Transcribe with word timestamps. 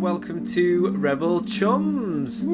everyone, 0.00 0.16
and 0.16 0.28
welcome 0.28 0.46
to 0.46 0.88
Rebel 0.96 1.42
Chums. 1.42 2.44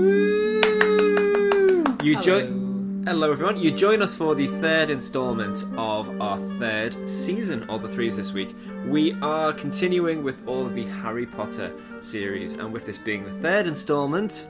You 2.05 2.21
join. 2.21 3.05
Hello, 3.07 3.31
everyone. 3.31 3.57
You 3.59 3.71
join 3.71 4.03
us 4.03 4.17
for 4.17 4.35
the 4.35 4.49
third 4.61 4.91
instalment 4.91 5.65
of 5.77 6.21
our 6.21 6.39
third 6.59 7.09
season 7.09 7.63
of 7.65 7.83
the 7.83 7.89
threes 7.89 8.17
this 8.17 8.33
week. 8.33 8.55
We 8.87 9.13
are 9.23 9.53
continuing 9.53 10.25
with 10.25 10.47
all 10.49 10.67
of 10.67 10.75
the 10.75 10.87
Harry 10.87 11.27
Potter 11.27 11.73
series, 12.01 12.55
and 12.55 12.73
with 12.73 12.85
this 12.87 12.99
being 12.99 13.25
the 13.25 13.31
third 13.41 13.67
instalment, 13.67 14.49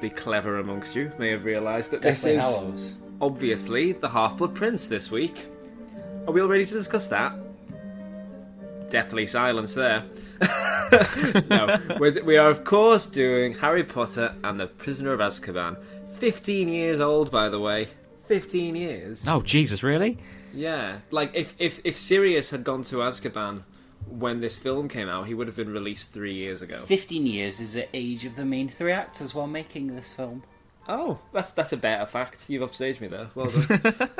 the 0.00 0.10
clever 0.10 0.58
amongst 0.58 0.94
you 0.96 1.12
may 1.18 1.30
have 1.30 1.44
realised 1.44 1.90
that 1.90 2.00
Deathly 2.02 2.36
this 2.36 2.44
is 2.44 2.54
Hallows. 2.54 2.98
obviously 3.20 3.92
the 3.92 4.08
Half 4.08 4.38
Blood 4.38 4.54
Prince 4.54 4.88
this 4.88 5.10
week. 5.10 5.46
Are 6.26 6.32
we 6.32 6.40
all 6.40 6.48
ready 6.48 6.64
to 6.64 6.72
discuss 6.72 7.08
that? 7.08 7.36
Deathly 8.90 9.26
silence 9.26 9.74
there. 9.74 10.02
no, 11.50 11.78
we're, 11.98 12.22
we 12.22 12.36
are 12.36 12.50
of 12.50 12.64
course 12.64 13.06
doing 13.06 13.54
Harry 13.54 13.84
Potter 13.84 14.34
and 14.44 14.58
the 14.60 14.66
Prisoner 14.66 15.12
of 15.12 15.20
Azkaban. 15.20 15.76
15 16.10 16.68
years 16.68 17.00
old, 17.00 17.30
by 17.30 17.48
the 17.48 17.60
way. 17.60 17.88
15 18.26 18.76
years. 18.76 19.26
Oh 19.26 19.42
Jesus, 19.42 19.82
really? 19.82 20.18
Yeah, 20.54 20.98
like 21.10 21.30
if, 21.34 21.54
if, 21.58 21.80
if 21.84 21.96
Sirius 21.96 22.50
had 22.50 22.64
gone 22.64 22.82
to 22.84 22.96
Azkaban 22.96 23.62
when 24.08 24.40
this 24.40 24.56
film 24.56 24.88
came 24.88 25.08
out, 25.08 25.26
he 25.26 25.34
would 25.34 25.46
have 25.46 25.56
been 25.56 25.72
released 25.72 26.10
three 26.10 26.34
years 26.34 26.60
ago. 26.62 26.82
15 26.82 27.26
years 27.26 27.60
is 27.60 27.74
the 27.74 27.88
age 27.94 28.24
of 28.24 28.36
the 28.36 28.44
main 28.44 28.68
three 28.68 28.92
actors 28.92 29.34
while 29.34 29.46
making 29.46 29.94
this 29.94 30.12
film. 30.12 30.42
Oh, 30.88 31.18
that's 31.32 31.52
that's 31.52 31.72
a 31.72 31.76
better 31.76 32.06
fact. 32.06 32.50
You've 32.50 32.68
upstaged 32.68 33.00
me 33.00 33.08
there. 33.08 33.28
Well 33.34 33.46
done. 33.50 34.10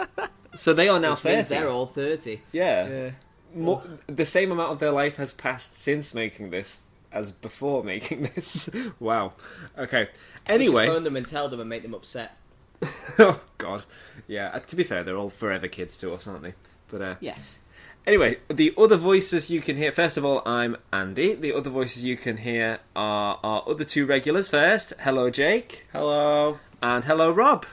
so 0.55 0.73
they 0.73 0.89
are 0.89 1.01
now 1.01 1.15
Which 1.15 1.25
means 1.25 1.49
30. 1.49 1.61
they're 1.61 1.69
all 1.71 1.87
30. 1.87 2.41
Yeah. 2.53 2.89
Yeah. 2.89 3.11
Mo 3.55 3.83
the 4.07 4.25
same 4.25 4.51
amount 4.53 4.73
of 4.73 4.79
their 4.79 4.91
life 4.93 5.17
has 5.17 5.33
passed 5.33 5.79
since 5.81 6.15
making 6.15 6.51
this 6.51 6.81
as 7.13 7.33
before 7.33 7.85
making 7.85 8.23
this. 8.35 8.71
wow. 9.01 9.33
Okay. 9.79 10.09
Anyway. 10.47 10.87
phone 10.87 11.05
them 11.05 11.17
and 11.17 11.27
tell 11.27 11.49
them 11.49 11.61
and 11.61 11.69
make 11.69 11.83
them 11.83 11.95
upset. 11.95 12.37
oh 13.19 13.41
God. 13.59 13.85
Yeah. 14.27 14.49
uh, 14.55 14.59
To 14.61 14.77
be 14.77 14.85
fair, 14.85 15.05
they're 15.05 15.17
all 15.17 15.31
forever 15.31 15.69
kids 15.69 15.97
to 15.99 16.13
us, 16.13 16.27
aren't 16.27 16.43
they? 16.43 16.55
But 16.91 17.03
uh, 17.03 17.15
Yes. 17.21 17.61
anyway, 18.07 18.39
the 18.49 18.75
other 18.77 18.97
voices 18.97 19.51
you 19.51 19.61
can 19.61 19.77
hear. 19.77 19.93
First 19.93 20.17
of 20.17 20.25
all, 20.25 20.43
I'm 20.47 20.77
Andy. 20.93 21.35
The 21.35 21.53
other 21.53 21.71
voices 21.71 22.05
you 22.05 22.17
can 22.17 22.39
hear 22.39 22.79
are 22.97 23.39
our 23.45 23.63
other 23.69 23.85
two 23.85 24.05
regulars. 24.07 24.49
First, 24.49 24.93
hello 25.01 25.31
Jake, 25.31 25.87
Hello. 25.93 26.59
and 26.83 27.05
hello 27.05 27.31
Rob. 27.31 27.67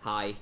Hi. 0.00 0.36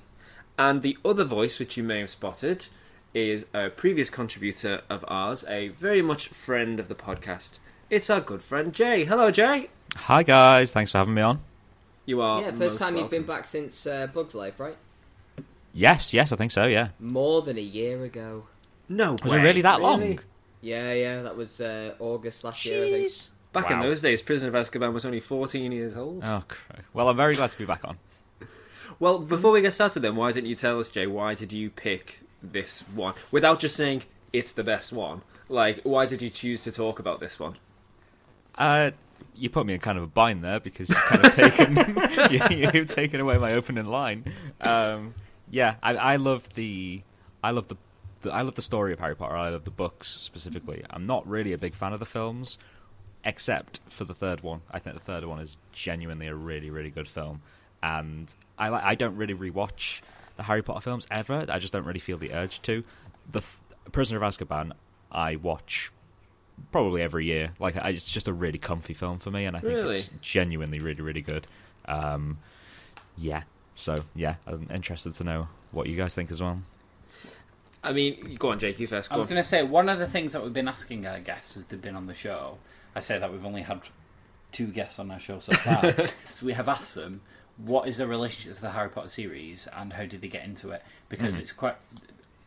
And 0.58 0.82
the 0.82 0.98
other 1.04 1.24
voice, 1.24 1.58
which 1.58 1.76
you 1.76 1.82
may 1.82 2.00
have 2.00 2.10
spotted, 2.10 2.66
is 3.14 3.46
a 3.54 3.70
previous 3.70 4.10
contributor 4.10 4.82
of 4.90 5.04
ours, 5.08 5.44
a 5.48 5.68
very 5.68 6.02
much 6.02 6.28
friend 6.28 6.80
of 6.80 6.88
the 6.88 6.94
podcast. 6.94 7.52
It's 7.88 8.10
our 8.10 8.20
good 8.20 8.42
friend 8.42 8.72
Jay. 8.72 9.04
Hello, 9.04 9.30
Jay. 9.30 9.70
Hi 9.96 10.22
guys, 10.24 10.72
thanks 10.72 10.90
for 10.90 10.98
having 10.98 11.14
me 11.14 11.22
on. 11.22 11.40
You 12.06 12.20
are 12.20 12.40
yeah, 12.42 12.48
first 12.48 12.60
most 12.60 12.78
time 12.78 12.96
you've 12.96 13.10
been 13.10 13.22
back 13.22 13.46
since 13.46 13.86
uh, 13.86 14.08
Bug's 14.08 14.34
Life, 14.34 14.58
right? 14.58 14.76
Yes, 15.72 16.12
yes, 16.12 16.32
I 16.32 16.36
think 16.36 16.50
so. 16.50 16.64
Yeah, 16.66 16.88
More 16.98 17.42
than 17.42 17.56
a 17.56 17.62
year 17.62 18.02
ago. 18.04 18.46
No 18.88 19.12
was 19.12 19.22
way. 19.22 19.38
it 19.38 19.42
really 19.42 19.62
that 19.62 19.78
Really? 19.78 20.08
long? 20.08 20.18
Yeah, 20.60 20.92
yeah, 20.92 21.22
that 21.22 21.36
was 21.36 21.60
uh, 21.60 21.94
August 21.98 22.42
last 22.44 22.64
year, 22.64 22.84
I 22.84 22.90
think. 22.90 23.06
Jeez. 23.06 23.28
Back 23.52 23.70
in 23.70 23.80
those 23.80 24.00
days, 24.00 24.20
Prisoner 24.20 24.48
of 24.48 24.54
Azkaban 24.54 24.92
was 24.92 25.04
only 25.04 25.20
14 25.20 25.70
years 25.70 25.96
old. 25.96 26.22
Oh, 26.24 26.42
cr- 26.48 26.80
well, 26.92 27.08
I'm 27.08 27.16
very 27.16 27.36
glad 27.36 27.50
to 27.50 27.58
be 27.58 27.64
back 27.66 27.84
on. 27.84 27.98
Well, 29.00 29.18
before 29.18 29.50
we 29.50 29.60
get 29.60 29.72
started, 29.74 30.00
then, 30.00 30.14
why 30.14 30.30
didn't 30.30 30.48
you 30.48 30.54
tell 30.54 30.78
us, 30.78 30.88
Jay? 30.88 31.06
Why 31.08 31.34
did 31.34 31.52
you 31.52 31.68
pick 31.68 32.20
this 32.52 32.80
one 32.94 33.14
without 33.30 33.60
just 33.60 33.76
saying 33.76 34.02
it's 34.32 34.52
the 34.52 34.64
best 34.64 34.92
one? 34.92 35.22
Like, 35.48 35.80
why 35.82 36.06
did 36.06 36.22
you 36.22 36.30
choose 36.30 36.62
to 36.64 36.72
talk 36.72 36.98
about 36.98 37.20
this 37.20 37.38
one? 37.38 37.56
Uh, 38.56 38.92
you 39.36 39.50
put 39.50 39.66
me 39.66 39.74
in 39.74 39.80
kind 39.80 39.98
of 39.98 40.04
a 40.04 40.08
bind 40.08 40.42
there 40.42 40.60
because 40.60 40.88
you've 40.88 40.98
kind 40.98 41.24
of 41.24 41.34
taken 41.34 41.76
you, 42.30 42.70
you've 42.72 42.88
taken 42.88 43.20
away 43.20 43.38
my 43.38 43.52
opening 43.54 43.86
line. 43.86 44.24
Um, 44.60 45.14
yeah, 45.50 45.76
I, 45.82 45.94
I 45.94 46.16
love 46.16 46.48
the 46.54 47.02
I 47.42 47.50
love 47.50 47.68
the, 47.68 47.76
the 48.22 48.30
I 48.30 48.42
love 48.42 48.54
the 48.54 48.62
story 48.62 48.92
of 48.92 49.00
Harry 49.00 49.16
Potter. 49.16 49.36
I 49.36 49.50
love 49.50 49.64
the 49.64 49.70
books 49.70 50.08
specifically. 50.08 50.84
I'm 50.90 51.04
not 51.06 51.26
really 51.28 51.52
a 51.52 51.58
big 51.58 51.74
fan 51.74 51.92
of 51.92 52.00
the 52.00 52.06
films, 52.06 52.58
except 53.24 53.80
for 53.88 54.04
the 54.04 54.14
third 54.14 54.42
one. 54.42 54.62
I 54.70 54.78
think 54.78 54.96
the 54.96 55.02
third 55.04 55.24
one 55.24 55.40
is 55.40 55.56
genuinely 55.72 56.26
a 56.26 56.34
really 56.34 56.70
really 56.70 56.90
good 56.90 57.08
film, 57.08 57.42
and 57.82 58.34
I 58.58 58.90
I 58.90 58.94
don't 58.94 59.16
really 59.16 59.34
rewatch 59.34 60.00
the 60.36 60.44
Harry 60.44 60.62
Potter 60.62 60.80
films 60.80 61.06
ever. 61.10 61.46
I 61.48 61.58
just 61.58 61.72
don't 61.72 61.84
really 61.84 62.00
feel 62.00 62.18
the 62.18 62.32
urge 62.32 62.60
to. 62.62 62.84
The 63.30 63.40
th- 63.40 63.52
Prisoner 63.92 64.22
of 64.22 64.34
Azkaban, 64.34 64.72
I 65.12 65.36
watch 65.36 65.92
probably 66.72 67.02
every 67.02 67.26
year. 67.26 67.52
Like 67.58 67.76
I, 67.76 67.90
it's 67.90 68.08
just 68.10 68.28
a 68.28 68.32
really 68.32 68.58
comfy 68.58 68.94
film 68.94 69.18
for 69.18 69.30
me, 69.30 69.44
and 69.44 69.56
I 69.56 69.60
think 69.60 69.74
Really? 69.74 69.98
it's 69.98 70.10
genuinely 70.20 70.78
really 70.78 71.02
really 71.02 71.20
good. 71.22 71.46
Um, 71.86 72.38
yeah. 73.16 73.42
So 73.74 73.96
yeah, 74.14 74.36
I'm 74.46 74.68
interested 74.72 75.12
to 75.14 75.24
know 75.24 75.48
what 75.72 75.88
you 75.88 75.96
guys 75.96 76.14
think 76.14 76.30
as 76.30 76.40
well. 76.40 76.62
I 77.82 77.92
mean, 77.92 78.36
go 78.38 78.50
on, 78.50 78.58
Jake. 78.58 78.80
You 78.80 78.86
first. 78.86 79.12
I 79.12 79.16
was 79.16 79.26
going 79.26 79.36
to 79.36 79.46
say, 79.46 79.62
one 79.62 79.88
of 79.90 79.98
the 79.98 80.06
things 80.06 80.32
that 80.32 80.42
we've 80.42 80.52
been 80.54 80.68
asking 80.68 81.06
our 81.06 81.20
guests 81.20 81.56
as 81.56 81.66
they've 81.66 81.80
been 81.82 81.96
on 81.96 82.06
the 82.06 82.14
show, 82.14 82.56
I 82.96 83.00
say 83.00 83.18
that 83.18 83.30
we've 83.30 83.44
only 83.44 83.60
had 83.62 83.80
two 84.52 84.68
guests 84.68 84.98
on 84.98 85.10
our 85.10 85.18
show 85.20 85.38
so 85.38 85.52
far. 85.52 85.92
so 86.26 86.46
we 86.46 86.54
have 86.54 86.66
asked 86.68 86.94
them, 86.94 87.20
what 87.56 87.88
is 87.88 87.98
the 87.98 88.06
relationship 88.06 88.54
to 88.54 88.60
the 88.60 88.70
Harry 88.70 88.88
Potter 88.88 89.08
series 89.08 89.68
and 89.76 89.92
how 89.92 90.06
did 90.06 90.20
they 90.20 90.28
get 90.28 90.44
into 90.44 90.70
it? 90.70 90.82
Because 91.08 91.38
it's 91.38 91.52
quite. 91.52 91.76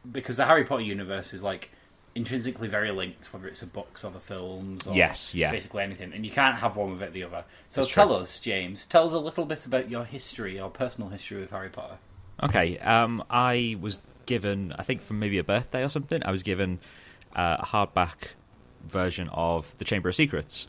Because 0.09 0.37
the 0.37 0.45
Harry 0.45 0.63
Potter 0.63 0.83
universe 0.83 1.33
is 1.33 1.43
like 1.43 1.71
intrinsically 2.15 2.67
very 2.67 2.91
linked, 2.91 3.31
whether 3.31 3.47
it's 3.47 3.59
the 3.59 3.65
books 3.67 4.03
or 4.03 4.11
the 4.11 4.19
films 4.19 4.87
or 4.87 4.95
Yes, 4.95 5.35
yeah. 5.35 5.51
basically 5.51 5.83
anything. 5.83 6.13
And 6.13 6.25
you 6.25 6.31
can't 6.31 6.55
have 6.55 6.75
one 6.75 6.89
without 6.91 7.13
the 7.13 7.23
other. 7.23 7.43
So 7.69 7.81
That's 7.81 7.93
tell 7.93 8.07
true. 8.07 8.17
us, 8.17 8.39
James, 8.39 8.85
tell 8.85 9.05
us 9.05 9.13
a 9.13 9.19
little 9.19 9.45
bit 9.45 9.65
about 9.65 9.89
your 9.89 10.03
history, 10.03 10.55
your 10.55 10.69
personal 10.69 11.09
history 11.09 11.39
with 11.39 11.51
Harry 11.51 11.69
Potter. 11.69 11.97
Okay, 12.41 12.77
um, 12.79 13.23
I 13.29 13.77
was 13.79 13.99
given, 14.25 14.73
I 14.77 14.83
think 14.83 15.01
from 15.01 15.19
maybe 15.19 15.37
a 15.37 15.43
birthday 15.43 15.83
or 15.83 15.89
something, 15.89 16.21
I 16.23 16.31
was 16.31 16.43
given 16.43 16.79
uh, 17.35 17.57
a 17.59 17.65
hardback 17.65 18.29
version 18.85 19.29
of 19.31 19.77
The 19.77 19.85
Chamber 19.85 20.09
of 20.09 20.15
Secrets, 20.15 20.67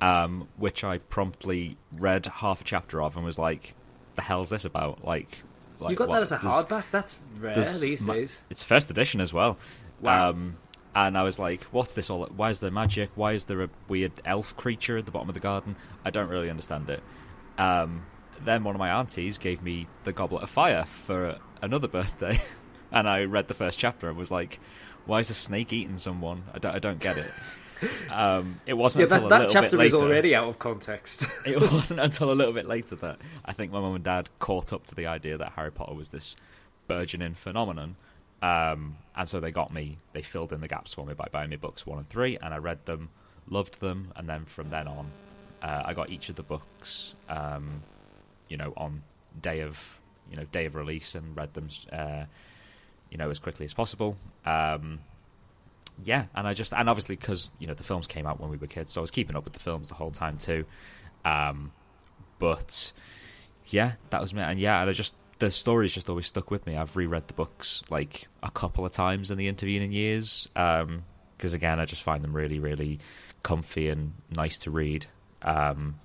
um, 0.00 0.48
which 0.56 0.82
I 0.84 0.98
promptly 0.98 1.76
read 1.92 2.26
half 2.26 2.60
a 2.60 2.64
chapter 2.64 3.02
of 3.02 3.16
and 3.16 3.24
was 3.24 3.38
like, 3.38 3.74
"The 4.18 4.22
hell's 4.22 4.50
this 4.50 4.64
about?" 4.64 5.04
Like, 5.04 5.38
like 5.78 5.90
you 5.92 5.96
got 5.96 6.08
what- 6.08 6.16
that 6.16 6.22
as 6.22 6.32
a 6.32 6.38
there's- 6.42 6.64
hardback? 6.64 6.84
That's 6.90 7.18
rare 7.38 7.54
there's 7.54 7.78
these 7.78 8.00
ma- 8.02 8.14
days. 8.14 8.42
It's 8.50 8.64
first 8.64 8.90
edition 8.90 9.20
as 9.20 9.32
well. 9.32 9.56
Wow. 10.00 10.30
Um, 10.30 10.56
and 10.94 11.16
I 11.16 11.22
was 11.22 11.38
like, 11.38 11.62
"What's 11.70 11.92
this 11.92 12.10
all? 12.10 12.26
Why 12.34 12.50
is 12.50 12.58
there 12.58 12.70
magic? 12.72 13.10
Why 13.14 13.32
is 13.32 13.44
there 13.44 13.62
a 13.62 13.68
weird 13.86 14.10
elf 14.24 14.56
creature 14.56 14.98
at 14.98 15.04
the 15.06 15.12
bottom 15.12 15.28
of 15.28 15.34
the 15.34 15.40
garden? 15.40 15.76
I 16.04 16.10
don't 16.10 16.28
really 16.28 16.50
understand 16.50 16.90
it." 16.90 17.02
Um, 17.58 18.06
then 18.42 18.64
one 18.64 18.74
of 18.74 18.78
my 18.80 18.90
aunties 18.90 19.38
gave 19.38 19.62
me 19.62 19.86
the 20.04 20.12
Goblet 20.12 20.42
of 20.42 20.50
Fire 20.50 20.84
for 20.84 21.38
another 21.62 21.86
birthday, 21.98 22.40
and 22.90 23.08
I 23.08 23.22
read 23.24 23.46
the 23.48 23.54
first 23.54 23.78
chapter 23.78 24.08
and 24.08 24.16
was 24.18 24.30
like, 24.32 24.58
"Why 25.06 25.20
is 25.20 25.30
a 25.30 25.34
snake 25.34 25.72
eating 25.72 25.98
someone? 25.98 26.44
I 26.52 26.58
don't, 26.58 26.74
I 26.74 26.78
don't 26.80 26.98
get 26.98 27.16
it." 27.18 27.30
Um, 28.10 28.60
it 28.66 28.74
wasn't 28.74 29.08
Yeah, 29.08 29.16
until 29.16 29.28
that, 29.28 29.38
that 29.40 29.50
chapter 29.50 29.76
bit 29.76 29.86
is 29.86 29.94
already 29.94 30.34
out 30.34 30.48
of 30.48 30.58
context. 30.58 31.24
it 31.46 31.60
wasn't 31.72 32.00
until 32.00 32.30
a 32.30 32.34
little 32.34 32.52
bit 32.52 32.66
later 32.66 32.96
that 32.96 33.18
I 33.44 33.52
think 33.52 33.72
my 33.72 33.80
mum 33.80 33.94
and 33.94 34.04
dad 34.04 34.28
caught 34.38 34.72
up 34.72 34.86
to 34.86 34.94
the 34.94 35.06
idea 35.06 35.38
that 35.38 35.52
Harry 35.52 35.70
Potter 35.70 35.94
was 35.94 36.08
this 36.08 36.36
burgeoning 36.88 37.34
phenomenon. 37.34 37.96
Um, 38.42 38.96
and 39.16 39.28
so 39.28 39.40
they 39.40 39.50
got 39.50 39.72
me, 39.72 39.98
they 40.12 40.22
filled 40.22 40.52
in 40.52 40.60
the 40.60 40.68
gaps 40.68 40.94
for 40.94 41.04
me 41.04 41.14
by 41.14 41.26
buying 41.30 41.50
me 41.50 41.56
books 41.56 41.86
one 41.86 41.98
and 41.98 42.08
three, 42.08 42.38
and 42.40 42.54
I 42.54 42.58
read 42.58 42.86
them, 42.86 43.10
loved 43.48 43.80
them, 43.80 44.12
and 44.16 44.28
then 44.28 44.44
from 44.44 44.70
then 44.70 44.86
on, 44.88 45.10
uh, 45.62 45.82
I 45.84 45.94
got 45.94 46.10
each 46.10 46.28
of 46.28 46.36
the 46.36 46.42
books, 46.42 47.14
um, 47.28 47.82
you 48.48 48.56
know, 48.56 48.72
on 48.76 49.02
day 49.40 49.60
of, 49.60 49.98
you 50.30 50.36
know, 50.36 50.44
day 50.44 50.66
of 50.66 50.74
release 50.74 51.14
and 51.14 51.36
read 51.36 51.54
them, 51.54 51.68
uh, 51.92 52.24
you 53.10 53.18
know, 53.18 53.28
as 53.30 53.38
quickly 53.38 53.64
as 53.64 53.74
possible. 53.74 54.16
Um, 54.44 55.00
yeah, 56.04 56.26
and 56.34 56.46
I 56.46 56.54
just 56.54 56.72
and 56.72 56.88
obviously 56.88 57.16
because 57.16 57.50
you 57.58 57.66
know 57.66 57.74
the 57.74 57.82
films 57.82 58.06
came 58.06 58.26
out 58.26 58.40
when 58.40 58.50
we 58.50 58.56
were 58.56 58.66
kids, 58.66 58.92
so 58.92 59.00
I 59.00 59.02
was 59.02 59.10
keeping 59.10 59.36
up 59.36 59.44
with 59.44 59.52
the 59.52 59.58
films 59.58 59.88
the 59.88 59.94
whole 59.94 60.10
time 60.10 60.38
too. 60.38 60.64
Um, 61.24 61.72
but 62.38 62.92
yeah, 63.66 63.92
that 64.10 64.20
was 64.20 64.32
me, 64.32 64.42
and 64.42 64.60
yeah, 64.60 64.80
and 64.80 64.90
I 64.90 64.92
just 64.92 65.14
the 65.38 65.50
stories 65.50 65.92
just 65.92 66.08
always 66.08 66.26
stuck 66.26 66.50
with 66.50 66.66
me. 66.66 66.76
I've 66.76 66.96
reread 66.96 67.28
the 67.28 67.34
books 67.34 67.82
like 67.90 68.28
a 68.42 68.50
couple 68.50 68.84
of 68.84 68.92
times 68.92 69.30
in 69.30 69.38
the 69.38 69.48
intervening 69.48 69.92
years 69.92 70.48
because 70.52 71.54
again, 71.54 71.78
I 71.78 71.84
just 71.84 72.02
find 72.02 72.22
them 72.22 72.34
really, 72.34 72.58
really 72.58 72.98
comfy 73.42 73.88
and 73.88 74.14
nice 74.30 74.58
to 74.60 74.70
read. 74.70 75.06
Um, 75.42 76.00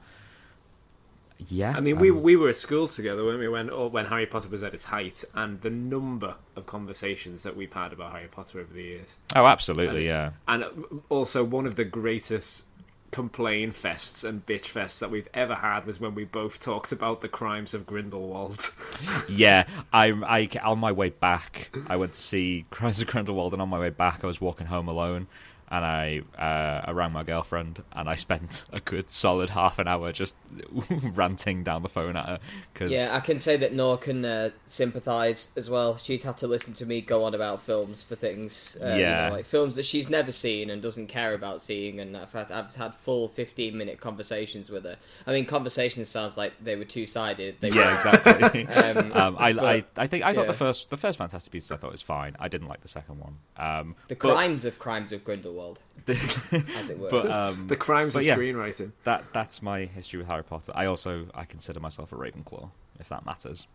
yeah, 1.48 1.74
I 1.76 1.80
mean, 1.80 2.00
we 2.00 2.10
um, 2.10 2.22
we 2.22 2.36
were 2.36 2.50
at 2.50 2.58
school 2.58 2.88
together 2.88 3.24
when 3.24 3.40
we 3.40 3.48
when 3.48 3.70
or 3.70 3.90
when 3.90 4.06
Harry 4.06 4.26
Potter 4.26 4.50
was 4.50 4.64
at 4.64 4.74
its 4.74 4.86
height, 4.86 5.24
and 5.34 5.62
the 5.62 5.70
number 5.70 6.36
of 6.56 6.66
conversations 6.66 7.44
that 7.44 7.56
we've 7.56 7.74
had 7.74 7.94
about 7.94 8.12
Harry 8.14 8.28
Potter 8.28 8.60
over 8.60 8.74
the 8.74 8.84
years, 8.84 9.16
oh, 9.36 9.46
absolutely, 9.46 10.06
yeah. 10.06 10.32
and 10.48 10.66
also 11.10 11.44
one 11.44 11.66
of 11.66 11.76
the 11.76 11.86
greatest 11.86 12.66
complain 13.14 13.72
fests 13.72 14.28
and 14.28 14.44
bitch 14.46 14.64
fests 14.64 14.98
that 14.98 15.12
we've 15.12 15.30
ever 15.36 15.54
had 15.54 15.86
was 15.86 16.00
when 16.00 16.16
we 16.16 16.24
both 16.24 16.60
talked 16.60 16.92
about 16.92 17.22
the 17.22 17.30
crimes 17.30 17.74
of 17.74 17.86
Grindelwald. 17.86 18.74
Yeah, 19.30 19.66
I, 19.92 20.08
I 20.10 20.50
on 20.64 20.80
my 20.80 20.92
way 20.92 21.10
back, 21.10 21.76
I 21.88 21.96
went 21.96 22.14
to 22.14 22.20
see 22.20 22.66
Crimes 22.70 23.02
of 23.02 23.08
Grindelwald, 23.08 23.54
and 23.54 23.62
on 23.62 23.70
my 23.70 23.80
way 23.80 23.90
back, 23.90 24.24
I 24.24 24.28
was 24.28 24.40
walking 24.40 24.68
home 24.68 24.88
alone, 24.88 25.28
and 25.74 25.84
I 25.84 26.22
uh, 26.38 26.82
I 26.86 26.92
rang 26.92 27.12
my 27.14 27.24
girlfriend, 27.24 27.82
and 27.94 28.08
I 28.08 28.14
spent 28.14 28.66
a 28.72 28.80
good 28.80 29.10
solid 29.10 29.50
half 29.50 29.80
an 29.80 29.88
hour 29.88 30.12
just 30.12 30.36
ranting 30.90 31.64
down 31.64 31.82
the 31.82 31.90
phone 31.90 32.16
at 32.16 32.26
her. 32.28 32.40
Cause, 32.76 32.92
Yeah, 32.92 33.10
I 33.12 33.20
can 33.20 33.40
say 33.40 33.58
that 33.58 33.74
Nor 33.74 33.98
can 33.98 34.24
uh, 34.24 34.50
sympathise 34.68 35.52
as 35.58 35.70
well. 35.72 35.98
She's 35.98 36.22
had 36.24 36.38
to 36.38 36.48
listen 36.48 36.74
to 36.76 36.86
me 36.86 37.02
go 37.02 37.24
on 37.24 37.34
about 37.34 37.62
films 37.62 38.04
for 38.04 38.16
things, 38.16 38.78
uh, 38.82 38.90
you 38.90 39.02
Yeah. 39.02 39.30
know, 39.30 39.36
like 39.36 39.46
films 39.46 39.76
that 39.78 39.84
she's 39.86 40.10
never 40.12 40.32
seen 40.32 40.70
and 40.70 40.82
doesn't 40.82 41.08
care 41.08 41.34
about 41.34 41.62
seeing. 41.62 42.00
And 42.00 42.16
I've 42.16 42.32
had, 42.34 42.52
I've 42.52 42.74
had 42.76 42.94
full 42.94 43.28
fifteen 43.28 43.76
minute 43.78 44.00
conversations 44.00 44.70
with 44.70 44.84
her. 44.84 44.98
I 45.26 45.32
mean, 45.32 45.46
conversations 45.46 46.08
sounds 46.08 46.38
like 46.38 46.54
they 46.64 46.76
were 46.76 46.86
two 46.86 47.08
sided. 47.08 47.56
They 47.62 47.70
yeah, 47.70 47.96
exactly. 47.96 48.68
Um, 48.84 49.12
Um, 49.14 49.36
I, 49.40 49.54
but, 49.54 49.64
I, 49.66 49.84
I 49.98 50.08
think 50.08 50.24
I 50.24 50.34
thought 50.34 50.42
yeah. 50.42 50.48
the 50.48 50.54
first 50.58 50.90
the 50.90 50.98
first 50.98 51.18
Fantastic 51.18 51.52
Beasts 51.52 51.72
I 51.72 51.78
thought 51.78 51.92
was 51.92 52.02
fine. 52.02 52.36
I 52.40 52.48
didn't 52.48 52.68
like 52.68 52.82
the 52.82 52.88
second 52.88 53.20
one. 53.20 53.38
Um, 53.58 53.96
the 54.08 54.16
but- 54.16 54.34
crimes 54.34 54.66
of 54.66 54.78
crimes 54.80 55.12
of 55.12 55.24
Grindelwald, 55.24 55.63
as 56.08 56.90
it 56.90 57.00
were. 57.00 57.10
but 57.10 57.30
um, 57.32 57.68
The 57.68 57.76
crimes 57.76 58.14
But 58.14 58.20
of 58.20 58.26
yeah. 58.26 58.36
screenwriting. 58.38 58.92
that 59.06 59.24
that's 59.34 59.62
my 59.62 59.86
history 59.86 60.20
with 60.20 60.28
Harry 60.28 60.44
Potter. 60.44 60.72
I 60.76 60.86
also 60.86 61.28
I 61.34 61.46
consider 61.46 61.80
myself 61.80 62.12
a 62.12 62.16
Ravenclaw, 62.16 62.70
if 63.00 63.10
that 63.10 63.26
matters. 63.26 63.68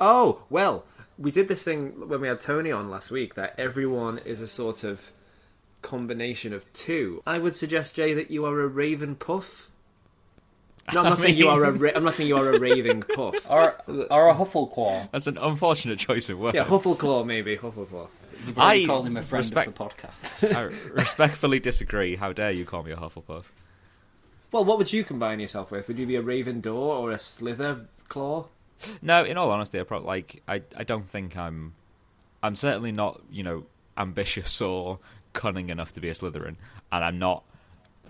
Oh, 0.00 0.42
well, 0.50 0.84
we 1.18 1.30
did 1.30 1.48
this 1.48 1.62
thing 1.62 2.08
when 2.08 2.20
we 2.20 2.28
had 2.28 2.40
Tony 2.40 2.70
on 2.72 2.90
last 2.90 3.10
week 3.10 3.34
that 3.34 3.54
everyone 3.58 4.18
is 4.18 4.40
a 4.40 4.46
sort 4.48 4.82
of 4.84 5.12
combination 5.82 6.52
of 6.52 6.72
two. 6.72 7.22
I 7.26 7.38
would 7.38 7.54
suggest, 7.56 7.94
Jay, 7.96 8.14
that 8.14 8.30
you 8.30 8.44
are 8.44 8.60
a 8.60 8.66
Raven 8.66 9.14
Puff. 9.16 9.68
No, 10.92 11.00
I'm 11.00 11.06
I 11.06 11.08
not 11.10 11.18
saying 11.18 11.36
you 11.36 11.48
are 11.48 11.62
a. 11.64 11.72
mean- 11.72 11.80
Ra- 11.80 11.90
I'm 11.94 12.04
not 12.04 12.14
saying 12.14 12.28
you 12.28 12.36
are 12.36 12.50
a 12.52 12.58
raving 12.58 13.02
puff. 13.02 13.48
Or, 13.48 13.76
or 14.10 14.28
a 14.30 14.34
Huffleclaw. 14.34 15.10
That's 15.12 15.26
an 15.28 15.38
unfortunate 15.38 15.98
choice 15.98 16.28
of 16.28 16.38
words. 16.38 16.54
Yeah, 16.56 16.64
Huffleclaw 16.64 17.24
maybe. 17.26 17.56
Huffleclaw. 17.56 18.08
You've 18.46 18.58
already 18.58 18.84
I 18.84 18.86
called 18.86 19.06
him 19.06 19.16
a 19.16 19.22
friend 19.22 19.44
respect- 19.44 19.68
of 19.68 19.74
the 19.74 19.84
podcast. 19.84 20.54
I 20.56 20.62
respectfully 20.92 21.60
disagree. 21.60 22.16
How 22.16 22.32
dare 22.32 22.50
you 22.50 22.64
call 22.64 22.82
me 22.82 22.92
a 22.92 22.96
Hufflepuff? 22.96 23.44
Well, 24.50 24.64
what 24.64 24.78
would 24.78 24.92
you 24.92 25.04
combine 25.04 25.40
yourself 25.40 25.70
with? 25.70 25.88
Would 25.88 25.98
you 25.98 26.06
be 26.06 26.16
a 26.16 26.22
Raven 26.22 26.60
Door 26.60 26.96
or 26.96 27.10
a 27.10 27.18
Slither 27.18 27.86
Claw? 28.08 28.46
No, 29.00 29.24
in 29.24 29.36
all 29.38 29.50
honesty, 29.50 29.78
I 29.80 29.84
probably 29.84 30.06
like 30.06 30.42
I 30.48 30.62
I 30.76 30.84
don't 30.84 31.08
think 31.08 31.36
I'm 31.36 31.74
I'm 32.42 32.56
certainly 32.56 32.92
not, 32.92 33.22
you 33.30 33.42
know, 33.44 33.64
ambitious 33.96 34.60
or 34.60 34.98
cunning 35.32 35.70
enough 35.70 35.92
to 35.92 36.00
be 36.00 36.08
a 36.10 36.14
Slytherin, 36.14 36.56
and 36.90 37.04
I'm 37.04 37.18
not 37.18 37.44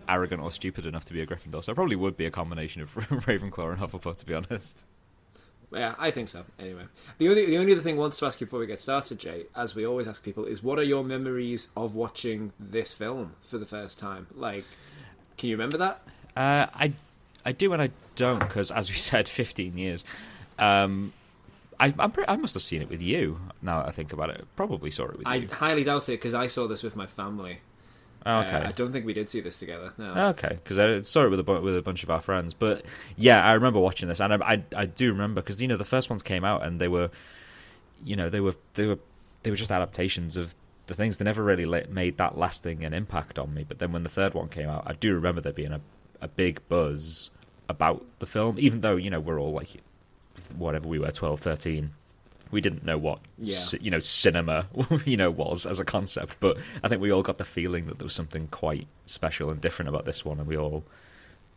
arrogant 0.08 0.42
or 0.42 0.50
stupid 0.50 0.84
enough 0.86 1.04
to 1.04 1.12
be 1.12 1.20
a 1.20 1.26
Gryffindor. 1.26 1.62
So 1.62 1.72
I 1.72 1.74
probably 1.74 1.94
would 1.96 2.16
be 2.16 2.26
a 2.26 2.30
combination 2.30 2.82
of 2.82 2.92
Ravenclaw 2.94 3.72
and 3.72 3.80
Hufflepuff, 3.80 4.16
to 4.18 4.26
be 4.26 4.34
honest. 4.34 4.84
Yeah, 5.72 5.94
I 5.98 6.10
think 6.10 6.28
so. 6.28 6.44
Anyway, 6.58 6.84
the 7.18 7.28
only 7.28 7.46
the 7.46 7.58
only 7.58 7.72
other 7.72 7.80
thing 7.80 7.96
I 7.96 7.98
want 7.98 8.12
to 8.12 8.26
ask 8.26 8.40
you 8.40 8.46
before 8.46 8.60
we 8.60 8.66
get 8.66 8.80
started, 8.80 9.18
Jay, 9.18 9.46
as 9.56 9.74
we 9.74 9.86
always 9.86 10.06
ask 10.06 10.22
people, 10.22 10.44
is 10.44 10.62
what 10.62 10.78
are 10.78 10.82
your 10.82 11.02
memories 11.02 11.68
of 11.76 11.94
watching 11.94 12.52
this 12.60 12.92
film 12.92 13.34
for 13.40 13.58
the 13.58 13.66
first 13.66 13.98
time? 13.98 14.26
Like, 14.34 14.64
can 15.38 15.48
you 15.48 15.56
remember 15.56 15.78
that? 15.78 16.02
Uh, 16.36 16.66
I 16.74 16.92
I 17.44 17.52
do 17.52 17.72
and 17.72 17.82
I 17.82 17.90
don't 18.16 18.40
because, 18.40 18.70
as 18.70 18.90
we 18.90 18.96
said, 19.10 19.28
15 19.28 19.78
years. 19.78 20.04
Um, 20.58 21.12
I 21.80 21.92
I 22.28 22.36
must 22.36 22.54
have 22.54 22.62
seen 22.62 22.82
it 22.82 22.88
with 22.88 23.02
you. 23.02 23.40
Now 23.60 23.80
that 23.80 23.88
I 23.88 23.92
think 23.92 24.12
about 24.12 24.30
it, 24.30 24.46
probably 24.54 24.90
saw 24.90 25.04
it 25.04 25.18
with 25.18 25.26
I 25.26 25.36
you. 25.36 25.48
I 25.50 25.54
highly 25.54 25.84
doubt 25.84 26.08
it 26.08 26.12
because 26.12 26.34
I 26.34 26.46
saw 26.46 26.68
this 26.68 26.82
with 26.82 26.94
my 26.94 27.06
family. 27.06 27.58
Oh, 28.24 28.40
okay. 28.40 28.56
Uh, 28.56 28.68
I 28.68 28.72
don't 28.72 28.92
think 28.92 29.04
we 29.04 29.12
did 29.12 29.28
see 29.28 29.40
this 29.40 29.58
together. 29.58 29.92
No. 29.98 30.28
Okay, 30.28 30.58
because 30.62 30.78
I 30.78 31.00
saw 31.02 31.24
it 31.24 31.30
with 31.30 31.40
a 31.40 31.60
with 31.60 31.76
a 31.76 31.82
bunch 31.82 32.02
of 32.02 32.10
our 32.10 32.20
friends, 32.20 32.54
but 32.54 32.84
yeah, 33.16 33.44
I 33.44 33.52
remember 33.52 33.80
watching 33.80 34.08
this, 34.08 34.20
and 34.20 34.32
I 34.32 34.52
I, 34.52 34.62
I 34.76 34.86
do 34.86 35.10
remember 35.10 35.40
because 35.40 35.60
you 35.60 35.68
know 35.68 35.76
the 35.76 35.84
first 35.84 36.08
ones 36.10 36.22
came 36.22 36.44
out 36.44 36.64
and 36.64 36.80
they 36.80 36.88
were, 36.88 37.10
you 38.04 38.16
know, 38.16 38.28
they 38.28 38.40
were 38.40 38.54
they 38.74 38.86
were 38.86 38.98
they 39.42 39.50
were 39.50 39.56
just 39.56 39.70
adaptations 39.70 40.36
of 40.36 40.54
the 40.86 40.94
things. 40.94 41.16
They 41.16 41.24
never 41.24 41.42
really 41.42 41.66
made 41.88 42.18
that 42.18 42.38
lasting 42.38 42.84
an 42.84 42.94
impact 42.94 43.38
on 43.38 43.54
me. 43.54 43.64
But 43.66 43.78
then 43.78 43.92
when 43.92 44.02
the 44.02 44.08
third 44.08 44.34
one 44.34 44.48
came 44.48 44.68
out, 44.68 44.84
I 44.86 44.92
do 44.92 45.14
remember 45.14 45.40
there 45.40 45.52
being 45.52 45.72
a 45.72 45.80
a 46.20 46.28
big 46.28 46.60
buzz 46.68 47.30
about 47.68 48.04
the 48.20 48.26
film, 48.26 48.56
even 48.58 48.80
though 48.80 48.96
you 48.96 49.10
know 49.10 49.20
we're 49.20 49.40
all 49.40 49.52
like 49.52 49.82
whatever 50.56 50.88
we 50.88 50.98
were 50.98 51.10
12, 51.10 51.40
13. 51.40 51.92
We 52.52 52.60
didn't 52.60 52.84
know 52.84 52.98
what 52.98 53.18
Yeah. 53.38 53.56
ci- 53.56 53.78
you 53.80 53.90
know 53.90 53.98
cinema 53.98 54.68
you 55.04 55.16
know 55.16 55.30
was 55.30 55.66
as 55.66 55.80
a 55.80 55.84
concept, 55.84 56.36
but 56.38 56.56
I 56.84 56.88
think 56.88 57.00
we 57.02 57.10
all 57.10 57.22
got 57.22 57.38
the 57.38 57.44
feeling 57.44 57.86
that 57.86 57.98
there 57.98 58.04
was 58.04 58.14
something 58.14 58.46
quite 58.52 58.86
special 59.06 59.50
and 59.50 59.60
different 59.60 59.88
about 59.88 60.04
this 60.04 60.24
one, 60.24 60.38
and 60.38 60.46
we 60.46 60.56
all 60.56 60.84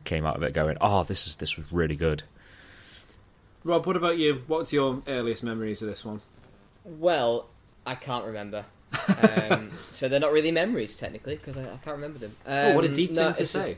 came 0.06 0.25
out 0.25 0.36
of 0.38 0.42
it 0.44 0.53
going, 0.53 0.77
"Oh, 0.81 1.03
this 1.03 1.27
is 1.27 1.36
this 1.36 1.56
was 1.57 1.71
really 1.71 1.95
good." 1.95 2.24
Rob, 3.63 3.86
what 3.86 3.95
about 3.97 4.18
you? 4.18 4.44
What's 4.47 4.71
your 4.71 5.01
earliest 5.07 5.44
memories 5.44 5.81
of 5.81 5.88
this 5.88 6.06
one? 6.06 6.21
Well, 6.83 7.48
I 7.86 7.95
can't 7.95 8.25
remember. 8.25 8.65
um, 9.51 9.71
so 9.91 10.07
they're 10.07 10.19
not 10.19 10.31
really 10.31 10.51
memories 10.51 10.95
technically 10.98 11.36
because 11.36 11.57
I, 11.57 11.63
I 11.63 11.77
can't 11.83 11.95
remember 11.98 12.19
them. 12.19 12.36
Um, 12.45 12.53
oh, 12.53 12.75
what 12.75 12.86
a 12.86 12.89
deep 12.94 13.12
no, 13.12 13.25
thing 13.25 13.33
to 13.36 13.41
it's 13.44 13.53
just- 13.53 13.68
say. 13.68 13.77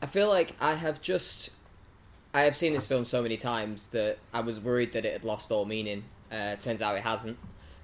I 0.00 0.06
feel 0.06 0.28
like 0.28 0.56
I 0.60 0.74
have 0.74 1.00
just 1.00 1.50
I 2.34 2.40
have 2.42 2.56
seen 2.56 2.72
this 2.72 2.86
film 2.88 3.04
so 3.04 3.22
many 3.22 3.36
times 3.36 3.86
that 3.88 4.18
I 4.32 4.40
was 4.40 4.58
worried 4.58 4.92
that 4.94 5.04
it 5.04 5.12
had 5.12 5.22
lost 5.24 5.52
all 5.52 5.64
meaning. 5.66 6.02
Uh, 6.32 6.56
turns 6.56 6.80
out 6.80 6.96
it 6.96 7.02
hasn't. 7.02 7.38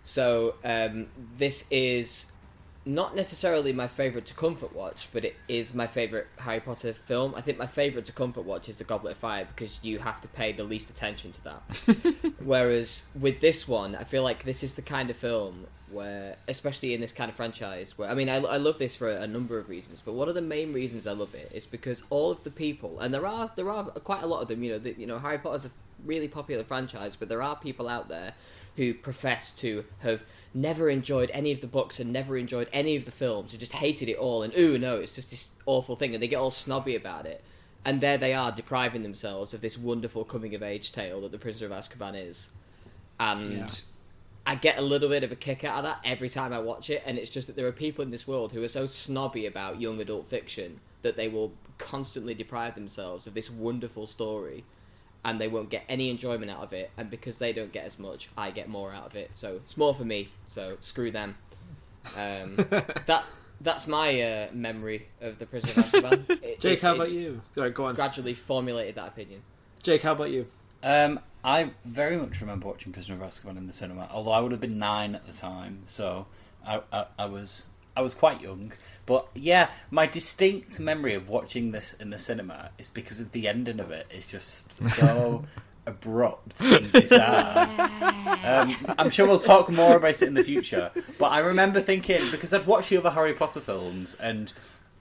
So 0.04 0.54
um, 0.64 1.08
this 1.36 1.66
is 1.70 2.32
not 2.88 3.14
necessarily 3.14 3.72
my 3.72 3.86
favorite 3.86 4.24
to 4.24 4.34
comfort 4.34 4.74
watch, 4.74 5.08
but 5.12 5.22
it 5.22 5.36
is 5.46 5.74
my 5.74 5.86
favorite 5.86 6.26
Harry 6.38 6.60
Potter 6.60 6.94
film. 6.94 7.34
I 7.36 7.42
think 7.42 7.58
my 7.58 7.66
favorite 7.66 8.06
to 8.06 8.12
comfort 8.12 8.46
watch 8.46 8.70
is 8.70 8.78
The 8.78 8.84
Goblet 8.84 9.12
of 9.12 9.18
Fire 9.18 9.46
because 9.54 9.78
you 9.82 9.98
have 9.98 10.22
to 10.22 10.28
pay 10.28 10.52
the 10.52 10.64
least 10.64 10.88
attention 10.88 11.32
to 11.32 11.44
that. 11.44 12.34
Whereas 12.44 13.08
with 13.20 13.40
this 13.40 13.68
one, 13.68 13.94
I 13.94 14.04
feel 14.04 14.22
like 14.22 14.44
this 14.44 14.62
is 14.62 14.72
the 14.72 14.82
kind 14.82 15.10
of 15.10 15.16
film 15.16 15.66
where, 15.90 16.36
especially 16.48 16.94
in 16.94 17.00
this 17.02 17.12
kind 17.12 17.28
of 17.28 17.36
franchise, 17.36 17.98
where 17.98 18.08
I 18.08 18.14
mean, 18.14 18.30
I, 18.30 18.36
I 18.36 18.56
love 18.56 18.78
this 18.78 18.96
for 18.96 19.10
a 19.10 19.26
number 19.26 19.58
of 19.58 19.68
reasons, 19.68 20.00
but 20.00 20.14
one 20.14 20.28
of 20.28 20.34
the 20.34 20.42
main 20.42 20.72
reasons 20.72 21.06
I 21.06 21.12
love 21.12 21.34
it 21.34 21.50
is 21.52 21.66
because 21.66 22.02
all 22.08 22.30
of 22.30 22.42
the 22.44 22.50
people, 22.50 23.00
and 23.00 23.12
there 23.12 23.26
are 23.26 23.50
there 23.56 23.70
are 23.70 23.84
quite 23.84 24.22
a 24.22 24.26
lot 24.26 24.40
of 24.40 24.48
them. 24.48 24.62
You 24.62 24.72
know, 24.72 24.78
the, 24.78 24.94
you 24.98 25.06
know, 25.06 25.18
Harry 25.18 25.38
Potter's 25.38 25.66
a 25.66 25.70
really 26.04 26.28
popular 26.28 26.64
franchise, 26.64 27.16
but 27.16 27.28
there 27.28 27.42
are 27.42 27.56
people 27.56 27.88
out 27.88 28.08
there 28.08 28.34
who 28.76 28.94
profess 28.94 29.54
to 29.56 29.84
have 30.00 30.24
never 30.54 30.88
enjoyed 30.88 31.30
any 31.32 31.50
of 31.50 31.60
the 31.60 31.66
books 31.66 31.98
and 31.98 32.12
never 32.12 32.36
enjoyed 32.36 32.68
any 32.72 32.96
of 32.96 33.04
the 33.04 33.10
films, 33.10 33.52
who 33.52 33.58
just 33.58 33.72
hated 33.72 34.08
it 34.08 34.16
all, 34.16 34.42
and 34.42 34.56
ooh 34.56 34.78
no, 34.78 34.96
it's 34.96 35.14
just 35.14 35.30
this 35.30 35.50
awful 35.66 35.96
thing, 35.96 36.14
and 36.14 36.22
they 36.22 36.28
get 36.28 36.36
all 36.36 36.50
snobby 36.50 36.94
about 36.94 37.26
it. 37.26 37.42
And 37.84 38.00
there 38.00 38.18
they 38.18 38.34
are, 38.34 38.52
depriving 38.52 39.02
themselves 39.02 39.54
of 39.54 39.60
this 39.60 39.78
wonderful 39.78 40.24
coming 40.24 40.54
of 40.54 40.62
age 40.62 40.92
tale 40.92 41.20
that 41.22 41.32
the 41.32 41.38
Prisoner 41.38 41.72
of 41.74 41.78
Azkaban 41.78 42.28
is. 42.28 42.50
And 43.18 43.52
Yeah. 43.52 43.68
I 44.46 44.54
get 44.54 44.78
a 44.78 44.82
little 44.82 45.08
bit 45.08 45.24
of 45.24 45.32
a 45.32 45.36
kick 45.36 45.62
out 45.62 45.78
of 45.78 45.84
that 45.84 46.00
every 46.04 46.28
time 46.28 46.52
I 46.52 46.58
watch 46.58 46.88
it, 46.88 47.02
and 47.04 47.18
it's 47.18 47.30
just 47.30 47.48
that 47.48 47.56
there 47.56 47.66
are 47.66 47.72
people 47.72 48.02
in 48.02 48.10
this 48.10 48.26
world 48.26 48.52
who 48.52 48.62
are 48.62 48.68
so 48.68 48.86
snobby 48.86 49.46
about 49.46 49.80
young 49.80 50.00
adult 50.00 50.26
fiction 50.26 50.80
that 51.02 51.16
they 51.16 51.28
will 51.28 51.52
constantly 51.76 52.34
deprive 52.34 52.74
themselves 52.74 53.26
of 53.26 53.34
this 53.34 53.50
wonderful 53.50 54.06
story, 54.06 54.64
and 55.24 55.40
they 55.40 55.48
won't 55.48 55.70
get 55.70 55.84
any 55.88 56.10
enjoyment 56.10 56.50
out 56.50 56.62
of 56.62 56.72
it. 56.72 56.90
And 56.96 57.10
because 57.10 57.38
they 57.38 57.52
don't 57.52 57.72
get 57.72 57.84
as 57.84 57.98
much, 57.98 58.28
I 58.36 58.50
get 58.50 58.68
more 58.68 58.92
out 58.92 59.06
of 59.06 59.16
it. 59.16 59.30
So 59.34 59.56
it's 59.56 59.76
more 59.76 59.94
for 59.94 60.04
me. 60.04 60.28
So 60.46 60.76
screw 60.80 61.10
them. 61.10 61.36
Um, 62.16 62.56
that 63.06 63.24
that's 63.60 63.86
my 63.88 64.20
uh, 64.22 64.48
memory 64.52 65.08
of 65.20 65.38
the 65.38 65.46
Prisoner 65.46 65.82
of 65.82 65.90
Azkaban. 65.92 66.30
It- 66.42 66.60
Jake, 66.60 66.72
it's- 66.78 66.82
how 66.82 66.94
about 66.94 67.10
you? 67.12 67.40
Sorry, 67.54 67.70
go 67.70 67.86
on. 67.86 67.94
Gradually 67.94 68.34
formulated 68.34 68.94
that 68.94 69.08
opinion. 69.08 69.42
Jake, 69.82 70.02
how 70.02 70.12
about 70.12 70.30
you? 70.30 70.46
Um, 70.82 71.18
I 71.42 71.70
very 71.84 72.16
much 72.16 72.40
remember 72.40 72.68
watching 72.68 72.92
Prisoner 72.92 73.16
of 73.16 73.28
Azkaban 73.28 73.56
in 73.56 73.66
the 73.66 73.72
cinema, 73.72 74.08
although 74.12 74.30
I 74.30 74.40
would 74.40 74.52
have 74.52 74.60
been 74.60 74.78
nine 74.78 75.14
at 75.16 75.26
the 75.26 75.32
time, 75.32 75.82
so 75.84 76.26
I, 76.64 76.80
I, 76.92 77.06
I 77.18 77.26
was 77.26 77.66
I 77.96 78.00
was 78.00 78.14
quite 78.14 78.40
young. 78.40 78.72
But 79.08 79.26
yeah, 79.34 79.70
my 79.90 80.04
distinct 80.04 80.78
memory 80.78 81.14
of 81.14 81.30
watching 81.30 81.70
this 81.70 81.94
in 81.94 82.10
the 82.10 82.18
cinema 82.18 82.68
is 82.76 82.90
because 82.90 83.20
of 83.20 83.32
the 83.32 83.48
ending 83.48 83.80
of 83.80 83.90
it. 83.90 84.06
It's 84.10 84.26
just 84.30 84.82
so 84.82 85.46
abrupt 85.86 86.60
and 86.60 86.92
bizarre. 86.92 87.70
Um, 88.44 88.76
I'm 88.98 89.08
sure 89.08 89.26
we'll 89.26 89.38
talk 89.38 89.70
more 89.70 89.96
about 89.96 90.20
it 90.20 90.28
in 90.28 90.34
the 90.34 90.44
future. 90.44 90.90
But 91.18 91.32
I 91.32 91.38
remember 91.38 91.80
thinking 91.80 92.30
because 92.30 92.52
I've 92.52 92.66
watched 92.66 92.90
the 92.90 92.98
other 92.98 93.10
Harry 93.10 93.32
Potter 93.32 93.60
films 93.60 94.14
and. 94.20 94.52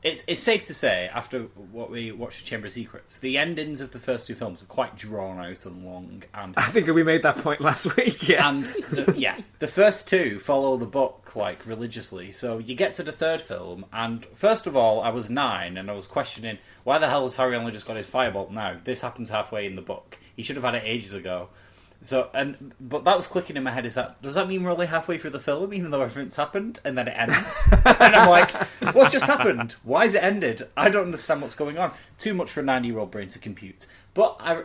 It's, 0.07 0.23
it's 0.25 0.41
safe 0.41 0.65
to 0.67 0.73
say, 0.73 1.09
after 1.13 1.43
what 1.71 1.91
we 1.91 2.13
watched, 2.13 2.45
Chamber 2.45 2.67
of 2.67 2.71
Secrets, 2.71 3.19
the 3.19 3.37
endings 3.37 3.81
of 3.81 3.91
the 3.91 3.99
first 3.99 4.25
two 4.25 4.35
films 4.35 4.63
are 4.63 4.67
quite 4.67 4.95
drawn 4.95 5.37
out 5.37 5.65
and 5.65 5.83
long, 5.83 6.23
and 6.33 6.53
I 6.55 6.63
think 6.63 6.87
we 6.87 7.03
made 7.03 7.23
that 7.23 7.37
point 7.37 7.59
last 7.59 7.95
week. 7.97 8.29
Yeah. 8.29 8.47
and 8.47 8.63
the, 8.63 9.13
yeah, 9.17 9.37
the 9.59 9.67
first 9.67 10.07
two 10.07 10.39
follow 10.39 10.77
the 10.77 10.85
book 10.85 11.35
like 11.35 11.65
religiously. 11.65 12.31
So 12.31 12.57
you 12.57 12.73
get 12.73 12.93
to 12.93 13.03
the 13.03 13.11
third 13.11 13.41
film, 13.41 13.85
and 13.91 14.25
first 14.33 14.65
of 14.65 14.77
all, 14.77 15.01
I 15.01 15.09
was 15.09 15.29
nine, 15.29 15.77
and 15.77 15.91
I 15.91 15.93
was 15.93 16.07
questioning 16.07 16.57
why 16.85 16.99
the 16.99 17.09
hell 17.09 17.23
has 17.23 17.35
Harry 17.35 17.57
only 17.57 17.73
just 17.73 17.85
got 17.85 17.97
his 17.97 18.09
firebolt 18.09 18.51
now? 18.51 18.77
This 18.81 19.01
happens 19.01 19.29
halfway 19.29 19.65
in 19.65 19.75
the 19.75 19.81
book. 19.81 20.17
He 20.35 20.43
should 20.43 20.55
have 20.55 20.63
had 20.63 20.75
it 20.75 20.83
ages 20.85 21.13
ago. 21.13 21.49
So 22.01 22.29
and 22.33 22.73
but 22.79 23.03
that 23.05 23.17
was 23.17 23.27
clicking 23.27 23.57
in 23.57 23.63
my 23.63 23.71
head. 23.71 23.85
Is 23.85 23.95
that 23.95 24.21
does 24.21 24.35
that 24.35 24.47
mean 24.47 24.63
we're 24.63 24.71
only 24.71 24.85
halfway 24.85 25.17
through 25.17 25.31
the 25.31 25.39
film, 25.39 25.73
even 25.73 25.91
though 25.91 26.01
everything's 26.01 26.35
happened, 26.35 26.79
and 26.85 26.97
then 26.97 27.07
it 27.07 27.15
ends? 27.17 27.67
and 27.85 28.15
I'm 28.15 28.29
like, 28.29 28.51
what's 28.93 29.11
just 29.11 29.25
happened? 29.25 29.75
Why 29.83 30.05
is 30.05 30.13
it 30.13 30.23
ended? 30.23 30.67
I 30.77 30.89
don't 30.89 31.05
understand 31.05 31.41
what's 31.41 31.55
going 31.55 31.77
on. 31.77 31.91
Too 32.17 32.33
much 32.33 32.51
for 32.51 32.59
a 32.59 32.63
nine-year-old 32.63 33.11
brain 33.11 33.29
to 33.29 33.39
compute. 33.39 33.87
But 34.13 34.37
I, 34.39 34.63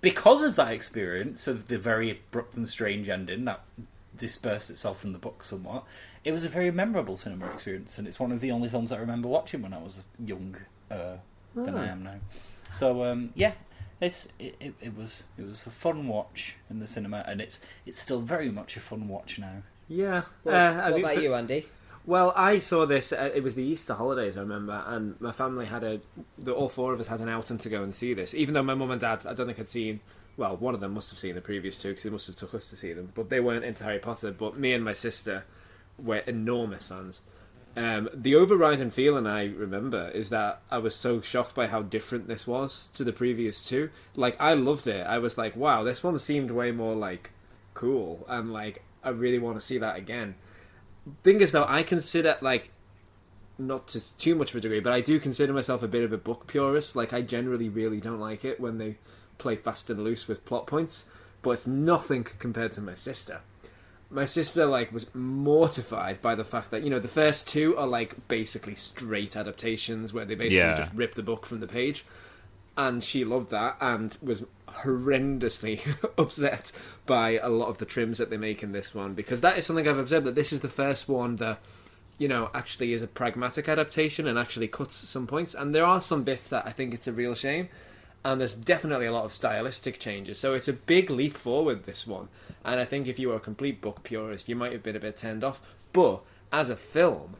because 0.00 0.42
of 0.42 0.56
that 0.56 0.72
experience 0.72 1.46
of 1.46 1.68
the 1.68 1.78
very 1.78 2.10
abrupt 2.10 2.56
and 2.56 2.68
strange 2.68 3.08
ending 3.08 3.44
that 3.44 3.60
dispersed 4.16 4.70
itself 4.70 5.00
from 5.00 5.12
the 5.12 5.18
book 5.18 5.42
somewhat. 5.42 5.84
It 6.24 6.32
was 6.32 6.44
a 6.44 6.48
very 6.48 6.70
memorable 6.70 7.16
cinema 7.16 7.46
experience, 7.46 7.98
and 7.98 8.06
it's 8.06 8.20
one 8.20 8.32
of 8.32 8.40
the 8.40 8.50
only 8.50 8.68
films 8.68 8.92
I 8.92 8.98
remember 8.98 9.28
watching 9.28 9.62
when 9.62 9.72
I 9.72 9.78
was 9.78 10.04
young 10.24 10.56
uh, 10.90 11.16
than 11.54 11.74
I 11.74 11.88
am 11.88 12.02
now. 12.02 12.16
So 12.70 13.04
um, 13.04 13.30
yeah, 13.34 13.52
it's 14.02 14.28
it, 14.38 14.56
it, 14.60 14.74
it 14.80 14.96
was 14.96 15.28
it 15.38 15.46
was 15.46 15.66
a 15.66 15.70
fun 15.70 16.08
watch 16.08 16.56
in 16.68 16.80
the 16.80 16.86
cinema, 16.86 17.24
and 17.26 17.40
it's 17.40 17.64
it's 17.86 17.98
still 17.98 18.20
very 18.20 18.50
much 18.50 18.76
a 18.76 18.80
fun 18.80 19.08
watch 19.08 19.38
now. 19.38 19.62
Yeah. 19.88 20.22
What, 20.42 20.54
uh, 20.54 20.58
I 20.58 20.90
what 20.90 20.94
mean, 20.96 21.04
about 21.04 21.14
for- 21.14 21.20
you, 21.20 21.34
Andy? 21.34 21.66
Well, 22.04 22.32
I 22.34 22.58
saw 22.58 22.84
this. 22.84 23.12
Uh, 23.12 23.30
it 23.32 23.44
was 23.44 23.54
the 23.54 23.62
Easter 23.62 23.94
holidays, 23.94 24.36
I 24.36 24.40
remember, 24.40 24.82
and 24.88 25.20
my 25.20 25.30
family 25.30 25.66
had 25.66 25.84
a. 25.84 26.00
The, 26.36 26.52
all 26.52 26.68
four 26.68 26.92
of 26.92 27.00
us 27.00 27.06
had 27.06 27.20
an 27.20 27.28
outing 27.28 27.58
to 27.58 27.68
go 27.68 27.84
and 27.84 27.94
see 27.94 28.12
this. 28.12 28.34
Even 28.34 28.54
though 28.54 28.62
my 28.64 28.74
mum 28.74 28.90
and 28.90 29.00
dad, 29.00 29.24
I 29.24 29.34
don't 29.34 29.46
think 29.46 29.58
had 29.58 29.68
seen. 29.68 30.00
Well, 30.36 30.56
one 30.56 30.74
of 30.74 30.80
them 30.80 30.94
must 30.94 31.10
have 31.10 31.18
seen 31.18 31.34
the 31.34 31.40
previous 31.42 31.78
two 31.78 31.90
because 31.90 32.02
they 32.04 32.10
must 32.10 32.26
have 32.26 32.36
took 32.36 32.54
us 32.54 32.66
to 32.66 32.76
see 32.76 32.92
them, 32.92 33.12
but 33.14 33.28
they 33.30 33.38
weren't 33.38 33.64
into 33.64 33.84
Harry 33.84 33.98
Potter. 34.00 34.32
But 34.32 34.58
me 34.58 34.72
and 34.72 34.84
my 34.84 34.94
sister 34.94 35.44
were 35.96 36.18
enormous 36.18 36.88
fans. 36.88 37.20
Um, 37.74 38.10
the 38.12 38.34
overriding 38.34 38.90
feeling 38.90 39.26
I 39.26 39.46
remember 39.46 40.10
is 40.10 40.28
that 40.28 40.60
I 40.70 40.78
was 40.78 40.94
so 40.94 41.22
shocked 41.22 41.54
by 41.54 41.68
how 41.68 41.80
different 41.80 42.28
this 42.28 42.46
was 42.46 42.90
to 42.94 43.02
the 43.02 43.12
previous 43.12 43.66
two. 43.66 43.90
Like 44.14 44.38
I 44.40 44.52
loved 44.54 44.86
it. 44.86 45.06
I 45.06 45.18
was 45.18 45.38
like, 45.38 45.56
wow, 45.56 45.82
this 45.82 46.02
one 46.04 46.18
seemed 46.18 46.50
way 46.50 46.70
more 46.70 46.94
like 46.94 47.30
cool, 47.72 48.26
and 48.28 48.52
like 48.52 48.82
I 49.02 49.08
really 49.08 49.38
want 49.38 49.56
to 49.56 49.64
see 49.64 49.78
that 49.78 49.96
again. 49.96 50.34
Thing 51.22 51.40
is 51.40 51.50
though 51.50 51.64
i 51.66 51.82
consider 51.82 52.36
like 52.40 52.70
not 53.58 53.88
to 53.88 54.16
too 54.18 54.36
much 54.36 54.50
of 54.50 54.56
a 54.56 54.60
degree 54.60 54.78
but 54.78 54.92
i 54.92 55.00
do 55.00 55.18
consider 55.18 55.52
myself 55.52 55.82
a 55.82 55.88
bit 55.88 56.04
of 56.04 56.12
a 56.12 56.18
book 56.18 56.46
purist. 56.46 56.94
Like 56.94 57.12
i 57.12 57.22
generally 57.22 57.68
really 57.68 58.00
don't 58.00 58.20
like 58.20 58.44
it 58.44 58.60
when 58.60 58.78
they 58.78 58.98
play 59.38 59.56
fast 59.56 59.88
and 59.88 60.04
loose 60.04 60.28
with 60.28 60.44
plot 60.44 60.66
points. 60.66 61.06
But 61.40 61.52
it's 61.52 61.66
nothing 61.66 62.24
compared 62.38 62.72
to 62.72 62.80
my 62.80 62.94
sister 62.94 63.40
my 64.12 64.24
sister 64.26 64.66
like 64.66 64.92
was 64.92 65.06
mortified 65.14 66.20
by 66.20 66.34
the 66.34 66.44
fact 66.44 66.70
that 66.70 66.82
you 66.82 66.90
know 66.90 66.98
the 66.98 67.08
first 67.08 67.48
two 67.48 67.76
are 67.78 67.86
like 67.86 68.28
basically 68.28 68.74
straight 68.74 69.36
adaptations 69.36 70.12
where 70.12 70.24
they 70.24 70.34
basically 70.34 70.58
Yeah. 70.58 70.74
just 70.76 70.92
rip 70.94 71.14
the 71.14 71.22
book 71.22 71.46
from 71.46 71.60
the 71.60 71.66
page. 71.66 72.04
And 72.76 73.02
she 73.04 73.24
loved 73.24 73.50
that 73.50 73.76
and 73.82 74.16
was 74.22 74.44
horrendously 74.66 75.80
upset 76.18 76.72
by 77.04 77.38
a 77.38 77.48
lot 77.50 77.68
of 77.68 77.78
the 77.78 77.84
trims 77.84 78.16
that 78.18 78.30
they 78.30 78.38
make 78.38 78.62
in 78.62 78.72
this 78.72 78.94
one. 78.94 79.12
Because 79.14 79.40
that 79.42 79.58
is 79.58 79.66
something 79.66 79.86
I've 79.86 79.98
observed 79.98 80.24
that 80.26 80.34
this 80.34 80.52
is 80.52 80.60
the 80.60 80.68
first 80.70 81.08
one 81.08 81.36
that 81.36 81.58
you 82.18 82.28
know 82.28 82.50
actually 82.54 82.92
is 82.92 83.02
a 83.02 83.06
pragmatic 83.06 83.68
adaptation 83.68 84.26
and 84.26 84.38
actually 84.38 84.68
cuts 84.68 84.94
some 84.96 85.26
points. 85.26 85.54
And 85.54 85.74
there 85.74 85.84
are 85.84 86.00
some 86.00 86.22
bits 86.24 86.48
that 86.48 86.66
I 86.66 86.70
think 86.70 86.94
it's 86.94 87.06
a 87.06 87.12
real 87.12 87.34
shame 87.34 87.68
and 88.24 88.40
there's 88.40 88.54
definitely 88.54 89.06
a 89.06 89.12
lot 89.12 89.24
of 89.24 89.32
stylistic 89.32 89.98
changes 89.98 90.38
so 90.38 90.54
it's 90.54 90.68
a 90.68 90.72
big 90.72 91.10
leap 91.10 91.36
forward 91.36 91.84
this 91.84 92.06
one 92.06 92.28
and 92.64 92.78
I 92.78 92.84
think 92.84 93.06
if 93.06 93.18
you 93.18 93.28
were 93.28 93.36
a 93.36 93.40
complete 93.40 93.80
book 93.80 94.02
purist 94.02 94.48
you 94.48 94.56
might 94.56 94.72
have 94.72 94.82
been 94.82 94.96
a 94.96 95.00
bit 95.00 95.16
turned 95.16 95.42
off 95.42 95.60
but 95.92 96.22
as 96.52 96.70
a 96.70 96.76
film 96.76 97.36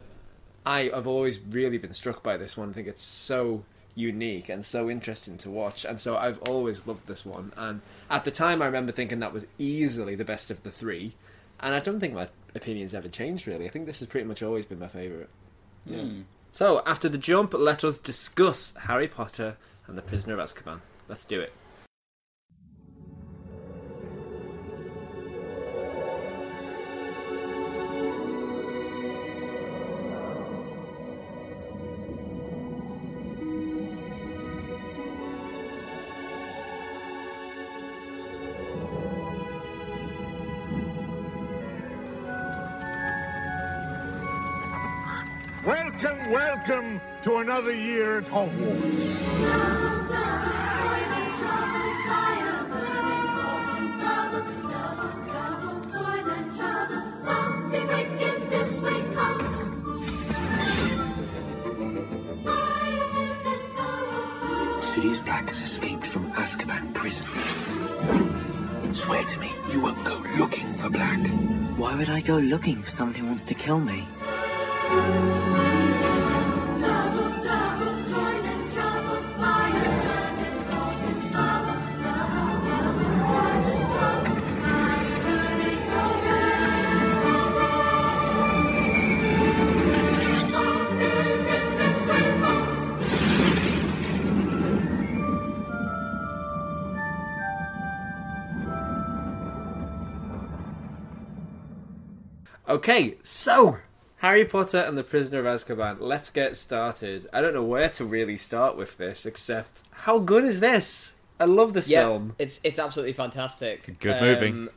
I 0.65 0.91
have 0.95 1.07
always 1.07 1.39
really 1.39 1.79
been 1.79 1.93
struck 1.95 2.23
by 2.23 2.37
this 2.37 2.57
one. 2.57 2.71
I 2.71 2.73
think 2.73 2.87
it's 2.87 3.03
so 3.03 3.65
unique 3.95 4.49
and 4.49 4.65
so 4.65 4.89
interesting 4.89 5.37
to 5.39 5.51
watch, 5.51 5.85
and 5.85 5.99
so 5.99 6.17
I've 6.17 6.41
always 6.43 6.87
loved 6.87 7.07
this 7.07 7.27
one. 7.27 7.53
And 7.57 7.81
at 8.09 8.25
the 8.25 8.31
time, 8.31 8.63
I 8.63 8.67
remember 8.67 8.93
thinking 8.93 9.21
that 9.21 9.33
was 9.33 9.47
easily 9.59 10.15
the 10.15 10.25
best 10.25 10.51
of 10.51 10.63
the 10.63 10.71
three, 10.71 11.15
and 11.61 11.75
I 11.75 11.81
don't 11.81 12.01
think 12.01 12.15
my 12.15 12.29
opinions 12.55 12.95
ever 12.95 13.09
changed 13.09 13.47
really. 13.47 13.67
I 13.67 13.71
think 13.71 13.87
this 13.87 14.01
has 14.01 14.09
pretty 14.09 14.27
much 14.27 14.43
always 14.43 14.65
been 14.65 14.79
my 14.79 14.89
favourite. 14.89 15.29
Yeah. 15.87 16.03
Hmm. 16.03 16.21
So 16.53 16.83
after 16.87 17.09
the 17.09 17.19
jump, 17.19 17.55
let 17.55 17.83
us 17.83 17.99
discuss 17.99 18.75
Harry 18.83 19.09
Potter 19.09 19.57
and 19.93 19.99
the 19.99 20.03
Prisoner 20.03 20.41
of 20.41 20.49
Azkaban. 20.49 20.81
Let's 21.07 21.27
do 21.27 21.39
it. 21.39 21.53
To 47.23 47.37
another 47.37 47.73
year 47.73 48.19
at 48.19 48.25
Hogwarts. 48.25 48.97
Sirius 64.85 65.21
Black 65.21 65.49
has 65.49 65.63
escaped 65.63 66.05
from 66.05 66.31
Azkaban 66.33 66.93
prison. 66.93 67.27
Swear 68.93 69.23
to 69.25 69.39
me, 69.39 69.53
you 69.71 69.81
won't 69.81 70.05
go 70.05 70.21
looking 70.39 70.67
for 70.75 70.91
Black. 70.91 71.21
Why 71.79 71.95
would 71.95 72.11
I 72.11 72.21
go 72.21 72.39
looking 72.39 72.83
for 72.83 72.91
someone 72.91 73.15
who 73.15 73.27
wants 73.27 73.45
to 73.45 73.55
kill 73.55 73.79
me? 73.79 74.05
Okay, 102.73 103.17
so 103.23 103.77
Harry 104.17 104.47
Potter 104.47 104.79
and 104.79 104.97
the 104.97 105.03
Prisoner 105.03 105.41
of 105.41 105.45
Azkaban. 105.45 105.99
Let's 106.01 106.31
get 106.31 106.57
started. 106.57 107.27
I 107.31 107.43
don't 107.43 107.53
know 107.53 107.63
where 107.63 107.91
to 107.91 108.05
really 108.07 108.39
start 108.39 108.79
with 108.79 108.97
this, 108.97 109.27
except 109.27 109.83
how 109.91 110.19
good 110.19 110.43
is 110.47 110.61
this? 110.61 111.15
I 111.39 111.45
love 111.45 111.75
this 111.75 111.87
Yeah, 111.87 112.05
film. 112.05 112.35
it's 112.39 112.61
it's 112.65 112.79
absolutely 112.79 113.13
fantastic. 113.13 113.99
Good 114.01 114.23
movie. 114.23 114.49
Um, 114.49 114.71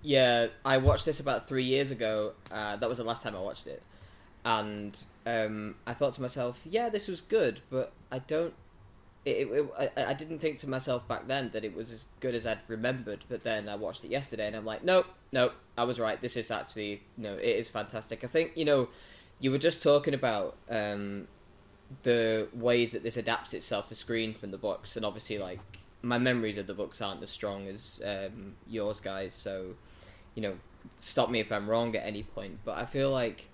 Yeah, 0.00 0.46
I 0.64 0.78
watched 0.78 1.04
this 1.04 1.20
about 1.20 1.46
three 1.46 1.64
years 1.64 1.90
ago. 1.90 2.32
Uh, 2.50 2.76
that 2.76 2.88
was 2.88 2.96
the 2.96 3.04
last 3.04 3.22
time 3.22 3.36
I 3.36 3.40
watched 3.40 3.66
it, 3.66 3.82
and 4.46 4.96
um, 5.26 5.74
I 5.86 5.92
thought 5.92 6.14
to 6.14 6.22
myself, 6.22 6.62
"Yeah, 6.64 6.88
this 6.88 7.08
was 7.08 7.20
good," 7.20 7.60
but 7.68 7.92
I 8.10 8.20
don't. 8.20 8.54
It, 9.28 9.48
it, 9.48 9.92
I, 9.96 10.06
I 10.06 10.14
didn't 10.14 10.38
think 10.38 10.58
to 10.58 10.68
myself 10.68 11.06
back 11.06 11.26
then 11.26 11.50
that 11.52 11.64
it 11.64 11.74
was 11.74 11.90
as 11.90 12.06
good 12.20 12.34
as 12.34 12.46
I'd 12.46 12.58
remembered. 12.68 13.24
But 13.28 13.42
then 13.42 13.68
I 13.68 13.76
watched 13.76 14.04
it 14.04 14.10
yesterday, 14.10 14.46
and 14.46 14.56
I'm 14.56 14.64
like, 14.64 14.84
"Nope, 14.84 15.06
nope, 15.32 15.52
I 15.76 15.84
was 15.84 16.00
right. 16.00 16.20
This 16.20 16.36
is 16.36 16.50
actually 16.50 17.02
no, 17.16 17.34
it 17.34 17.56
is 17.56 17.68
fantastic." 17.70 18.24
I 18.24 18.26
think 18.26 18.52
you 18.56 18.64
know, 18.64 18.88
you 19.40 19.50
were 19.50 19.58
just 19.58 19.82
talking 19.82 20.14
about 20.14 20.56
um, 20.70 21.28
the 22.02 22.48
ways 22.54 22.92
that 22.92 23.02
this 23.02 23.16
adapts 23.16 23.54
itself 23.54 23.88
to 23.88 23.94
screen 23.94 24.34
from 24.34 24.50
the 24.50 24.58
books, 24.58 24.96
and 24.96 25.04
obviously, 25.04 25.38
like 25.38 25.60
my 26.02 26.18
memories 26.18 26.56
of 26.56 26.66
the 26.66 26.74
books 26.74 27.00
aren't 27.02 27.22
as 27.22 27.30
strong 27.30 27.68
as 27.68 28.00
um, 28.04 28.54
yours 28.66 29.00
guys. 29.00 29.34
So, 29.34 29.74
you 30.34 30.42
know, 30.42 30.54
stop 30.98 31.30
me 31.30 31.40
if 31.40 31.52
I'm 31.52 31.68
wrong 31.68 31.94
at 31.96 32.06
any 32.06 32.22
point. 32.22 32.58
But 32.64 32.78
I 32.78 32.86
feel 32.86 33.10
like 33.10 33.48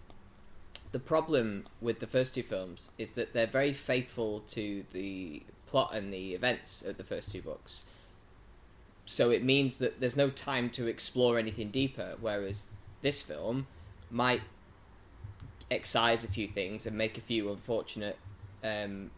the 0.92 0.98
problem 0.98 1.66
with 1.80 2.00
the 2.00 2.06
first 2.06 2.34
two 2.34 2.42
films 2.42 2.90
is 2.98 3.12
that 3.12 3.32
they're 3.32 3.46
very 3.46 3.72
faithful 3.72 4.40
to 4.40 4.84
the 4.92 5.42
plot 5.74 5.92
and 5.92 6.14
the 6.14 6.34
events 6.34 6.82
of 6.82 6.98
the 6.98 7.02
first 7.02 7.32
two 7.32 7.42
books. 7.42 7.82
So 9.06 9.30
it 9.30 9.42
means 9.42 9.78
that 9.78 9.98
there's 9.98 10.16
no 10.16 10.30
time 10.30 10.70
to 10.70 10.86
explore 10.86 11.36
anything 11.36 11.70
deeper. 11.72 12.14
Whereas 12.20 12.68
this 13.02 13.20
film 13.20 13.66
might 14.08 14.42
excise 15.72 16.22
a 16.22 16.28
few 16.28 16.46
things 16.46 16.86
and 16.86 16.96
make 16.96 17.18
a 17.18 17.20
few 17.20 17.50
unfortunate 17.50 18.18
um, 18.62 19.10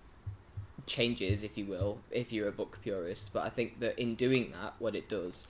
changes, 0.87 1.43
if 1.43 1.59
you 1.59 1.67
will, 1.67 1.99
if 2.11 2.33
you're 2.33 2.49
a 2.49 2.53
book 2.53 2.79
purist. 2.83 3.35
But 3.35 3.43
I 3.43 3.51
think 3.51 3.81
that 3.81 4.01
in 4.01 4.15
doing 4.15 4.53
that, 4.53 4.77
what 4.79 4.95
it 4.95 5.11
does 5.11 5.47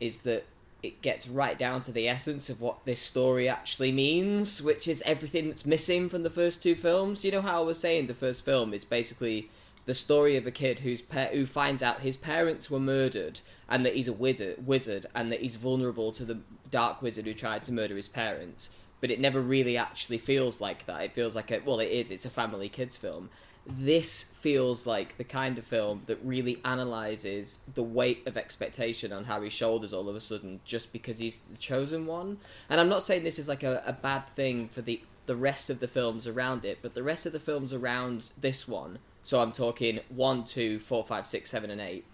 is 0.00 0.20
that 0.22 0.44
it 0.82 1.00
gets 1.00 1.26
right 1.26 1.58
down 1.58 1.80
to 1.80 1.92
the 1.92 2.06
essence 2.06 2.50
of 2.50 2.60
what 2.60 2.84
this 2.84 3.00
story 3.00 3.48
actually 3.48 3.90
means, 3.90 4.60
which 4.60 4.86
is 4.86 5.02
everything 5.06 5.48
that's 5.48 5.64
missing 5.64 6.10
from 6.10 6.24
the 6.24 6.30
first 6.30 6.62
two 6.62 6.74
films. 6.74 7.24
You 7.24 7.32
know 7.32 7.40
how 7.40 7.62
I 7.62 7.64
was 7.64 7.78
saying 7.78 8.06
the 8.06 8.12
first 8.12 8.44
film 8.44 8.74
is 8.74 8.84
basically 8.84 9.48
the 9.86 9.94
story 9.94 10.36
of 10.36 10.46
a 10.46 10.50
kid 10.50 10.80
whose 10.80 11.00
pa- 11.00 11.26
who 11.32 11.46
finds 11.46 11.82
out 11.82 12.00
his 12.00 12.16
parents 12.16 12.70
were 12.70 12.80
murdered 12.80 13.40
and 13.68 13.84
that 13.86 13.94
he's 13.96 14.08
a 14.08 14.12
wizard, 14.12 14.66
wizard 14.66 15.06
and 15.14 15.32
that 15.32 15.40
he's 15.40 15.56
vulnerable 15.56 16.12
to 16.12 16.24
the 16.24 16.38
dark 16.70 17.00
wizard 17.02 17.24
who 17.26 17.34
tried 17.34 17.64
to 17.64 17.72
murder 17.72 17.96
his 17.96 18.08
parents. 18.08 18.70
but 19.00 19.10
it 19.10 19.20
never 19.20 19.40
really 19.40 19.76
actually 19.76 20.18
feels 20.18 20.60
like 20.60 20.86
that. 20.86 21.02
It 21.02 21.12
feels 21.12 21.36
like 21.36 21.50
a 21.50 21.60
well, 21.64 21.80
it 21.80 21.90
is. 21.90 22.10
It's 22.10 22.24
a 22.24 22.30
family 22.30 22.68
kids 22.68 22.96
film. 22.96 23.28
This 23.66 24.22
feels 24.22 24.86
like 24.86 25.16
the 25.18 25.24
kind 25.24 25.58
of 25.58 25.64
film 25.64 26.02
that 26.06 26.18
really 26.22 26.60
analyzes 26.64 27.58
the 27.74 27.82
weight 27.82 28.26
of 28.26 28.36
expectation 28.36 29.12
on 29.12 29.24
Harry's 29.24 29.52
shoulders 29.52 29.92
all 29.92 30.08
of 30.08 30.16
a 30.16 30.20
sudden 30.20 30.60
just 30.64 30.92
because 30.92 31.18
he's 31.18 31.38
the 31.50 31.58
chosen 31.58 32.06
one. 32.06 32.38
And 32.70 32.80
I'm 32.80 32.88
not 32.88 33.02
saying 33.02 33.24
this 33.24 33.38
is 33.38 33.48
like 33.48 33.64
a, 33.64 33.82
a 33.84 33.92
bad 33.92 34.26
thing 34.28 34.68
for 34.68 34.82
the 34.82 35.00
the 35.26 35.36
rest 35.36 35.70
of 35.70 35.80
the 35.80 35.88
films 35.88 36.26
around 36.28 36.64
it, 36.64 36.78
but 36.82 36.94
the 36.94 37.02
rest 37.02 37.26
of 37.26 37.32
the 37.32 37.40
films 37.40 37.72
around 37.72 38.30
this 38.40 38.68
one, 38.68 38.98
so 39.26 39.40
I'm 39.40 39.50
talking 39.50 39.98
one, 40.08 40.44
two, 40.44 40.78
four, 40.78 41.02
five, 41.02 41.26
six, 41.26 41.50
seven, 41.50 41.68
and 41.70 41.80
eight, 41.80 42.06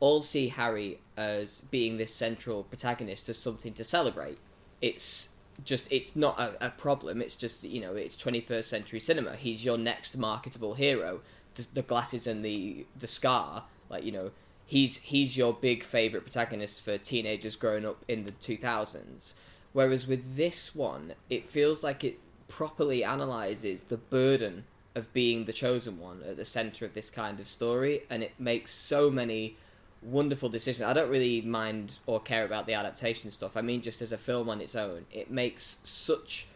all 0.00 0.20
see 0.20 0.48
Harry 0.48 0.98
as 1.16 1.60
being 1.70 1.98
this 1.98 2.12
central 2.12 2.64
protagonist 2.64 3.28
as 3.28 3.38
something 3.38 3.72
to 3.74 3.84
celebrate. 3.84 4.38
It's 4.80 5.30
just 5.62 5.86
it's 5.92 6.16
not 6.16 6.36
a, 6.40 6.66
a 6.66 6.70
problem. 6.70 7.22
It's 7.22 7.36
just 7.36 7.62
you 7.62 7.80
know 7.80 7.94
it's 7.94 8.16
21st 8.16 8.64
century 8.64 8.98
cinema. 8.98 9.36
He's 9.36 9.64
your 9.64 9.78
next 9.78 10.16
marketable 10.16 10.74
hero. 10.74 11.20
The, 11.54 11.68
the 11.74 11.82
glasses 11.82 12.26
and 12.26 12.44
the 12.44 12.86
the 12.98 13.06
scar, 13.06 13.62
like 13.88 14.02
you 14.02 14.10
know, 14.10 14.32
he's 14.66 14.96
he's 14.96 15.36
your 15.36 15.52
big 15.52 15.84
favorite 15.84 16.22
protagonist 16.22 16.82
for 16.82 16.98
teenagers 16.98 17.54
growing 17.54 17.86
up 17.86 18.04
in 18.08 18.24
the 18.24 18.32
2000s. 18.32 19.32
Whereas 19.72 20.08
with 20.08 20.34
this 20.34 20.74
one, 20.74 21.14
it 21.30 21.48
feels 21.48 21.84
like 21.84 22.02
it 22.02 22.18
properly 22.48 23.04
analyzes 23.04 23.84
the 23.84 23.96
burden 23.96 24.64
of 24.98 25.12
being 25.14 25.46
the 25.46 25.52
chosen 25.52 25.98
one 25.98 26.22
at 26.28 26.36
the 26.36 26.44
center 26.44 26.84
of 26.84 26.92
this 26.92 27.08
kind 27.08 27.40
of 27.40 27.48
story, 27.48 28.02
and 28.10 28.22
it 28.22 28.32
makes 28.38 28.72
so 28.74 29.10
many 29.10 29.56
wonderful 30.02 30.48
decisions. 30.48 30.88
I 30.88 30.92
don't 30.92 31.10
really 31.10 31.40
mind 31.40 31.92
or 32.06 32.20
care 32.20 32.44
about 32.44 32.66
the 32.66 32.74
adaptation 32.74 33.30
stuff. 33.30 33.56
I 33.56 33.62
mean, 33.62 33.80
just 33.80 34.02
as 34.02 34.12
a 34.12 34.18
film 34.18 34.48
on 34.48 34.60
its 34.60 34.74
own, 34.74 35.06
it 35.10 35.30
makes 35.30 35.80
such 35.82 36.46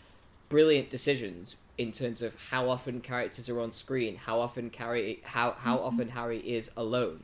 brilliant 0.48 0.90
decisions 0.90 1.56
in 1.78 1.90
terms 1.90 2.20
of 2.20 2.36
how 2.50 2.68
often 2.68 3.00
characters 3.00 3.48
are 3.48 3.58
on 3.60 3.72
screen, 3.72 4.16
how 4.16 4.38
often 4.38 4.70
Harry, 4.76 5.20
how 5.24 5.52
how 5.52 5.76
mm-hmm. 5.76 5.86
often 5.86 6.08
Harry 6.08 6.38
is 6.38 6.70
alone, 6.76 7.22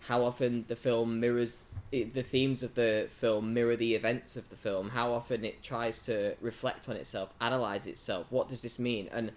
how 0.00 0.24
often 0.24 0.64
the 0.68 0.76
film 0.76 1.20
mirrors 1.20 1.58
the 1.90 2.22
themes 2.22 2.64
of 2.64 2.74
the 2.74 3.06
film 3.10 3.54
mirror 3.54 3.76
the 3.76 3.94
events 3.94 4.36
of 4.36 4.48
the 4.48 4.56
film, 4.56 4.88
how 4.88 5.12
often 5.12 5.44
it 5.44 5.62
tries 5.62 6.04
to 6.04 6.34
reflect 6.40 6.88
on 6.88 6.96
itself, 6.96 7.32
analyze 7.40 7.86
itself. 7.86 8.26
What 8.30 8.48
does 8.48 8.62
this 8.62 8.78
mean? 8.80 9.08
And 9.12 9.30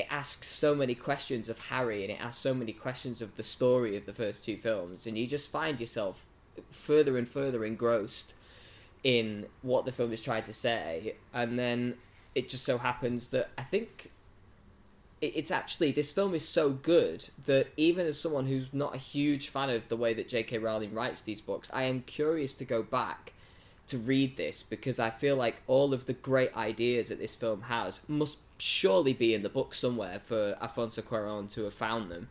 it 0.00 0.06
asks 0.10 0.48
so 0.48 0.74
many 0.74 0.94
questions 0.94 1.48
of 1.48 1.68
Harry 1.68 2.02
and 2.02 2.10
it 2.10 2.20
asks 2.20 2.38
so 2.38 2.54
many 2.54 2.72
questions 2.72 3.22
of 3.22 3.36
the 3.36 3.42
story 3.42 3.96
of 3.96 4.06
the 4.06 4.12
first 4.12 4.44
two 4.44 4.56
films, 4.56 5.06
and 5.06 5.16
you 5.16 5.26
just 5.26 5.50
find 5.50 5.78
yourself 5.78 6.24
further 6.70 7.16
and 7.16 7.28
further 7.28 7.64
engrossed 7.64 8.34
in 9.04 9.46
what 9.62 9.84
the 9.84 9.92
film 9.92 10.12
is 10.12 10.20
trying 10.20 10.42
to 10.44 10.52
say, 10.52 11.16
and 11.32 11.58
then 11.58 11.94
it 12.34 12.48
just 12.48 12.64
so 12.64 12.78
happens 12.78 13.28
that 13.28 13.50
I 13.56 13.62
think 13.62 14.10
it's 15.20 15.50
actually 15.50 15.92
this 15.92 16.12
film 16.12 16.34
is 16.34 16.48
so 16.48 16.70
good 16.70 17.28
that 17.44 17.68
even 17.76 18.06
as 18.06 18.18
someone 18.18 18.46
who's 18.46 18.72
not 18.72 18.94
a 18.94 18.98
huge 18.98 19.48
fan 19.48 19.68
of 19.68 19.88
the 19.88 19.96
way 19.96 20.14
that 20.14 20.28
J.K. 20.28 20.58
Rowling 20.58 20.94
writes 20.94 21.22
these 21.22 21.42
books, 21.42 21.70
I 21.74 21.82
am 21.84 22.02
curious 22.02 22.54
to 22.54 22.64
go 22.64 22.82
back 22.82 23.34
to 23.90 23.98
read 23.98 24.36
this 24.36 24.62
because 24.62 24.98
I 24.98 25.10
feel 25.10 25.36
like 25.36 25.62
all 25.66 25.92
of 25.92 26.06
the 26.06 26.12
great 26.12 26.56
ideas 26.56 27.08
that 27.08 27.18
this 27.18 27.34
film 27.34 27.62
has 27.62 28.00
must 28.08 28.38
surely 28.58 29.12
be 29.12 29.34
in 29.34 29.42
the 29.42 29.48
book 29.48 29.74
somewhere 29.74 30.20
for 30.20 30.56
Alfonso 30.60 31.02
Cuarón 31.02 31.52
to 31.54 31.64
have 31.64 31.74
found 31.74 32.10
them. 32.10 32.28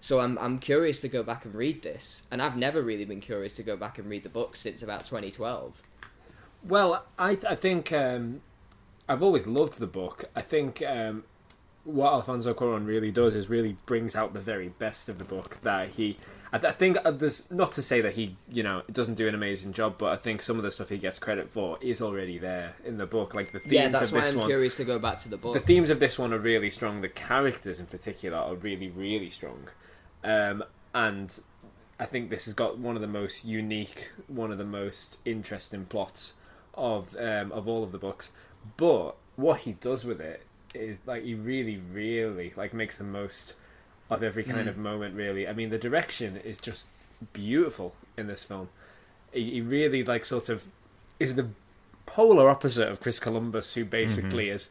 So 0.00 0.18
I'm 0.18 0.36
I'm 0.38 0.58
curious 0.58 1.00
to 1.02 1.08
go 1.08 1.22
back 1.22 1.44
and 1.44 1.54
read 1.54 1.82
this, 1.82 2.24
and 2.30 2.42
I've 2.42 2.56
never 2.56 2.82
really 2.82 3.04
been 3.04 3.20
curious 3.20 3.54
to 3.56 3.62
go 3.62 3.76
back 3.76 3.98
and 3.98 4.10
read 4.10 4.24
the 4.24 4.28
book 4.28 4.56
since 4.56 4.82
about 4.82 5.04
2012. 5.04 5.80
Well, 6.64 7.04
I 7.18 7.38
I 7.48 7.54
think 7.54 7.92
um, 7.92 8.40
I've 9.08 9.22
always 9.22 9.46
loved 9.46 9.78
the 9.78 9.86
book. 9.86 10.24
I 10.34 10.42
think 10.42 10.82
um, 10.82 11.22
what 11.84 12.12
Alfonso 12.12 12.52
Cuarón 12.52 12.84
really 12.84 13.12
does 13.12 13.36
is 13.36 13.48
really 13.48 13.76
brings 13.86 14.16
out 14.16 14.32
the 14.32 14.40
very 14.40 14.70
best 14.70 15.08
of 15.08 15.18
the 15.18 15.24
book. 15.24 15.58
That 15.62 15.90
he, 15.90 16.18
I, 16.54 16.58
th- 16.58 16.70
I 16.70 16.76
think 16.76 16.98
uh, 17.02 17.10
there's 17.12 17.50
not 17.50 17.72
to 17.72 17.82
say 17.82 18.02
that 18.02 18.12
he, 18.12 18.36
you 18.50 18.62
know, 18.62 18.82
doesn't 18.92 19.14
do 19.14 19.26
an 19.26 19.34
amazing 19.34 19.72
job, 19.72 19.94
but 19.96 20.12
I 20.12 20.16
think 20.16 20.42
some 20.42 20.58
of 20.58 20.62
the 20.62 20.70
stuff 20.70 20.90
he 20.90 20.98
gets 20.98 21.18
credit 21.18 21.48
for 21.50 21.78
is 21.80 22.02
already 22.02 22.36
there 22.36 22.74
in 22.84 22.98
the 22.98 23.06
book. 23.06 23.34
Like 23.34 23.52
the 23.52 23.58
themes 23.58 23.72
Yeah, 23.72 23.88
that's 23.88 24.08
of 24.10 24.16
why 24.16 24.20
this 24.24 24.32
I'm 24.34 24.38
one, 24.40 24.48
curious 24.48 24.76
to 24.76 24.84
go 24.84 24.98
back 24.98 25.16
to 25.18 25.30
the 25.30 25.38
book. 25.38 25.54
the 25.54 25.60
themes 25.60 25.88
of 25.88 25.98
this 25.98 26.18
one 26.18 26.32
are 26.34 26.38
really 26.38 26.68
strong. 26.68 27.00
The 27.00 27.08
characters 27.08 27.80
in 27.80 27.86
particular 27.86 28.36
are 28.36 28.54
really, 28.54 28.90
really 28.90 29.30
strong. 29.30 29.68
Um, 30.22 30.62
and 30.94 31.34
I 31.98 32.04
think 32.04 32.28
this 32.28 32.44
has 32.44 32.52
got 32.54 32.76
one 32.78 32.96
of 32.96 33.00
the 33.02 33.08
most 33.08 33.44
unique, 33.46 34.10
one 34.26 34.52
of 34.52 34.58
the 34.58 34.64
most 34.64 35.16
interesting 35.24 35.86
plots 35.86 36.34
of 36.74 37.16
um, 37.18 37.50
of 37.52 37.66
all 37.66 37.82
of 37.82 37.92
the 37.92 37.98
books. 37.98 38.30
But 38.76 39.12
what 39.36 39.60
he 39.60 39.72
does 39.72 40.04
with 40.04 40.20
it 40.20 40.42
is 40.74 40.98
like 41.06 41.22
he 41.24 41.34
really, 41.34 41.78
really 41.78 42.52
like 42.56 42.74
makes 42.74 42.98
the 42.98 43.04
most 43.04 43.54
of 44.10 44.22
every 44.22 44.44
kind 44.44 44.62
hmm. 44.62 44.68
of 44.68 44.76
moment. 44.76 45.14
Really, 45.14 45.48
I 45.48 45.52
mean, 45.52 45.70
the 45.70 45.78
direction 45.78 46.36
is 46.36 46.58
just 46.58 46.86
beautiful 47.32 47.94
in 48.16 48.26
this 48.26 48.44
film. 48.44 48.68
He, 49.32 49.50
he 49.50 49.60
really 49.60 50.04
like 50.04 50.24
sort 50.24 50.48
of 50.48 50.66
is 51.18 51.34
the 51.34 51.48
polar 52.06 52.50
opposite 52.50 52.88
of 52.88 53.00
Chris 53.00 53.18
Columbus, 53.18 53.74
who 53.74 53.84
basically 53.84 54.46
mm-hmm. 54.46 54.56
is 54.56 54.68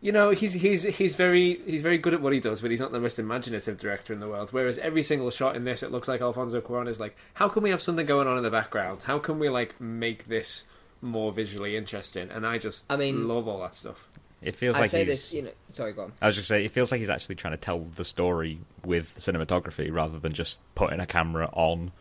you 0.00 0.12
know 0.12 0.30
he's 0.30 0.52
he's 0.52 0.84
he's 0.84 1.14
very 1.14 1.60
he's 1.66 1.82
very 1.82 1.98
good 1.98 2.14
at 2.14 2.20
what 2.20 2.32
he 2.32 2.40
does, 2.40 2.60
but 2.60 2.70
he's 2.70 2.80
not 2.80 2.90
the 2.90 3.00
most 3.00 3.18
imaginative 3.18 3.78
director 3.78 4.12
in 4.12 4.20
the 4.20 4.28
world. 4.28 4.52
Whereas 4.52 4.78
every 4.78 5.02
single 5.02 5.30
shot 5.30 5.56
in 5.56 5.64
this, 5.64 5.82
it 5.82 5.90
looks 5.90 6.08
like 6.08 6.20
Alfonso 6.20 6.60
Cuarón 6.60 6.88
is 6.88 7.00
like, 7.00 7.16
how 7.34 7.48
can 7.48 7.62
we 7.62 7.70
have 7.70 7.82
something 7.82 8.06
going 8.06 8.28
on 8.28 8.36
in 8.36 8.42
the 8.42 8.50
background? 8.50 9.02
How 9.04 9.18
can 9.18 9.38
we 9.38 9.48
like 9.48 9.80
make 9.80 10.26
this 10.26 10.64
more 11.02 11.32
visually 11.32 11.76
interesting? 11.76 12.30
And 12.30 12.46
I 12.46 12.58
just 12.58 12.84
I 12.90 12.96
mean- 12.96 13.26
love 13.28 13.48
all 13.48 13.62
that 13.62 13.74
stuff. 13.74 14.08
It 14.42 14.54
feels 14.54 14.76
I 14.76 14.80
like 14.80 14.90
say 14.90 15.04
he's. 15.04 15.08
this, 15.14 15.34
you 15.34 15.42
know. 15.42 15.50
Sorry, 15.70 15.92
go 15.92 16.02
on. 16.04 16.12
I 16.20 16.26
was 16.26 16.36
just 16.36 16.48
saying, 16.48 16.64
it 16.64 16.72
feels 16.72 16.92
like 16.92 17.00
he's 17.00 17.10
actually 17.10 17.36
trying 17.36 17.54
to 17.54 17.56
tell 17.58 17.80
the 17.80 18.04
story 18.04 18.60
with 18.84 19.16
cinematography 19.18 19.90
rather 19.92 20.18
than 20.18 20.32
just 20.34 20.60
putting 20.74 21.00
a 21.00 21.06
camera 21.06 21.48
on 21.52 21.92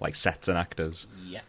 like 0.00 0.14
sets 0.14 0.48
and 0.48 0.58
actors. 0.58 1.06
Yep. 1.26 1.42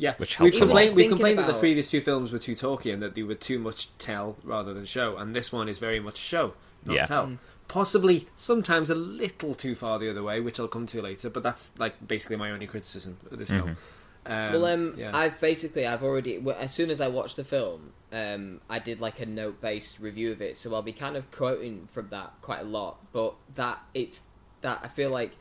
Yeah, 0.00 0.14
Which 0.18 0.38
we've 0.38 0.52
helps 0.52 0.56
a 0.56 0.60
complained. 0.60 0.86
We've 0.90 0.94
Thinking 0.94 1.10
complained 1.10 1.38
that 1.40 1.48
the 1.48 1.58
previous 1.58 1.90
two 1.90 2.00
films 2.00 2.30
were 2.30 2.38
too 2.38 2.54
talky 2.54 2.92
and 2.92 3.02
that 3.02 3.16
they 3.16 3.24
were 3.24 3.34
too 3.34 3.58
much 3.58 3.88
tell 3.98 4.36
rather 4.44 4.72
than 4.72 4.84
show, 4.84 5.16
and 5.16 5.34
this 5.34 5.52
one 5.52 5.68
is 5.68 5.80
very 5.80 5.98
much 5.98 6.16
show, 6.16 6.54
not 6.84 6.94
Yeah. 6.94 7.06
tell. 7.06 7.32
Possibly 7.66 8.28
sometimes 8.36 8.90
a 8.90 8.94
little 8.94 9.54
too 9.56 9.74
far 9.74 9.98
the 9.98 10.08
other 10.08 10.22
way, 10.22 10.38
which 10.40 10.60
I'll 10.60 10.68
come 10.68 10.86
to 10.86 11.02
later. 11.02 11.28
But 11.28 11.42
that's 11.42 11.72
like 11.78 12.06
basically 12.06 12.36
my 12.36 12.52
only 12.52 12.68
criticism 12.68 13.16
of 13.30 13.38
this 13.38 13.50
film. 13.50 13.76
Um, 14.24 14.52
Well, 14.52 14.66
um, 14.66 14.94
yeah. 14.96 15.10
I've 15.14 15.40
basically 15.40 15.84
I've 15.84 16.04
already 16.04 16.42
as 16.60 16.72
soon 16.72 16.90
as 16.90 17.00
I 17.00 17.08
watched 17.08 17.34
the 17.36 17.44
film, 17.44 17.92
um, 18.12 18.60
I 18.68 18.78
did 18.78 19.00
like 19.00 19.20
a 19.20 19.26
note-based 19.26 20.00
review 20.00 20.32
of 20.32 20.40
it, 20.40 20.56
so 20.56 20.74
I'll 20.74 20.82
be 20.82 20.92
kind 20.92 21.16
of 21.16 21.30
quoting 21.30 21.88
from 21.92 22.08
that 22.10 22.32
quite 22.40 22.60
a 22.60 22.64
lot. 22.64 22.98
But 23.12 23.34
that 23.54 23.80
it's 23.94 24.22
that 24.62 24.80
I 24.82 24.88
feel 24.88 25.10
like 25.10 25.32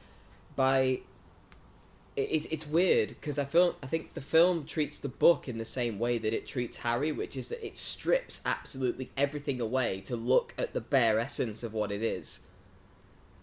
by 0.56 1.02
it, 2.18 2.48
it's 2.52 2.68
weird 2.68 3.10
because 3.10 3.40
I 3.40 3.46
feel 3.46 3.76
I 3.82 3.88
think 3.88 4.14
the 4.14 4.22
film 4.22 4.66
treats 4.66 5.00
the 5.00 5.10
book 5.10 5.48
in 5.48 5.58
the 5.58 5.66
same 5.66 6.00
way 6.00 6.18
that 6.18 6.34
it 6.34 6.46
treats 6.48 6.78
Harry, 6.78 7.12
which 7.12 7.38
is 7.38 7.50
that 7.50 7.66
it 7.66 7.78
strips 7.78 8.42
absolutely 8.46 9.12
everything 9.16 9.62
away 9.62 10.02
to 10.02 10.16
look 10.16 10.54
at 10.58 10.74
the 10.74 10.82
bare 10.82 11.20
essence 11.20 11.64
of 11.64 11.74
what 11.74 11.92
it 11.92 12.02
is. 12.02 12.40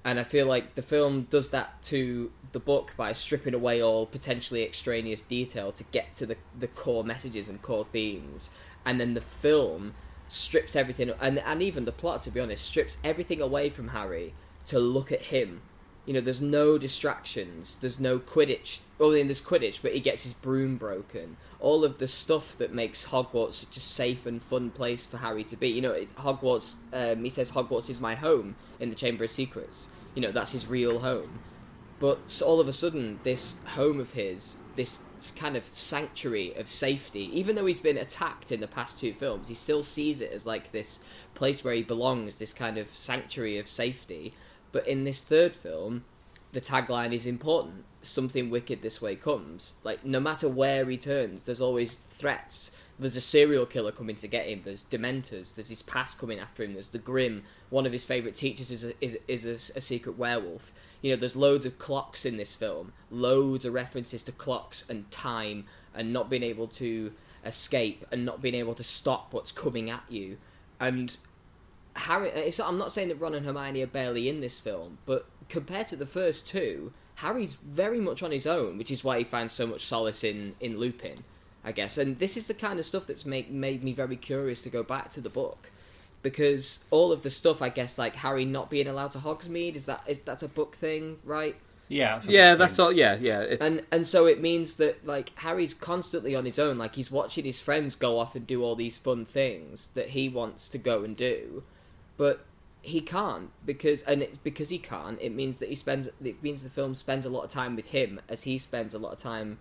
And 0.07 0.21
I 0.21 0.25
feel 0.25 0.47
like 0.47 0.75
the 0.75 0.83
film 0.83 1.29
does 1.31 1.49
that 1.51 1.83
to 1.85 2.31
the 2.53 2.61
book 2.61 2.93
by 2.95 3.15
stripping 3.15 3.55
away 3.55 3.83
all 3.83 4.05
potentially 4.05 4.63
extraneous 4.63 5.23
detail 5.23 5.73
to 5.73 5.85
get 5.85 6.15
to 6.17 6.27
the, 6.27 6.37
the 6.59 6.67
core 6.67 7.05
messages 7.05 7.49
and 7.49 7.63
core 7.63 7.87
themes. 7.87 8.51
And 8.85 9.01
then 9.01 9.15
the 9.15 9.21
film 9.21 9.95
strips 10.29 10.75
everything, 10.77 11.11
and, 11.21 11.39
and 11.39 11.63
even 11.63 11.85
the 11.85 11.93
plot, 11.93 12.23
to 12.23 12.31
be 12.31 12.41
honest, 12.41 12.65
strips 12.65 12.99
everything 13.05 13.41
away 13.41 13.69
from 13.69 13.89
Harry 13.89 14.35
to 14.67 14.79
look 14.79 15.13
at 15.13 15.23
him. 15.23 15.63
You 16.07 16.13
know, 16.13 16.21
there's 16.21 16.43
no 16.43 16.77
distractions, 16.77 17.77
there's 17.81 17.99
no 17.99 18.19
Quidditch. 18.19 18.81
Well, 18.99 19.13
in 19.13 19.27
there's 19.27 19.41
Quidditch, 19.41 19.81
but 19.81 19.95
he 19.95 20.01
gets 20.01 20.23
his 20.23 20.35
broom 20.35 20.77
broken. 20.77 21.39
All 21.61 21.83
of 21.83 21.99
the 21.99 22.07
stuff 22.09 22.59
that 22.59 22.75
makes 22.75 23.07
Hogwarts 23.07 23.55
such 23.55 23.77
a 23.79 23.81
safe 23.81 24.27
and 24.27 24.43
fun 24.43 24.71
place 24.71 25.07
for 25.07 25.17
Harry 25.17 25.45
to 25.45 25.57
be. 25.57 25.69
You 25.69 25.81
know, 25.81 25.93
it- 25.93 26.15
Hogwarts, 26.17 26.77
um, 26.93 27.25
he 27.25 27.31
says 27.31 27.51
Hogwarts 27.51 27.89
is 27.89 28.01
my 28.03 28.15
home 28.15 28.55
in 28.81 28.91
the 28.91 28.97
Chamber 28.97 29.25
of 29.25 29.31
Secrets. 29.31 29.89
You 30.15 30.21
know, 30.21 30.31
that's 30.31 30.53
his 30.53 30.67
real 30.67 30.99
home. 30.99 31.39
But 32.01 32.43
all 32.45 32.61
of 32.61 32.69
a 32.69 32.73
sudden, 32.73 33.19
this 33.23 33.57
home 33.65 33.99
of 33.99 34.13
his, 34.13 34.57
this 34.77 34.99
kind 35.37 35.57
of 35.57 35.69
sanctuary 35.73 36.55
of 36.55 36.69
safety, 36.69 37.31
even 37.33 37.57
though 37.57 37.67
he's 37.67 37.81
been 37.81 37.99
attacked 37.99 38.53
in 38.53 38.61
the 38.61 38.69
past 38.69 38.99
two 38.99 39.13
films, 39.13 39.49
he 39.49 39.55
still 39.55 39.83
sees 39.83 40.21
it 40.21 40.33
as 40.33 40.47
like 40.47 40.73
this 40.73 41.01
place 41.35 41.65
where 41.65 41.75
he 41.75 41.83
belongs, 41.83 42.37
this 42.37 42.53
kind 42.53 42.79
of 42.79 42.89
sanctuary 42.89 43.59
of 43.59 43.69
safety. 43.69 44.35
But 44.73 44.87
in 44.87 45.05
this 45.05 45.23
third 45.23 45.55
film, 45.55 46.05
the 46.53 46.61
tagline 46.61 47.13
is 47.13 47.27
important. 47.27 47.85
Something 48.03 48.51
wicked 48.51 48.83
this 48.83 49.01
way 49.01 49.17
comes. 49.17 49.75
Like 49.83 50.05
no 50.05 50.21
matter 50.21 50.49
where 50.49 50.85
he 50.87 50.97
turns, 50.97 51.45
there's 51.45 51.61
always 51.61 51.99
threats. 51.99 52.71
There's 52.99 53.17
a 53.17 53.21
serial 53.21 53.67
killer 53.67 53.91
coming 53.91 54.17
to 54.17 54.29
get 54.29 54.47
him. 54.47 54.63
There's 54.65 54.85
dementors. 54.85 55.55
There's 55.55 55.69
his 55.69 55.83
past 55.83 56.19
coming 56.19 56.39
after 56.39 56.63
him. 56.63 56.75
There's 56.75 56.91
the 56.91 56.99
grim. 56.99 57.43
One 57.71 57.87
of 57.87 57.93
his 57.93 58.05
favorite 58.05 58.37
teachers 58.37 58.71
is 58.71 58.85
a, 58.85 58.93
is 59.05 59.19
is 59.27 59.45
a, 59.45 59.79
a 59.79 59.81
secret 59.81 60.17
werewolf. 60.17 60.73
You 61.05 61.11
know, 61.11 61.17
there's 61.17 61.37
loads 61.37 61.67
of 61.67 61.79
clocks 61.79 62.25
in 62.25 62.39
this 62.39 62.55
film. 62.55 62.95
Loads 63.11 63.67
of 63.67 63.75
references 63.75 64.23
to 64.23 64.33
clocks 64.33 64.89
and 64.89 65.11
time 65.11 65.67
and 65.95 66.15
not 66.15 66.31
being 66.31 66.43
able 66.43 66.67
to 66.69 67.13
escape 67.45 68.07
and 68.11 68.25
not 68.25 68.41
being 68.41 68.55
able 68.55 68.73
to 68.73 68.83
stop 68.83 69.35
what's 69.35 69.53
coming 69.53 69.91
at 69.91 70.03
you. 70.09 70.39
And 70.81 71.15
Harry, 71.95 72.51
I'm 72.59 72.79
not 72.79 72.91
saying 72.91 73.09
that 73.09 73.21
Ron 73.21 73.35
and 73.35 73.45
Hermione 73.45 73.83
are 73.83 73.87
barely 73.87 74.31
in 74.31 74.41
this 74.41 74.59
film, 74.59 74.97
but 75.05 75.27
compared 75.51 75.89
to 75.89 75.97
the 75.97 76.07
first 76.07 76.47
two, 76.47 76.95
Harry's 77.17 77.53
very 77.53 78.01
much 78.01 78.23
on 78.23 78.31
his 78.31 78.47
own, 78.47 78.79
which 78.79 78.91
is 78.91 79.05
why 79.05 79.19
he 79.19 79.25
finds 79.25 79.53
so 79.53 79.67
much 79.67 79.85
solace 79.85 80.25
in 80.25 80.55
in 80.59 80.79
Lupin, 80.79 81.19
I 81.63 81.73
guess. 81.73 81.99
And 81.99 82.19
this 82.19 82.39
is 82.39 82.47
the 82.47 82.55
kind 82.55 82.79
of 82.79 82.87
stuff 82.87 83.07
that's 83.07 83.27
make, 83.27 83.51
made 83.51 83.85
me 83.85 83.93
very 83.93 84.17
curious 84.17 84.63
to 84.63 84.71
go 84.71 84.83
back 84.83 85.11
to 85.11 85.21
the 85.21 85.29
book. 85.29 85.71
Because 86.25 86.83
all 86.91 87.13
of 87.13 87.23
the 87.23 87.31
stuff, 87.31 87.63
I 87.63 87.69
guess, 87.69 87.99
like 87.99 88.17
Harry 88.17 88.45
not 88.45 88.71
being 88.71 88.89
allowed 88.89 89.13
to 89.13 89.19
Hogsmeade, 89.19 89.77
is 89.77 89.87
that 89.87 90.03
is 90.09 90.21
that's 90.21 90.43
a 90.43 90.49
book 90.49 90.75
thing, 90.75 91.19
right? 91.23 91.55
Yeah, 91.89 92.15
that's 92.15 92.27
Yeah, 92.27 92.55
that's 92.55 92.77
thing. 92.77 92.85
all. 92.87 92.93
Yeah, 92.93 93.17
yeah. 93.21 93.41
It, 93.43 93.61
and 93.61 93.85
and 93.93 94.07
so 94.07 94.27
it 94.27 94.41
means 94.41 94.77
that 94.77 95.07
like 95.07 95.31
Harry's 95.37 95.75
constantly 95.75 96.35
on 96.35 96.47
his 96.47 96.59
own 96.59 96.79
like 96.79 96.95
he's 96.97 97.11
watching 97.11 97.45
his 97.45 97.61
friends 97.61 97.95
go 97.95 98.19
off 98.19 98.35
and 98.35 98.47
do 98.47 98.65
all 98.65 98.75
these 98.75 98.99
fun 98.99 99.25
things 99.25 99.89
that 99.91 100.09
he 100.11 100.29
wants 100.29 100.69
to 100.71 100.79
go 100.79 101.05
and 101.05 101.17
do 101.17 101.63
but 102.17 102.47
he 102.83 103.01
can't 103.01 103.51
because 103.65 104.03
and 104.03 104.23
it's 104.23 104.37
because 104.39 104.69
he 104.69 104.79
can't 104.79 105.19
it 105.21 105.35
means 105.35 105.59
that 105.59 105.69
he 105.69 105.75
spends 105.75 106.09
it 106.23 106.43
means 106.43 106.63
the 106.63 106.71
film 106.71 106.95
spends 106.95 107.25
a 107.25 107.31
lot 107.31 107.43
of 107.43 107.51
time 107.51 107.77
with 107.77 107.87
him 107.87 108.21
as 108.29 108.43
he 108.45 108.59
spends 108.59 108.95
a 108.95 108.99
lot 108.99 109.13
of 109.13 109.19
time 109.19 109.59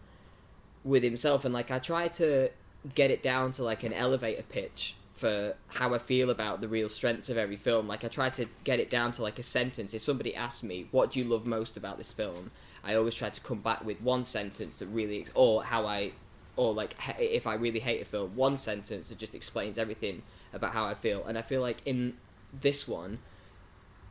with 0.83 1.03
himself 1.03 1.45
and 1.45 1.53
like 1.53 1.71
I 1.71 1.79
try 1.79 2.07
to 2.09 2.49
get 2.95 3.11
it 3.11 3.23
down 3.23 3.51
to 3.53 3.63
like 3.63 3.83
an 3.83 3.93
elevator 3.93 4.43
pitch 4.43 4.95
for 5.23 5.55
how 5.67 5.93
I 5.93 5.99
feel 5.99 6.31
about 6.31 6.59
the 6.59 6.67
real 6.67 6.89
strengths 6.89 7.29
of 7.29 7.37
every 7.37 7.55
film. 7.55 7.87
Like 7.87 8.03
I 8.03 8.09
try 8.09 8.29
to 8.31 8.45
get 8.65 8.81
it 8.81 8.89
down 8.89 9.13
to 9.13 9.21
like 9.21 9.39
a 9.39 9.43
sentence. 9.43 9.93
If 9.93 10.03
somebody 10.03 10.35
asks 10.35 10.63
me 10.63 10.89
what 10.91 11.11
do 11.11 11.19
you 11.19 11.25
love 11.25 11.45
most 11.45 11.77
about 11.77 11.97
this 11.97 12.11
film? 12.11 12.51
I 12.83 12.95
always 12.95 13.15
try 13.15 13.29
to 13.29 13.39
come 13.39 13.59
back 13.59 13.85
with 13.85 14.01
one 14.01 14.25
sentence 14.25 14.79
that 14.79 14.87
really 14.87 15.25
or 15.33 15.63
how 15.63 15.85
I 15.85 16.11
or 16.57 16.73
like 16.73 16.95
if 17.17 17.47
I 17.47 17.53
really 17.53 17.79
hate 17.79 18.01
a 18.01 18.05
film 18.05 18.35
one 18.35 18.57
sentence 18.57 19.07
that 19.07 19.17
just 19.17 19.33
explains 19.33 19.77
everything 19.77 20.23
about 20.51 20.73
how 20.73 20.83
I 20.83 20.93
feel. 20.93 21.23
And 21.25 21.37
I 21.37 21.41
feel 21.41 21.61
like 21.61 21.77
in 21.85 22.17
this 22.51 22.85
one 22.85 23.19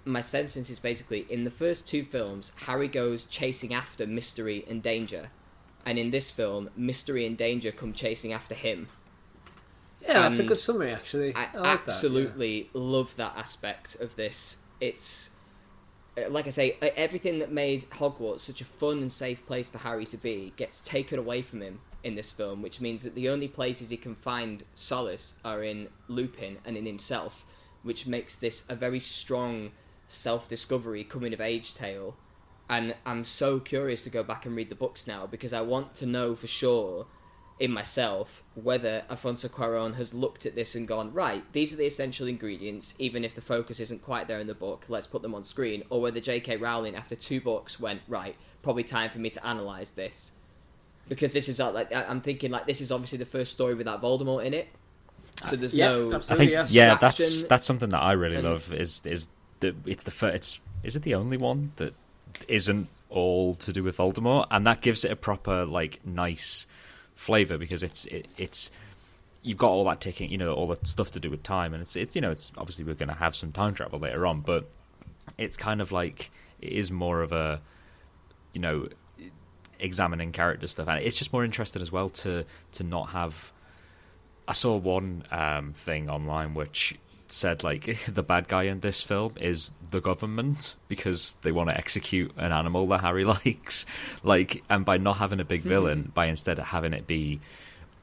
my 0.07 0.23
sentence 0.23 0.71
is 0.71 0.79
basically 0.79 1.27
in 1.29 1.45
the 1.45 1.51
first 1.51 1.87
two 1.87 2.05
films 2.05 2.53
Harry 2.65 2.89
goes 2.89 3.27
chasing 3.27 3.75
after 3.75 4.07
mystery 4.07 4.65
and 4.67 4.83
danger 4.83 5.29
and 5.85 5.99
in 5.99 6.11
this 6.11 6.31
film 6.31 6.71
mystery 6.75 7.27
and 7.27 7.37
danger 7.37 7.71
come 7.71 7.93
chasing 7.93 8.33
after 8.33 8.55
him 8.55 8.89
yeah, 10.07 10.29
that's 10.29 10.39
a 10.39 10.45
good 10.45 10.59
summary, 10.59 10.93
actually. 10.93 11.35
I, 11.35 11.41
I, 11.41 11.43
like 11.43 11.53
that, 11.53 11.65
yeah. 11.65 11.73
absolutely 11.73 12.71
love 12.73 13.15
that 13.17 13.35
aspect 13.37 13.97
of 14.01 14.17
this. 14.17 14.59
It's 14.81 15.31
uh, 16.17 16.29
like 16.29 16.47
I 16.47 16.51
say, 16.51 16.77
everything 16.83 17.39
that 17.39 17.53
made 17.53 17.89
Hogwarts 17.91 18.41
such 18.41 18.61
a 18.61 18.65
fun 18.65 18.99
and 18.99 19.11
safe 19.11 19.47
place 19.47 19.71
for 19.71 19.79
Harry 19.79 20.05
to 20.07 20.17
be 20.17 20.53
gets 20.57 20.81
taken 20.83 21.19
away 21.19 21.43
from 21.43 21.63
him 21.63 21.81
in 22.05 22.15
this 22.15 22.31
film, 22.31 22.63
which 22.63 22.81
means 22.81 23.03
that 23.05 23.15
the 23.15 23.29
only 23.29 23.49
places 23.49 23.91
he 23.91 23.97
can 23.97 24.15
find 24.15 24.65
solace 24.75 25.35
are 25.45 25.63
in 25.63 25.89
Lupin 26.09 26.59
and 26.65 26.77
in 26.77 26.85
himself, 26.85 27.47
which 27.83 28.07
makes 28.07 28.39
this 28.39 28.65
a 28.69 28.75
very 28.75 29.01
strong 29.01 29.71
self-discovery 30.09 31.05
coming 31.05 31.33
of 31.33 31.41
age 31.41 31.75
tale. 31.75 32.17
And 32.69 32.95
I'm 33.07 33.25
so 33.25 33.59
curious 33.59 34.03
to 34.05 34.11
go 34.11 34.23
back 34.23 34.45
and 34.45 34.55
read 34.57 34.69
the 34.69 34.75
books 34.75 35.07
now 35.07 35.27
because 35.27 35.53
I 35.53 35.63
want 35.63 35.95
to 35.97 36.07
know 36.07 36.35
for 36.35 36.47
sure 36.47 37.07
in 37.63 37.71
myself 37.71 38.43
whether 38.57 39.05
Alfonso 39.09 39.47
Cuarón 39.47 39.95
has 39.95 40.13
looked 40.13 40.47
at 40.47 40.55
this 40.57 40.75
and 40.75 40.89
gone, 40.89 41.13
right, 41.13 41.45
these 41.53 41.73
are 41.73 41.77
the 41.77 41.87
essential 41.87 42.27
ingredients, 42.27 42.95
even 42.99 43.25
if 43.25 43.37
the 43.37 43.41
focus 43.41 43.79
isn't 43.79 44.03
quite 44.03 44.27
there 44.27 44.41
in 44.41 44.49
the 44.49 44.55
book, 44.55 44.85
let's 44.89 45.07
put 45.07 45.23
them 45.23 45.33
on 45.33 45.45
screen, 45.45 45.85
or 45.89 46.01
whether 46.01 46.19
J.K. 46.19 46.57
Rowling, 46.57 46.97
after 46.97 47.15
two 47.15 47.41
books, 47.41 47.79
went, 47.79 48.01
right, 48.09 48.35
probably 48.63 48.83
time 48.83 49.11
for 49.11 49.21
me 49.21 49.31
to 49.31 49.41
analyse 49.49 49.91
this. 49.91 50.33
Because 51.09 51.33
this 51.33 51.49
is 51.49 51.61
uh, 51.61 51.71
like 51.71 51.95
I- 51.95 52.05
I'm 52.05 52.21
thinking 52.21 52.51
like 52.51 52.67
this 52.67 52.81
is 52.81 52.91
obviously 52.91 53.19
the 53.19 53.27
first 53.27 53.53
story 53.53 53.75
without 53.77 54.03
Voldemort 54.03 54.45
in 54.45 54.55
it, 54.55 54.67
so 55.45 55.55
there's 55.55 55.75
Yeah, 55.75 55.89
no 55.91 56.15
I 56.17 56.19
think 56.21 56.51
yeah. 56.51 56.67
yeah, 56.69 56.97
that's 57.01 57.45
that's 57.45 57.67
something 57.67 57.91
that 57.91 58.03
I 58.03 58.13
really 58.13 58.37
and- 58.37 58.45
love. 58.45 58.73
Is 58.73 59.03
is 59.05 59.29
the 59.61 59.75
it's 59.87 60.03
the 60.03 60.11
first, 60.11 60.35
it's 60.35 60.61
is 60.83 60.97
it 60.97 61.03
the 61.03 61.15
only 61.15 61.37
one 61.37 61.73
that 61.77 61.95
isn't 62.49 62.89
all 63.09 63.55
to 63.55 63.73
do 63.73 63.83
with 63.85 63.99
Voldemort, 63.99 64.47
and 64.51 64.67
that 64.67 64.81
gives 64.81 65.05
it 65.05 65.11
a 65.13 65.17
proper 65.17 65.65
like 65.65 66.01
nice 66.05 66.67
flavor 67.23 67.57
because 67.57 67.83
it's 67.83 68.05
it, 68.07 68.27
it's 68.37 68.71
you've 69.43 69.59
got 69.59 69.71
all 69.71 69.85
that 69.85 70.01
ticking, 70.01 70.31
you 70.31 70.39
know, 70.39 70.53
all 70.53 70.67
that 70.69 70.87
stuff 70.87 71.11
to 71.13 71.21
do 71.21 71.31
with 71.31 71.43
time, 71.43 71.73
and 71.73 71.83
it's 71.83 71.97
it's 71.97 72.15
you 72.15 72.21
know 72.21 72.31
it's 72.31 72.53
obviously 72.59 72.85
we're 72.85 72.95
going 72.95 73.09
to 73.09 73.15
have 73.15 73.35
some 73.35 73.53
time 73.53 73.75
travel 73.75 73.99
later 73.99 74.27
on, 74.27 74.41
but 74.41 74.69
it's 75.39 75.57
kind 75.57 75.81
of 75.81 75.93
like 75.93 76.31
it 76.61 76.73
is 76.73 76.91
more 76.91 77.23
of 77.23 77.33
a 77.33 77.61
you 78.53 78.61
know 78.61 78.89
examining 79.79 80.33
character 80.33 80.67
stuff, 80.67 80.89
and 80.89 80.99
it's 81.01 81.17
just 81.17 81.33
more 81.33 81.45
interesting 81.45 81.81
as 81.81 81.93
well 81.93 82.09
to 82.09 82.45
to 82.73 82.83
not 82.83 83.11
have. 83.11 83.53
I 84.49 84.55
saw 84.55 84.77
one 84.77 85.25
um, 85.31 85.73
thing 85.73 86.11
online 86.11 86.55
which 86.55 86.97
said 87.33 87.65
like 87.65 87.99
the 88.13 88.23
bad 88.23 88.49
guy 88.49 88.65
in 88.65 88.81
this 88.81 89.01
film 89.03 89.35
is 89.41 89.73
the 89.91 90.01
government 90.01 90.77
because 90.89 91.37
they 91.43 91.53
want 91.53 91.71
to 91.71 91.77
execute 91.77 92.33
an 92.37 92.53
animal 92.53 92.87
that 92.89 93.01
Harry 93.01 93.25
likes, 93.45 93.87
like, 94.23 94.63
and 94.69 94.85
by 94.85 94.99
not 94.99 95.19
having 95.19 95.41
a 95.41 95.45
big 95.45 95.63
hmm. 95.63 95.69
villain, 95.69 96.13
by 96.15 96.27
instead 96.27 96.59
of 96.59 96.67
having 96.67 96.93
it 96.93 97.07
be 97.07 97.41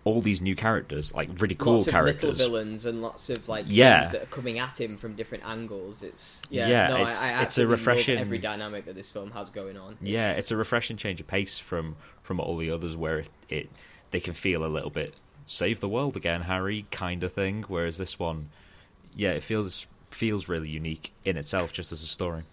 all 0.05 0.21
these 0.21 0.41
new 0.41 0.55
characters, 0.55 1.13
like 1.13 1.29
really 1.39 1.55
cool 1.55 1.73
lots 1.73 1.87
of 1.87 1.91
characters. 1.91 2.23
little 2.23 2.37
villains 2.37 2.85
and 2.85 3.01
lots 3.01 3.29
of 3.29 3.47
like 3.49 3.65
Yeah. 3.67 4.01
things 4.01 4.13
that 4.13 4.23
are 4.23 4.27
coming 4.27 4.57
at 4.57 4.79
him 4.79 4.97
from 4.97 5.15
different 5.15 5.45
angles. 5.45 6.01
It's 6.03 6.41
yeah, 6.49 6.67
Yeah, 6.67 6.87
no, 6.87 6.95
it's- 7.01 7.21
I, 7.21 7.39
I 7.39 7.41
it's 7.43 7.57
a 7.57 7.67
refreshing- 7.67 8.17
every 8.17 8.37
dynamic 8.37 8.85
that 8.85 8.95
this 8.95 9.09
film 9.09 9.31
has 9.31 9.49
going 9.49 9.77
on. 9.77 9.97
Yeah, 10.01 10.31
it's 10.31 10.51
a 10.51 10.57
refreshing 10.57 10.97
change 10.97 11.19
of 11.19 11.27
pace 11.27 11.59
from 11.59 11.95
from 12.23 12.39
all 12.39 12.57
the 12.57 12.71
others, 12.71 12.95
where 12.95 13.19
it, 13.19 13.29
it 13.49 13.69
they 14.11 14.19
can 14.19 14.33
feel 14.33 14.65
a 14.65 14.67
little 14.67 14.89
bit 14.89 15.13
save 15.49 15.79
the 15.79 15.89
world 15.89 16.15
again, 16.15 16.41
Harry 16.41 16.85
kind 16.91 17.23
of 17.23 17.33
thing. 17.33 17.65
Whereas 17.67 17.97
this 17.97 18.19
one, 18.19 18.49
yeah, 19.15 19.31
it 19.31 19.43
feels 19.43 19.87
feels 20.11 20.47
really 20.47 20.69
unique 20.69 21.13
in 21.23 21.37
itself, 21.37 21.71
just 21.71 21.91
as 21.91 22.01
a 22.01 22.07
story. 22.07 22.43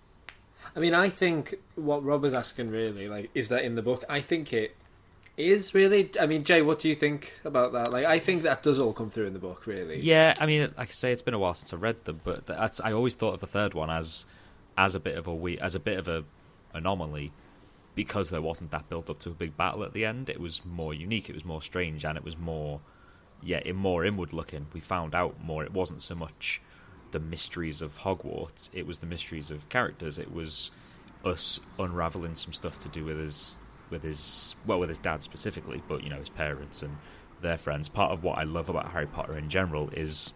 I 0.75 0.81
mean, 0.81 0.95
I 0.95 1.09
think 1.09 1.55
what 1.75 2.05
Rob 2.05 2.23
was 2.23 2.35
asking 2.35 2.71
really, 2.71 3.09
like, 3.09 3.31
is 3.35 3.49
that 3.49 3.65
in 3.65 3.77
the 3.77 3.83
book? 3.83 4.05
I 4.09 4.21
think 4.21 4.53
it 4.53 4.77
is 5.37 5.75
really. 5.75 6.11
I 6.21 6.27
mean, 6.27 6.45
Jay, 6.45 6.63
what 6.63 6.79
do 6.79 6.89
you 6.89 6.95
think 6.95 7.33
about 7.45 7.73
that? 7.73 7.91
Like, 7.91 8.05
I 8.05 8.19
think 8.19 8.43
that 8.43 8.63
does 8.63 8.79
all 8.79 8.93
come 8.93 9.11
through 9.11 9.27
in 9.27 9.33
the 9.33 9.39
book, 9.39 9.67
really. 9.67 10.01
Yeah, 10.01 10.35
I 10.39 10.47
mean, 10.47 10.73
like 10.77 10.91
I 10.91 10.93
say, 10.93 11.13
it's 11.13 11.23
been 11.23 11.35
a 11.35 11.39
while 11.39 11.55
since 11.55 11.73
I 11.73 11.77
read 11.77 12.05
them, 12.05 12.21
but 12.25 12.47
that's 12.47 12.81
I 12.81 12.93
always 12.93 13.15
thought 13.15 13.35
of 13.35 13.41
the 13.41 13.47
third 13.47 13.75
one 13.75 13.91
as 13.91 14.27
as 14.77 14.95
a 14.95 15.01
bit 15.01 15.17
of 15.17 15.27
a 15.27 15.35
we 15.35 15.59
as 15.59 15.75
a 15.75 15.81
bit 15.81 15.99
of 15.99 16.09
a 16.09 16.25
anomaly 16.75 17.33
because 17.95 18.29
there 18.29 18.43
wasn't 18.43 18.71
that 18.71 18.89
built 18.91 19.09
up 19.09 19.19
to 19.21 19.31
a 19.31 19.35
big 19.35 19.57
battle 19.57 19.83
at 19.83 19.95
the 19.95 20.05
end. 20.05 20.29
It 20.29 20.39
was 20.39 20.63
more 20.65 20.93
unique, 20.93 21.31
it 21.31 21.35
was 21.35 21.45
more 21.45 21.63
strange, 21.63 22.05
and 22.05 22.17
it 22.19 22.25
was 22.25 22.37
more 22.37 22.81
yeah, 23.43 23.61
in 23.65 23.77
more 23.77 24.05
inward 24.05 24.33
looking. 24.33 24.67
We 24.73 24.81
found 24.81 25.15
out 25.15 25.43
more. 25.43 25.65
It 25.65 25.73
wasn't 25.73 26.03
so 26.03 26.15
much 26.15 26.61
the 27.13 27.21
mysteries 27.21 27.83
of 27.83 27.99
Hogwarts; 28.01 28.69
it 28.73 28.87
was 28.87 28.99
the 29.01 29.07
mysteries 29.07 29.51
of 29.51 29.69
characters. 29.69 30.19
It 30.19 30.33
was 30.33 30.71
us 31.25 31.61
unraveling 31.79 32.37
some 32.37 32.53
stuff 32.53 32.79
to 32.81 32.89
do 32.89 33.05
with 33.05 33.19
his 33.19 33.57
with 33.91 34.03
his 34.03 34.55
well 34.67 34.79
with 34.79 34.89
his 34.89 34.99
dad 34.99 35.23
specifically, 35.23 35.83
but 35.89 36.03
you 36.03 36.11
know 36.11 36.19
his 36.19 36.29
parents 36.29 36.83
and 36.83 36.97
their 37.41 37.59
friends. 37.59 37.89
Part 37.89 38.13
of 38.13 38.23
what 38.23 38.39
I 38.39 38.45
love 38.45 38.69
about 38.69 38.93
Harry 38.93 39.07
Potter 39.07 39.37
in 39.37 39.49
general 39.49 39.91
is 39.91 40.33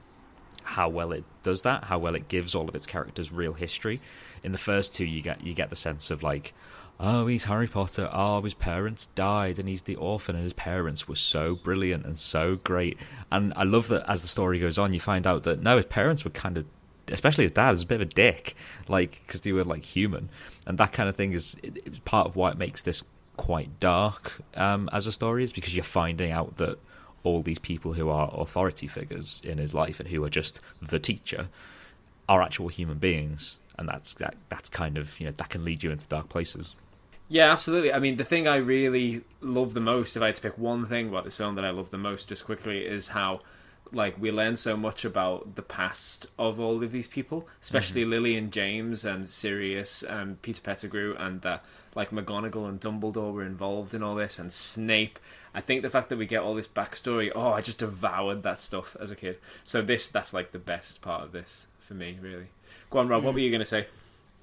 how 0.62 0.88
well 0.88 1.12
it 1.12 1.24
does 1.42 1.62
that, 1.62 1.84
how 1.84 1.98
well 1.98 2.14
it 2.14 2.28
gives 2.28 2.54
all 2.54 2.68
of 2.68 2.74
its 2.74 2.86
characters 2.86 3.32
real 3.32 3.54
history. 3.54 4.00
In 4.42 4.52
the 4.52 4.58
first 4.58 4.94
two, 4.94 5.04
you 5.04 5.22
get 5.22 5.44
you 5.44 5.54
get 5.54 5.70
the 5.70 5.76
sense 5.76 6.10
of 6.10 6.22
like, 6.22 6.54
oh, 7.00 7.26
he's 7.26 7.44
Harry 7.44 7.66
Potter. 7.66 8.08
Oh, 8.12 8.42
his 8.42 8.54
parents 8.54 9.06
died, 9.14 9.58
and 9.58 9.68
he's 9.68 9.82
the 9.82 9.96
orphan, 9.96 10.36
and 10.36 10.44
his 10.44 10.52
parents 10.52 11.08
were 11.08 11.16
so 11.16 11.54
brilliant 11.54 12.04
and 12.04 12.18
so 12.18 12.56
great. 12.56 12.98
And 13.32 13.52
I 13.56 13.64
love 13.64 13.88
that 13.88 14.08
as 14.08 14.22
the 14.22 14.28
story 14.28 14.58
goes 14.58 14.78
on, 14.78 14.92
you 14.92 15.00
find 15.00 15.26
out 15.26 15.42
that 15.44 15.62
no, 15.62 15.76
his 15.76 15.86
parents 15.86 16.24
were 16.24 16.30
kind 16.30 16.58
of, 16.58 16.66
especially 17.08 17.44
his 17.44 17.52
dad, 17.52 17.72
is 17.72 17.82
a 17.82 17.86
bit 17.86 18.02
of 18.02 18.08
a 18.08 18.12
dick, 18.12 18.54
like 18.86 19.22
because 19.26 19.40
they 19.40 19.52
were 19.52 19.64
like 19.64 19.84
human, 19.84 20.28
and 20.66 20.78
that 20.78 20.92
kind 20.92 21.08
of 21.08 21.16
thing 21.16 21.32
is 21.32 21.56
it, 21.62 22.04
part 22.04 22.26
of 22.26 22.36
why 22.36 22.50
it 22.50 22.58
makes 22.58 22.82
this 22.82 23.02
quite 23.36 23.80
dark 23.80 24.42
um, 24.54 24.90
as 24.92 25.06
a 25.06 25.12
story, 25.12 25.42
is 25.42 25.52
because 25.52 25.74
you're 25.74 25.82
finding 25.82 26.30
out 26.30 26.58
that 26.58 26.78
all 27.22 27.42
these 27.42 27.58
people 27.58 27.94
who 27.94 28.08
are 28.08 28.30
authority 28.34 28.86
figures 28.86 29.40
in 29.44 29.58
his 29.58 29.74
life 29.74 30.00
and 30.00 30.08
who 30.10 30.24
are 30.24 30.30
just 30.30 30.60
the 30.80 30.98
teacher 30.98 31.48
are 32.28 32.40
actual 32.40 32.68
human 32.68 32.96
beings 32.96 33.58
and 33.76 33.88
that's 33.88 34.14
that 34.14 34.36
that's 34.48 34.68
kind 34.68 34.96
of 34.96 35.18
you 35.18 35.26
know 35.26 35.32
that 35.32 35.48
can 35.48 35.64
lead 35.64 35.82
you 35.82 35.90
into 35.90 36.06
dark 36.06 36.28
places 36.28 36.74
Yeah, 37.32 37.52
absolutely. 37.52 37.92
I 37.92 38.00
mean, 38.00 38.16
the 38.16 38.24
thing 38.24 38.48
I 38.48 38.56
really 38.56 39.22
love 39.40 39.72
the 39.72 39.80
most, 39.80 40.16
if 40.16 40.22
I 40.22 40.26
had 40.26 40.34
to 40.34 40.42
pick 40.42 40.58
one 40.58 40.86
thing 40.86 41.08
about 41.08 41.24
this 41.24 41.36
film 41.36 41.54
that 41.54 41.64
I 41.64 41.70
love 41.70 41.90
the 41.90 41.96
most, 41.96 42.28
just 42.28 42.44
quickly, 42.44 42.84
is 42.84 43.08
how 43.08 43.42
like 43.92 44.20
we 44.20 44.32
learn 44.32 44.56
so 44.56 44.76
much 44.76 45.04
about 45.04 45.54
the 45.54 45.62
past 45.62 46.26
of 46.40 46.58
all 46.58 46.82
of 46.82 46.90
these 46.90 47.06
people, 47.06 47.46
especially 47.62 48.02
mm-hmm. 48.02 48.10
Lily 48.10 48.36
and 48.36 48.52
James 48.52 49.04
and 49.04 49.30
Sirius 49.30 50.02
and 50.02 50.42
Peter 50.42 50.60
Pettigrew, 50.60 51.14
and 51.18 51.40
that 51.42 51.64
like 51.94 52.10
McGonagall 52.10 52.68
and 52.68 52.80
Dumbledore 52.80 53.32
were 53.32 53.44
involved 53.44 53.94
in 53.94 54.02
all 54.02 54.16
this, 54.16 54.40
and 54.40 54.52
Snape. 54.52 55.20
I 55.54 55.60
think 55.60 55.82
the 55.82 55.90
fact 55.90 56.08
that 56.08 56.18
we 56.18 56.26
get 56.26 56.42
all 56.42 56.56
this 56.56 56.66
backstory, 56.66 57.30
oh, 57.32 57.52
I 57.52 57.60
just 57.60 57.78
devoured 57.78 58.42
that 58.42 58.60
stuff 58.60 58.96
as 59.00 59.12
a 59.12 59.16
kid. 59.16 59.38
So 59.62 59.82
this, 59.82 60.08
that's 60.08 60.32
like 60.32 60.50
the 60.50 60.58
best 60.58 61.00
part 61.00 61.22
of 61.22 61.30
this 61.30 61.68
for 61.78 61.94
me, 61.94 62.18
really. 62.20 62.48
Go 62.90 62.98
on, 62.98 63.06
Rob. 63.06 63.22
What 63.22 63.30
mm. 63.30 63.34
were 63.34 63.40
you 63.40 63.50
going 63.50 63.60
to 63.60 63.64
say? 63.64 63.86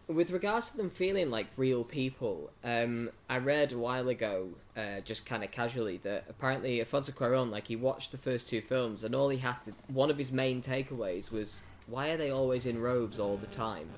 With 0.07 0.31
regards 0.31 0.71
to 0.71 0.77
them 0.77 0.89
feeling 0.89 1.29
like 1.29 1.47
real 1.57 1.83
people, 1.83 2.49
um, 2.63 3.09
I 3.29 3.37
read 3.39 3.73
a 3.73 3.77
while 3.77 4.07
ago, 4.07 4.49
uh, 4.75 5.01
just 5.03 5.25
kind 5.25 5.43
of 5.43 5.51
casually, 5.51 5.97
that 6.03 6.25
apparently 6.29 6.79
Alfonso 6.79 7.11
Cuarón, 7.11 7.49
like 7.49 7.67
he 7.67 7.75
watched 7.75 8.11
the 8.11 8.17
first 8.17 8.49
two 8.49 8.61
films, 8.61 9.03
and 9.03 9.13
all 9.13 9.29
he 9.29 9.37
had 9.37 9.61
to, 9.63 9.73
one 9.87 10.09
of 10.09 10.17
his 10.17 10.31
main 10.31 10.61
takeaways 10.61 11.31
was, 11.31 11.59
why 11.87 12.09
are 12.09 12.17
they 12.17 12.31
always 12.31 12.65
in 12.65 12.81
robes 12.81 13.19
all 13.19 13.37
the 13.37 13.47
time? 13.47 13.89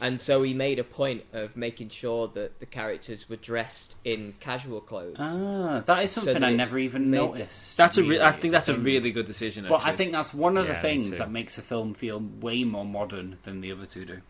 And 0.00 0.20
so 0.20 0.42
he 0.42 0.54
made 0.54 0.78
a 0.78 0.84
point 0.84 1.24
of 1.32 1.56
making 1.56 1.88
sure 1.88 2.28
that 2.28 2.60
the 2.60 2.66
characters 2.66 3.28
were 3.28 3.36
dressed 3.36 3.96
in 4.04 4.34
casual 4.38 4.80
clothes. 4.80 5.16
Ah, 5.18 5.82
that 5.84 6.04
is 6.04 6.12
So 6.12 6.20
something 6.20 6.40
that 6.40 6.46
I 6.46 6.54
never 6.54 6.78
even 6.78 7.10
noticed. 7.10 7.76
That's 7.76 7.98
a. 7.98 8.02
Re- 8.02 8.20
I 8.20 8.32
think 8.32 8.52
that's 8.52 8.68
a 8.68 8.78
really 8.78 9.10
good 9.10 9.26
decision. 9.26 9.66
But 9.68 9.82
I 9.84 9.92
think 9.92 10.12
that's 10.12 10.32
one 10.32 10.56
of 10.56 10.68
the 10.68 10.72
Yeah, 10.72 10.78
me 10.78 10.88
things 11.02 11.18
that 11.18 11.30
makes 11.30 11.58
a 11.58 11.62
film 11.62 11.92
feel 11.92 12.20
way 12.40 12.64
more 12.64 12.84
modern 12.84 13.38
than 13.42 13.60
the 13.60 13.72
other 13.72 13.84
two 13.84 14.04
do. 14.04 14.20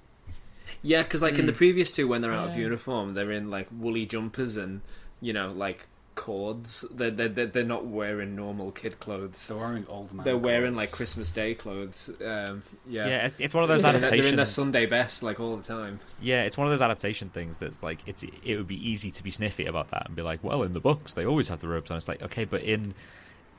Yeah, 0.82 1.02
because 1.02 1.22
like 1.22 1.34
in 1.34 1.40
Hmm. 1.40 1.46
the 1.46 1.52
previous 1.52 1.92
two, 1.92 2.08
when 2.08 2.22
they're 2.22 2.32
out 2.32 2.48
of 2.50 2.56
uniform, 2.56 3.14
they're 3.14 3.32
in 3.32 3.50
like 3.50 3.68
woolly 3.70 4.06
jumpers 4.06 4.56
and 4.56 4.80
you 5.20 5.32
know 5.32 5.52
like 5.52 5.86
cords. 6.14 6.84
They're 6.90 7.10
they're 7.10 7.28
they're 7.28 7.46
they're 7.46 7.64
not 7.64 7.86
wearing 7.86 8.34
normal 8.36 8.72
kid 8.72 8.98
clothes. 9.00 9.46
They're 9.46 9.56
wearing 9.56 9.86
old 9.88 10.12
man. 10.12 10.24
They're 10.24 10.36
wearing 10.36 10.74
like 10.76 10.90
Christmas 10.90 11.30
Day 11.30 11.54
clothes. 11.54 12.10
Um, 12.24 12.62
yeah. 12.88 13.06
Yeah, 13.08 13.26
it's, 13.26 13.40
it's 13.40 13.54
one 13.54 13.62
of 13.62 13.68
those 13.68 13.82
They're, 13.82 13.98
they're 13.98 14.26
in 14.26 14.36
their 14.36 14.46
Sunday 14.46 14.86
best 14.86 15.22
like 15.22 15.38
all 15.40 15.56
the 15.56 15.62
time. 15.62 16.00
Yeah, 16.20 16.42
it's 16.42 16.56
one 16.58 16.66
of 16.66 16.70
those 16.72 16.82
adaptation 16.82 17.28
things 17.30 17.58
that's 17.58 17.82
like 17.82 18.00
it's 18.06 18.22
it 18.22 18.56
would 18.56 18.68
be 18.68 18.76
easy 18.88 19.10
to 19.10 19.22
be 19.22 19.30
sniffy 19.30 19.66
about 19.66 19.90
that 19.90 20.06
and 20.06 20.16
be 20.16 20.22
like, 20.22 20.42
well, 20.42 20.62
in 20.62 20.72
the 20.72 20.80
books 20.80 21.14
they 21.14 21.24
always 21.24 21.48
have 21.48 21.60
the 21.60 21.68
robes 21.68 21.90
on. 21.90 21.96
It's 21.98 22.08
like 22.08 22.22
okay, 22.22 22.44
but 22.44 22.62
in 22.62 22.94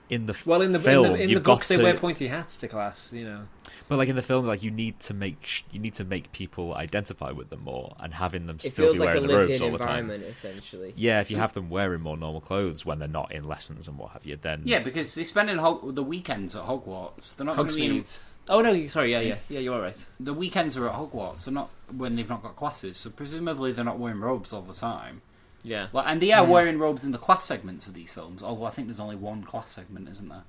in 0.10 0.26
the 0.26 0.36
Well, 0.46 0.62
in 0.62 0.74
the 0.74 0.80
film, 0.80 1.06
in 1.06 1.14
the, 1.14 1.20
in 1.22 1.34
the 1.36 1.40
books, 1.40 1.70
got 1.70 1.78
they 1.78 1.84
wear 1.84 1.94
pointy 1.96 2.28
hats 2.28 2.58
to 2.58 2.68
class. 2.68 3.14
You 3.14 3.26
know. 3.26 3.42
But 3.88 3.98
like 3.98 4.10
in 4.10 4.16
the 4.16 4.22
film, 4.22 4.46
like 4.46 4.64
you 4.64 4.72
need 4.72 5.00
to 5.02 5.14
make 5.14 5.38
sh- 5.46 5.64
you 5.72 5.80
need 5.80 5.94
to 5.96 6.04
make 6.04 6.32
people 6.32 6.74
identify 6.76 7.32
with 7.32 7.50
them 7.50 7.64
more 7.64 7.96
and 8.00 8.14
having 8.14 8.48
them 8.48 8.58
it 8.64 8.70
still 8.70 8.86
feels 8.86 9.00
be 9.00 9.06
like 9.06 9.16
a 9.16 9.22
wearing 9.22 9.28
the 9.28 9.38
robes 9.38 9.62
all 9.62 9.72
the 9.72 9.78
time. 9.78 10.00
environment, 10.00 10.24
essentially. 10.24 10.94
Yeah, 10.96 11.22
if 11.22 11.30
you 11.32 11.38
mm. 11.38 11.42
have 11.42 11.54
them 11.54 11.70
wearing 11.70 12.02
more 12.02 12.18
normal 12.18 12.42
clothes 12.42 12.86
when 12.86 13.00
they're 13.00 13.08
not 13.08 13.32
in 13.32 13.48
lessons 13.48 13.88
and 13.88 13.98
what 13.98 14.12
have 14.12 14.26
you, 14.26 14.38
then 14.42 14.62
Yeah, 14.66 14.80
because 14.80 15.16
they 15.16 15.24
spend 15.24 15.50
in 15.50 15.58
Hog- 15.58 15.96
the 15.96 16.04
weekends 16.04 16.56
at 16.56 16.66
Hogwarts. 16.66 17.36
They're 17.36 17.46
not 17.46 17.58
going 17.58 17.70
to 17.70 17.76
be 17.76 17.86
in, 17.86 18.06
Oh 18.50 18.62
no, 18.62 18.88
sorry. 18.88 19.12
Yeah, 19.12 19.20
yeah, 19.20 19.38
yeah. 19.50 19.60
You 19.60 19.74
are 19.74 19.82
right. 19.82 20.06
the 20.20 20.34
weekends 20.34 20.76
are 20.78 20.90
at 20.90 20.96
Hogwarts. 20.96 21.46
They're 21.46 21.54
not 21.54 21.70
when 21.96 22.16
they've 22.16 22.28
not 22.28 22.42
got 22.42 22.56
classes. 22.56 22.98
So 22.98 23.10
presumably 23.10 23.72
they're 23.72 23.86
not 23.86 24.00
wearing 24.00 24.20
robes 24.20 24.52
all 24.52 24.62
the 24.62 24.74
time. 24.74 25.22
Yeah. 25.64 25.88
Like, 25.94 26.06
and 26.08 26.22
they 26.22 26.32
are 26.32 26.44
wearing 26.44 26.80
robes 26.80 27.04
in 27.04 27.12
the 27.12 27.18
class 27.18 27.46
segments 27.46 27.88
of 27.88 27.94
these 27.94 28.12
films. 28.12 28.42
Although 28.42 28.66
I 28.66 28.72
think 28.72 28.88
there's 28.88 29.00
only 29.00 29.16
one 29.16 29.44
class 29.44 29.72
segment, 29.72 30.10
isn't 30.10 30.30
there? 30.30 30.44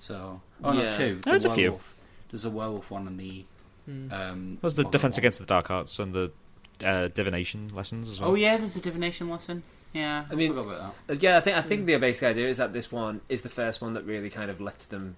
So 0.00 0.40
oh 0.62 0.72
no, 0.72 0.82
Yeah. 0.82 0.90
two. 0.90 1.20
There's 1.24 1.44
the 1.44 1.50
a 1.50 1.54
few. 1.54 1.62
werewolf. 1.64 1.94
There's 2.30 2.44
a 2.44 2.50
werewolf 2.50 2.90
one 2.90 3.06
and 3.06 3.18
the. 3.18 3.44
Um, 3.88 4.58
there's 4.60 4.74
the 4.74 4.84
defense 4.84 5.16
one. 5.16 5.20
against 5.20 5.38
the 5.38 5.46
dark 5.46 5.70
arts 5.70 5.98
and 5.98 6.12
the 6.12 6.30
uh, 6.84 7.08
divination 7.08 7.70
lessons 7.74 8.10
as 8.10 8.20
well. 8.20 8.30
Oh 8.30 8.34
yeah, 8.34 8.56
there's 8.58 8.76
a 8.76 8.82
divination 8.82 9.30
lesson. 9.30 9.62
Yeah, 9.94 10.26
I, 10.28 10.32
I 10.32 10.36
mean- 10.36 10.54
forgot 10.54 10.66
about 10.74 10.94
that. 11.06 11.14
Uh, 11.14 11.18
Yeah, 11.20 11.38
I 11.38 11.40
think 11.40 11.56
I 11.56 11.62
think 11.62 11.86
the 11.86 11.96
basic 11.96 12.24
idea 12.24 12.48
is 12.48 12.58
that 12.58 12.72
this 12.74 12.92
one 12.92 13.22
is 13.30 13.42
the 13.42 13.48
first 13.48 13.80
one 13.80 13.94
that 13.94 14.04
really 14.04 14.28
kind 14.30 14.50
of 14.50 14.60
lets 14.60 14.84
them 14.84 15.16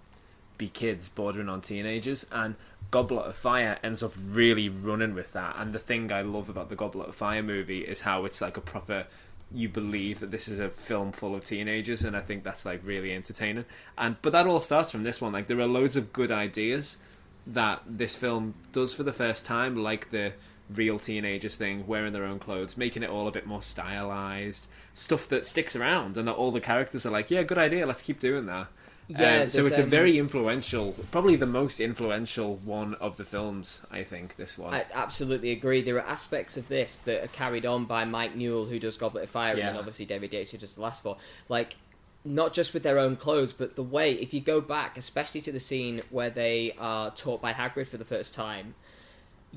be 0.57 0.69
kids 0.69 1.09
bordering 1.09 1.49
on 1.49 1.61
teenagers, 1.63 2.27
and 2.31 2.55
Goblet 2.93 3.27
of 3.27 3.35
Fire 3.35 3.79
ends 3.83 4.03
up 4.03 4.13
really 4.29 4.69
running 4.69 5.15
with 5.15 5.33
that. 5.33 5.57
And 5.59 5.73
the 5.73 5.79
thing 5.81 6.13
I 6.13 6.23
love 6.23 6.49
about 6.49 6.69
the 6.69 6.77
Goblet 6.77 7.09
of 7.09 7.17
Fire 7.17 7.43
movie 7.43 7.81
is 7.81 8.03
how 8.03 8.25
it's 8.25 8.41
like 8.41 8.57
a 8.57 8.61
proper. 8.61 9.07
You 9.53 9.69
believe 9.69 10.21
that 10.21 10.31
this 10.31 10.49
is 10.49 10.59
a 10.59 10.69
film 10.69 11.13
full 11.13 11.35
of 11.35 11.45
teenagers, 11.45 12.03
and 12.03 12.17
I 12.17 12.21
think 12.21 12.45
that's 12.45 12.65
like 12.65 12.81
really 12.85 13.13
entertaining. 13.13 13.65
And 13.99 14.17
but 14.23 14.33
that 14.33 14.47
all 14.47 14.61
starts 14.61 14.91
from 14.91 15.03
this 15.03 15.21
one. 15.21 15.33
Like 15.33 15.49
there 15.49 15.59
are 15.61 15.67
loads 15.67 15.97
of 15.97 16.13
good 16.13 16.31
ideas 16.31 16.99
that 17.47 17.83
this 17.87 18.15
film 18.15 18.55
does 18.73 18.95
for 18.95 19.03
the 19.03 19.13
first 19.13 19.45
time, 19.45 19.77
like 19.77 20.11
the 20.11 20.33
real 20.69 20.99
teenagers 20.99 21.57
thing, 21.57 21.87
wearing 21.87 22.13
their 22.13 22.25
own 22.25 22.39
clothes, 22.39 22.77
making 22.77 23.03
it 23.03 23.11
all 23.11 23.27
a 23.27 23.33
bit 23.33 23.47
more 23.47 23.63
stylized, 23.63 24.67
stuff 24.95 25.29
that 25.29 25.47
sticks 25.47 25.75
around, 25.75 26.17
and 26.17 26.29
that 26.29 26.35
all 26.35 26.53
the 26.53 26.61
characters 26.61 27.05
are 27.05 27.11
like, 27.11 27.31
"Yeah, 27.31 27.43
good 27.43 27.59
idea. 27.59 27.87
Let's 27.87 28.03
keep 28.03 28.21
doing 28.21 28.47
that." 28.47 28.69
Yeah, 29.19 29.43
Um, 29.43 29.51
so 29.51 29.67
it's 29.67 29.79
a 29.79 29.83
um, 29.83 29.89
very 29.89 30.19
influential, 30.19 30.95
probably 31.11 31.37
the 31.37 31.47
most 31.47 31.81
influential 31.81 32.57
one 32.65 32.95
of 32.95 33.17
the 33.17 33.25
films. 33.25 33.81
I 33.91 34.03
think 34.03 34.37
this 34.37 34.57
one. 34.57 34.73
I 34.73 34.85
absolutely 34.93 35.51
agree. 35.51 35.83
There 35.83 35.97
are 35.97 36.07
aspects 36.07 36.57
of 36.57 36.69
this 36.69 36.99
that 36.99 37.25
are 37.25 37.29
carried 37.29 37.67
on 37.67 37.87
by 37.87 38.05
Mike 38.05 38.37
Newell, 38.37 38.67
who 38.67 38.79
does 38.79 38.97
Goblet 38.97 39.25
of 39.25 39.31
Fire, 39.31 39.53
and 39.53 39.63
then 39.63 39.77
obviously 39.77 40.07
David 40.07 40.33
Yates, 40.33 40.53
who 40.53 40.59
does 40.59 40.75
the 40.75 40.83
last 40.83 41.03
four. 41.03 41.17
Like, 41.49 41.77
not 42.25 42.53
just 42.53 42.75
with 42.75 42.83
their 42.83 42.99
own 42.99 43.17
clothes, 43.17 43.53
but 43.53 43.77
the 43.77 43.83
way, 43.83 44.13
if 44.13 44.35
you 44.35 44.41
go 44.41 44.61
back, 44.61 44.97
especially 44.99 45.41
to 45.41 45.53
the 45.53 45.61
scene 45.61 46.03
where 46.11 46.31
they 46.31 46.75
are 46.79 47.11
taught 47.11 47.41
by 47.41 47.53
Hagrid 47.53 47.87
for 47.87 47.97
the 47.97 48.05
first 48.05 48.35
time, 48.35 48.75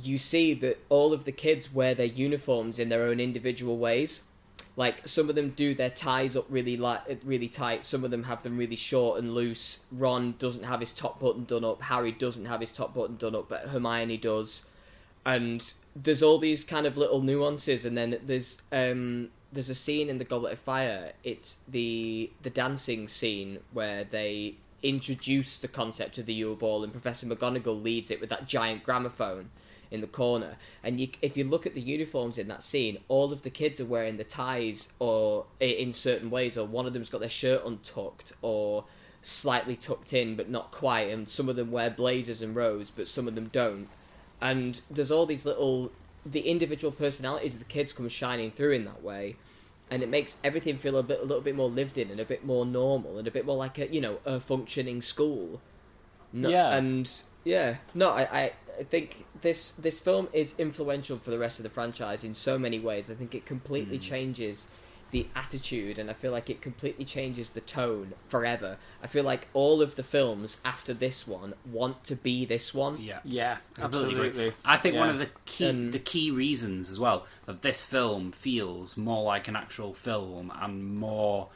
you 0.02 0.18
see 0.18 0.54
that 0.56 0.80
all 0.90 1.14
of 1.14 1.26
the 1.26 1.32
kids 1.32 1.72
wear 1.72 1.94
their 1.94 2.08
uniforms 2.08 2.80
in 2.80 2.90
their 2.90 3.04
own 3.04 3.20
individual 3.20 3.78
ways. 3.78 4.24
Like 4.76 5.08
some 5.08 5.30
of 5.30 5.36
them 5.36 5.50
do 5.52 5.76
their 5.76 5.90
ties 5.90 6.36
up 6.36 6.46
really 6.50 6.78
li- 6.78 7.18
really 7.24 7.48
tight. 7.48 7.86
Some 7.86 8.04
of 8.04 8.12
them 8.12 8.24
have 8.24 8.42
them 8.42 8.58
really 8.58 8.76
short 8.76 9.20
and 9.20 9.34
loose. 9.34 9.86
Ron 9.92 10.36
doesn't 10.40 10.64
have 10.64 10.80
his 10.80 10.92
top 10.92 11.20
button 11.20 11.46
done 11.46 11.64
up. 11.64 11.84
Harry 11.84 12.12
doesn't 12.12 12.46
have 12.46 12.60
his 12.60 12.72
top 12.72 12.94
button 12.94 13.18
done 13.18 13.36
up, 13.36 13.50
but 13.50 13.68
Hermione 13.70 14.18
does. 14.18 14.66
And 15.26 15.74
there's 15.96 16.24
all 16.24 16.40
these 16.40 16.64
kind 16.64 16.88
of 16.88 16.98
little 16.98 17.22
nuances. 17.22 17.86
And 17.86 17.96
then 17.96 18.20
there's 18.26 18.62
um, 18.72 19.30
there's 19.52 19.70
a 19.70 19.76
scene 19.76 20.10
in 20.10 20.18
the 20.18 20.26
Goblet 20.26 20.54
of 20.54 20.60
Fire. 20.60 21.14
It's 21.24 21.58
the 21.68 22.32
the 22.42 22.50
dancing 22.50 23.08
scene 23.08 23.60
where 23.74 24.04
they 24.04 24.56
introduce 24.82 25.60
the 25.60 25.68
concept 25.68 26.18
of 26.18 26.26
the 26.26 26.34
Yule 26.34 26.56
Ball, 26.56 26.84
and 26.84 26.92
Professor 26.92 27.28
McGonagall 27.28 27.82
leads 27.82 28.10
it 28.10 28.20
with 28.20 28.30
that 28.32 28.48
giant 28.48 28.84
gramophone 28.84 29.50
in 29.94 30.02
the 30.02 30.08
corner. 30.08 30.58
And 30.84 31.00
you, 31.00 31.08
if 31.22 31.38
you 31.38 31.46
look 31.46 31.66
at 31.66 31.76
the 31.76 31.82
uniforms 31.82 32.38
in 32.38 32.48
that 32.50 32.64
scene, 32.64 32.98
all 33.08 33.32
of 33.32 33.44
the 33.44 33.50
kids 33.50 33.80
are 33.80 33.86
wearing 33.86 34.18
the 34.18 34.24
ties 34.26 34.92
or 35.00 35.46
in 35.60 35.94
certain 35.94 36.30
ways, 36.30 36.58
or 36.58 36.66
one 36.66 36.86
of 36.86 36.94
them's 36.94 37.10
got 37.10 37.22
their 37.22 37.30
shirt 37.30 37.64
untucked 37.66 38.34
or 38.42 38.84
slightly 39.22 39.76
tucked 39.78 40.12
in 40.12 40.36
but 40.36 40.50
not 40.50 40.72
quite. 40.72 41.10
And 41.10 41.30
some 41.30 41.48
of 41.48 41.56
them 41.56 41.72
wear 41.72 41.90
blazers 41.90 42.42
and 42.42 42.56
robes, 42.56 42.92
but 42.92 43.08
some 43.08 43.28
of 43.28 43.36
them 43.36 43.50
don't. 43.54 43.88
And 44.42 44.82
there's 44.90 45.12
all 45.12 45.26
these 45.26 45.46
little, 45.46 45.92
the 46.26 46.42
individual 46.42 46.92
personalities 46.92 47.54
of 47.54 47.60
the 47.60 47.66
kids 47.66 47.94
come 47.94 48.10
shining 48.10 48.52
through 48.52 48.72
in 48.74 48.86
that 48.86 49.04
way. 49.04 49.36
And 49.92 50.02
it 50.02 50.10
makes 50.10 50.38
everything 50.44 50.78
feel 50.78 50.98
a 50.98 51.04
bit, 51.04 51.20
a 51.20 51.24
little 51.24 51.42
bit 51.42 51.56
more 51.56 51.70
lived 51.70 51.98
in 52.00 52.10
and 52.10 52.20
a 52.20 52.26
bit 52.26 52.44
more 52.44 52.66
normal 52.66 53.20
and 53.20 53.28
a 53.28 53.32
bit 53.32 53.46
more 53.46 53.58
like 53.58 53.78
a, 53.78 53.94
you 53.94 54.02
know, 54.02 54.18
a 54.26 54.40
functioning 54.40 55.02
school. 55.02 55.62
No, 56.32 56.50
Yeah. 56.50 56.74
and 56.74 57.10
yeah, 57.44 57.76
no, 57.94 58.10
I, 58.10 58.22
I, 58.22 58.54
I 58.80 58.84
think 58.84 59.26
this 59.42 59.72
this 59.72 60.00
film 60.00 60.30
is 60.34 60.56
influential 60.58 61.18
for 61.18 61.32
the 61.32 61.40
rest 61.40 61.60
of 61.60 61.64
the 61.64 61.70
franchise 61.70 62.24
in 62.24 62.34
so 62.34 62.58
many 62.58 62.80
ways. 62.80 63.12
I 63.12 63.14
think 63.14 63.36
it 63.36 63.46
completely 63.46 64.00
changes 64.00 64.68
the 65.12 65.28
attitude, 65.36 66.00
and 66.00 66.10
I 66.10 66.14
feel 66.14 66.32
like 66.32 66.50
it 66.50 66.60
completely 66.60 67.06
changes 67.06 67.52
the 67.52 67.62
tone 67.62 68.14
forever. 68.30 68.78
I 69.02 69.08
feel 69.08 69.24
like 69.24 69.48
all 69.54 69.82
of 69.82 69.96
the 69.96 70.02
films 70.02 70.58
after 70.66 70.92
this 70.92 71.28
one 71.28 71.54
want 71.72 72.04
to 72.06 72.16
be 72.16 72.46
this 72.46 72.74
one. 72.74 73.00
Yeah. 73.00 73.20
yeah, 73.24 73.58
Completely 73.76 74.10
absolutely. 74.10 74.54
I 74.66 74.78
think 74.78 74.96
one 74.96 75.10
of 75.10 75.20
the 75.20 75.30
key 75.46 75.70
Um, 75.70 75.92
the 75.92 76.00
key 76.00 76.32
reasons 76.32 76.90
as 76.90 77.00
well 77.00 77.28
that 77.46 77.62
this 77.62 77.84
film 77.86 78.32
feels 78.32 78.98
more 78.98 79.24
like 79.24 79.48
an 79.48 79.56
actual 79.56 79.94
film 79.94 80.52
and 80.60 80.96
more 80.98 81.50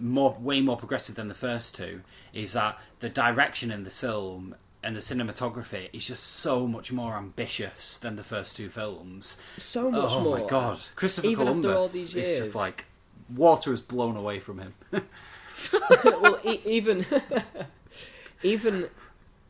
more 0.00 0.36
way 0.40 0.60
more 0.60 0.76
progressive 0.76 1.14
than 1.14 1.28
the 1.28 1.34
first 1.34 1.76
two 1.76 2.02
is 2.32 2.54
that 2.54 2.76
the 2.98 3.08
direction 3.08 3.70
in 3.70 3.84
this 3.84 4.00
film 4.00 4.56
and 4.84 4.94
the 4.94 5.00
cinematography 5.00 5.88
is 5.92 6.06
just 6.06 6.22
so 6.22 6.66
much 6.66 6.92
more 6.92 7.16
ambitious 7.16 7.96
than 7.96 8.16
the 8.16 8.22
first 8.22 8.56
two 8.56 8.68
films. 8.68 9.38
So 9.56 9.90
much 9.90 10.12
oh 10.12 10.20
more. 10.20 10.38
my 10.38 10.46
god, 10.46 10.78
Christopher 10.94 11.26
Even 11.28 11.46
Columbus 11.46 12.14
is 12.14 12.38
just 12.38 12.54
like 12.54 12.84
water 13.34 13.72
is 13.72 13.80
blown 13.80 14.16
away 14.16 14.38
from 14.38 14.58
him. 14.58 14.74
well, 16.04 16.38
e- 16.44 16.60
even 16.66 17.06
even 18.42 18.88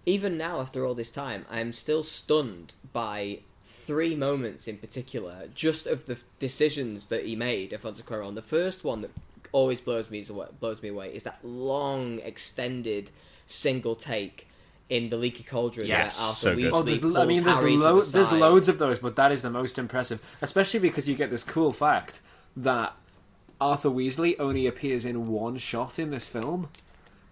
even 0.07 0.39
now, 0.39 0.61
after 0.61 0.87
all 0.87 0.95
this 0.95 1.11
time, 1.11 1.47
I 1.51 1.61
am 1.61 1.73
still 1.73 2.03
stunned 2.03 2.73
by 2.93 3.41
three 3.65 4.15
moments 4.15 4.69
in 4.69 4.79
particular, 4.79 5.49
just 5.55 5.87
of 5.87 6.07
the 6.07 6.21
decisions 6.39 7.09
that 7.09 7.27
he 7.27 7.35
made, 7.35 7.73
Alfonso 7.73 8.03
Cuarón. 8.03 8.35
The 8.35 8.43
first 8.43 8.85
one 8.85 9.03
that 9.03 9.11
always 9.51 9.81
blows 9.81 10.11
me 10.11 10.25
blows 10.61 10.83
me 10.83 10.91
away 10.91 11.15
is 11.15 11.25
that 11.25 11.39
long, 11.43 12.21
extended 12.21 13.11
single 13.47 13.97
take 13.97 14.47
in 14.91 15.09
the 15.09 15.17
leaky 15.17 15.43
cauldron. 15.43 15.87
Uh, 15.87 15.89
yes, 15.89 16.19
where 16.19 16.27
Arthur 16.29 16.39
so 16.41 16.55
good. 16.55 16.65
Weasley 16.65 16.73
Oh, 16.73 16.83
there's, 16.83 17.17
I 17.17 17.25
mean, 17.27 17.43
there's, 17.45 17.61
lo- 17.83 18.01
the 18.01 18.13
there's 18.13 18.33
loads 18.33 18.69
of 18.69 18.79
those, 18.79 18.99
but 18.99 19.17
that 19.17 19.33
is 19.33 19.43
the 19.43 19.51
most 19.51 19.79
impressive, 19.79 20.21
especially 20.43 20.81
because 20.81 21.09
you 21.09 21.15
get 21.15 21.31
this 21.31 21.43
cool 21.45 21.73
fact 21.73 22.21
that 22.57 22.95
Arthur 23.61 23.89
Weasley 23.91 24.37
only 24.39 24.67
appears 24.67 25.05
in 25.05 25.29
one 25.29 25.57
shot 25.59 25.99
in 25.99 26.11
this 26.11 26.29
film, 26.29 26.69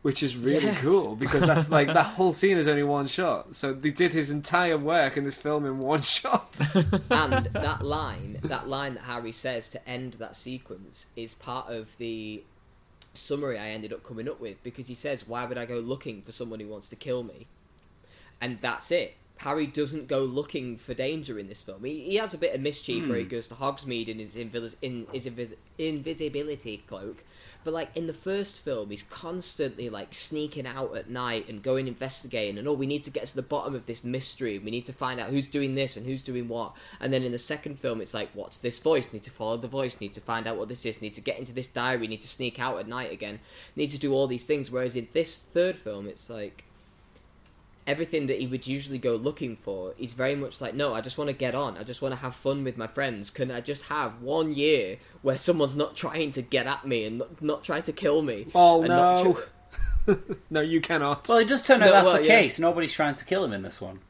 which 0.01 0.23
is 0.23 0.37
really 0.37 0.65
Yes. 0.67 0.81
cool 0.81 1.15
because 1.15 1.45
that's 1.47 1.71
like 1.71 1.89
that 1.89 2.03
whole 2.17 2.33
scene 2.33 2.57
is 2.57 2.67
only 2.67 2.83
one 2.83 3.07
shot. 3.07 3.55
So 3.55 3.73
they 3.73 3.91
did 3.91 4.13
his 4.15 4.31
entire 4.31 4.79
work 4.79 5.17
in 5.17 5.25
this 5.25 5.37
film 5.37 5.65
in 5.67 5.79
one 5.79 6.01
shot. 6.17 6.55
and 6.75 7.47
that 7.53 7.83
line, 7.85 8.39
that 8.45 8.67
line 8.67 8.95
that 8.95 9.05
Harry 9.05 9.31
says 9.33 9.69
to 9.71 9.89
end 9.89 10.15
that 10.15 10.35
sequence, 10.37 11.07
is 11.17 11.35
part 11.35 11.69
of 11.71 11.97
the 11.99 12.43
summary 13.15 13.59
I 13.59 13.69
ended 13.71 13.93
up 13.93 14.03
coming 14.05 14.29
up 14.29 14.41
with 14.41 14.63
because 14.63 14.89
he 14.89 14.95
says, 14.95 15.29
"Why 15.29 15.45
would 15.45 15.59
I 15.59 15.67
go 15.67 15.79
looking 15.79 16.23
for 16.23 16.33
someone 16.33 16.61
who 16.61 16.69
wants 16.69 16.89
to 16.91 16.97
kill 16.97 17.23
me?" 17.23 17.47
And 18.41 18.61
that's 18.61 18.91
it. 18.91 19.15
Harry 19.39 19.67
doesn't 19.67 20.07
go 20.09 20.21
looking 20.25 20.77
for 20.77 20.95
danger 20.95 21.39
in 21.39 21.49
this 21.49 21.63
film. 21.63 21.85
He, 21.85 22.05
he 22.05 22.17
has 22.17 22.33
a 22.35 22.39
bit 22.39 22.55
of 22.55 22.61
mischief 22.61 23.09
where 23.09 23.19
he 23.19 23.25
Hmm. 23.25 23.31
goes 23.31 23.49
to 23.49 23.55
Hogsmeade 23.55 24.09
in 24.09 24.19
his, 24.19 24.37
invis- 24.37 24.77
in 24.83 25.07
his 25.13 25.27
invis- 25.27 25.57
invisibility 25.79 26.83
cloak. 26.87 27.25
But 27.65 27.75
like 27.75 27.97
in 27.97 28.07
the 28.07 28.13
first 28.13 28.61
film, 28.61 28.91
he's 28.91 29.03
constantly 29.05 29.89
like 29.89 30.15
sneaking 30.15 30.67
out 30.67 30.97
at 30.97 31.11
night 31.11 31.49
and 31.49 31.63
going 31.63 31.89
investigating. 31.89 32.59
And 32.59 32.67
oh, 32.67 32.73
we 32.73 32.87
need 32.87 33.03
to 33.05 33.11
get 33.11 33.27
to 33.27 33.37
the 33.37 33.43
bottom 33.43 33.75
of 33.75 33.87
this 33.87 34.03
mystery. 34.05 34.59
We 34.59 34.71
need 34.71 34.87
to 34.87 34.93
find 34.93 35.21
out 35.21 35.31
who's 35.31 35.49
doing 35.49 35.75
this 35.75 35.97
and 35.97 36.07
who's 36.07 36.23
doing 36.23 36.49
what. 36.49 36.75
And 37.01 37.13
then 37.13 37.23
in 37.23 37.33
the 37.33 37.39
second 37.39 37.79
film, 37.79 38.01
it's 38.01 38.15
like, 38.15 38.31
what's 38.35 38.59
this 38.59 38.79
voice? 38.79 39.13
Need 39.13 39.23
to 39.25 39.31
follow 39.31 39.57
the 39.57 39.69
voice. 39.69 40.01
Need 40.01 40.13
to 40.15 40.21
find 40.21 40.47
out 40.47 40.57
what 40.57 40.69
this 40.69 40.85
is. 40.85 41.03
Need 41.03 41.15
to 41.15 41.21
get 41.21 41.39
into 41.39 41.53
this 41.53 41.69
diary. 41.69 42.07
Need 42.07 42.23
to 42.23 42.29
sneak 42.29 42.59
out 42.59 42.79
at 42.79 42.89
night 42.89 43.13
again. 43.13 43.41
Need 43.77 43.91
to 43.91 43.99
do 43.99 44.13
all 44.13 44.27
these 44.27 44.45
things. 44.45 44.71
Whereas 44.71 44.97
in 44.97 45.09
this 45.13 45.39
third 45.39 45.77
film, 45.77 46.07
it's 46.09 46.29
like 46.29 46.65
everything 47.87 48.27
that 48.27 48.39
he 48.39 48.47
would 48.47 48.67
usually 48.67 48.99
go 48.99 49.15
looking 49.17 49.57
for 49.57 49.93
he's 49.97 50.13
very 50.15 50.37
much 50.37 50.61
like 50.61 50.73
no 50.75 50.95
i 50.95 51.01
just 51.01 51.19
want 51.19 51.29
to 51.29 51.35
get 51.35 51.55
on 51.55 51.77
i 51.77 51.83
just 51.83 52.01
want 52.01 52.13
to 52.15 52.21
have 52.21 52.33
fun 52.35 52.63
with 52.63 52.77
my 52.77 52.87
friends 52.87 53.29
can 53.29 53.51
i 53.51 53.61
just 53.61 53.83
have 53.85 54.23
one 54.23 54.55
year 54.55 54.97
where 55.23 55.37
someone's 55.37 55.75
not 55.75 55.97
trying 55.97 56.31
to 56.31 56.41
get 56.43 56.67
at 56.67 56.87
me 56.87 57.05
and 57.05 57.19
not, 57.19 57.43
not 57.43 57.65
trying 57.65 57.83
to 57.83 57.93
kill 57.93 58.23
me 58.23 58.47
Oh 58.55 58.81
and 58.83 58.89
no. 58.89 59.33
tr- 60.07 60.13
no, 60.51 60.61
you 60.61 60.81
cannot. 60.81 61.29
Well, 61.29 61.39
it 61.39 61.47
does 61.47 61.63
turn 61.63 61.81
out 61.81 61.87
No, 61.87 61.93
that's 61.93 62.07
well, 62.09 62.17
the 62.17 62.27
yeah. 62.27 62.41
case. 62.41 62.59
Nobody's 62.59 62.93
trying 62.93 63.15
to 63.15 63.25
kill 63.25 63.45
him 63.45 63.53
in 63.53 63.63
this 63.63 63.81
one. 63.81 64.01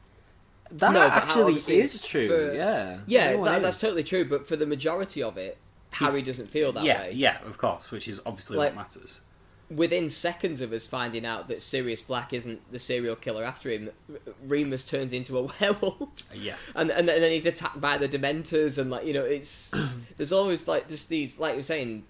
That 0.71 0.91
No, 0.91 1.01
actually 1.03 1.53
is 1.55 2.01
true. 2.01 2.27
for- 2.27 2.53
yeah. 2.53 2.97
yeah 3.05 3.31
No 3.33 3.37
one 3.39 3.45
that, 3.51 3.57
is. 3.57 3.63
that's 3.63 3.79
totally 3.79 4.03
true 4.03 4.25
but 4.25 4.47
for 4.47 4.55
the 4.55 4.65
majority 4.65 5.21
of 5.21 5.37
it 5.37 5.57
harry 5.91 6.23
doesn't 6.23 6.49
feel 6.49 6.71
that 6.73 6.83
yeah, 6.83 7.01
way 7.01 7.11
yeah, 7.11 7.37
of 7.45 7.59
course, 7.59 7.91
which 7.91 8.07
is 8.07 8.19
obviously 8.25 8.57
Like- 8.57 8.75
what 8.75 8.83
matters. 8.87 9.21
Within 9.69 10.09
seconds 10.09 10.61
of 10.61 10.71
us 10.73 10.85
finding 10.85 11.25
out 11.25 11.47
that 11.47 11.61
Sirius 11.61 12.01
Black 12.01 12.33
isn't 12.33 12.71
the 12.71 12.79
serial 12.79 13.15
killer 13.15 13.43
after 13.43 13.69
him, 13.69 13.89
Remus 14.45 14.85
turns 14.85 15.13
into 15.13 15.37
a 15.37 15.43
werewolf. 15.59 16.27
Yeah. 16.33 16.55
And, 16.75 16.89
and 16.91 17.09
and 17.09 17.23
then 17.23 17.31
he's 17.31 17.45
attacked 17.45 17.81
by 17.81 17.97
the 17.97 18.07
Dementors, 18.09 18.77
and 18.77 18.89
like 18.89 19.05
you 19.05 19.13
know, 19.13 19.23
it's 19.23 19.73
there's 20.17 20.33
always 20.33 20.67
like 20.67 20.87
just 20.89 21.09
these 21.09 21.39
like 21.39 21.53
you're 21.55 21.63
saying. 21.63 22.03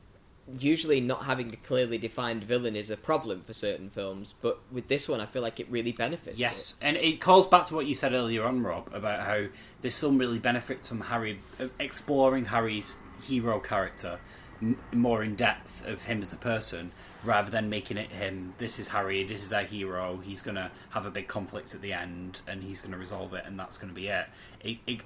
Usually, 0.59 0.99
not 0.99 1.23
having 1.23 1.53
a 1.53 1.55
clearly 1.55 1.97
defined 1.97 2.43
villain 2.43 2.75
is 2.75 2.89
a 2.89 2.97
problem 2.97 3.43
for 3.43 3.53
certain 3.53 3.89
films, 3.89 4.35
but 4.41 4.59
with 4.73 4.89
this 4.89 5.07
one, 5.07 5.21
I 5.21 5.25
feel 5.25 5.41
like 5.41 5.61
it 5.61 5.67
really 5.69 5.93
benefits. 5.93 6.37
Yes, 6.37 6.75
and 6.81 6.97
it 6.97 7.21
calls 7.21 7.47
back 7.47 7.65
to 7.67 7.75
what 7.75 7.85
you 7.85 7.95
said 7.95 8.11
earlier 8.11 8.43
on, 8.43 8.61
Rob, 8.61 8.89
about 8.93 9.25
how 9.25 9.45
this 9.79 9.97
film 9.97 10.17
really 10.17 10.39
benefits 10.39 10.89
from 10.89 10.99
Harry 10.99 11.39
uh, 11.61 11.67
exploring 11.79 12.43
Harry's 12.43 12.97
hero 13.25 13.61
character 13.61 14.19
m- 14.61 14.77
more 14.91 15.23
in 15.23 15.35
depth 15.35 15.87
of 15.87 16.03
him 16.03 16.21
as 16.21 16.33
a 16.33 16.37
person, 16.37 16.91
rather 17.23 17.49
than 17.49 17.69
making 17.69 17.97
it 17.97 18.11
him. 18.11 18.53
This 18.57 18.79
is 18.79 18.89
Harry. 18.89 19.23
This 19.23 19.43
is 19.43 19.53
our 19.53 19.63
hero. 19.63 20.21
He's 20.23 20.41
gonna 20.41 20.71
have 20.91 21.05
a 21.05 21.11
big 21.11 21.27
conflict 21.27 21.73
at 21.73 21.81
the 21.81 21.93
end, 21.93 22.41
and 22.47 22.63
he's 22.63 22.81
gonna 22.81 22.97
resolve 22.97 23.33
it, 23.33 23.43
and 23.45 23.59
that's 23.59 23.77
gonna 23.77 23.93
be 23.93 24.07
it. 24.07 24.27
it, 24.61 24.77
it 24.87 25.01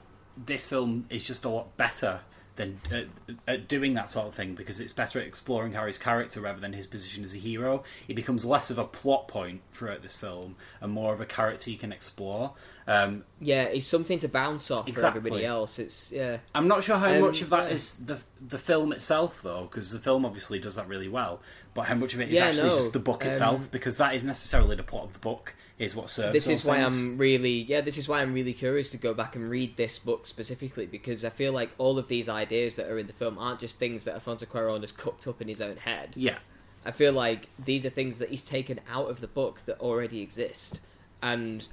this 0.45 0.67
film 0.67 1.05
is 1.09 1.25
just 1.25 1.45
a 1.45 1.49
lot 1.49 1.75
better 1.77 2.19
than 2.57 2.81
uh, 2.91 3.33
at 3.47 3.67
doing 3.67 3.93
that 3.93 4.09
sort 4.09 4.27
of 4.27 4.35
thing 4.35 4.53
because 4.53 4.79
it's 4.81 4.91
better 4.93 5.19
at 5.19 5.25
exploring 5.25 5.73
Harry's 5.73 5.97
character 5.97 6.41
rather 6.41 6.59
than 6.59 6.73
his 6.73 6.85
position 6.85 7.23
as 7.23 7.33
a 7.33 7.37
hero. 7.37 7.83
It 8.07 8.15
becomes 8.15 8.43
less 8.45 8.69
of 8.69 8.77
a 8.77 8.83
plot 8.83 9.27
point 9.27 9.61
throughout 9.71 10.01
this 10.01 10.15
film 10.15 10.55
and 10.81 10.91
more 10.91 11.13
of 11.13 11.21
a 11.21 11.25
character 11.25 11.71
you 11.71 11.77
can 11.77 11.91
explore. 11.91 12.53
Um, 12.87 13.23
yeah, 13.39 13.69
he's 13.69 13.87
something 13.87 14.17
to 14.19 14.27
bounce 14.27 14.69
off 14.71 14.87
Exactly. 14.87 15.21
for 15.21 15.27
everybody 15.27 15.45
else. 15.45 15.79
It's 15.79 16.11
yeah, 16.11 16.37
I'm 16.53 16.67
not 16.67 16.83
sure 16.83 16.97
how 16.97 17.07
Um, 17.13 17.21
much 17.21 17.41
of 17.41 17.49
that 17.51 17.67
yeah. 17.69 17.75
is 17.75 17.93
the 17.95 18.19
the 18.45 18.57
film 18.57 18.91
itself, 18.91 19.41
though, 19.41 19.63
because 19.63 19.91
the 19.91 19.99
film 19.99 20.25
obviously 20.25 20.59
does 20.59 20.75
that 20.75 20.87
really 20.87 21.07
well. 21.09 21.41
But 21.73 21.83
how 21.83 21.95
much 21.95 22.13
of 22.13 22.21
it 22.21 22.29
is 22.29 22.37
Yeah, 22.37 22.45
actually 22.45 22.69
no, 22.69 22.75
just 22.75 22.93
the 22.93 22.99
book 22.99 23.23
um, 23.23 23.29
itself? 23.29 23.71
Because 23.71 23.97
that 23.97 24.13
is 24.15 24.23
necessarily 24.23 24.75
the 24.75 24.83
plot 24.83 25.05
of 25.05 25.13
the 25.13 25.19
book. 25.19 25.55
Is 25.79 25.95
what 25.95 26.09
serves. 26.09 26.33
this 26.33 26.47
is 26.47 26.65
why 26.65 26.81
things. 26.81 26.97
I'm 26.97 27.17
really 27.19 27.61
yeah 27.61 27.81
this 27.81 27.97
is 27.99 28.09
why 28.09 28.21
I'm 28.21 28.33
really 28.33 28.53
curious 28.53 28.89
to 28.91 28.97
go 28.97 29.13
back 29.13 29.35
and 29.35 29.47
read 29.47 29.77
this 29.77 29.99
book 29.99 30.25
specifically 30.25 30.87
because 30.87 31.23
I 31.23 31.29
feel 31.29 31.53
like 31.53 31.69
all 31.77 31.99
of 31.99 32.07
these 32.07 32.27
ideas 32.27 32.77
that 32.77 32.87
are 32.87 32.97
in 32.97 33.05
the 33.05 33.13
film 33.13 33.37
aren't 33.37 33.59
just 33.59 33.77
things 33.77 34.05
that 34.05 34.15
Alfonso 34.15 34.47
Cuarón 34.47 34.81
has 34.81 34.91
cooked 34.91 35.27
up 35.27 35.39
in 35.39 35.47
his 35.47 35.61
own 35.61 35.77
head. 35.77 36.13
Yeah. 36.15 36.37
I 36.85 36.91
feel 36.91 37.13
like 37.13 37.47
these 37.63 37.85
are 37.85 37.89
things 37.91 38.17
that 38.19 38.29
he's 38.29 38.43
taken 38.45 38.79
out 38.89 39.09
of 39.11 39.19
the 39.21 39.27
book 39.27 39.61
that 39.65 39.79
already 39.79 40.21
exist, 40.21 40.79
and 41.21 41.67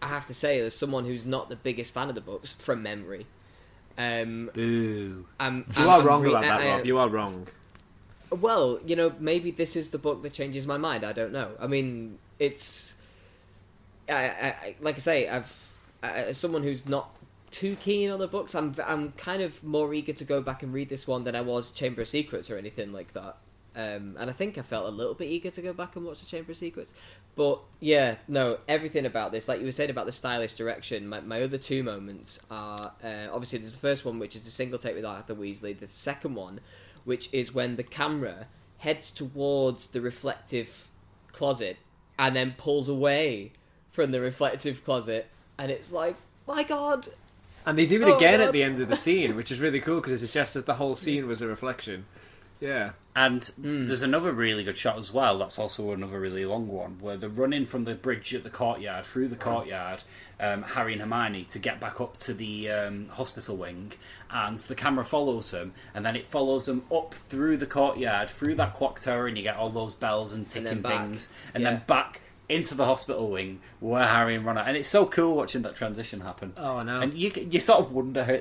I 0.00 0.06
have 0.08 0.26
to 0.26 0.34
say, 0.34 0.60
as 0.60 0.74
someone 0.76 1.04
who's 1.04 1.26
not 1.26 1.48
the 1.48 1.56
biggest 1.56 1.92
fan 1.92 2.08
of 2.08 2.14
the 2.14 2.20
books 2.20 2.52
from 2.52 2.82
memory, 2.82 3.26
um, 3.98 4.48
Boo. 4.54 5.26
I'm, 5.40 5.58
You 5.76 5.82
I'm- 5.82 5.88
are 5.88 6.00
I'm 6.00 6.06
wrong 6.06 6.22
re- 6.22 6.30
about 6.30 6.42
that, 6.44 6.60
I- 6.60 6.64
I- 6.70 6.76
Rob. 6.76 6.86
You 6.86 6.98
are 6.98 7.08
wrong. 7.08 7.48
well, 8.30 8.78
you 8.86 8.96
know, 8.96 9.12
maybe 9.18 9.50
this 9.50 9.76
is 9.76 9.90
the 9.90 9.98
book 9.98 10.22
that 10.22 10.32
changes 10.32 10.66
my 10.66 10.76
mind. 10.78 11.04
I 11.04 11.12
don't 11.12 11.32
know. 11.32 11.50
I 11.60 11.66
mean, 11.66 12.18
it's, 12.38 12.96
I, 14.08 14.14
I, 14.14 14.74
like 14.80 14.96
I 14.96 14.98
say, 14.98 15.28
I've 15.28 15.72
as 16.02 16.38
someone 16.38 16.62
who's 16.62 16.88
not 16.88 17.16
too 17.50 17.76
keen 17.76 18.10
on 18.10 18.18
the 18.18 18.28
books, 18.28 18.54
I'm 18.54 18.74
I'm 18.84 19.12
kind 19.12 19.42
of 19.42 19.62
more 19.62 19.92
eager 19.94 20.12
to 20.12 20.24
go 20.24 20.40
back 20.40 20.62
and 20.62 20.72
read 20.72 20.88
this 20.88 21.06
one 21.06 21.24
than 21.24 21.36
I 21.36 21.40
was 21.42 21.70
Chamber 21.70 22.02
of 22.02 22.08
Secrets 22.08 22.50
or 22.50 22.58
anything 22.58 22.92
like 22.92 23.12
that. 23.12 23.36
Um, 23.74 24.16
and 24.18 24.28
I 24.28 24.32
think 24.34 24.58
I 24.58 24.62
felt 24.62 24.86
a 24.86 24.90
little 24.90 25.14
bit 25.14 25.28
eager 25.28 25.50
to 25.50 25.62
go 25.62 25.72
back 25.72 25.96
and 25.96 26.04
watch 26.04 26.20
the 26.20 26.26
Chamber 26.26 26.52
of 26.52 26.58
Secrets. 26.58 26.92
But 27.36 27.60
yeah, 27.80 28.16
no, 28.28 28.58
everything 28.68 29.06
about 29.06 29.32
this, 29.32 29.48
like 29.48 29.60
you 29.60 29.64
were 29.64 29.72
saying 29.72 29.88
about 29.88 30.04
the 30.04 30.12
stylish 30.12 30.56
direction, 30.56 31.08
my, 31.08 31.20
my 31.20 31.42
other 31.42 31.56
two 31.56 31.82
moments 31.82 32.38
are 32.50 32.92
uh, 33.02 33.28
obviously 33.32 33.60
there's 33.60 33.72
the 33.72 33.78
first 33.78 34.04
one, 34.04 34.18
which 34.18 34.36
is 34.36 34.44
the 34.44 34.50
single 34.50 34.78
take 34.78 34.94
with 34.94 35.06
Arthur 35.06 35.34
Weasley. 35.34 35.78
The 35.78 35.86
second 35.86 36.34
one, 36.34 36.60
which 37.04 37.30
is 37.32 37.54
when 37.54 37.76
the 37.76 37.82
camera 37.82 38.46
heads 38.78 39.10
towards 39.10 39.88
the 39.88 40.00
reflective 40.00 40.88
closet 41.32 41.78
and 42.18 42.36
then 42.36 42.54
pulls 42.58 42.88
away 42.88 43.52
from 43.92 44.10
the 44.10 44.20
reflective 44.20 44.84
closet, 44.84 45.28
and 45.58 45.70
it's 45.70 45.92
like, 45.92 46.16
my 46.48 46.64
god, 46.64 47.08
And 47.64 47.78
they 47.78 47.86
do 47.86 48.02
it 48.02 48.08
Oh, 48.10 48.16
again 48.16 48.40
God. 48.40 48.46
at 48.48 48.52
the 48.52 48.62
end 48.64 48.80
of 48.80 48.88
the 48.88 48.96
scene, 48.96 49.36
which 49.36 49.52
is 49.52 49.60
really 49.60 49.78
cool 49.80 50.00
because 50.00 50.20
it 50.20 50.26
suggests 50.26 50.54
that 50.54 50.66
the 50.66 50.74
whole 50.74 50.96
scene 50.96 51.28
was 51.28 51.40
a 51.40 51.46
reflection. 51.46 52.06
Yeah. 52.58 52.90
And 53.14 53.44
Hmm. 53.44 53.86
there's 53.86 54.02
another 54.02 54.32
really 54.32 54.62
good 54.64 54.76
shot 54.76 54.96
as 54.98 55.12
well. 55.12 55.38
That's 55.38 55.58
also 55.58 55.92
another 55.92 56.18
really 56.18 56.44
long 56.44 56.66
one 56.68 56.98
where 57.00 57.16
they're 57.16 57.28
running 57.28 57.66
from 57.66 57.84
the 57.84 57.94
bridge 57.94 58.34
at 58.34 58.42
the 58.44 58.50
courtyard 58.50 59.04
through 59.04 59.28
the 59.28 59.36
courtyard, 59.36 60.02
um, 60.40 60.62
Harry 60.62 60.92
and 60.94 61.02
Hermione 61.02 61.44
to 61.46 61.58
get 61.60 61.78
back 61.80 62.00
up 62.00 62.16
to 62.18 62.32
the 62.34 62.68
um, 62.70 63.08
hospital 63.10 63.56
wing, 63.56 63.92
and 64.30 64.58
the 64.58 64.74
camera 64.76 65.04
follows 65.04 65.50
them, 65.52 65.72
and 65.94 66.04
then 66.06 66.16
it 66.16 66.26
follows 66.26 66.66
them 66.66 66.82
up 66.92 67.14
through 67.14 67.56
the 67.58 67.66
courtyard, 67.66 68.30
through 68.30 68.54
that 68.56 68.74
clock 68.74 68.98
tower, 69.00 69.26
and 69.26 69.36
you 69.36 69.42
get 69.44 69.56
all 69.56 69.70
those 69.70 69.94
bells 69.94 70.32
and 70.32 70.48
ticking 70.48 70.64
then 70.64 70.82
back. 70.82 71.00
things, 71.06 71.28
and 71.54 71.62
Yeah. 71.62 71.70
then 71.70 71.82
back 71.86 72.20
into 72.52 72.74
the 72.74 72.84
hospital 72.84 73.30
wing 73.30 73.60
where 73.80 74.06
Harry 74.06 74.34
and 74.34 74.44
Ron 74.44 74.58
are. 74.58 74.64
And 74.64 74.76
it's 74.76 74.88
so 74.88 75.06
cool 75.06 75.34
watching 75.34 75.62
that 75.62 75.74
transition 75.74 76.20
happen. 76.20 76.52
Oh, 76.56 76.76
I 76.76 76.82
know. 76.82 77.00
And 77.00 77.14
you 77.14 77.32
you 77.50 77.60
sort 77.60 77.80
of 77.80 77.92
wonder 77.92 78.24
how 78.24 78.38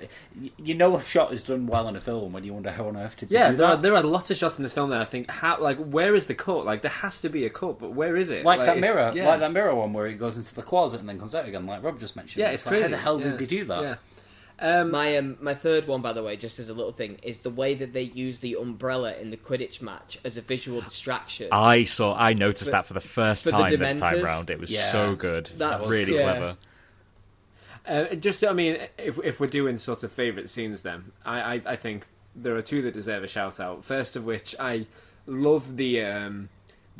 you 0.58 0.74
know 0.74 0.96
a 0.96 1.02
shot 1.02 1.34
is 1.34 1.44
done 1.44 1.68
well 1.68 1.88
in 1.88 1.96
a 1.96 2.02
film 2.02 2.34
when 2.34 2.44
you 2.44 2.54
wonder 2.54 2.72
how 2.72 2.88
on 2.88 2.98
earth 2.98 3.18
did 3.18 3.30
they 3.30 3.36
Yeah, 3.36 3.52
do 3.52 3.58
there 3.58 3.68
are, 3.68 3.78
there 3.78 3.96
are 3.96 4.04
lots 4.04 4.30
of 4.30 4.38
shots 4.38 4.58
in 4.58 4.64
this 4.64 4.74
film 4.74 4.90
that 4.90 5.02
I 5.02 5.06
think, 5.06 5.30
how, 5.32 5.60
like, 5.60 5.78
where 5.78 6.14
is 6.14 6.26
the 6.26 6.36
cut? 6.36 6.66
Like, 6.66 6.82
there 6.82 6.92
has 6.92 7.22
to 7.22 7.30
be 7.30 7.46
a 7.46 7.50
cut, 7.50 7.80
but 7.80 7.94
where 7.94 8.16
is 8.16 8.30
it? 8.30 8.44
like, 8.44 8.60
that 8.60 8.80
mirror, 8.80 9.12
yeah. 9.16 9.28
like 9.28 9.40
that 9.40 9.52
mirror 9.52 9.74
one 9.74 9.94
where 9.94 10.08
he 10.08 10.14
goes 10.14 10.38
into 10.38 10.54
the 10.54 10.62
closet 10.62 11.00
and 11.00 11.10
then 11.10 11.20
comes 11.20 11.34
out 11.34 11.48
again, 11.48 11.66
like 11.66 11.84
Rob 11.84 12.00
just 12.00 12.16
mentioned. 12.16 12.42
Yeah, 12.42 12.50
it's 12.50 12.66
like, 12.66 12.74
crazy. 12.74 12.84
how 12.84 12.90
the 12.90 12.98
hell 12.98 13.20
yeah. 13.20 13.28
did 13.30 13.40
they 13.40 13.46
do 13.46 13.64
that? 13.66 13.82
Yeah. 13.82 13.96
Um, 14.64 14.92
My 14.92 15.18
um, 15.18 15.38
my 15.42 15.56
third 15.56 15.88
one, 15.88 16.02
by 16.04 16.14
the 16.14 16.22
way, 16.22 16.38
just 16.38 16.60
as 16.60 16.70
a 16.70 16.74
little 16.74 16.92
thing, 16.92 17.18
is 17.24 17.40
the 17.40 17.50
way 17.50 17.74
that 17.74 17.94
they 17.94 18.04
use 18.04 18.40
the 18.40 18.56
umbrella 18.56 19.16
in 19.16 19.32
the 19.32 19.38
Quidditch 19.38 19.82
match 19.82 20.20
as 20.24 20.38
a 20.38 20.42
visual 20.42 20.82
distraction. 20.90 21.48
I 21.52 21.84
saw. 21.84 22.14
I 22.16 22.34
noticed 22.34 22.66
For- 22.66 22.72
that 22.72 22.86
for 22.86 22.94
the 22.94 23.00
first 23.02 23.44
for 23.44 23.52
the 23.52 23.58
time 23.58 23.78
this 23.80 23.96
time 23.96 24.22
round. 24.22 24.50
It 24.52 24.60
was 24.60 24.72
Yeah. 24.72 24.92
so 24.92 25.16
good. 25.16 25.48
That's- 25.58 25.90
really 25.90 26.16
yeah. 26.16 26.22
clever. 26.32 26.58
Uh, 27.88 28.14
just, 28.16 28.44
I 28.44 28.54
mean, 28.54 28.78
if 29.00 29.18
if 29.24 29.40
we're 29.40 29.48
doing 29.48 29.80
sort 29.80 30.04
of 30.04 30.12
favourite 30.12 30.50
scenes, 30.50 30.84
then 30.84 31.12
I, 31.26 31.56
I 31.56 31.62
I 31.66 31.76
think 31.76 32.06
there 32.36 32.56
are 32.56 32.62
two 32.62 32.84
that 32.84 32.94
deserve 32.94 33.24
a 33.24 33.28
shout 33.28 33.60
out. 33.60 33.84
First 33.84 34.16
of 34.16 34.26
which, 34.26 34.56
I 34.60 34.86
love 35.26 35.78
the 35.78 36.04
um, 36.04 36.50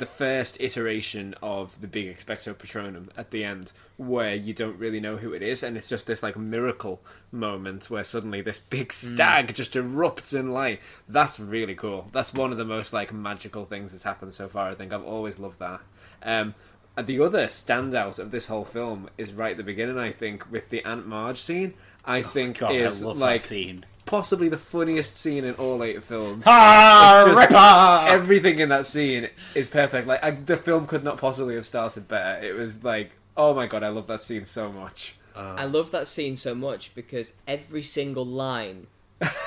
the 0.02 0.06
first 0.06 0.56
iteration 0.58 1.32
of 1.40 1.80
the 1.80 1.86
big 1.86 2.08
Expecto 2.08 2.52
Patronum 2.52 3.08
at 3.16 3.30
the 3.30 3.44
end, 3.44 3.70
where 3.96 4.34
you 4.34 4.52
don't 4.52 4.76
really 4.76 4.98
know 4.98 5.16
who 5.16 5.32
it 5.32 5.42
is, 5.42 5.62
and 5.62 5.76
it's 5.76 5.88
just 5.88 6.08
this 6.08 6.24
like 6.24 6.36
miracle 6.36 7.00
moment 7.30 7.88
where 7.88 8.02
suddenly 8.02 8.40
this 8.40 8.58
big 8.58 8.92
stag 8.92 9.54
just 9.54 9.74
erupts 9.74 10.34
in 10.36 10.50
light. 10.50 10.80
That's 11.08 11.38
really 11.38 11.76
cool. 11.76 12.08
That's 12.10 12.34
one 12.34 12.50
of 12.50 12.58
the 12.58 12.64
most 12.64 12.92
like 12.92 13.12
magical 13.12 13.64
things 13.64 13.92
that's 13.92 14.02
happened 14.02 14.34
so 14.34 14.48
far. 14.48 14.70
I 14.70 14.74
think 14.74 14.92
I've 14.92 15.04
always 15.04 15.38
loved 15.38 15.60
that. 15.60 15.80
Um, 16.24 16.56
the 17.00 17.20
other 17.20 17.44
standout 17.44 18.18
of 18.18 18.32
this 18.32 18.48
whole 18.48 18.64
film 18.64 19.08
is 19.16 19.32
right 19.32 19.52
at 19.52 19.56
the 19.56 19.62
beginning. 19.62 19.98
I 19.98 20.10
think 20.10 20.50
with 20.50 20.70
the 20.70 20.84
Aunt 20.84 21.06
Marge 21.06 21.38
scene. 21.38 21.74
I 22.04 22.22
think 22.22 22.58
God, 22.58 22.74
is 22.74 23.04
I 23.04 23.06
love 23.06 23.18
like 23.18 23.40
scene. 23.40 23.86
Possibly 24.06 24.48
the 24.48 24.58
funniest 24.58 25.16
scene 25.16 25.44
in 25.44 25.54
all 25.54 25.82
eight 25.82 26.02
films. 26.02 26.44
Ah, 26.46 27.24
just- 27.26 27.38
Ripper! 27.40 28.14
Everything 28.14 28.58
in 28.58 28.68
that 28.70 28.86
scene 28.86 29.28
is 29.54 29.68
perfect. 29.68 30.06
Like 30.06 30.22
I, 30.24 30.32
the 30.32 30.56
film 30.56 30.86
could 30.86 31.04
not 31.04 31.18
possibly 31.18 31.54
have 31.54 31.66
started 31.66 32.08
better. 32.08 32.42
It 32.44 32.54
was 32.54 32.82
like, 32.84 33.12
oh 33.36 33.54
my 33.54 33.66
god, 33.66 33.82
I 33.82 33.88
love 33.88 34.06
that 34.08 34.22
scene 34.22 34.44
so 34.44 34.70
much. 34.72 35.16
I 35.34 35.64
love 35.64 35.90
that 35.92 36.08
scene 36.08 36.36
so 36.36 36.54
much 36.54 36.94
because 36.94 37.32
every 37.48 37.82
single 37.82 38.26
line 38.26 38.86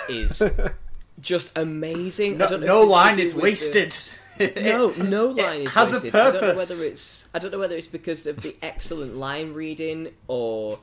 is 0.10 0.42
just 1.22 1.56
amazing. 1.56 2.36
I 2.36 2.38
No, 2.38 2.48
don't 2.48 2.62
know 2.62 2.66
no 2.66 2.78
if 2.80 2.84
it's 2.84 2.88
to 2.88 2.92
line 2.92 3.20
is 3.20 3.34
with 3.36 3.44
wasted. 3.44 3.96
no, 4.58 4.90
no 4.98 5.28
line 5.28 5.62
is 5.62 5.74
has 5.74 5.94
a 5.94 5.96
wasted. 5.98 6.16
I 6.16 6.32
don't 6.32 6.42
know 6.42 6.56
whether 6.56 6.74
it's 6.84 7.30
I 7.34 7.40
don't 7.40 7.52
know 7.52 7.60
whether 7.60 7.76
it's 7.76 7.88
because 7.88 8.26
of 8.26 8.42
the 8.42 8.56
excellent 8.62 9.16
line 9.18 9.54
reading 9.54 10.10
or 10.28 10.80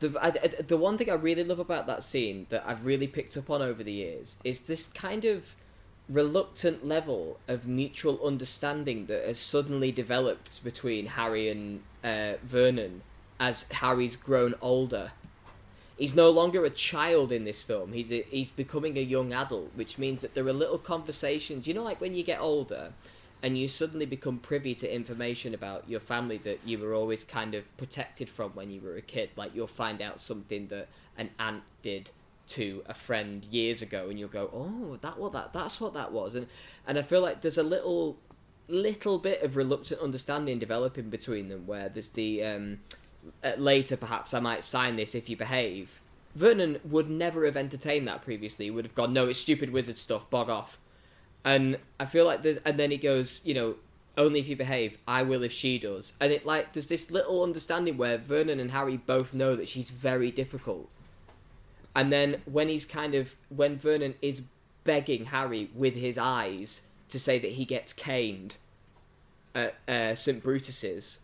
the 0.00 0.16
I, 0.20 0.28
I- 0.28 0.62
the 0.62 0.76
one 0.76 0.96
thing 0.98 1.10
I 1.10 1.14
really 1.14 1.44
love 1.44 1.58
about 1.58 1.86
that 1.86 2.02
scene 2.02 2.46
that 2.50 2.64
I've 2.66 2.84
really 2.84 3.06
picked 3.06 3.36
up 3.36 3.50
on 3.50 3.62
over 3.62 3.82
the 3.82 3.92
years 3.92 4.36
is 4.44 4.62
this 4.62 4.86
kind 4.88 5.24
of 5.24 5.54
reluctant 6.08 6.86
level 6.86 7.38
of 7.48 7.66
mutual 7.66 8.24
understanding 8.24 9.06
that 9.06 9.24
has 9.26 9.38
suddenly 9.38 9.90
developed 9.90 10.62
between 10.62 11.06
Harry 11.06 11.48
and 11.48 11.82
uh, 12.04 12.34
Vernon 12.44 13.02
as 13.40 13.68
Harry's 13.70 14.16
grown 14.16 14.54
older. 14.60 15.12
He's 15.96 16.14
no 16.14 16.30
longer 16.30 16.64
a 16.64 16.70
child 16.70 17.32
in 17.32 17.44
this 17.44 17.62
film. 17.62 17.92
He's 17.92 18.12
a, 18.12 18.22
he's 18.30 18.50
becoming 18.50 18.98
a 18.98 19.02
young 19.02 19.32
adult, 19.32 19.70
which 19.74 19.96
means 19.96 20.20
that 20.20 20.34
there 20.34 20.46
are 20.46 20.52
little 20.52 20.78
conversations. 20.78 21.66
You 21.66 21.74
know, 21.74 21.82
like 21.82 22.00
when 22.00 22.14
you 22.14 22.22
get 22.22 22.40
older, 22.40 22.92
and 23.42 23.56
you 23.56 23.68
suddenly 23.68 24.06
become 24.06 24.38
privy 24.38 24.74
to 24.74 24.92
information 24.92 25.54
about 25.54 25.88
your 25.88 26.00
family 26.00 26.38
that 26.38 26.60
you 26.64 26.78
were 26.78 26.94
always 26.94 27.22
kind 27.24 27.54
of 27.54 27.76
protected 27.76 28.28
from 28.28 28.50
when 28.52 28.70
you 28.70 28.80
were 28.80 28.96
a 28.96 29.02
kid. 29.02 29.30
Like 29.36 29.54
you'll 29.54 29.66
find 29.66 30.00
out 30.00 30.20
something 30.20 30.68
that 30.68 30.88
an 31.16 31.30
aunt 31.38 31.62
did 31.82 32.10
to 32.48 32.82
a 32.86 32.94
friend 32.94 33.44
years 33.44 33.82
ago, 33.82 34.08
and 34.08 34.18
you'll 34.18 34.28
go, 34.28 34.50
"Oh, 34.52 34.96
that 35.00 35.18
what 35.18 35.32
that 35.32 35.52
that's 35.52 35.80
what 35.80 35.94
that 35.94 36.12
was." 36.12 36.34
And 36.34 36.46
and 36.86 36.98
I 36.98 37.02
feel 37.02 37.20
like 37.20 37.40
there's 37.40 37.58
a 37.58 37.62
little 37.62 38.18
little 38.68 39.18
bit 39.18 39.42
of 39.42 39.56
reluctant 39.56 40.00
understanding 40.00 40.58
developing 40.58 41.10
between 41.10 41.48
them, 41.48 41.66
where 41.66 41.88
there's 41.88 42.10
the 42.10 42.42
um, 42.42 42.80
later 43.56 43.96
perhaps 43.96 44.34
I 44.34 44.40
might 44.40 44.64
sign 44.64 44.96
this 44.96 45.14
if 45.14 45.28
you 45.28 45.36
behave. 45.36 46.00
Vernon 46.34 46.78
would 46.84 47.08
never 47.08 47.46
have 47.46 47.56
entertained 47.56 48.06
that 48.08 48.22
previously. 48.22 48.66
He 48.66 48.70
would 48.70 48.84
have 48.84 48.94
gone, 48.94 49.12
no, 49.12 49.26
it's 49.26 49.38
stupid 49.38 49.70
wizard 49.70 49.96
stuff, 49.96 50.28
bog 50.28 50.50
off. 50.50 50.78
And 51.44 51.78
I 51.98 52.04
feel 52.04 52.26
like 52.26 52.42
there's, 52.42 52.58
and 52.58 52.78
then 52.78 52.90
he 52.90 52.98
goes, 52.98 53.40
you 53.44 53.54
know, 53.54 53.76
only 54.18 54.40
if 54.40 54.48
you 54.48 54.56
behave, 54.56 54.98
I 55.06 55.22
will 55.22 55.42
if 55.42 55.52
she 55.52 55.78
does. 55.78 56.12
And 56.20 56.32
it 56.32 56.44
like, 56.44 56.72
there's 56.72 56.88
this 56.88 57.10
little 57.10 57.42
understanding 57.42 57.96
where 57.96 58.18
Vernon 58.18 58.60
and 58.60 58.70
Harry 58.70 58.96
both 58.96 59.32
know 59.32 59.56
that 59.56 59.68
she's 59.68 59.90
very 59.90 60.30
difficult. 60.30 60.88
And 61.94 62.12
then 62.12 62.42
when 62.44 62.68
he's 62.68 62.84
kind 62.84 63.14
of, 63.14 63.34
when 63.48 63.76
Vernon 63.76 64.14
is 64.20 64.42
begging 64.84 65.26
Harry 65.26 65.70
with 65.74 65.94
his 65.94 66.18
eyes 66.18 66.82
to 67.08 67.18
say 67.18 67.38
that 67.38 67.52
he 67.52 67.64
gets 67.64 67.92
caned 67.92 68.56
at 69.54 69.74
uh, 69.88 70.14
St. 70.14 70.42
Brutus's, 70.42 71.18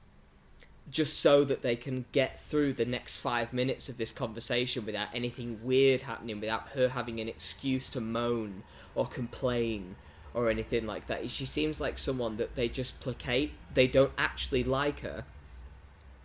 just 0.91 1.21
so 1.21 1.45
that 1.45 1.63
they 1.63 1.77
can 1.77 2.05
get 2.13 2.41
through 2.41 2.73
the 2.75 2.85
next 2.85 3.19
five 3.19 3.53
minutes 3.53 3.89
of 3.89 3.97
this 3.97 4.13
conversation 4.13 4.85
without 4.85 5.09
anything 5.15 5.61
weird 5.63 6.03
happening, 6.03 6.41
without 6.41 6.69
her 6.71 6.89
having 6.89 7.21
an 7.21 7.29
excuse 7.29 7.89
to 7.91 8.01
moan 8.01 8.63
or 8.95 9.07
complain 9.07 9.97
or 10.35 10.51
anything 10.51 10.87
like 10.87 11.07
that. 11.07 11.31
She 11.31 11.47
seems 11.47 11.81
like 11.81 11.99
someone 11.99 12.37
that 12.37 12.55
they 12.57 12.69
just 12.69 13.01
placate. 13.01 13.53
They 13.75 13.87
don't 13.87 14.13
actually 14.19 14.65
like 14.65 15.01
her. 15.01 15.25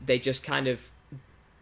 They 0.04 0.20
just 0.20 0.44
kind 0.44 0.68
of 0.68 0.92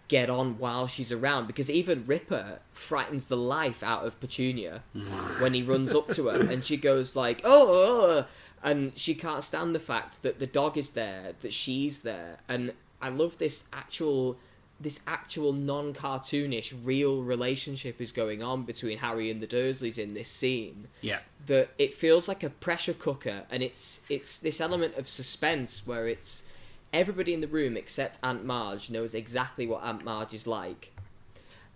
get 0.08 0.30
on 0.30 0.58
while 0.60 0.88
she's 0.88 1.12
around 1.12 1.48
because 1.48 1.70
even 1.70 2.06
Ripper 2.06 2.60
frightens 2.72 3.26
the 3.26 3.38
life 3.38 3.82
out 3.82 4.06
of 4.06 4.20
Petunia 4.20 4.84
when 5.40 5.54
he 5.54 5.64
runs 5.64 5.96
up 5.96 6.10
to 6.10 6.28
her 6.28 6.40
and 6.40 6.64
she 6.64 6.78
goes 6.78 7.16
like, 7.16 7.42
oh, 7.44 7.68
"Oh,", 7.68 8.06
oh," 8.08 8.26
and 8.64 8.92
she 8.96 9.16
can't 9.16 9.44
stand 9.44 9.74
the 9.74 9.80
fact 9.80 10.24
that 10.24 10.40
the 10.40 10.48
dog 10.48 10.78
is 10.78 10.92
there, 10.92 11.34
that 11.42 11.54
she's 11.54 12.02
there, 12.02 12.38
and 12.48 12.74
I 13.06 13.10
love 13.10 13.38
this 13.38 13.66
actual 13.72 14.38
this 14.82 15.00
actual 15.08 15.54
non-cartoonish 15.54 16.74
real 16.84 17.22
relationship 17.22 18.02
is 18.02 18.12
going 18.12 18.44
on 18.44 18.64
between 18.64 18.98
Harry 18.98 19.32
and 19.32 19.40
the 19.40 19.48
Dursleys 19.48 19.98
in 19.98 20.14
this 20.14 20.28
scene 20.28 20.88
Yeah. 21.02 21.20
that 21.46 21.70
it 21.78 21.94
feels 21.94 22.28
like 22.28 22.44
a 22.44 22.50
pressure 22.50 22.94
cooker 22.96 23.44
and 23.52 23.62
it's 23.64 24.02
it's 24.10 24.40
this 24.40 24.60
element 24.60 24.96
of 24.96 25.08
suspense 25.08 25.86
where 25.88 26.08
it's 26.08 26.44
everybody 26.92 27.34
in 27.34 27.42
the 27.42 27.48
room 27.48 27.78
except 27.78 28.20
Aunt 28.24 28.44
Marge 28.44 28.90
knows 28.90 29.14
exactly 29.14 29.66
what 29.68 29.84
Aunt 29.84 30.04
Marge 30.04 30.34
is 30.34 30.48
like 30.48 30.92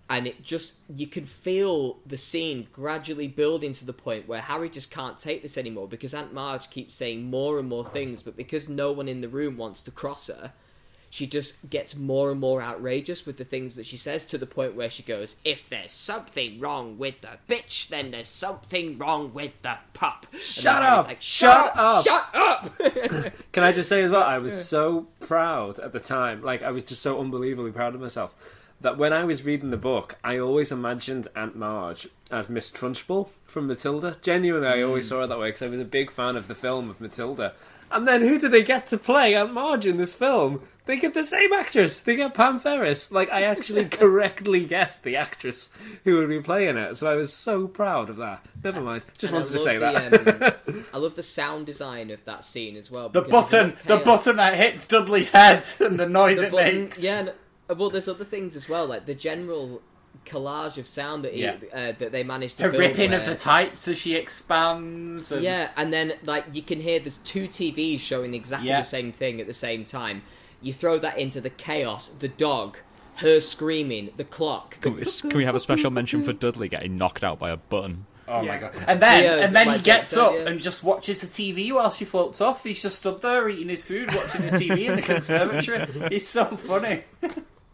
and 0.10 0.26
it 0.26 0.44
just 0.44 0.78
you 0.94 1.06
can 1.06 1.26
feel 1.26 2.00
the 2.08 2.18
scene 2.18 2.68
gradually 2.74 3.28
building 3.28 3.72
to 3.74 3.86
the 3.86 3.94
point 3.94 4.28
where 4.28 4.42
Harry 4.42 4.70
just 4.70 4.90
can't 4.92 5.20
take 5.20 5.42
this 5.44 5.58
anymore 5.60 5.88
because 5.88 6.14
Aunt 6.16 6.34
Marge 6.34 6.70
keeps 6.72 6.96
saying 6.96 7.30
more 7.30 7.60
and 7.60 7.70
more 7.70 7.86
things 7.86 8.24
but 8.24 8.36
because 8.36 8.68
no 8.68 8.92
one 8.92 9.08
in 9.08 9.22
the 9.22 9.30
room 9.30 9.56
wants 9.58 9.84
to 9.84 9.92
cross 9.92 10.28
her 10.28 10.52
she 11.10 11.26
just 11.26 11.70
gets 11.70 11.96
more 11.96 12.32
and 12.32 12.40
more 12.40 12.62
outrageous 12.62 13.26
with 13.26 13.38
the 13.38 13.44
things 13.44 13.76
that 13.76 13.86
she 13.86 13.98
says 13.98 14.26
to 14.26 14.38
the 14.38 14.46
point 14.46 14.76
where 14.76 14.90
she 14.90 15.02
goes, 15.02 15.36
If 15.44 15.70
there's 15.70 15.92
something 15.92 16.60
wrong 16.60 16.98
with 16.98 17.22
the 17.22 17.40
bitch, 17.48 17.88
then 17.88 18.12
there's 18.12 18.28
something 18.28 18.98
wrong 18.98 19.34
with 19.34 19.60
the 19.64 19.78
pup. 19.94 20.28
Shut 20.40 20.84
up! 20.84 21.08
Like, 21.08 21.22
Shut 21.22 21.76
up! 21.76 22.06
Shut 22.06 22.28
up! 22.34 22.78
Can 23.52 23.64
I 23.64 23.72
just 23.72 23.90
say 23.90 24.04
as 24.04 24.12
well, 24.12 24.24
I 24.24 24.38
was 24.38 24.68
so 24.68 25.08
proud 25.20 25.80
at 25.80 25.94
the 25.94 26.00
time. 26.00 26.44
Like, 26.44 26.62
I 26.62 26.72
was 26.72 26.84
just 26.84 27.02
so 27.02 27.20
unbelievably 27.20 27.72
proud 27.72 27.96
of 27.96 28.02
myself. 28.02 28.34
That 28.82 28.98
when 28.98 29.12
I 29.12 29.26
was 29.26 29.44
reading 29.44 29.72
the 29.72 29.78
book, 29.78 30.16
I 30.24 30.38
always 30.38 30.72
imagined 30.72 31.28
Aunt 31.36 31.58
Marge 31.58 32.08
as 32.32 32.48
Miss 32.50 32.72
Trunchbull 32.72 33.30
from 33.46 33.68
Matilda. 33.68 34.16
Genuinely, 34.22 34.70
I 34.70 34.84
always 34.84 35.06
mm. 35.06 35.10
saw 35.10 35.20
her 35.20 35.28
that 35.28 35.40
way 35.40 35.50
because 35.50 35.64
I 35.64 35.68
was 35.68 35.82
a 35.82 35.86
big 35.86 36.10
fan 36.10 36.38
of 36.38 36.48
the 36.48 36.56
film 36.56 36.90
of 36.90 37.02
Matilda. 37.02 37.56
And 37.92 38.08
then 38.08 38.22
who 38.22 38.40
do 38.40 38.48
they 38.48 38.64
get 38.64 38.88
to 38.88 38.98
play 38.98 39.36
Aunt 39.36 39.54
Marge 39.54 39.86
in 39.86 39.98
this 39.98 40.14
film? 40.14 40.62
They 40.90 40.98
get 40.98 41.14
the 41.14 41.24
same 41.24 41.54
actress. 41.54 42.02
They 42.02 42.16
get 42.16 42.34
Pam 42.34 42.60
Ferris. 42.60 43.12
Like, 43.12 43.30
I 43.30 43.44
actually 43.44 43.86
correctly 43.90 44.66
guessed 44.66 45.04
the 45.04 45.18
actress 45.18 45.70
who 46.04 46.16
would 46.18 46.30
be 46.30 46.40
playing 46.42 46.78
it. 46.78 46.98
So 46.98 47.08
I 47.08 47.14
was 47.14 47.32
so 47.32 47.68
proud 47.68 48.10
of 48.10 48.18
that. 48.18 48.44
Never 48.64 48.82
mind. 48.82 49.04
Just 49.16 49.32
And 49.32 49.34
wanted 49.44 49.52
to 49.52 49.58
love 49.58 49.64
say 49.64 49.78
the, 49.78 50.34
that. 50.34 50.68
um, 50.68 50.86
I 50.96 50.98
love 50.98 51.14
the 51.14 51.22
sound 51.22 51.68
design 51.68 52.10
of 52.10 52.26
that 52.26 52.44
scene 52.44 52.76
as 52.76 52.90
well. 52.90 53.08
The 53.08 53.22
button, 53.22 53.76
the 53.86 53.98
button 53.98 54.38
that 54.38 54.56
hits 54.56 54.88
Dudley's 54.88 55.30
head 55.30 55.64
and 55.80 56.00
the 56.00 56.10
noise 56.10 56.38
The 56.38 56.48
it 56.48 56.52
button- 56.52 56.84
makes. 56.86 57.04
Yeah, 57.04 57.20
and, 57.20 57.30
uh, 57.70 57.76
well, 57.78 57.92
there's 57.92 58.08
other 58.08 58.26
things 58.26 58.56
as 58.56 58.68
well, 58.68 58.88
like 58.88 59.06
the 59.06 59.14
general 59.14 59.84
collage 60.26 60.80
of 60.80 60.88
sound 60.88 61.24
that 61.24 61.36
he, 61.36 61.44
Yeah. 61.44 61.58
uh, 61.72 61.92
that 62.00 62.12
they 62.12 62.24
managed 62.24 62.58
to 62.58 62.64
Her 62.64 62.72
build 62.72 62.82
ripping 62.82 63.14
of 63.14 63.28
the 63.28 63.36
tights 63.36 63.88
as 63.88 64.00
she 64.00 64.16
expands. 64.16 65.32
And... 65.32 65.44
Yeah, 65.44 65.70
and 65.78 65.94
then 65.94 66.14
like 66.26 66.46
you 66.52 66.64
can 66.64 66.82
hear 66.82 66.98
there's 67.00 67.18
two 67.18 67.48
TVs 67.48 68.00
showing 68.00 68.34
exactly 68.34 68.70
Yeah. 68.70 68.80
the 68.80 68.86
same 68.86 69.12
thing 69.12 69.40
at 69.40 69.46
the 69.46 69.54
same 69.54 69.86
time. 69.86 70.24
You 70.62 70.74
throw 70.74 70.98
that 71.00 71.18
into 71.18 71.40
the 71.42 71.50
chaos, 71.50 72.10
the 72.10 72.28
dog, 72.28 72.78
her 73.18 73.40
screaming, 73.40 74.12
the 74.18 74.24
clock. 74.26 74.76
the 74.82 74.90
Can 74.90 74.96
we, 74.96 75.04
can 75.04 75.38
we 75.38 75.46
have 75.46 75.56
a 75.56 75.60
special 75.60 75.92
mention 75.92 76.24
for 76.24 76.34
Dudley 76.34 76.68
getting 76.70 76.98
knocked 76.98 77.24
out 77.24 77.40
by 77.40 77.50
a 77.52 77.58
button? 77.58 78.06
Oh 78.28 78.42
Yeah. 78.44 78.52
my 78.52 78.58
god! 78.60 78.76
And 78.88 79.02
then, 79.02 79.24
Yeah, 79.24 79.46
and 79.46 79.56
then 79.56 79.68
like 79.68 79.78
he 79.78 79.84
gets 79.84 80.16
up 80.16 80.34
yeah. 80.34 80.48
and 80.48 80.62
just 80.62 80.84
watches 80.84 81.22
the 81.22 81.28
TV 81.28 81.72
while 81.72 81.90
she 81.92 82.06
floats 82.06 82.42
off. 82.42 82.64
He's 82.64 82.82
just 82.82 83.00
stood 83.00 83.22
there 83.22 83.50
eating 83.50 83.70
his 83.70 83.84
food, 83.84 84.14
watching 84.14 84.42
the 84.42 84.52
TV 84.52 84.86
in 84.88 84.96
the 84.98 85.02
conservatory. 85.02 85.88
He's 86.10 86.28
so 86.28 86.46
funny. 86.46 87.04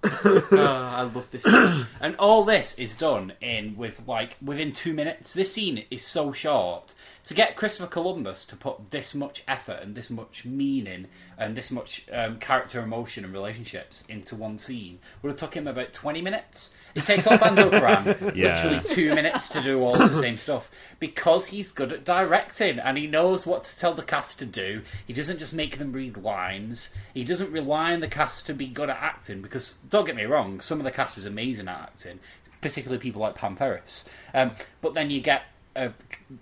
oh, 0.03 0.47
I 0.51 1.01
love 1.01 1.27
this 1.31 1.43
scene. 1.43 1.88
And 1.99 2.15
all 2.17 2.43
this 2.43 2.77
is 2.77 2.95
done 2.95 3.33
in 3.41 3.75
with 3.75 4.01
like 4.07 4.38
within 4.41 4.71
two 4.71 4.93
minutes. 4.93 5.33
This 5.33 5.51
scene 5.51 5.83
is 5.91 6.03
so 6.05 6.31
short. 6.31 6.93
To 7.26 7.34
get 7.34 7.55
Christopher 7.55 7.89
Columbus 7.89 8.45
to 8.45 8.55
put 8.55 8.91
this 8.91 9.15
much 9.15 9.43
effort 9.47 9.80
and 9.82 9.95
this 9.95 10.11
much 10.11 10.45
meaning 10.45 11.07
and 11.39 11.57
this 11.57 11.71
much 11.71 12.05
um, 12.13 12.38
character, 12.38 12.80
emotion, 12.82 13.23
and 13.26 13.34
relationships 13.34 14.03
into 14.07 14.36
one 14.36 14.59
scene 14.59 14.99
would 15.21 15.32
have 15.32 15.39
took 15.39 15.55
him 15.55 15.67
about 15.67 15.91
twenty 15.91 16.21
minutes. 16.21 16.76
It 16.93 17.03
takes 17.03 17.26
Alfonso 17.26 17.71
Cuarón 17.71 18.05
Yeah. 18.36 18.53
literally 18.63 18.80
two 18.88 19.15
minutes 19.15 19.49
to 19.49 19.61
do 19.61 19.82
all 19.82 19.97
the 19.97 20.15
same 20.15 20.38
stuff 20.38 20.69
because 20.99 21.47
he's 21.47 21.71
good 21.71 21.91
at 21.91 22.05
directing 22.05 22.78
and 22.80 22.95
he 22.97 23.07
knows 23.07 23.45
what 23.47 23.63
to 23.65 23.80
tell 23.80 23.93
the 23.95 24.03
cast 24.03 24.38
to 24.39 24.45
do. 24.45 24.84
He 25.07 25.11
doesn't 25.11 25.39
just 25.39 25.51
make 25.53 25.78
them 25.80 25.93
read 25.93 26.17
lines. 26.17 26.93
He 27.13 27.23
doesn't 27.23 27.51
rely 27.51 27.91
on 27.93 28.01
the 28.01 28.07
cast 28.07 28.45
to 28.45 28.53
be 28.53 28.67
good 28.67 28.89
at 28.91 28.97
acting 29.01 29.41
because 29.41 29.73
don't 29.89 30.05
get 30.05 30.15
me 30.15 30.26
wrong, 30.26 30.61
some 30.61 30.78
of 30.80 30.84
the 30.86 30.91
cast 30.91 31.17
is 31.17 31.26
amazing 31.26 31.67
at 31.67 31.80
acting, 31.82 32.19
particularly 32.61 33.01
people 33.01 33.21
like 33.21 33.34
Pam 33.36 33.55
Ferris. 33.55 34.07
Um, 34.34 34.51
but 34.82 34.93
then 34.93 35.09
you 35.09 35.19
get 35.21 35.41
uh, 35.76 35.89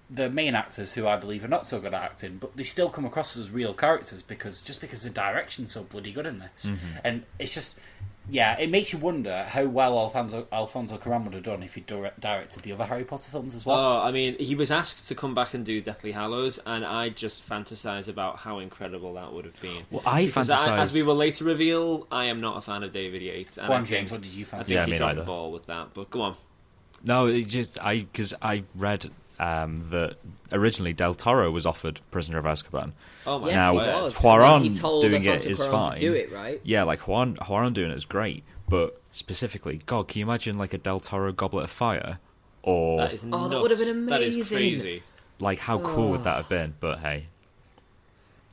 the 0.10 0.30
main 0.30 0.56
actors 0.56 0.94
who 0.94 1.08
I 1.08 1.18
believe 1.18 1.44
are 1.44 1.48
not 1.50 1.66
so 1.66 1.80
good 1.80 1.94
at 1.94 2.02
acting, 2.04 2.38
but 2.38 2.56
they 2.56 2.64
still 2.64 2.90
come 2.90 3.06
across 3.06 3.36
as 3.38 3.52
real 3.52 3.74
characters 3.74 4.22
because 4.22 4.62
just 4.62 4.80
because 4.82 5.04
the 5.04 5.10
direction's 5.10 5.72
so 5.74 5.84
bloody 5.84 6.12
good 6.12 6.26
in 6.26 6.40
this, 6.40 6.72
and 7.04 7.24
it's 7.40 7.54
just. 7.54 7.78
Yeah, 8.30 8.58
it 8.58 8.70
makes 8.70 8.94
you 8.94 9.00
wonder 9.00 9.44
how 9.44 9.66
well 9.66 9.98
Alfonso 10.00 10.48
Alfonso 10.50 10.98
Cuarón 10.98 11.26
would 11.26 11.34
have 11.34 11.44
done 11.44 11.62
if 11.62 11.76
he 11.76 11.82
directed 11.82 12.64
the 12.64 12.72
other 12.72 12.86
Harry 12.86 13.04
Potter 13.04 13.30
films 13.30 13.54
as 13.54 13.66
well. 13.66 13.78
Oh, 13.78 14.02
I 14.02 14.14
mean, 14.14 14.38
he 14.40 14.56
was 14.56 14.72
asked 14.72 15.10
to 15.10 15.14
come 15.16 15.36
back 15.36 15.54
and 15.54 15.66
do 15.66 15.82
Deathly 15.82 16.14
Hallows, 16.14 16.58
and 16.66 16.86
I 16.86 17.10
just 17.10 17.46
fantasize 17.46 18.08
about 18.08 18.38
how 18.38 18.60
incredible 18.60 19.16
that 19.16 19.34
would 19.34 19.44
have 19.44 19.60
been. 19.62 19.84
Well, 19.92 20.04
I 20.06 20.28
Because 20.28 20.48
fantasize. 20.48 20.68
I, 20.70 20.78
as 20.80 20.94
we 20.94 21.04
will 21.04 21.18
later 21.18 21.44
reveal, 21.44 22.08
I 22.14 22.26
am 22.28 22.40
not 22.40 22.56
a 22.56 22.62
fan 22.62 22.84
of 22.84 22.94
David 22.94 23.22
Yates. 23.22 23.58
And 23.58 23.68
Go 23.68 23.74
on, 23.74 23.82
I 23.82 23.84
think- 23.84 23.90
James, 24.00 24.12
what 24.12 24.22
did 24.22 24.32
you 24.32 24.46
I 24.46 24.64
think 24.64 24.70
Yeah, 24.70 24.86
he's 24.86 24.92
me 24.94 24.98
dropped 25.00 25.16
the 25.16 25.22
neither. 25.22 25.26
ball 25.26 25.52
with 25.52 25.66
that, 25.66 25.90
but 25.94 26.10
go 26.10 26.22
on. 26.22 26.36
No, 27.04 27.26
it 27.26 27.48
just 27.48 27.78
I 27.84 28.00
because 28.00 28.34
I 28.42 28.64
read 28.74 29.12
um, 29.40 29.90
that 29.90 30.16
originally 30.52 30.94
Del 30.94 31.14
Toro 31.16 31.50
was 31.52 31.66
offered 31.66 32.00
Prisoner 32.12 32.38
of 32.40 32.46
Azkaban. 32.46 32.92
Oh 33.26 33.40
my 33.40 33.48
Yes, 33.48 33.56
Now, 33.56 33.72
he 33.74 33.78
God. 33.80 34.04
was. 34.04 34.14
Cuarón 34.16 34.56
And 34.56 34.66
then 34.66 34.74
he 34.74 34.80
told 34.80 35.02
doing 35.04 35.24
it 35.24 35.28
Alfonso 35.46 35.64
Cuarón 35.68 35.72
fine. 35.72 35.94
To 35.94 36.00
do 36.00 36.14
it 36.14 36.32
right. 36.32 36.62
Yeah, 36.64 36.84
like 36.84 37.08
Juan 37.08 37.36
Juan 37.48 37.74
doing 37.74 37.92
it 37.92 37.98
is 37.98 38.06
great, 38.06 38.44
but 38.70 39.02
specifically, 39.12 39.82
God, 39.86 40.08
can 40.08 40.20
you 40.20 40.26
imagine 40.26 40.58
like 40.58 40.74
a 40.74 40.78
Del 40.78 41.00
Toro 41.00 41.32
Goblet 41.32 41.64
of 41.66 41.72
Fire, 41.72 42.20
or 42.62 43.00
That 43.00 43.14
is 43.14 43.26
Oh, 43.32 43.48
that 43.48 43.62
would 43.62 43.72
have 43.72 43.80
been 43.80 43.90
amazing. 43.90 44.08
That 44.08 44.22
is 44.22 44.50
crazy. 44.52 45.04
like 45.40 45.60
how 45.60 45.80
cool 45.80 46.10
would 46.12 46.24
that 46.26 46.38
have 46.38 46.50
been? 46.50 46.76
But 46.80 47.00
hey, 47.00 47.28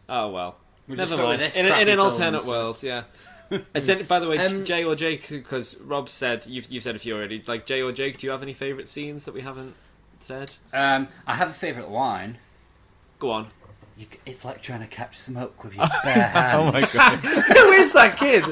Oh 0.09 0.29
well. 0.31 0.57
We'll 0.89 0.97
Never 0.97 1.09
just 1.11 1.17
go 1.21 1.29
with 1.29 1.39
mind. 1.41 1.43
this 1.43 1.57
In, 1.57 1.67
in 1.67 1.89
an 1.89 2.01
alternate 2.01 2.45
world, 2.45 2.83
yeah. 2.83 3.05
And 3.75 4.09
by 4.09 4.19
the 4.21 4.29
way, 4.29 4.39
Um, 4.39 4.65
Jay 4.65 4.85
or 4.85 4.95
Jake, 4.95 5.29
because 5.29 5.77
Rob 5.81 6.09
said 6.09 6.47
you've 6.47 6.71
you 6.71 6.81
said 6.81 6.95
a 6.97 6.99
few 6.99 7.17
already. 7.17 7.43
Like 7.47 7.67
Jay 7.67 7.83
or 7.83 7.91
Jake, 7.93 8.19
do 8.19 8.27
you 8.27 8.31
have 8.31 8.43
any 8.43 8.55
favourite 8.55 8.89
scenes 8.89 9.25
that 9.25 9.35
we 9.35 9.41
haven't 9.41 9.75
said? 10.21 10.53
Um, 10.73 11.09
I 11.27 11.35
have 11.35 11.49
a 11.49 11.53
favourite 11.53 11.91
line. 11.91 12.39
Go 13.19 13.31
on. 13.31 13.49
You, 13.97 14.07
it's 14.25 14.45
like 14.47 14.63
trying 14.63 14.81
to 14.81 14.87
catch 14.87 15.19
smoke 15.19 15.63
with 15.63 15.75
your 15.77 15.87
bare 16.05 16.29
hands. 16.29 16.57
Oh 16.59 16.73
my 16.73 16.81
god! 16.81 17.19
Who 17.57 17.73
is 17.73 17.93
that 17.93 18.17
kid? 18.17 18.45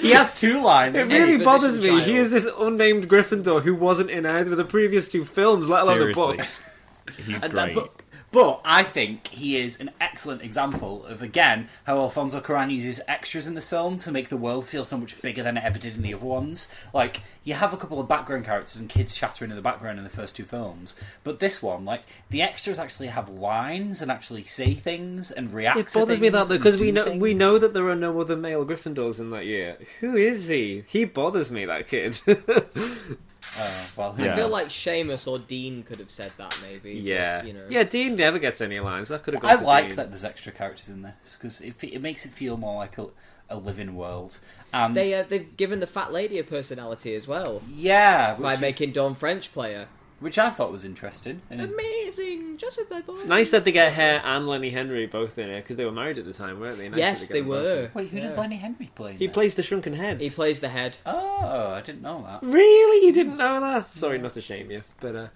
He 0.00 0.10
has 0.12 0.34
two 0.38 0.62
lines. 0.62 0.96
It 0.96 1.12
really 1.12 1.44
bothers 1.44 1.78
me. 1.78 1.88
child. 1.88 2.02
He 2.04 2.16
is 2.16 2.30
this 2.30 2.46
unnamed 2.58 3.08
Gryffindor 3.08 3.62
who 3.62 3.74
wasn't 3.74 4.10
in 4.10 4.24
either 4.24 4.52
of 4.52 4.56
the 4.56 4.64
previous 4.64 5.08
two 5.10 5.24
films, 5.24 5.68
let 5.68 5.82
alone 5.82 5.98
Seriously. 5.98 6.22
the 6.22 6.36
books. 6.36 6.62
He's 7.26 7.42
And 7.42 7.52
great. 7.52 7.74
that- 7.74 7.74
but, 7.74 8.01
but 8.32 8.60
I 8.64 8.82
think 8.82 9.28
he 9.28 9.56
is 9.56 9.78
an 9.78 9.90
excellent 10.00 10.42
example 10.42 11.04
of 11.06 11.22
again 11.22 11.68
how 11.84 11.98
Alfonso 11.98 12.40
Cuarón 12.40 12.70
uses 12.70 13.00
extras 13.06 13.46
in 13.46 13.54
this 13.54 13.70
film 13.70 13.98
to 13.98 14.10
make 14.10 14.30
the 14.30 14.36
world 14.36 14.66
feel 14.66 14.84
so 14.84 14.96
much 14.96 15.20
bigger 15.22 15.42
than 15.42 15.58
it 15.58 15.64
ever 15.64 15.78
did 15.78 15.94
in 15.94 16.02
the 16.02 16.14
other 16.14 16.26
ones. 16.26 16.72
Like 16.92 17.20
you 17.44 17.54
have 17.54 17.74
a 17.74 17.76
couple 17.76 18.00
of 18.00 18.08
background 18.08 18.46
characters 18.46 18.76
and 18.76 18.88
kids 18.88 19.14
chattering 19.14 19.50
in 19.50 19.56
the 19.56 19.62
background 19.62 19.98
in 19.98 20.04
the 20.04 20.10
first 20.10 20.34
two 20.34 20.44
films, 20.44 20.96
but 21.22 21.38
this 21.38 21.62
one, 21.62 21.84
like 21.84 22.02
the 22.30 22.42
extras 22.42 22.78
actually 22.78 23.08
have 23.08 23.28
lines 23.28 24.00
and 24.00 24.10
actually 24.10 24.44
say 24.44 24.74
things 24.74 25.30
and 25.30 25.52
react. 25.52 25.78
It 25.78 25.92
bothers 25.92 26.20
me 26.20 26.30
that 26.30 26.50
and 26.50 26.58
because 26.58 26.80
we 26.80 26.90
know 26.90 27.12
we 27.12 27.34
know 27.34 27.58
that 27.58 27.74
there 27.74 27.88
are 27.88 27.96
no 27.96 28.18
other 28.20 28.36
male 28.36 28.64
Gryffindors 28.64 29.20
in 29.20 29.30
that 29.30 29.44
year. 29.44 29.76
Who 30.00 30.16
is 30.16 30.48
he? 30.48 30.84
He 30.88 31.04
bothers 31.04 31.50
me. 31.50 31.66
That 31.66 31.86
kid. 31.86 32.20
Uh, 33.58 33.70
well, 33.96 34.12
who 34.12 34.24
Yeah. 34.24 34.32
I 34.32 34.36
feel 34.36 34.44
knows? 34.48 34.52
like 34.52 34.66
Seamus 34.68 35.28
or 35.30 35.38
Dean 35.38 35.82
could 35.82 35.98
have 35.98 36.10
said 36.10 36.32
that 36.38 36.56
maybe. 36.62 36.94
but, 36.94 37.02
yeah, 37.02 37.44
you 37.44 37.52
know. 37.52 37.66
yeah. 37.68 37.82
Dean 37.84 38.16
never 38.16 38.38
gets 38.38 38.60
any 38.60 38.78
lines. 38.78 39.08
That 39.10 39.22
could 39.22 39.34
have. 39.34 39.42
Gone 39.42 39.50
I 39.50 39.56
to 39.56 39.64
like 39.64 39.86
Dean. 39.88 39.96
that 39.96 40.10
there's 40.10 40.24
extra 40.24 40.52
characters 40.52 40.88
in 40.88 41.02
this 41.02 41.36
because 41.38 41.60
it, 41.60 41.74
it 41.82 42.00
makes 42.00 42.24
it 42.24 42.32
feel 42.32 42.56
more 42.56 42.76
like 42.76 42.96
a, 42.98 43.08
a 43.50 43.56
living 43.58 43.94
world. 43.94 44.38
Um, 44.72 44.94
They 44.94 45.12
uh, 45.14 45.22
they've 45.24 45.54
given 45.56 45.80
the 45.80 45.86
fat 45.86 46.12
lady 46.12 46.38
a 46.38 46.44
personality 46.44 47.14
as 47.14 47.28
well 47.28 47.60
yeah, 47.74 48.34
by 48.36 48.54
is- 48.54 48.60
making 48.60 48.92
Dawn 48.92 49.14
French 49.14 49.52
player. 49.52 49.88
Which 50.22 50.38
I 50.38 50.50
thought 50.50 50.72
was 50.72 50.84
interesting. 50.84 51.42
And 51.50 51.60
Amazing, 51.60 52.56
just 52.58 52.78
with 52.78 52.90
my 52.90 53.02
voice. 53.02 53.26
Nice 53.26 53.50
that 53.50 53.64
they 53.64 53.72
get 53.72 53.92
Hare 53.92 54.22
and 54.24 54.46
Lenny 54.46 54.70
Henry 54.70 55.06
both 55.06 55.38
in 55.38 55.50
it 55.50 55.62
because 55.62 55.76
they 55.76 55.84
were 55.84 55.92
married 55.92 56.18
at 56.18 56.24
the 56.24 56.32
time, 56.32 56.60
weren't 56.60 56.78
they? 56.78 56.88
Nice 56.88 56.98
Yes, 56.98 57.26
that 57.26 57.34
they 57.34 57.40
get 57.40 57.48
both 57.48 57.64
were. 57.64 57.90
Wait, 57.94 58.08
who 58.08 58.20
does 58.20 58.36
Lenny 58.36 58.56
Henry 58.56 58.90
play? 58.94 59.14
He 59.14 59.26
this? 59.26 59.34
plays 59.34 59.54
the 59.54 59.62
shrunken 59.62 59.94
head. 59.94 60.20
He 60.20 60.30
plays 60.30 60.60
the 60.60 60.68
head. 60.68 60.98
Oh, 61.04 61.72
I 61.74 61.80
didn't 61.80 62.02
know 62.02 62.24
that. 62.26 62.42
Really, 62.42 63.06
you 63.06 63.12
didn't 63.12 63.36
know 63.36 63.60
that? 63.60 63.92
Sorry, 63.92 64.18
not 64.18 64.32
to 64.34 64.40
shame 64.40 64.70
you, 64.70 64.82
but 65.00 65.16
uh, 65.16 65.26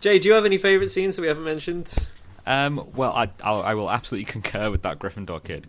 Jay, 0.00 0.18
do 0.18 0.28
you 0.28 0.34
have 0.34 0.44
any 0.44 0.58
favourite 0.58 0.90
scenes 0.90 1.16
that 1.16 1.22
we 1.22 1.28
haven't 1.28 1.44
mentioned? 1.44 1.94
Um, 2.46 2.88
well, 2.96 3.12
I, 3.12 3.30
I'll, 3.42 3.62
I 3.62 3.74
will 3.74 3.90
absolutely 3.90 4.24
concur 4.32 4.70
with 4.70 4.82
that 4.82 4.98
Gryffindor 4.98 5.42
kid. 5.44 5.66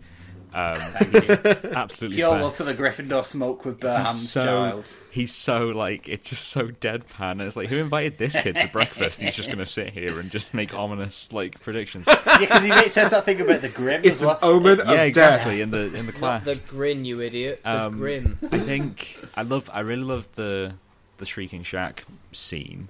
Um, 0.54 0.76
absolutely. 1.74 2.16
Pure 2.16 2.30
fair. 2.30 2.42
love 2.42 2.54
for 2.54 2.62
the 2.62 2.74
Gryffindor 2.74 3.24
smoke 3.24 3.64
with 3.64 3.80
bare 3.80 3.98
He's 3.98 4.06
hands 4.06 4.30
so 4.30 4.44
child. 4.44 4.96
he's 5.10 5.32
so 5.34 5.58
like 5.70 6.08
it's 6.08 6.30
just 6.30 6.46
so 6.48 6.68
deadpan. 6.68 7.32
And 7.32 7.42
it's 7.42 7.56
like 7.56 7.68
who 7.70 7.78
invited 7.78 8.18
this 8.18 8.34
kid 8.34 8.54
to 8.56 8.68
breakfast? 8.68 9.20
He's 9.20 9.34
just 9.34 9.50
gonna 9.50 9.66
sit 9.66 9.90
here 9.92 10.20
and 10.20 10.30
just 10.30 10.54
make 10.54 10.72
ominous 10.72 11.32
like 11.32 11.60
predictions. 11.60 12.06
Yeah, 12.34 12.38
because 12.38 12.64
he 12.64 12.88
says 12.88 13.10
that 13.10 13.24
thing 13.24 13.40
about 13.40 13.60
the 13.62 13.68
grim 13.68 14.02
It's 14.04 14.16
as 14.16 14.22
an 14.22 14.28
well. 14.28 14.38
omen 14.42 14.80
of 14.80 14.86
yeah, 14.88 14.94
death. 14.96 15.06
exactly. 15.06 15.60
In 15.60 15.70
the 15.70 15.86
in 15.94 16.06
the 16.06 16.12
Not 16.12 16.14
class. 16.14 16.44
the 16.44 16.60
grin, 16.68 17.04
you 17.04 17.20
idiot. 17.20 17.60
The 17.64 17.84
Um, 17.86 17.96
grim. 17.96 18.38
I 18.50 18.58
think 18.58 19.18
I 19.36 19.42
love. 19.42 19.68
I 19.72 19.80
really 19.80 20.02
love 20.02 20.28
the 20.34 20.74
the 21.18 21.26
shrieking 21.26 21.62
shack 21.64 22.04
scene. 22.32 22.88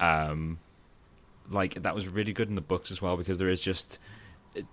Um, 0.00 0.58
like 1.50 1.82
that 1.82 1.94
was 1.94 2.08
really 2.08 2.32
good 2.32 2.48
in 2.48 2.54
the 2.54 2.60
books 2.60 2.90
as 2.90 3.00
well 3.02 3.16
because 3.16 3.38
there 3.38 3.48
is 3.48 3.60
just 3.62 3.98
it- 4.54 4.66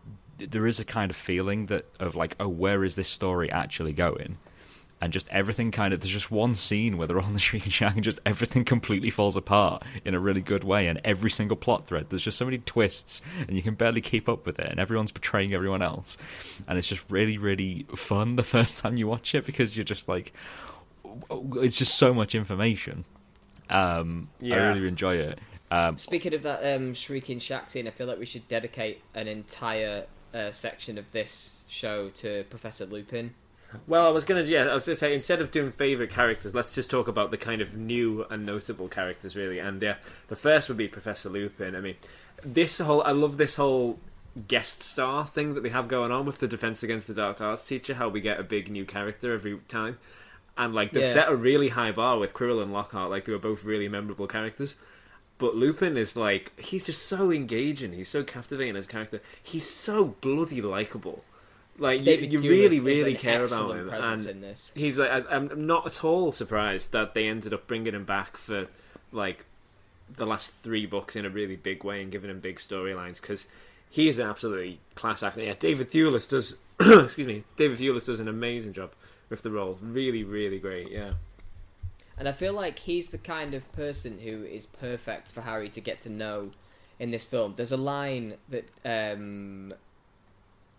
there 0.49 0.67
is 0.67 0.79
a 0.79 0.85
kind 0.85 1.11
of 1.11 1.17
feeling 1.17 1.67
that 1.67 1.85
of 1.99 2.15
like 2.15 2.35
oh 2.39 2.47
where 2.47 2.83
is 2.83 2.95
this 2.95 3.07
story 3.07 3.51
actually 3.51 3.93
going? 3.93 4.37
And 5.03 5.11
just 5.11 5.27
everything 5.29 5.71
kind 5.71 5.95
of 5.95 6.01
there's 6.01 6.13
just 6.13 6.29
one 6.29 6.53
scene 6.53 6.95
where 6.95 7.07
they're 7.07 7.19
on 7.19 7.33
the 7.33 7.39
shrieking 7.39 7.71
shack 7.71 7.95
and 7.95 8.03
just 8.03 8.19
everything 8.23 8.63
completely 8.63 9.09
falls 9.09 9.35
apart 9.35 9.81
in 10.05 10.13
a 10.13 10.19
really 10.19 10.41
good 10.41 10.63
way 10.63 10.85
and 10.85 11.01
every 11.03 11.31
single 11.31 11.57
plot 11.57 11.87
thread 11.87 12.07
there's 12.09 12.21
just 12.21 12.37
so 12.37 12.45
many 12.45 12.59
twists 12.59 13.23
and 13.47 13.55
you 13.55 13.63
can 13.63 13.73
barely 13.73 13.99
keep 14.01 14.29
up 14.29 14.45
with 14.45 14.59
it 14.59 14.67
and 14.67 14.79
everyone's 14.79 15.11
betraying 15.11 15.53
everyone 15.53 15.81
else. 15.81 16.17
And 16.67 16.77
it's 16.77 16.87
just 16.87 17.03
really 17.09 17.37
really 17.39 17.87
fun 17.95 18.35
the 18.35 18.43
first 18.43 18.77
time 18.77 18.95
you 18.95 19.07
watch 19.07 19.33
it 19.33 19.45
because 19.45 19.75
you're 19.75 19.83
just 19.83 20.07
like 20.07 20.33
it's 21.55 21.77
just 21.77 21.95
so 21.95 22.13
much 22.13 22.35
information. 22.35 23.05
Um 23.71 24.29
i 24.41 24.55
really 24.55 24.87
enjoy 24.87 25.15
it. 25.15 25.39
Um 25.71 25.97
Speaking 25.97 26.35
of 26.35 26.43
that 26.43 26.75
um, 26.75 26.93
shrieking 26.93 27.39
shack 27.39 27.71
scene, 27.71 27.87
I 27.87 27.91
feel 27.91 28.05
like 28.05 28.19
we 28.19 28.25
should 28.27 28.47
dedicate 28.47 29.01
an 29.15 29.27
entire 29.27 30.05
uh, 30.33 30.51
section 30.51 30.97
of 30.97 31.11
this 31.11 31.65
show 31.67 32.09
to 32.09 32.43
Professor 32.49 32.85
Lupin. 32.85 33.33
Well, 33.87 34.05
I 34.05 34.09
was 34.09 34.25
gonna, 34.25 34.43
yeah, 34.43 34.65
I 34.67 34.73
was 34.73 34.85
gonna 34.85 34.97
say 34.97 35.13
instead 35.13 35.39
of 35.41 35.49
doing 35.51 35.71
favorite 35.71 36.09
characters, 36.09 36.53
let's 36.53 36.75
just 36.75 36.89
talk 36.91 37.07
about 37.07 37.31
the 37.31 37.37
kind 37.37 37.61
of 37.61 37.73
new 37.75 38.25
and 38.29 38.45
notable 38.45 38.89
characters, 38.89 39.35
really. 39.35 39.59
And 39.59 39.81
yeah, 39.81 39.95
the 40.27 40.35
first 40.35 40.67
would 40.67 40.77
be 40.77 40.87
Professor 40.89 41.29
Lupin. 41.29 41.75
I 41.75 41.79
mean, 41.81 41.95
this 42.43 42.79
whole, 42.79 43.01
I 43.03 43.11
love 43.11 43.37
this 43.37 43.55
whole 43.55 43.97
guest 44.47 44.81
star 44.81 45.25
thing 45.25 45.53
that 45.53 45.63
they 45.63 45.69
have 45.69 45.87
going 45.87 46.11
on 46.11 46.25
with 46.25 46.39
the 46.39 46.47
Defense 46.47 46.83
Against 46.83 47.07
the 47.07 47.13
Dark 47.13 47.39
Arts 47.39 47.65
teacher. 47.65 47.93
How 47.93 48.09
we 48.09 48.19
get 48.19 48.39
a 48.39 48.43
big 48.43 48.69
new 48.69 48.83
character 48.83 49.33
every 49.33 49.57
time, 49.69 49.99
and 50.57 50.73
like 50.75 50.91
they've 50.91 51.03
Yeah. 51.03 51.09
set 51.09 51.29
a 51.29 51.35
really 51.35 51.69
high 51.69 51.91
bar 51.91 52.17
with 52.19 52.33
Quirrell 52.33 52.61
and 52.61 52.73
Lockhart. 52.73 53.09
Like 53.09 53.23
they 53.25 53.31
were 53.31 53.39
both 53.39 53.63
really 53.63 53.87
memorable 53.87 54.27
characters. 54.27 54.75
But 55.41 55.55
Lupin 55.55 55.97
is 55.97 56.15
like 56.15 56.57
he's 56.59 56.83
just 56.83 57.07
so 57.07 57.31
engaging. 57.31 57.93
He's 57.93 58.09
so 58.09 58.23
captivating 58.23 58.75
as 58.75 58.85
a 58.85 58.87
character. 58.87 59.21
He's 59.41 59.67
so 59.67 60.15
bloody 60.21 60.61
likable. 60.61 61.23
Like 61.79 62.01
you, 62.01 62.05
David 62.05 62.31
you 62.31 62.41
Thewlis 62.41 62.43
really, 62.43 62.79
really 62.79 63.15
care 63.15 63.43
about 63.43 63.75
him. 63.75 63.89
And 63.89 64.27
in 64.27 64.41
this. 64.41 64.71
he's 64.75 64.99
like 64.99 65.09
I, 65.09 65.23
I'm 65.35 65.65
not 65.65 65.87
at 65.87 66.03
all 66.03 66.31
surprised 66.31 66.91
that 66.91 67.15
they 67.15 67.27
ended 67.27 67.55
up 67.55 67.65
bringing 67.65 67.95
him 67.95 68.05
back 68.05 68.37
for 68.37 68.67
like 69.11 69.45
the 70.15 70.27
last 70.27 70.53
three 70.61 70.85
books 70.85 71.15
in 71.15 71.25
a 71.25 71.29
really 71.31 71.55
big 71.55 71.83
way 71.83 72.03
and 72.03 72.11
giving 72.11 72.29
him 72.29 72.39
big 72.39 72.57
storylines 72.57 73.19
because 73.19 73.47
he 73.89 74.07
is 74.07 74.19
an 74.19 74.27
absolutely 74.27 74.79
class 74.93 75.23
actor. 75.23 75.41
Yeah, 75.41 75.55
David 75.59 75.89
Thewlis 75.89 76.29
does. 76.29 76.61
excuse 76.79 77.25
me, 77.25 77.45
David 77.57 77.79
Thewlis 77.79 78.05
does 78.05 78.19
an 78.19 78.27
amazing 78.27 78.73
job 78.73 78.91
with 79.31 79.41
the 79.41 79.49
role. 79.49 79.79
Really, 79.81 80.23
really 80.23 80.59
great. 80.59 80.91
Yeah. 80.91 81.13
And 82.21 82.27
I 82.27 82.33
feel 82.33 82.53
like 82.53 82.77
he's 82.77 83.09
the 83.09 83.17
kind 83.17 83.55
of 83.55 83.69
person 83.73 84.19
who 84.19 84.43
is 84.43 84.67
perfect 84.67 85.31
for 85.31 85.41
Harry 85.41 85.69
to 85.69 85.81
get 85.81 86.01
to 86.01 86.09
know 86.09 86.51
in 86.99 87.09
this 87.09 87.23
film. 87.23 87.55
There's 87.57 87.71
a 87.71 87.77
line 87.77 88.35
that 88.49 88.69
um, 88.85 89.71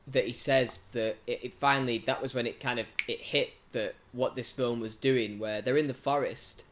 that 0.07 0.25
he 0.25 0.33
says 0.33 0.83
that 0.93 1.17
it, 1.27 1.41
it 1.43 1.55
finally 1.55 1.99
that 2.07 2.23
was 2.23 2.33
when 2.33 2.47
it 2.47 2.61
kind 2.61 2.79
of 2.79 2.87
it 3.09 3.19
hit 3.19 3.55
that 3.73 3.97
what 4.13 4.37
this 4.37 4.53
film 4.53 4.79
was 4.79 4.95
doing, 4.95 5.41
where 5.41 5.61
they're 5.61 5.77
in 5.77 5.89
the 5.89 5.95
forest 5.95 6.63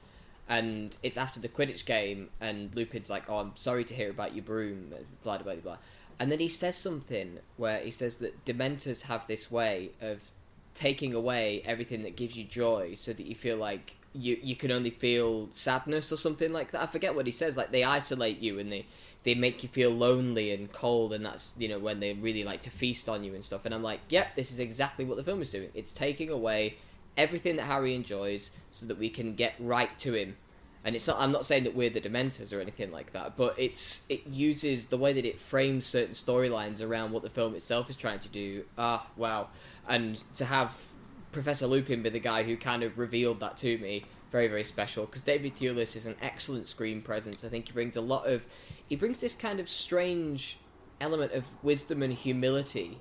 and 0.49 0.97
it's 1.03 1.17
after 1.17 1.41
the 1.41 1.49
Quidditch 1.49 1.85
game, 1.85 2.29
and 2.41 2.73
Lupin's 2.77 3.11
like, 3.11 3.25
"Oh, 3.29 3.39
I'm 3.39 3.57
sorry 3.57 3.83
to 3.83 3.95
hear 3.95 4.11
about 4.11 4.37
your 4.37 4.45
broom," 4.45 4.95
blah 5.25 5.39
blah 5.39 5.53
blah 5.53 5.63
blah. 5.63 5.79
And 6.21 6.31
then 6.31 6.39
he 6.39 6.47
says 6.47 6.77
something 6.77 7.41
where 7.57 7.81
he 7.81 7.91
says 7.91 8.19
that 8.19 8.45
Dementors 8.45 9.03
have 9.03 9.27
this 9.27 9.51
way 9.51 9.91
of 10.01 10.31
taking 10.75 11.13
away 11.13 11.61
everything 11.67 12.05
that 12.05 12.15
gives 12.15 12.37
you 12.37 12.45
joy, 12.45 12.95
so 12.95 13.13
that 13.13 13.27
you 13.27 13.35
feel 13.35 13.57
like 13.57 13.97
you 14.13 14.39
you 14.43 14.57
can 14.57 14.71
only 14.71 14.91
feel 14.91 15.49
sadness 15.51 16.13
or 16.13 16.17
something 16.17 16.53
like 16.53 16.73
that. 16.73 16.83
I 16.83 16.87
forget 16.87 17.15
what 17.15 17.27
he 17.27 17.33
says. 17.33 17.57
Like 17.57 17.71
they 17.71 17.85
isolate 17.85 18.39
you 18.39 18.59
and 18.59 18.71
they 18.71 18.87
they 19.23 19.35
make 19.35 19.63
you 19.63 19.69
feel 19.69 19.91
lonely 19.91 20.53
and 20.53 20.73
cold, 20.73 21.13
and 21.13 21.25
that's 21.25 21.55
you 21.59 21.69
know 21.69 21.79
when 21.79 22.01
they 22.01 22.15
really 22.15 22.45
like 22.45 22.63
to 22.63 22.71
feast 22.71 23.09
on 23.09 23.23
you 23.23 23.35
and 23.35 23.45
stuff. 23.45 23.65
And 23.67 23.75
I'm 23.75 23.83
like, 23.83 24.01
yep, 24.09 24.35
this 24.35 24.51
is 24.51 24.59
exactly 24.59 25.05
what 25.05 25.17
the 25.17 25.25
film 25.25 25.43
is 25.43 25.51
doing. 25.51 25.69
It's 25.75 25.93
taking 25.93 26.31
away 26.31 26.77
everything 27.17 27.57
that 27.57 27.65
Harry 27.65 27.95
enjoys, 27.95 28.51
so 28.73 28.87
that 28.87 28.99
we 28.99 29.11
can 29.11 29.35
get 29.35 29.55
right 29.59 29.97
to 30.01 30.15
him. 30.15 30.37
And 30.85 30.97
it's 30.97 31.07
not. 31.07 31.19
I'm 31.21 31.33
not 31.33 31.45
saying 31.45 31.65
that 31.65 31.75
we're 31.75 31.91
the 31.91 32.01
Dementors 32.01 32.57
or 32.57 32.61
anything 32.61 32.91
like 32.91 33.13
that, 33.13 33.37
but 33.37 33.55
it's 33.59 34.05
it 34.09 34.27
uses 34.27 34.87
the 34.87 34.97
way 34.97 35.13
that 35.13 35.27
it 35.27 35.39
frames 35.39 35.85
certain 35.85 36.15
storylines 36.15 36.83
around 36.83 37.13
what 37.13 37.23
the 37.23 37.31
film 37.31 37.55
itself 37.55 37.91
is 37.91 37.97
trying 37.97 38.21
to 38.21 38.29
do. 38.29 38.65
Ah, 38.79 39.07
wow! 39.17 39.49
And 39.87 40.23
to 40.37 40.47
have 40.47 40.90
Professor 41.33 41.67
Lupin 41.67 42.03
be 42.03 42.11
the 42.11 42.21
guy 42.21 42.43
who 42.43 42.57
kind 42.57 42.83
of 42.83 42.99
revealed 42.99 43.41
that 43.41 43.57
to 43.59 43.79
me, 43.79 44.05
very 44.33 44.49
very 44.49 44.65
special. 44.65 45.07
Because 45.07 45.23
David 45.23 45.55
Thewlis 45.55 45.97
is 45.97 46.07
an 46.07 46.17
excellent 46.21 46.67
screen 46.67 47.03
presence. 47.03 47.45
I 47.45 47.49
think 47.49 47.67
he 47.69 47.73
brings 47.73 47.97
a 47.97 48.01
lot 48.01 48.27
of. 48.27 48.47
He 48.89 48.97
brings 48.97 49.21
this 49.21 49.35
kind 49.35 49.61
of 49.61 49.69
strange 49.69 50.59
element 51.01 51.33
of 51.33 51.49
wisdom 51.63 52.03
and 52.03 52.13
humility 52.13 52.99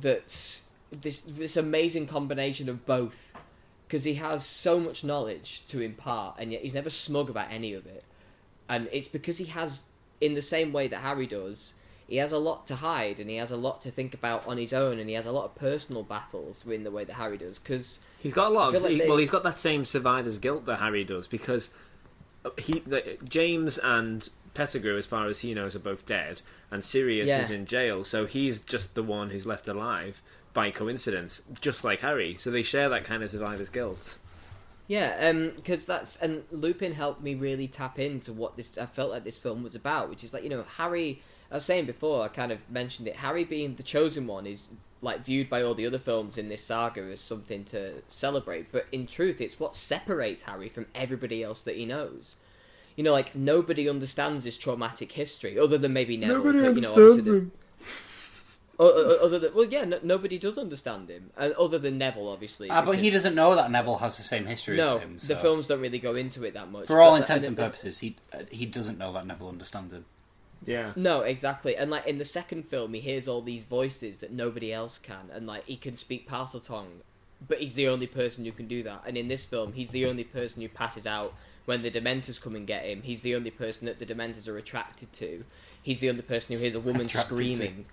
that's 0.00 0.68
this 0.90 1.22
this 1.22 1.56
amazing 1.56 2.06
combination 2.06 2.68
of 2.68 2.84
both 2.84 3.32
because 3.86 4.04
he 4.04 4.14
has 4.14 4.44
so 4.44 4.78
much 4.78 5.04
knowledge 5.04 5.64
to 5.66 5.80
impart 5.80 6.36
and 6.38 6.52
yet 6.52 6.62
he's 6.62 6.74
never 6.74 6.90
smug 6.90 7.30
about 7.30 7.50
any 7.50 7.72
of 7.72 7.86
it 7.86 8.04
and 8.68 8.88
it's 8.92 9.08
because 9.08 9.38
he 9.38 9.46
has 9.46 9.88
in 10.20 10.34
the 10.34 10.42
same 10.42 10.72
way 10.72 10.86
that 10.86 10.98
harry 10.98 11.26
does 11.26 11.74
he 12.06 12.16
has 12.16 12.32
a 12.32 12.38
lot 12.38 12.66
to 12.66 12.76
hide 12.76 13.18
and 13.20 13.30
he 13.30 13.36
has 13.36 13.50
a 13.50 13.56
lot 13.56 13.80
to 13.80 13.90
think 13.90 14.14
about 14.14 14.46
on 14.46 14.56
his 14.58 14.72
own 14.72 14.98
and 14.98 15.08
he 15.08 15.14
has 15.14 15.26
a 15.26 15.32
lot 15.32 15.44
of 15.46 15.54
personal 15.54 16.02
battles 16.02 16.64
in 16.66 16.84
the 16.84 16.90
way 16.90 17.02
that 17.04 17.14
harry 17.14 17.38
does 17.38 17.58
because 17.58 17.98
He's 18.18 18.32
got 18.34 18.50
a 18.50 18.54
lot 18.54 18.74
of 18.74 18.82
like 18.82 18.98
they- 18.98 19.08
well. 19.08 19.18
He's 19.18 19.28
got 19.30 19.42
that 19.42 19.58
same 19.58 19.84
survivor's 19.84 20.38
guilt 20.38 20.64
that 20.66 20.78
Harry 20.80 21.04
does 21.04 21.26
because 21.26 21.68
he, 22.58 22.80
the, 22.86 23.18
James 23.28 23.76
and 23.78 24.28
Pettigrew, 24.54 24.96
as 24.96 25.06
far 25.06 25.26
as 25.26 25.40
he 25.40 25.52
knows, 25.52 25.74
are 25.76 25.80
both 25.80 26.06
dead, 26.06 26.40
and 26.70 26.82
Sirius 26.84 27.28
Yeah. 27.28 27.42
is 27.42 27.50
in 27.50 27.66
jail, 27.66 28.02
so 28.04 28.24
he's 28.24 28.60
just 28.60 28.94
the 28.94 29.02
one 29.02 29.28
who's 29.30 29.44
left 29.46 29.68
alive 29.68 30.22
by 30.54 30.70
coincidence, 30.70 31.42
just 31.60 31.84
like 31.84 32.00
Harry. 32.00 32.36
So 32.38 32.50
they 32.50 32.62
share 32.62 32.88
that 32.88 33.04
kind 33.04 33.22
of 33.22 33.30
survivor's 33.30 33.68
guilt. 33.70 34.18
Yeah, 34.86 35.16
um, 35.28 35.52
because 35.56 35.84
that's 35.86 36.16
and 36.16 36.44
Lupin 36.50 36.92
helped 36.92 37.22
me 37.22 37.34
really 37.34 37.66
tap 37.68 37.98
into 37.98 38.32
what 38.32 38.56
this 38.56 38.78
I 38.78 38.86
felt 38.86 39.10
like 39.10 39.24
this 39.24 39.36
film 39.38 39.62
was 39.62 39.74
about, 39.74 40.08
which 40.08 40.22
is 40.24 40.32
like 40.32 40.44
you 40.44 40.50
know 40.50 40.64
Harry. 40.76 41.22
I 41.50 41.56
was 41.56 41.64
saying 41.64 41.86
before, 41.86 42.22
I 42.24 42.28
kind 42.28 42.50
of 42.52 42.58
mentioned 42.70 43.06
it. 43.08 43.16
Harry 43.16 43.44
being 43.44 43.74
the 43.76 43.82
chosen 43.82 44.26
one 44.26 44.46
is 44.46 44.68
like 45.02 45.24
viewed 45.24 45.50
by 45.50 45.62
all 45.62 45.74
the 45.74 45.86
other 45.86 45.98
films 45.98 46.38
in 46.38 46.48
this 46.48 46.62
saga 46.64 47.02
as 47.02 47.20
something 47.20 47.62
to 47.64 47.92
celebrate, 48.08 48.72
but 48.72 48.86
in 48.90 49.06
truth, 49.06 49.40
it's 49.40 49.60
what 49.60 49.76
separates 49.76 50.42
Harry 50.42 50.68
from 50.68 50.86
everybody 50.94 51.42
else 51.42 51.62
that 51.62 51.76
he 51.76 51.84
knows. 51.84 52.36
You 52.96 53.04
know, 53.04 53.12
like 53.12 53.34
nobody 53.36 53.88
understands 53.88 54.44
his 54.44 54.56
traumatic 54.56 55.12
history, 55.12 55.58
other 55.58 55.76
than 55.78 55.92
maybe 55.92 56.16
Neville. 56.16 56.38
Nobody 56.38 56.58
but, 56.62 56.76
you 56.76 56.80
know, 56.80 56.88
understands 56.94 56.98
obviously 57.18 57.30
the- 57.32 57.36
him. 57.38 57.52
O- 58.76 58.86
o- 58.90 59.24
other 59.24 59.38
than 59.38 59.54
well, 59.54 59.66
yeah, 59.66 59.84
no, 59.84 60.00
nobody 60.02 60.36
does 60.36 60.58
understand 60.58 61.08
him, 61.08 61.30
and 61.36 61.52
other 61.54 61.78
than 61.78 61.96
Neville, 61.96 62.28
obviously. 62.28 62.70
Ah, 62.70 62.82
but 62.82 62.96
he 62.98 63.08
doesn't 63.08 63.36
know 63.36 63.54
that 63.54 63.70
Neville 63.70 63.98
has 63.98 64.16
the 64.16 64.24
same 64.24 64.46
history 64.46 64.76
No, 64.76 64.96
as 64.96 65.02
him. 65.02 65.14
the 65.14 65.20
so- 65.26 65.36
films 65.36 65.68
don't 65.68 65.80
really 65.80 66.00
go 66.00 66.16
into 66.16 66.42
it 66.42 66.54
that 66.54 66.72
much. 66.72 66.88
for 66.88 67.00
all 67.00 67.12
but- 67.12 67.20
intents 67.20 67.46
and 67.46 67.56
and 67.56 67.64
purposes, 67.64 68.00
he 68.00 68.16
uh, 68.32 68.38
he 68.50 68.66
doesn't 68.66 68.98
know 68.98 69.12
that 69.12 69.26
Neville 69.26 69.48
understands 69.50 69.92
him. 69.94 70.04
Yeah. 70.66 70.92
No, 70.96 71.20
exactly. 71.20 71.76
And 71.76 71.90
like 71.90 72.06
in 72.06 72.18
the 72.18 72.24
second 72.24 72.64
film, 72.64 72.94
he 72.94 73.00
hears 73.00 73.28
all 73.28 73.42
these 73.42 73.64
voices 73.64 74.18
that 74.18 74.32
nobody 74.32 74.72
else 74.72 74.98
can, 74.98 75.30
and 75.32 75.46
like 75.46 75.64
he 75.66 75.76
can 75.76 75.94
speak 75.96 76.28
Parseltongue, 76.28 77.00
but 77.46 77.58
he's 77.60 77.74
the 77.74 77.88
only 77.88 78.06
person 78.06 78.44
who 78.44 78.52
can 78.52 78.66
do 78.68 78.82
that. 78.84 79.02
And 79.06 79.16
in 79.16 79.28
this 79.28 79.44
film, 79.44 79.72
he's 79.72 79.90
the 79.90 80.06
only 80.06 80.24
person 80.24 80.62
who 80.62 80.68
passes 80.68 81.06
out 81.06 81.34
when 81.66 81.82
the 81.82 81.90
Dementors 81.90 82.40
come 82.40 82.54
and 82.56 82.66
get 82.66 82.84
him. 82.84 83.02
He's 83.02 83.22
the 83.22 83.34
only 83.34 83.50
person 83.50 83.86
that 83.86 83.98
the 83.98 84.06
Dementors 84.06 84.48
are 84.48 84.56
attracted 84.58 85.12
to. 85.14 85.44
He's 85.82 86.00
the 86.00 86.08
only 86.10 86.22
person 86.22 86.54
who 86.54 86.60
hears 86.62 86.74
a 86.74 86.80
woman 86.80 87.06
Attracted 87.06 87.28
to. 87.30 87.34
screaming. 87.54 87.84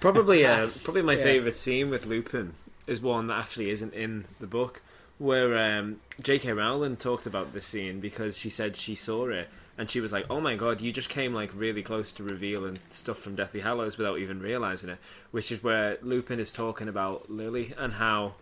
Probably, 0.00 0.46
uh, 0.46 0.68
probably 0.84 1.02
my 1.02 1.14
Yeah. 1.16 1.22
favourite 1.22 1.56
scene 1.56 1.90
with 1.90 2.06
Lupin 2.06 2.54
is 2.86 3.00
one 3.00 3.26
that 3.28 3.38
actually 3.38 3.70
isn't 3.70 3.92
in 3.94 4.24
the 4.40 4.46
book, 4.46 4.82
where 5.18 5.56
um, 5.78 6.00
J.K. 6.22 6.52
Rowling 6.52 6.96
talked 6.96 7.26
about 7.26 7.52
this 7.52 7.66
scene 7.66 8.00
because 8.00 8.36
she 8.36 8.50
said 8.50 8.76
she 8.76 8.94
saw 8.94 9.26
it 9.28 9.48
and 9.76 9.90
she 9.90 10.00
was 10.00 10.12
like, 10.12 10.26
"Oh 10.30 10.40
my 10.40 10.56
god, 10.56 10.80
you 10.80 10.92
just 10.92 11.08
came 11.08 11.34
like 11.34 11.50
really 11.54 11.82
close 11.82 12.12
to 12.12 12.22
revealing 12.22 12.78
stuff 12.88 13.18
from 13.18 13.34
Deathly 13.34 13.60
Hallows 13.60 13.98
without 13.98 14.18
even 14.18 14.40
realizing 14.40 14.90
it." 14.90 14.98
Which 15.30 15.50
is 15.50 15.62
where 15.62 15.98
Lupin 16.02 16.40
is 16.40 16.52
talking 16.52 16.88
about 16.88 17.30
Lily 17.30 17.74
and 17.76 17.94
how 17.94 18.34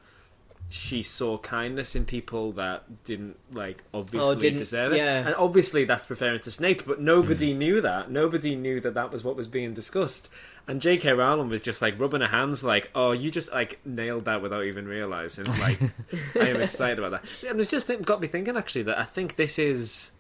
she 0.73 1.03
saw 1.03 1.37
kindness 1.37 1.95
in 1.95 2.07
people 2.07 2.53
that 2.53 3.05
didn't 3.05 3.37
like 3.53 3.85
obviously 3.93 4.29
Oh, 4.31 4.35
didn't- 4.35 4.59
deserve 4.59 4.93
it. 4.93 4.97
yeah. 4.97 5.27
And 5.27 5.35
obviously 5.35 5.85
that's 5.85 6.09
referring 6.09 6.41
to 6.41 6.51
Snape, 6.51 6.87
but 6.87 6.99
nobody 7.01 7.53
hmm. 7.53 7.59
knew 7.59 7.81
that. 7.83 8.11
Nobody 8.11 8.57
knew 8.57 8.81
that 8.81 8.95
that 8.95 9.13
was 9.13 9.23
what 9.23 9.37
was 9.37 9.47
being 9.47 9.75
discussed. 9.75 10.31
And 10.67 10.81
J.K. 10.81 11.13
Rowling 11.13 11.49
was 11.49 11.61
just 11.61 11.83
like 11.83 11.99
rubbing 12.01 12.21
her 12.21 12.29
hands, 12.29 12.63
like, 12.63 12.91
"Oh, 12.95 13.11
you 13.13 13.31
just 13.31 13.53
like 13.53 13.81
nailed 13.85 14.25
that 14.25 14.41
without 14.43 14.65
even 14.65 14.87
realizing." 14.87 15.45
Like, 15.45 15.79
I 16.37 16.49
am 16.49 16.61
excited 16.63 16.99
about 16.99 17.11
that. 17.11 17.51
And 17.51 17.61
it's 17.61 17.71
just 17.71 17.91
it 17.91 18.03
got 18.03 18.21
me 18.21 18.29
thinking 18.29 18.57
actually 18.57 18.85
that 18.85 18.99
I 18.99 19.05
think 19.05 19.37
this 19.37 19.59
is 19.59 20.12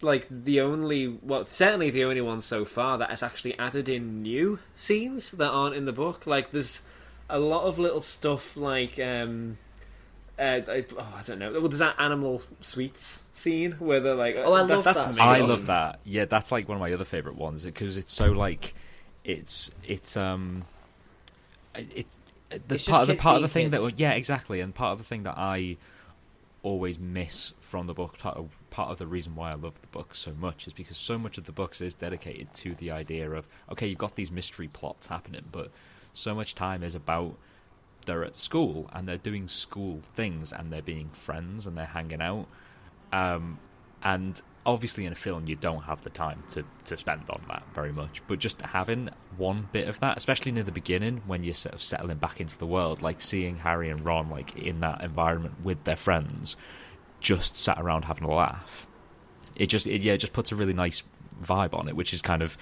like 0.00 0.26
the 0.30 0.60
only, 0.60 1.08
well, 1.22 1.44
certainly 1.46 1.90
the 1.90 2.04
only 2.04 2.20
one 2.20 2.40
so 2.40 2.64
far 2.64 2.98
that 2.98 3.10
has 3.10 3.22
actually 3.22 3.58
added 3.58 3.88
in 3.88 4.22
new 4.22 4.58
scenes 4.74 5.30
that 5.32 5.50
aren't 5.50 5.74
in 5.76 5.84
the 5.84 5.92
book. 5.92 6.26
Like, 6.26 6.50
there's 6.52 6.82
a 7.28 7.38
lot 7.38 7.64
of 7.64 7.78
little 7.78 8.00
stuff 8.00 8.56
like. 8.56 8.98
um 8.98 9.58
uh, 10.38 10.60
I, 10.68 10.84
oh, 10.96 11.14
I 11.18 11.22
don't 11.22 11.40
know. 11.40 11.50
Well, 11.50 11.62
there's 11.62 11.80
that 11.80 11.98
animal 11.98 12.42
sweets 12.60 13.24
scene 13.32 13.72
where 13.72 13.98
they're 13.98 14.14
like, 14.14 14.36
Oh, 14.36 14.52
I 14.52 14.62
love 14.62 14.84
that's 14.84 14.96
that 14.98 15.06
amazing. 15.06 15.24
I 15.24 15.38
love 15.40 15.66
that. 15.66 15.98
Yeah, 16.04 16.26
that's 16.26 16.52
like 16.52 16.68
one 16.68 16.76
of 16.76 16.80
my 16.80 16.92
other 16.92 17.04
favorite 17.04 17.34
ones 17.34 17.64
because 17.64 17.96
it's 17.96 18.12
so 18.12 18.30
like 18.30 18.72
it's 19.24 19.72
it's 19.84 20.16
um 20.16 20.64
it. 21.74 22.06
The 22.50 22.76
It's 22.76 22.88
part 22.88 23.02
of 23.02 23.08
the 23.08 23.16
part 23.16 23.36
of 23.36 23.42
the 23.42 23.48
being 23.52 23.70
thing 23.70 23.70
that 23.72 23.80
kids. 23.80 23.98
yeah 24.00 24.12
exactly 24.12 24.60
and 24.60 24.72
part 24.74 24.92
of 24.92 24.98
the 24.98 25.04
thing 25.04 25.24
that 25.24 25.36
I 25.36 25.76
always 26.62 26.98
miss 27.00 27.52
from 27.60 27.86
the 27.88 27.94
book 27.94 28.16
part 28.18 28.36
of, 28.36 28.57
part 28.78 28.92
of 28.92 28.98
the 28.98 29.08
reason 29.08 29.34
why 29.34 29.50
I 29.50 29.54
love 29.54 29.80
the 29.80 29.88
book 29.88 30.14
so 30.14 30.32
much 30.38 30.68
is 30.68 30.72
because 30.72 30.96
so 30.96 31.18
much 31.18 31.36
of 31.36 31.46
the 31.46 31.52
books 31.52 31.80
is 31.80 31.96
dedicated 31.96 32.54
to 32.54 32.76
the 32.76 32.92
idea 32.92 33.28
of 33.32 33.48
okay 33.72 33.88
you've 33.88 33.98
got 33.98 34.14
these 34.14 34.30
mystery 34.30 34.68
plots 34.68 35.08
happening 35.08 35.46
but 35.50 35.72
so 36.14 36.32
much 36.32 36.54
time 36.54 36.84
is 36.84 36.94
about 36.94 37.34
they're 38.06 38.22
at 38.22 38.36
school 38.36 38.88
and 38.92 39.08
they're 39.08 39.16
doing 39.16 39.48
school 39.48 40.02
things 40.14 40.52
and 40.52 40.72
they're 40.72 40.80
being 40.80 41.08
friends 41.08 41.66
and 41.66 41.76
they're 41.76 41.86
hanging 41.86 42.22
out 42.22 42.46
um, 43.12 43.58
and 44.04 44.42
obviously 44.64 45.04
in 45.04 45.10
a 45.12 45.16
film 45.16 45.48
you 45.48 45.56
don't 45.56 45.82
have 45.82 46.04
the 46.04 46.10
time 46.10 46.44
to, 46.48 46.64
to 46.84 46.96
spend 46.96 47.24
on 47.30 47.42
that 47.48 47.64
very 47.74 47.90
much 47.90 48.22
but 48.28 48.38
just 48.38 48.62
having 48.62 49.10
one 49.36 49.68
bit 49.72 49.88
of 49.88 49.98
that 49.98 50.16
especially 50.16 50.52
near 50.52 50.62
the 50.62 50.70
beginning 50.70 51.20
when 51.26 51.42
you're 51.42 51.52
sort 51.52 51.74
of 51.74 51.82
settling 51.82 52.18
back 52.18 52.40
into 52.40 52.56
the 52.56 52.66
world 52.66 53.02
like 53.02 53.20
seeing 53.20 53.56
harry 53.56 53.90
and 53.90 54.04
ron 54.04 54.30
like 54.30 54.56
in 54.56 54.78
that 54.78 55.02
environment 55.02 55.64
with 55.64 55.82
their 55.82 55.96
friends 55.96 56.56
just 57.20 57.56
sat 57.56 57.78
around 57.80 58.04
having 58.04 58.24
a 58.24 58.32
laugh 58.34 58.86
it 59.56 59.66
just 59.66 59.86
it, 59.86 60.02
yeah 60.02 60.12
it 60.12 60.18
just 60.18 60.32
puts 60.32 60.52
a 60.52 60.56
really 60.56 60.72
nice 60.72 61.02
vibe 61.42 61.74
on 61.74 61.88
it 61.88 61.96
which 61.96 62.12
is 62.14 62.22
kind 62.22 62.42
of 62.42 62.56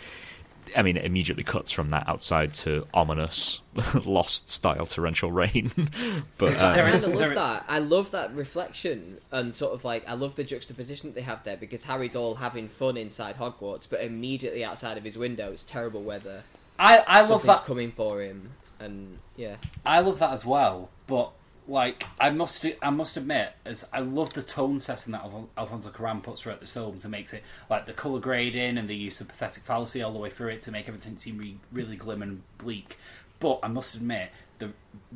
I 0.76 0.82
mean, 0.82 0.96
it 0.96 1.04
immediately 1.04 1.44
cuts 1.44 1.70
from 1.70 1.90
that 1.90 2.09
outside 2.09 2.52
to 2.54 2.88
ominous, 2.92 3.62
lost 4.04 4.50
style 4.50 4.84
torrential 4.84 5.30
rain. 5.30 5.70
but 6.38 6.57
There 6.57 6.84
uh, 6.84 6.88
I 6.88 6.90
is- 6.90 7.04
kind 7.04 7.14
of 7.14 7.20
love 7.20 7.34
that. 7.34 7.64
I 7.68 7.78
love 7.78 8.11
that 8.11 8.34
reflection 8.34 9.18
and 9.30 9.54
sort 9.54 9.74
of 9.74 9.84
like 9.84 10.02
I 10.09 10.14
love 10.14 10.34
the 10.34 10.42
juxtaposition 10.42 11.09
that 11.09 11.14
they 11.14 11.22
have 11.22 11.44
there 11.44 11.57
because 11.57 11.84
Harry's 11.84 12.16
all 12.16 12.34
having 12.34 12.66
fun 12.66 12.96
inside 12.96 13.36
Hogwarts, 13.36 13.86
but 13.88 14.00
immediately 14.02 14.64
outside 14.64 14.98
of 14.98 15.04
his 15.04 15.16
window 15.16 15.52
it's 15.52 15.62
terrible 15.62 16.02
weather. 16.02 16.42
I 16.80 16.98
I 17.07 17.18
love 17.20 17.28
Something's 17.42 17.61
that. 17.61 17.66
coming 17.66 17.92
for 17.92 18.20
him, 18.20 18.50
and 18.80 19.18
yeah, 19.36 19.57
I 19.86 20.00
love 20.00 20.18
that 20.18 20.32
as 20.32 20.44
well. 20.44 20.90
But 21.07 21.30
like, 21.69 22.05
I 22.21 22.31
must 22.31 22.64
I 22.83 22.91
must 22.91 23.17
admit, 23.17 23.53
as 23.64 23.87
I 23.93 24.01
love 24.01 24.33
the 24.35 24.43
tone 24.43 24.81
setting 24.81 25.12
that 25.12 25.23
Alfon- 25.23 25.49
Alfonso 25.57 25.91
Cuarón 25.91 26.23
puts 26.23 26.43
throughout 26.43 26.61
this 26.61 26.71
film 26.71 26.99
to 27.01 27.09
make 27.09 27.33
it 27.33 27.43
like 27.69 27.87
the 27.87 27.93
color 27.93 28.21
grading 28.21 28.79
and 28.79 28.89
the 28.89 28.97
use 28.97 29.21
of 29.21 29.29
pathetic 29.29 29.64
fallacy 29.64 30.03
all 30.03 30.12
the 30.12 30.19
way 30.19 30.31
through 30.31 30.49
it 30.49 30.62
to 30.62 30.73
make 30.73 30.89
everything 30.89 31.19
seem 31.19 31.39
re- 31.39 31.59
really 31.73 31.97
glim 31.97 32.23
and 32.23 32.43
bleak. 32.59 32.99
But 33.39 33.61
I 33.62 33.69
must 33.69 33.95
admit, 33.95 34.31
the 34.59 34.71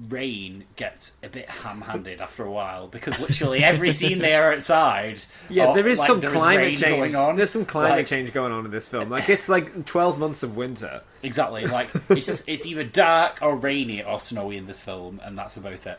rain 0.08 0.64
gets 0.76 1.16
a 1.22 1.28
bit 1.28 1.48
ham-handed 1.48 2.20
after 2.20 2.44
a 2.44 2.50
while 2.50 2.86
because 2.86 3.18
literally 3.18 3.64
every 3.64 3.90
scene 3.92 4.18
they 4.20 4.34
are 4.34 4.52
outside. 4.52 5.22
Yeah, 5.48 5.68
or, 5.68 5.74
there 5.74 5.88
is 5.88 5.98
like, 5.98 6.08
some 6.08 6.20
there 6.20 6.34
is 6.34 6.40
climate 6.40 6.64
rain 6.64 6.76
change 6.76 6.96
going 6.96 7.14
on. 7.14 7.36
There's 7.36 7.50
some 7.50 7.64
climate 7.64 7.98
Like, 7.98 8.06
change 8.06 8.32
going 8.32 8.52
on 8.52 8.64
in 8.66 8.70
this 8.70 8.88
film. 8.88 9.08
Like 9.08 9.28
it's 9.30 9.48
like 9.48 9.86
12 9.86 10.18
months 10.18 10.42
of 10.42 10.56
winter. 10.56 11.02
Exactly. 11.22 11.66
Like 11.66 11.90
it's 12.10 12.26
just 12.26 12.48
it's 12.48 12.66
either 12.66 12.84
dark 12.84 13.38
or 13.40 13.56
rainy 13.56 14.02
or 14.02 14.20
snowy 14.20 14.56
in 14.56 14.66
this 14.66 14.82
film, 14.82 15.20
and 15.24 15.38
that's 15.38 15.56
about 15.56 15.86
it. 15.86 15.98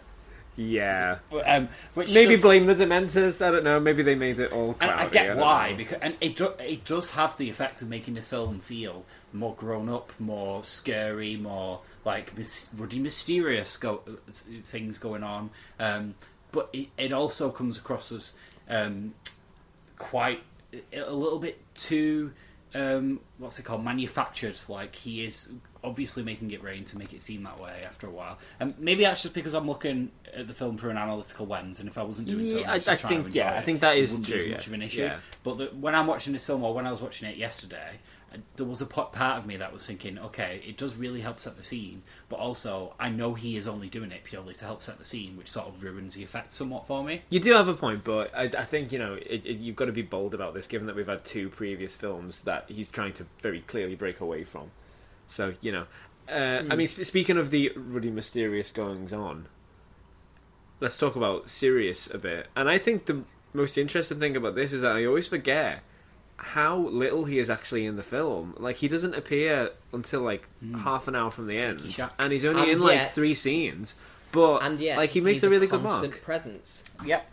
Yeah. 0.57 1.19
Um, 1.45 1.69
which 1.93 2.13
Maybe 2.13 2.33
does- 2.33 2.41
blame 2.41 2.65
the 2.65 2.75
Dementors. 2.75 3.45
I 3.45 3.51
don't 3.51 3.63
know. 3.63 3.79
Maybe 3.79 4.03
they 4.03 4.15
made 4.15 4.39
it 4.39 4.51
all 4.51 4.73
cloudy. 4.73 4.93
I 4.93 5.07
get 5.07 5.27
don't 5.27 5.37
why 5.37 5.71
know. 5.71 5.77
because 5.77 5.97
and 6.01 6.15
it 6.21 6.35
do, 6.35 6.49
it 6.59 6.83
does 6.85 7.11
have 7.11 7.37
the 7.37 7.49
effect 7.49 7.81
of 7.81 7.87
making 7.89 8.15
this 8.15 8.27
film 8.27 8.59
feel 8.59 9.05
more 9.33 9.55
grown 9.55 9.87
up, 9.89 10.11
more 10.19 10.63
scary, 10.63 11.37
more 11.37 11.81
like 12.03 12.37
mys- 12.37 12.69
really 12.75 12.99
mysterious 12.99 13.77
go- 13.77 14.01
things 14.63 14.99
going 14.99 15.23
on. 15.23 15.51
Um, 15.79 16.15
but 16.51 16.69
it, 16.73 16.89
it 16.97 17.13
also 17.13 17.49
comes 17.49 17.77
across 17.77 18.11
as 18.11 18.33
um, 18.69 19.13
quite 19.97 20.43
a 20.93 21.11
little 21.11 21.39
bit 21.39 21.59
too 21.75 22.33
um, 22.73 23.19
what's 23.37 23.57
it 23.57 23.63
called 23.63 23.83
manufactured. 23.85 24.57
Like 24.67 24.95
he 24.95 25.23
is 25.23 25.53
obviously 25.83 26.21
making 26.23 26.51
it 26.51 26.61
rain 26.63 26.83
to 26.85 26.97
make 26.97 27.11
it 27.13 27.21
seem 27.21 27.43
that 27.43 27.59
way 27.59 27.83
after 27.85 28.05
a 28.07 28.09
while. 28.11 28.37
And 28.59 28.77
maybe 28.77 29.03
that's 29.03 29.21
just 29.23 29.33
because 29.33 29.53
I'm 29.55 29.67
looking 29.67 30.11
at 30.33 30.47
the 30.47 30.53
film 30.53 30.77
through 30.77 30.91
an 30.91 30.97
analytical 30.97 31.47
lens, 31.47 31.79
and 31.79 31.89
if 31.89 31.97
I 31.97 32.03
wasn't 32.03 32.27
doing 32.27 32.47
so, 32.47 32.59
Yeah, 32.59 32.69
I 32.71 32.73
I- 32.73 32.77
just 32.77 32.87
I 32.89 32.95
think- 32.95 33.09
to 33.23 33.27
enjoy 33.27 33.37
yeah, 33.39 33.53
I 33.57 33.61
think 33.61 33.81
that 33.81 33.97
it 33.97 34.03
is 34.03 34.11
wouldn't 34.11 34.27
be 34.27 34.31
true, 34.33 34.39
as 34.41 34.45
yeah. 34.47 34.53
much 34.53 34.67
of 34.67 34.73
an 34.73 34.81
issue. 34.83 35.01
Yeah. 35.01 35.19
But 35.43 35.57
the, 35.57 35.65
when 35.67 35.95
I'm 35.95 36.07
watching 36.07 36.33
this 36.33 36.45
film, 36.45 36.63
or 36.63 36.73
when 36.73 36.85
I 36.85 36.91
was 36.91 37.01
watching 37.01 37.29
it 37.29 37.35
yesterday, 37.37 37.99
uh, 38.33 38.37
there 38.57 38.65
was 38.65 38.79
a 38.81 38.85
part 38.85 39.15
of 39.17 39.45
me 39.47 39.57
that 39.57 39.73
was 39.73 39.85
thinking, 39.85 40.17
okay, 40.19 40.61
it 40.65 40.77
does 40.77 40.95
really 40.95 41.21
help 41.21 41.39
set 41.39 41.57
the 41.57 41.63
scene, 41.63 42.03
but 42.29 42.37
also 42.37 42.93
I 42.99 43.09
know 43.09 43.33
he 43.33 43.57
is 43.57 43.67
only 43.67 43.89
doing 43.89 44.11
it 44.11 44.23
purely 44.23 44.53
to 44.53 44.65
help 44.65 44.83
set 44.83 44.99
the 44.99 45.05
scene, 45.05 45.35
which 45.35 45.49
sort 45.49 45.67
of 45.67 45.83
ruins 45.83 46.13
the 46.13 46.23
effect 46.23 46.53
somewhat 46.53 46.85
for 46.87 47.03
me. 47.03 47.23
You 47.29 47.39
do 47.39 47.51
have 47.53 47.67
a 47.67 47.73
point, 47.73 48.03
but 48.03 48.33
I, 48.35 48.43
I 48.43 48.65
think 48.65 48.91
you 48.91 48.99
know 48.99 49.15
it, 49.15 49.41
it, 49.45 49.57
you've 49.57 49.75
got 49.75 49.85
to 49.85 49.91
be 49.91 50.03
bold 50.03 50.33
about 50.35 50.53
this, 50.53 50.67
given 50.67 50.85
that 50.87 50.95
we've 50.95 51.07
had 51.07 51.25
two 51.25 51.49
previous 51.49 51.95
films 51.95 52.41
that 52.41 52.65
he's 52.67 52.89
trying 52.89 53.13
to 53.13 53.25
very 53.41 53.61
clearly 53.61 53.95
break 53.95 54.19
away 54.21 54.43
from. 54.43 54.69
So 55.31 55.53
you 55.61 55.71
know, 55.71 55.85
uh, 56.29 56.63
I 56.69 56.75
mean, 56.75 56.87
sp- 56.91 57.03
speaking 57.05 57.37
of 57.37 57.49
the 57.51 57.71
really 57.75 58.11
mysterious 58.11 58.71
goings 58.71 59.13
on, 59.13 59.47
let's 60.79 60.97
talk 60.97 61.15
about 61.15 61.49
Sirius 61.49 62.13
a 62.13 62.17
bit. 62.17 62.47
And 62.55 62.69
I 62.69 62.77
think 62.77 63.05
the 63.05 63.23
most 63.53 63.77
interesting 63.77 64.19
thing 64.19 64.35
about 64.35 64.55
this 64.55 64.73
is 64.73 64.81
that 64.81 64.95
I 64.95 65.05
always 65.05 65.27
forget 65.27 65.81
how 66.37 66.77
little 66.77 67.25
he 67.25 67.37
is 67.39 67.49
actually 67.49 67.85
in 67.85 67.95
the 67.97 68.03
film. 68.03 68.55
Like 68.57 68.77
he 68.77 68.87
doesn't 68.87 69.13
appear 69.15 69.71
until 69.93 70.21
like 70.21 70.47
half 70.79 71.07
an 71.07 71.15
hour 71.15 71.31
from 71.31 71.47
the 71.47 71.57
end, 71.57 71.91
Shack. 71.91 72.13
and 72.19 72.31
he's 72.33 72.45
only 72.45 72.63
And 72.63 72.71
in 72.71 72.79
like 72.79 73.11
three 73.11 73.35
scenes. 73.35 73.95
But 74.31 74.59
and 74.63 74.79
yet 74.79 74.97
like 74.97 75.11
he 75.11 75.21
makes 75.21 75.35
he's 75.35 75.43
a 75.43 75.49
really 75.49 75.67
good 75.67 75.81
constant 75.81 76.13
mark. 76.13 76.23
presence. 76.23 76.83
Yep. 77.05 77.25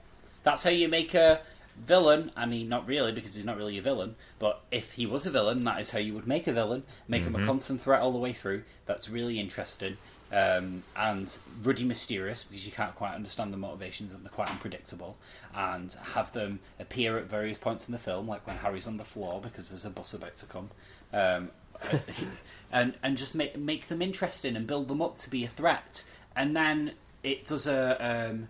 That's 0.45 0.63
how 0.63 0.71
you 0.71 0.89
make 0.89 1.15
a 1.15 1.41
Villain, 1.85 2.31
I 2.37 2.47
mean, 2.47 2.69
not 2.69 2.87
really, 2.87 3.13
because 3.13 3.35
he's 3.35 3.45
not 3.45 3.57
really 3.57 3.79
a 3.79 3.83
villain, 3.83 4.17
but 4.39 4.63
if 4.71 4.93
he 4.93 5.07
was 5.07 5.27
a 5.27 5.31
villain, 5.31 5.65
that 5.65 5.81
is 5.81 5.91
how 5.91 5.99
you 5.99 6.15
would 6.15 6.27
make 6.27 6.47
a 6.47 6.53
villain. 6.53 6.83
Make 7.07 7.23
him 7.23 7.35
a 7.35 7.45
constant 7.45 7.81
threat 7.81 8.01
all 8.01 8.13
the 8.13 8.19
way 8.19 8.33
through. 8.33 8.63
That's 8.87 9.09
really 9.09 9.39
interesting. 9.39 9.97
Um, 10.31 10.83
and 10.95 11.37
ruddy 11.63 11.85
mysterious, 11.85 12.45
because 12.45 12.67
you 12.67 12.73
can't 12.73 12.95
quite 12.95 13.15
understand 13.15 13.53
the 13.53 13.57
motivations 13.57 14.13
and 14.13 14.25
they're 14.25 14.31
quite 14.31 14.51
unpredictable. 14.51 15.17
And 15.55 15.95
have 16.15 16.33
them 16.33 16.61
appear 16.79 17.17
at 17.17 17.25
various 17.25 17.59
points 17.59 17.89
in 17.89 17.93
the 17.93 17.99
film, 17.99 18.29
like 18.29 18.47
when 18.47 18.57
Harry's 18.57 18.87
on 18.87 18.99
the 18.99 19.05
floor 19.05 19.41
because 19.41 19.71
there's 19.71 19.85
a 19.85 19.91
bus 19.91 20.13
about 20.13 20.37
to 20.37 20.47
come. 20.47 20.71
Um, 21.13 21.51
and 22.73 22.95
and 23.03 23.17
just 23.17 23.35
make 23.35 23.57
make 23.57 23.87
them 23.87 24.03
interesting 24.03 24.57
and 24.57 24.67
build 24.67 24.89
them 24.89 25.01
up 25.01 25.17
to 25.19 25.31
be 25.31 25.45
a 25.45 25.49
threat. 25.49 26.05
And 26.35 26.57
then 26.57 26.93
it 27.23 27.45
does 27.47 27.67
a 27.67 28.31
um, 28.31 28.49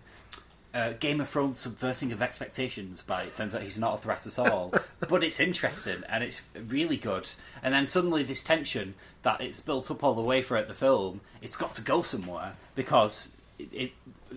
uh, 0.73 0.93
Game 0.99 1.19
of 1.19 1.29
Thrones 1.29 1.59
subverting 1.59 2.11
of 2.11 2.21
expectations 2.21 3.01
by 3.01 3.23
it 3.23 3.35
turns 3.35 3.55
out 3.55 3.61
he's 3.63 3.79
not 3.79 3.95
a 3.95 3.97
threat 3.97 4.25
at 4.27 4.37
all. 4.39 4.73
but 5.07 5.23
it's 5.23 5.39
interesting 5.39 6.03
and 6.07 6.23
it's 6.23 6.41
really 6.67 6.97
good. 6.97 7.29
And 7.63 7.73
then 7.73 7.87
suddenly 7.87 8.23
this 8.23 8.43
tension 8.43 8.93
that 9.23 9.41
it's 9.41 9.59
built 9.59 9.89
up 9.89 10.03
all 10.03 10.13
the 10.13 10.21
way 10.21 10.41
throughout 10.41 10.67
the 10.67 10.73
film, 10.73 11.21
it's 11.41 11.57
got 11.57 11.73
to 11.75 11.81
go 11.81 12.01
somewhere 12.01 12.53
because 12.75 13.35
it, 13.57 13.69
it 13.73 13.91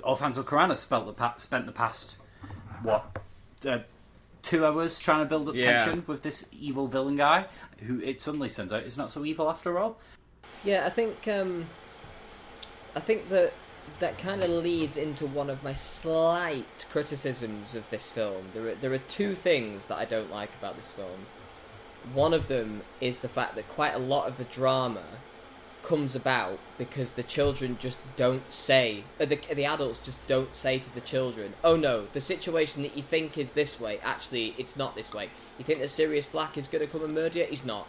Alfonso 0.06 0.42
Cuarón 0.42 0.74
spent 0.76 1.06
the 1.06 1.12
pa- 1.12 1.34
spent 1.36 1.66
the 1.66 1.72
past 1.72 2.16
what 2.82 3.04
uh, 3.68 3.80
two 4.40 4.64
hours 4.64 4.98
trying 4.98 5.20
to 5.20 5.26
build 5.28 5.48
up 5.48 5.54
Yeah. 5.54 5.84
tension 5.84 6.02
with 6.06 6.22
this 6.22 6.46
evil 6.50 6.86
villain 6.88 7.16
guy 7.16 7.44
who 7.86 8.00
it 8.00 8.20
suddenly 8.20 8.48
turns 8.48 8.72
out 8.72 8.82
is 8.84 8.96
not 8.96 9.10
so 9.10 9.24
evil 9.24 9.50
after 9.50 9.78
all. 9.78 9.98
Yeah, 10.64 10.86
I 10.86 10.90
think 10.90 11.28
um, 11.28 11.66
I 12.96 13.00
think 13.00 13.28
that 13.28 13.52
that 13.98 14.18
kind 14.18 14.42
of 14.42 14.50
leads 14.50 14.96
into 14.96 15.26
one 15.26 15.48
of 15.48 15.62
my 15.62 15.72
slight 15.72 16.86
criticisms 16.90 17.74
of 17.74 17.88
this 17.90 18.08
film. 18.08 18.44
There 18.54 18.68
are, 18.68 18.74
there 18.74 18.92
are 18.92 18.98
two 18.98 19.34
things 19.34 19.88
that 19.88 19.98
I 19.98 20.04
don't 20.04 20.30
like 20.30 20.50
about 20.58 20.76
this 20.76 20.90
film. 20.90 21.26
One 22.14 22.34
of 22.34 22.48
them 22.48 22.82
is 23.00 23.18
the 23.18 23.28
fact 23.28 23.54
that 23.54 23.68
quite 23.68 23.94
a 23.94 23.98
lot 23.98 24.26
of 24.26 24.36
the 24.36 24.44
drama 24.44 25.04
comes 25.82 26.14
about 26.14 26.58
because 26.78 27.12
the 27.12 27.22
children 27.22 27.76
just 27.80 28.00
don't 28.16 28.50
say, 28.50 29.04
uh, 29.20 29.24
the, 29.24 29.38
the 29.54 29.64
adults 29.64 29.98
just 29.98 30.26
don't 30.26 30.54
say 30.54 30.78
to 30.78 30.94
the 30.94 31.00
children, 31.00 31.52
oh 31.64 31.76
no, 31.76 32.06
the 32.12 32.20
situation 32.20 32.82
that 32.82 32.96
you 32.96 33.02
think 33.02 33.36
is 33.36 33.52
this 33.52 33.80
way, 33.80 33.98
actually, 34.02 34.54
it's 34.58 34.76
not 34.76 34.94
this 34.94 35.12
way. 35.12 35.28
You 35.58 35.64
think 35.64 35.80
that 35.80 35.88
Sirius 35.88 36.26
Black 36.26 36.56
is 36.56 36.68
going 36.68 36.84
to 36.84 36.90
come 36.90 37.04
and 37.04 37.14
murder 37.14 37.40
you? 37.40 37.46
He's 37.46 37.64
not. 37.64 37.86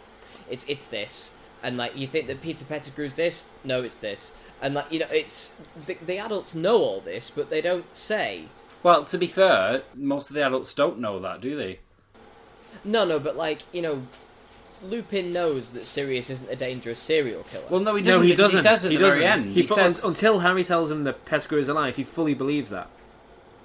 It's, 0.50 0.64
it's 0.68 0.84
this. 0.84 1.34
And 1.62 1.76
like, 1.76 1.96
you 1.96 2.06
think 2.06 2.26
that 2.26 2.42
Peter 2.42 2.64
Pettigrew's 2.64 3.14
this? 3.14 3.50
No, 3.64 3.82
it's 3.82 3.98
this. 3.98 4.34
And 4.62 4.74
like, 4.74 4.90
you 4.90 5.00
know, 5.00 5.06
it's, 5.10 5.60
the, 5.86 5.94
the 6.06 6.18
adults 6.18 6.54
know 6.54 6.78
all 6.78 7.00
this, 7.00 7.30
but 7.30 7.50
they 7.50 7.60
don't 7.60 7.92
say. 7.92 8.44
Well, 8.82 9.04
to 9.06 9.18
be 9.18 9.26
fair, 9.26 9.82
most 9.94 10.30
of 10.30 10.34
the 10.36 10.46
adults 10.46 10.72
don't 10.74 10.98
know 10.98 11.18
that, 11.20 11.40
do 11.40 11.56
they? 11.56 11.80
No, 12.84 13.04
no, 13.04 13.18
but 13.18 13.36
like, 13.36 13.62
you 13.72 13.82
know, 13.82 14.02
Lupin 14.82 15.32
knows 15.32 15.70
that 15.72 15.86
Sirius 15.86 16.28
isn't 16.30 16.50
a 16.50 16.56
dangerous 16.56 16.98
serial 16.98 17.42
killer. 17.44 17.64
Well, 17.70 17.80
no, 17.80 17.94
he 17.94 18.02
doesn't. 18.02 18.24
he 18.26 18.34
doesn't. 18.34 18.56
He 18.56 18.62
says 18.62 18.84
at 18.84 18.90
he 18.90 18.96
the 18.96 19.04
doesn't. 19.04 19.18
very 19.20 19.30
end. 19.30 19.46
He, 19.46 19.62
He, 19.62 19.66
fu- 19.66 19.74
says 19.74 20.02
until 20.04 20.40
Harry 20.40 20.64
tells 20.64 20.90
him 20.90 21.04
that 21.04 21.24
Pettigrew 21.24 21.58
is 21.58 21.68
alive, 21.68 21.96
he 21.96 22.04
fully 22.04 22.34
believes 22.34 22.70
that. 22.70 22.88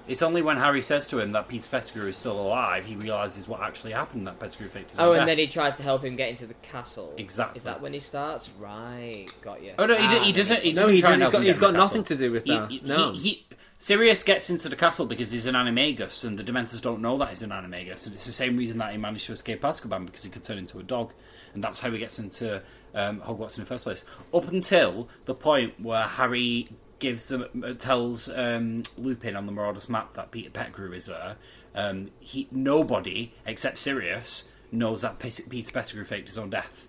It's 0.09 0.21
only 0.21 0.41
when 0.41 0.57
Harry 0.57 0.81
says 0.81 1.07
to 1.09 1.19
him 1.19 1.31
that 1.33 1.47
Peter 1.47 1.69
Pettigrew 1.69 2.07
is 2.07 2.17
still 2.17 2.39
alive 2.39 2.85
he 2.85 2.95
realizes 2.95 3.47
what 3.47 3.61
actually 3.61 3.93
happened. 3.93 4.27
That 4.27 4.39
Pettigrew 4.39 4.67
faked 4.69 4.91
his 4.91 4.99
Oh, 4.99 5.11
and 5.13 5.19
death. 5.21 5.27
then 5.27 5.37
he 5.37 5.47
tries 5.47 5.75
to 5.77 5.83
help 5.83 6.03
him 6.03 6.15
get 6.15 6.29
into 6.29 6.45
the 6.47 6.53
castle. 6.55 7.13
Exactly. 7.17 7.57
Is 7.57 7.63
that 7.63 7.81
when 7.81 7.93
he 7.93 7.99
starts? 7.99 8.49
Right, 8.59 9.27
got 9.41 9.63
you. 9.63 9.73
Oh 9.79 9.85
no, 9.85 9.95
he, 9.95 10.05
Ah, 10.05 10.11
do- 10.19 10.19
he 10.25 10.31
doesn't. 10.33 10.61
He 10.63 10.73
No, 10.73 10.81
doesn't 10.81 10.95
he 10.95 11.01
try 11.01 11.11
doesn't. 11.11 11.13
and 11.13 11.21
He's 11.21 11.21
help 11.21 11.31
got, 11.31 11.37
him 11.39 11.45
he's 11.45 11.55
get 11.55 11.61
got 11.61 11.67
in 11.69 11.73
the 11.73 11.79
nothing 11.79 12.03
castle. 12.03 12.17
to 12.17 12.23
do 12.23 12.31
with 12.31 12.43
He- 12.43 12.77
he- 12.79 12.81
no. 12.85 13.11
he, 13.13 13.19
he, 13.19 13.45
Sirius 13.81 14.23
gets 14.23 14.49
into 14.49 14.67
the 14.67 14.75
castle 14.75 15.05
because 15.05 15.31
he's 15.31 15.45
an 15.45 15.55
animagus, 15.55 16.25
and 16.25 16.37
the 16.37 16.43
Dementors 16.43 16.81
don't 16.81 17.01
know 17.01 17.17
that 17.17 17.29
he's 17.29 17.41
an 17.43 17.51
animagus, 17.51 18.05
and 18.05 18.13
it's 18.13 18.25
the 18.25 18.31
same 18.33 18.57
reason 18.57 18.77
that 18.79 18.91
he 18.91 18.97
managed 18.97 19.25
to 19.27 19.31
escape 19.31 19.61
Azkaban 19.61 20.05
because 20.05 20.23
he 20.23 20.29
could 20.29 20.43
turn 20.43 20.57
into 20.57 20.79
a 20.79 20.83
dog, 20.83 21.13
and 21.53 21.63
that's 21.63 21.79
how 21.79 21.89
he 21.89 21.97
gets 21.97 22.19
into 22.19 22.61
um, 22.93 23.21
Hogwarts 23.21 23.57
in 23.57 23.63
the 23.63 23.67
first 23.67 23.85
place. 23.85 24.03
Up 24.33 24.49
until 24.51 25.07
the 25.25 25.33
point 25.33 25.79
where 25.79 26.03
Harry 26.03 26.67
gives 26.99 27.27
them, 27.29 27.63
uh, 27.65 27.73
tells 27.73 28.29
um, 28.29 28.83
Lupin 28.97 29.35
on 29.35 29.45
the 29.45 29.51
Marauders 29.51 29.89
map 29.89 30.13
that 30.13 30.31
Peter 30.31 30.49
Pettigrew 30.49 30.93
is 30.93 31.07
there. 31.07 31.37
Um, 31.75 32.11
he 32.19 32.47
nobody 32.51 33.33
except 33.45 33.79
Sirius 33.79 34.49
knows 34.71 35.01
that 35.01 35.19
Peter 35.19 35.71
Pettigrew 35.71 36.03
faked 36.03 36.27
his 36.27 36.37
own 36.37 36.49
death. 36.49 36.87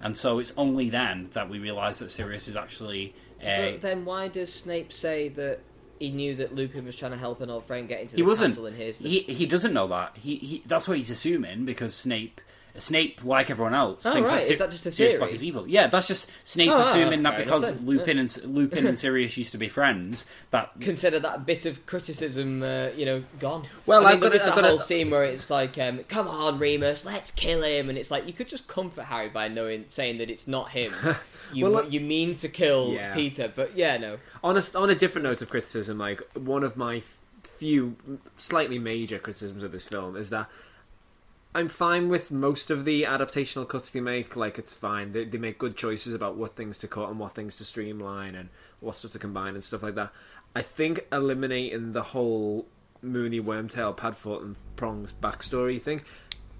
And 0.00 0.16
so 0.16 0.38
it's 0.38 0.54
only 0.56 0.88
then 0.88 1.28
that 1.32 1.50
we 1.50 1.58
realise 1.58 1.98
that 1.98 2.10
Sirius 2.10 2.48
is 2.48 2.56
actually 2.56 3.14
a. 3.42 3.72
But 3.72 3.82
then 3.82 4.04
why 4.04 4.28
does 4.28 4.52
Snape 4.52 4.92
say 4.92 5.28
that 5.30 5.60
he 5.98 6.10
knew 6.10 6.34
that 6.36 6.54
Lupin 6.54 6.86
was 6.86 6.96
trying 6.96 7.12
to 7.12 7.18
help 7.18 7.42
an 7.42 7.50
old 7.50 7.64
friend 7.64 7.86
get 7.86 8.00
into 8.00 8.12
the 8.12 8.16
he 8.16 8.22
wasn't. 8.22 8.52
castle 8.52 8.66
and 8.66 8.76
here's 8.76 8.98
the... 8.98 9.08
He 9.08 9.20
he 9.20 9.46
doesn't 9.46 9.74
know 9.74 9.86
that. 9.88 10.16
He, 10.16 10.36
he 10.36 10.62
that's 10.66 10.88
what 10.88 10.96
he's 10.96 11.10
assuming 11.10 11.64
because 11.64 11.94
Snape. 11.94 12.40
Snape, 12.80 13.24
like 13.24 13.50
everyone 13.50 13.74
else, 13.74 14.04
Oh, 14.06 14.12
thinks 14.12 14.30
right. 14.30 14.40
that, 14.40 14.50
Is 14.50 14.58
that 14.58 14.70
just 14.70 14.86
a 14.86 14.92
Sirius? 14.92 15.16
Black 15.18 15.32
is 15.32 15.44
evil. 15.44 15.68
Yeah, 15.68 15.86
that's 15.86 16.08
just 16.08 16.30
Snape 16.44 16.70
Oh, 16.70 16.80
assuming 16.80 17.22
that 17.22 17.36
because 17.36 17.64
enough 17.68 17.76
then. 17.78 17.86
Lupin 17.86 18.18
and 18.18 18.44
Lupin 18.44 18.86
and 18.86 18.98
Sirius 18.98 19.36
used 19.36 19.52
to 19.52 19.58
be 19.58 19.68
friends, 19.68 20.26
that 20.50 20.72
Consider 20.80 21.18
that 21.20 21.46
bit 21.46 21.66
of 21.66 21.84
criticism, 21.86 22.62
uh, 22.62 22.88
you 22.96 23.04
know, 23.06 23.22
gone. 23.38 23.64
Well, 23.86 24.04
I 24.06 24.10
I've 24.10 24.14
mean, 24.14 24.20
got 24.20 24.28
there 24.28 24.36
is 24.36 24.42
to- 24.42 24.46
that 24.46 24.52
I've 24.52 24.56
got 24.56 24.60
to- 24.62 24.68
whole 24.68 24.78
scene 24.78 25.10
where 25.10 25.24
it's 25.24 25.50
like, 25.50 25.78
um, 25.78 26.00
"Come 26.08 26.26
on, 26.28 26.58
Remus, 26.58 27.04
let's 27.04 27.30
kill 27.30 27.62
him," 27.62 27.88
and 27.88 27.96
it's 27.98 28.10
like 28.10 28.26
you 28.26 28.32
could 28.32 28.48
just 28.48 28.66
comfort 28.68 29.04
Harry 29.04 29.28
by 29.28 29.48
knowing, 29.48 29.84
saying 29.88 30.18
that 30.18 30.30
it's 30.30 30.48
not 30.48 30.70
him. 30.70 30.92
You 31.52 31.64
Well, 31.64 31.72
look- 31.82 31.92
you 31.92 31.98
mean 31.98 32.36
to 32.36 32.48
kill 32.48 32.92
Yeah. 32.92 33.12
Peter, 33.12 33.52
but 33.52 33.76
yeah, 33.76 33.96
no. 33.96 34.18
on 34.44 34.56
a, 34.56 34.62
on 34.76 34.88
a 34.88 34.94
different 34.94 35.24
note 35.24 35.42
of 35.42 35.48
criticism, 35.50 35.98
like 35.98 36.22
one 36.34 36.62
of 36.62 36.76
my 36.76 36.98
f- 36.98 37.18
few 37.42 37.96
slightly 38.36 38.78
major 38.78 39.18
criticisms 39.18 39.64
of 39.64 39.72
this 39.72 39.84
film 39.84 40.14
is 40.16 40.30
that 40.30 40.48
I'm 41.54 41.68
fine 41.68 42.08
with 42.08 42.30
most 42.30 42.70
of 42.70 42.84
the 42.84 43.02
adaptational 43.02 43.66
cuts 43.68 43.90
they 43.90 44.00
make. 44.00 44.36
Like 44.36 44.58
it's 44.58 44.72
fine. 44.72 45.12
They, 45.12 45.24
they 45.24 45.38
make 45.38 45.58
good 45.58 45.76
choices 45.76 46.14
about 46.14 46.36
what 46.36 46.54
things 46.56 46.78
to 46.78 46.88
cut 46.88 47.08
and 47.10 47.18
what 47.18 47.34
things 47.34 47.56
to 47.56 47.64
streamline 47.64 48.34
and 48.34 48.50
what 48.78 48.96
stuff 48.96 49.12
to 49.12 49.18
combine 49.18 49.54
and 49.54 49.64
stuff 49.64 49.82
like 49.82 49.96
that. 49.96 50.12
I 50.54 50.62
think 50.62 51.06
eliminating 51.12 51.92
the 51.92 52.02
whole 52.02 52.66
Moony 53.02 53.40
Wormtail 53.40 53.96
Padfoot 53.96 54.42
and 54.42 54.56
Prongs 54.76 55.12
backstory 55.20 55.80
thing 55.80 56.02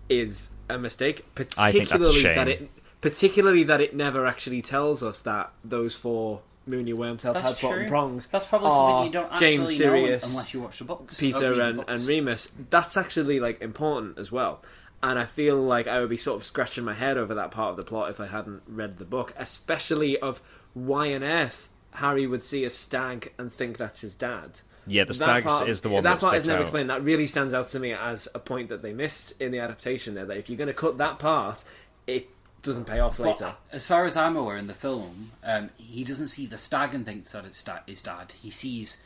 is 0.09 0.49
a 0.69 0.79
mistake. 0.79 1.25
I 1.57 1.73
think 1.73 1.89
that's 1.89 2.05
a 2.05 2.09
Particularly 2.09 2.21
shame. 2.21 2.37
that 2.37 2.49
it 2.49 2.71
particularly 3.01 3.63
that 3.65 3.81
it 3.81 3.95
never 3.95 4.27
actually 4.27 4.61
tells 4.63 5.03
us 5.03 5.21
that 5.23 5.53
those 5.65 5.95
four 5.95 6.41
Moony 6.67 6.93
Wormtail 6.93 7.33
That's 7.35 7.61
Padfoot 7.61 7.71
true. 7.71 7.81
and 7.81 7.89
Prongs 7.89 8.27
that's 8.29 8.45
probably 8.45 8.69
are 8.69 8.73
something 8.73 9.07
you 9.07 9.13
don't 9.13 9.33
actually 9.33 9.57
James 9.57 9.71
know 9.71 9.77
Sirius, 9.77 10.31
unless 10.31 10.55
you 10.55 10.61
watch 10.61 10.79
the 10.79 10.85
books. 10.85 11.19
Peter 11.19 11.51
read 11.51 11.59
the 11.59 11.65
and, 11.65 11.77
books. 11.79 11.91
and 11.93 12.07
Remus. 12.07 12.51
That's 12.71 12.97
actually 12.97 13.41
like 13.41 13.61
important 13.61 14.19
as 14.19 14.31
well. 14.31 14.63
And 15.03 15.19
I 15.19 15.25
feel 15.25 15.57
like 15.57 15.87
I 15.89 16.01
would 16.01 16.11
be 16.11 16.19
sort 16.19 16.39
of 16.41 16.45
scratching 16.45 16.85
my 16.85 16.93
head 16.95 17.17
over 17.17 17.35
that 17.35 17.51
part 17.51 17.71
of 17.71 17.77
the 17.77 17.83
plot 17.85 18.11
if 18.11 18.21
I 18.21 18.27
hadn't 18.27 18.63
read 18.67 18.99
the 18.99 19.05
book, 19.05 19.33
especially 19.39 20.19
of 20.19 20.43
why 20.75 21.15
on 21.15 21.23
earth 21.23 21.69
Harry 21.93 22.27
would 22.27 22.43
see 22.45 22.65
a 22.65 22.71
stag 22.71 23.33
and 23.39 23.53
think 23.53 23.79
that's 23.79 24.03
his 24.03 24.15
dad. 24.15 24.61
Yeah, 24.87 25.05
the 25.05 25.15
stag 25.15 25.47
is 25.69 25.81
the 25.83 25.89
one 25.89 26.03
that 26.05 26.21
that, 26.21 26.27
part 26.27 26.37
is 26.37 26.47
never 26.47 26.59
out. 26.59 26.63
explained. 26.63 26.91
That 26.91 27.03
really 27.05 27.27
stands 27.27 27.55
out 27.55 27.69
to 27.69 27.79
me 27.81 27.93
as 27.93 28.29
a 28.35 28.39
point 28.39 28.69
that 28.71 28.83
they 28.83 28.93
missed 28.93 29.33
in 29.41 29.53
the 29.53 29.59
adaptation. 29.61 30.15
There, 30.15 30.25
that 30.27 30.37
if 30.37 30.51
you're 30.51 30.59
going 30.59 30.69
to 30.69 30.75
cut 30.75 30.99
that 30.99 31.19
part, 31.19 31.65
it 32.07 32.29
doesn't 32.63 32.85
pay 32.87 32.99
off 32.99 33.19
But 33.19 33.27
later. 33.41 33.55
as 33.73 33.87
far 33.87 34.05
as 34.05 34.17
I'm 34.17 34.37
aware, 34.37 34.57
in 34.57 34.67
the 34.67 34.75
film, 34.75 35.33
um, 35.45 35.71
he 35.77 36.05
doesn't 36.05 36.29
see 36.29 36.45
the 36.47 36.59
stag 36.59 36.95
and 36.95 37.07
thinks 37.07 37.33
that 37.33 37.45
it's 37.47 37.63
da- 37.63 37.79
his 37.87 38.03
dad. 38.03 38.35
He 38.43 38.51
sees 38.51 39.03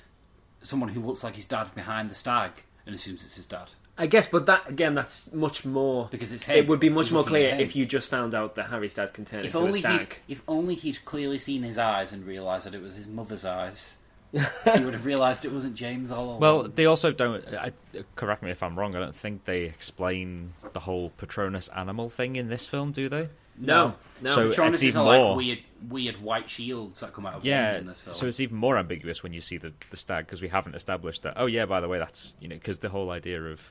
someone 0.62 0.90
who 0.90 1.00
looks 1.00 1.22
like 1.22 1.36
his 1.36 1.46
dad 1.46 1.74
behind 1.74 2.10
the 2.10 2.14
stag 2.14 2.64
and 2.86 2.94
assumes 2.94 3.24
it's 3.24 3.36
his 3.36 3.46
dad. 3.46 3.72
I 3.96 4.06
guess, 4.08 4.26
but 4.26 4.46
that 4.46 4.68
again, 4.68 4.94
that's 4.94 5.32
much 5.32 5.64
more 5.64 6.08
Because 6.10 6.32
it's 6.32 6.44
him. 6.44 6.56
It 6.56 6.66
would 6.66 6.80
be 6.80 6.88
much 6.88 7.12
more 7.12 7.22
clear 7.24 7.50
him. 7.54 7.60
if 7.60 7.76
you 7.76 7.86
just 7.86 8.10
found 8.10 8.34
out 8.34 8.56
that 8.56 8.66
Harry's 8.70 8.94
dad 8.94 9.14
can 9.14 9.24
turn 9.24 9.40
If 9.40 9.46
into 9.46 9.58
a 9.58 9.60
only, 9.60 9.72
he'd, 9.78 9.80
stag. 9.80 10.18
if 10.26 10.42
only 10.48 10.74
he'd 10.74 11.04
clearly 11.04 11.38
seen 11.38 11.62
his 11.62 11.78
eyes 11.78 12.12
and 12.12 12.26
realised 12.26 12.66
that 12.66 12.74
it 12.74 12.82
was 12.82 12.96
his 12.96 13.06
mother's 13.06 13.44
eyes, 13.44 13.98
he 14.32 14.84
would 14.84 14.94
have 14.94 15.06
realised 15.06 15.44
it 15.44 15.52
wasn't 15.52 15.76
James 15.76 16.10
all 16.10 16.24
along. 16.24 16.40
Well, 16.40 16.62
they 16.64 16.86
also 16.86 17.12
don't. 17.12 17.44
I, 17.54 17.70
correct 18.16 18.42
me 18.42 18.50
if 18.50 18.64
I'm 18.64 18.76
wrong. 18.76 18.96
I 18.96 18.98
don't 18.98 19.14
think 19.14 19.44
they 19.44 19.62
explain 19.62 20.54
the 20.72 20.80
whole 20.80 21.10
Patronus 21.10 21.68
animal 21.68 22.10
thing 22.10 22.34
in 22.34 22.48
this 22.48 22.66
film, 22.66 22.90
do 22.90 23.08
they? 23.08 23.28
No, 23.56 23.94
no. 24.20 24.34
So 24.34 24.48
Patronus 24.48 24.80
it's 24.80 24.88
is 24.88 24.94
even 24.96 25.06
like 25.06 25.20
more- 25.20 25.36
weird, 25.36 25.58
weird 25.88 26.16
white 26.20 26.50
shields 26.50 26.98
that 26.98 27.12
come 27.12 27.26
out 27.26 27.34
of 27.34 27.44
Yeah, 27.44 27.78
in 27.78 27.86
this 27.86 28.02
film. 28.02 28.14
so 28.14 28.26
it's 28.26 28.40
even 28.40 28.56
more 28.56 28.76
ambiguous 28.76 29.22
when 29.22 29.32
you 29.32 29.40
see 29.40 29.56
the 29.58 29.72
the 29.90 29.96
stag 29.96 30.26
because 30.26 30.42
we 30.42 30.48
haven't 30.48 30.74
established 30.74 31.22
that. 31.22 31.34
Oh 31.36 31.46
yeah, 31.46 31.64
by 31.64 31.78
the 31.80 31.86
way, 31.86 32.00
that's 32.00 32.34
you 32.40 32.48
know 32.48 32.56
because 32.56 32.80
the 32.80 32.88
whole 32.88 33.10
idea 33.12 33.40
of 33.40 33.70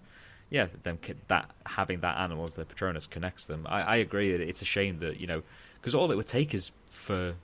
yeah 0.50 0.68
them 0.84 1.00
that 1.28 1.50
having 1.66 2.00
that 2.02 2.18
animal 2.18 2.44
as 2.44 2.56
the 2.56 2.66
Patronus 2.66 3.08
connects 3.08 3.46
them. 3.46 3.66
I, 3.70 3.82
I 3.82 3.96
agree 3.98 4.32
that 4.32 4.42
it's 4.42 4.62
a 4.62 4.66
shame 4.66 5.00
that 5.00 5.20
you 5.20 5.28
know 5.28 5.44
because 5.80 5.96
all 5.96 6.12
it 6.12 6.16
would 6.16 6.28
take 6.28 6.54
is 6.54 6.72
for 6.88 7.36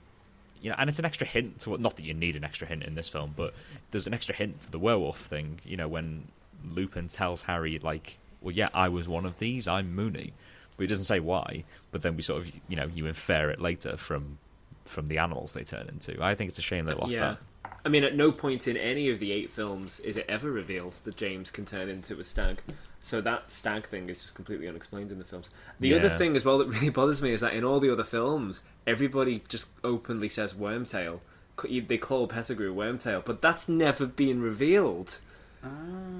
you 0.60 0.70
know, 0.70 0.76
and 0.78 0.90
it's 0.90 0.98
an 0.98 1.04
extra 1.04 1.26
hint 1.26 1.60
to 1.60 1.70
what. 1.70 1.80
Not 1.80 1.96
that 1.96 2.04
you 2.04 2.14
need 2.14 2.36
an 2.36 2.44
extra 2.44 2.66
hint 2.66 2.82
in 2.82 2.94
this 2.94 3.08
film, 3.08 3.34
but 3.36 3.54
there's 3.90 4.06
an 4.06 4.14
extra 4.14 4.34
hint 4.34 4.62
to 4.62 4.70
the 4.70 4.78
werewolf 4.78 5.18
thing. 5.18 5.60
You 5.64 5.76
know, 5.76 5.88
when 5.88 6.28
Lupin 6.64 7.08
tells 7.08 7.42
Harry 7.42 7.78
like, 7.78 8.18
"Well, 8.40 8.54
yeah, 8.54 8.68
I 8.74 8.88
was 8.88 9.08
one 9.08 9.24
of 9.24 9.38
these. 9.38 9.66
I'm 9.66 9.94
Moony," 9.94 10.32
but 10.76 10.82
he 10.82 10.86
doesn't 10.86 11.06
say 11.06 11.20
why. 11.20 11.64
But 11.92 12.02
then 12.02 12.16
we 12.16 12.22
sort 12.22 12.42
of 12.42 12.52
you 12.68 12.76
know 12.76 12.86
you 12.86 13.06
infer 13.06 13.48
it 13.48 13.60
later 13.60 13.96
from 13.96 14.38
from 14.84 15.06
the 15.06 15.18
animals 15.18 15.54
they 15.54 15.64
turn 15.64 15.88
into. 15.88 16.22
I 16.22 16.34
think 16.34 16.50
it's 16.50 16.58
a 16.58 16.62
shame 16.62 16.84
they 16.84 16.94
lost 16.94 17.12
yeah. 17.12 17.36
that. 17.64 17.72
I 17.84 17.88
mean, 17.88 18.04
at 18.04 18.14
no 18.14 18.30
point 18.30 18.68
in 18.68 18.76
any 18.76 19.08
of 19.08 19.20
the 19.20 19.32
eight 19.32 19.50
films 19.50 20.00
is 20.00 20.16
it 20.16 20.26
ever 20.28 20.50
revealed 20.50 20.94
that 21.04 21.16
James 21.16 21.50
can 21.50 21.64
turn 21.64 21.88
into 21.88 22.18
a 22.18 22.24
stag. 22.24 22.60
So 23.02 23.20
that 23.22 23.50
stag 23.50 23.88
thing 23.88 24.10
is 24.10 24.20
just 24.20 24.34
completely 24.34 24.68
unexplained 24.68 25.10
in 25.10 25.18
the 25.18 25.24
films. 25.24 25.50
The 25.78 25.94
other 25.94 26.10
thing 26.10 26.36
as 26.36 26.44
well 26.44 26.58
that 26.58 26.68
really 26.68 26.90
bothers 26.90 27.22
me 27.22 27.32
is 27.32 27.40
that 27.40 27.54
in 27.54 27.64
all 27.64 27.80
the 27.80 27.90
other 27.90 28.04
films, 28.04 28.62
everybody 28.86 29.42
just 29.48 29.68
openly 29.82 30.28
says 30.28 30.52
Wormtail. 30.52 31.20
They 31.62 31.98
call 31.98 32.26
Pettigrew 32.26 32.74
Wormtail, 32.74 33.24
but 33.24 33.42
that's 33.42 33.68
never 33.68 34.06
been 34.06 34.40
revealed. 34.42 35.18
Ah. 35.64 35.68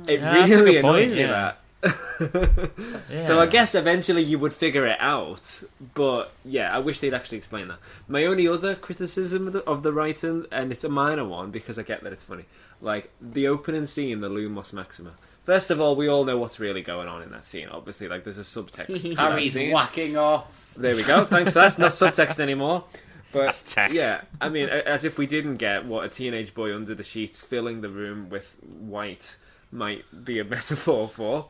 It 0.08 0.20
Yeah, 0.20 0.34
really 0.34 0.48
good 0.48 0.82
point, 0.82 0.96
annoys 0.96 1.14
me 1.14 1.20
yeah. 1.20 1.52
that. 1.52 1.58
So 3.04 3.40
I 3.40 3.46
guess 3.46 3.74
eventually 3.74 4.22
you 4.22 4.38
would 4.38 4.52
figure 4.52 4.86
it 4.86 4.98
out, 5.00 5.62
but 5.94 6.32
yeah, 6.44 6.74
I 6.74 6.78
wish 6.78 7.00
they'd 7.00 7.14
actually 7.14 7.38
explain 7.38 7.68
that. 7.68 7.78
My 8.06 8.26
only 8.26 8.46
other 8.46 8.74
criticism 8.74 9.46
of 9.46 9.52
the, 9.54 9.64
of 9.64 9.82
the 9.82 9.92
writing, 9.92 10.44
and 10.52 10.72
it's 10.72 10.84
a 10.84 10.90
minor 10.90 11.24
one 11.24 11.50
because 11.50 11.78
I 11.78 11.82
get 11.82 12.02
that 12.02 12.12
it's 12.12 12.22
funny, 12.22 12.44
like 12.82 13.10
the 13.20 13.48
opening 13.48 13.86
scene, 13.86 14.20
the 14.20 14.28
Lumos 14.28 14.74
Maxima. 14.74 15.12
First 15.42 15.70
of 15.70 15.80
all, 15.80 15.96
we 15.96 16.08
all 16.08 16.24
know 16.24 16.36
what's 16.38 16.60
really 16.60 16.82
going 16.82 17.08
on 17.08 17.22
in 17.22 17.30
that 17.32 17.44
scene. 17.44 17.68
Obviously, 17.68 18.08
like 18.08 18.24
there's 18.24 18.38
a 18.38 18.42
subtext. 18.42 19.02
to 19.02 19.08
that 19.14 19.18
Harry's 19.18 19.56
whacking 19.72 20.16
off. 20.16 20.74
There 20.76 20.94
we 20.94 21.02
go. 21.02 21.24
Thanks 21.24 21.52
for 21.52 21.60
that. 21.60 21.68
It's 21.68 21.78
not 21.78 21.90
subtext 21.92 22.38
anymore. 22.40 22.84
But 23.32 23.44
That's 23.46 23.62
text. 23.74 23.94
yeah, 23.94 24.22
I 24.40 24.48
mean, 24.48 24.68
as 24.68 25.04
if 25.04 25.16
we 25.16 25.26
didn't 25.26 25.56
get 25.58 25.86
what 25.86 26.04
a 26.04 26.08
teenage 26.08 26.52
boy 26.52 26.74
under 26.74 26.94
the 26.96 27.04
sheets 27.04 27.40
filling 27.40 27.80
the 27.80 27.88
room 27.88 28.28
with 28.28 28.56
white 28.62 29.36
might 29.70 30.04
be 30.24 30.40
a 30.40 30.44
metaphor 30.56 31.08
for. 31.08 31.46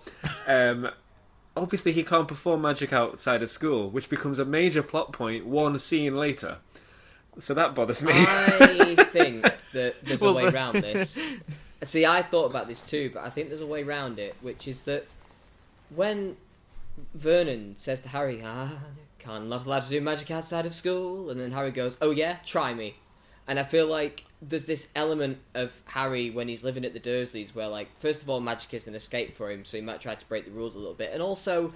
Um, 0.47 0.91
obviously, 1.57 1.93
he 1.93 2.05
can't 2.05 2.29
perform 2.29 2.63
magic 2.63 2.93
outside 2.93 3.43
of 3.43 3.51
school, 3.51 3.89
which 3.89 4.11
becomes 4.11 4.39
a 4.39 4.45
major 4.45 4.83
plot 4.83 5.13
point 5.13 5.47
one 5.47 5.79
scene 5.79 6.17
later. 6.17 6.59
So 7.39 7.55
that 7.55 7.75
bothers 7.75 8.03
me. 8.03 8.13
I 8.15 8.97
think 9.11 9.43
that 9.73 10.05
there's 10.05 10.21
Well, 10.21 10.33
a 10.33 10.35
way 10.35 10.45
around 10.49 10.83
this. 10.83 11.19
See, 11.83 12.05
I 12.05 12.23
thought 12.23 12.47
about 12.47 12.69
this 12.69 12.83
too, 12.83 13.11
but 13.15 13.23
I 13.23 13.31
think 13.31 13.49
there's 13.49 13.63
a 13.63 13.67
way 13.67 13.83
around 13.83 14.19
it, 14.19 14.37
which 14.43 14.69
is 14.69 14.83
that 14.83 15.07
when 15.95 16.37
Vernon 17.15 17.77
says 17.77 18.03
to 18.03 18.09
Harry, 18.11 18.43
"Ah, 18.45 18.83
can't 19.19 19.49
not 19.49 19.65
allowed 19.65 19.85
to 19.85 19.89
do 19.89 20.01
magic 20.01 20.31
outside 20.31 20.67
of 20.67 20.75
school," 20.75 21.31
and 21.31 21.41
then 21.41 21.53
Harry 21.53 21.71
goes, 21.71 21.97
"Oh 22.03 22.11
yeah, 22.11 22.37
try 22.45 22.75
me," 22.75 22.97
and 23.47 23.59
I 23.59 23.63
feel 23.63 23.87
like 23.87 24.25
there's 24.43 24.67
this 24.67 24.89
element 24.95 25.39
of 25.55 25.81
Harry 25.87 26.31
when 26.31 26.49
he's 26.49 26.65
living 26.65 26.85
at 26.85 26.93
the 26.93 27.01
Dursleys 27.01 27.55
where, 27.55 27.69
like, 27.69 27.89
first 27.99 28.23
of 28.23 28.29
all, 28.29 28.41
magic 28.41 28.75
is 28.75 28.87
an 28.87 28.95
escape 28.95 29.35
for 29.35 29.51
him, 29.51 29.65
so 29.65 29.77
he 29.77 29.83
might 29.83 30.01
try 30.01 30.15
to 30.15 30.27
break 30.27 30.45
the 30.45 30.51
rules 30.51 30.77
a 30.77 30.79
little 30.79 30.95
bit, 30.95 31.11
and 31.13 31.23
also. 31.23 31.73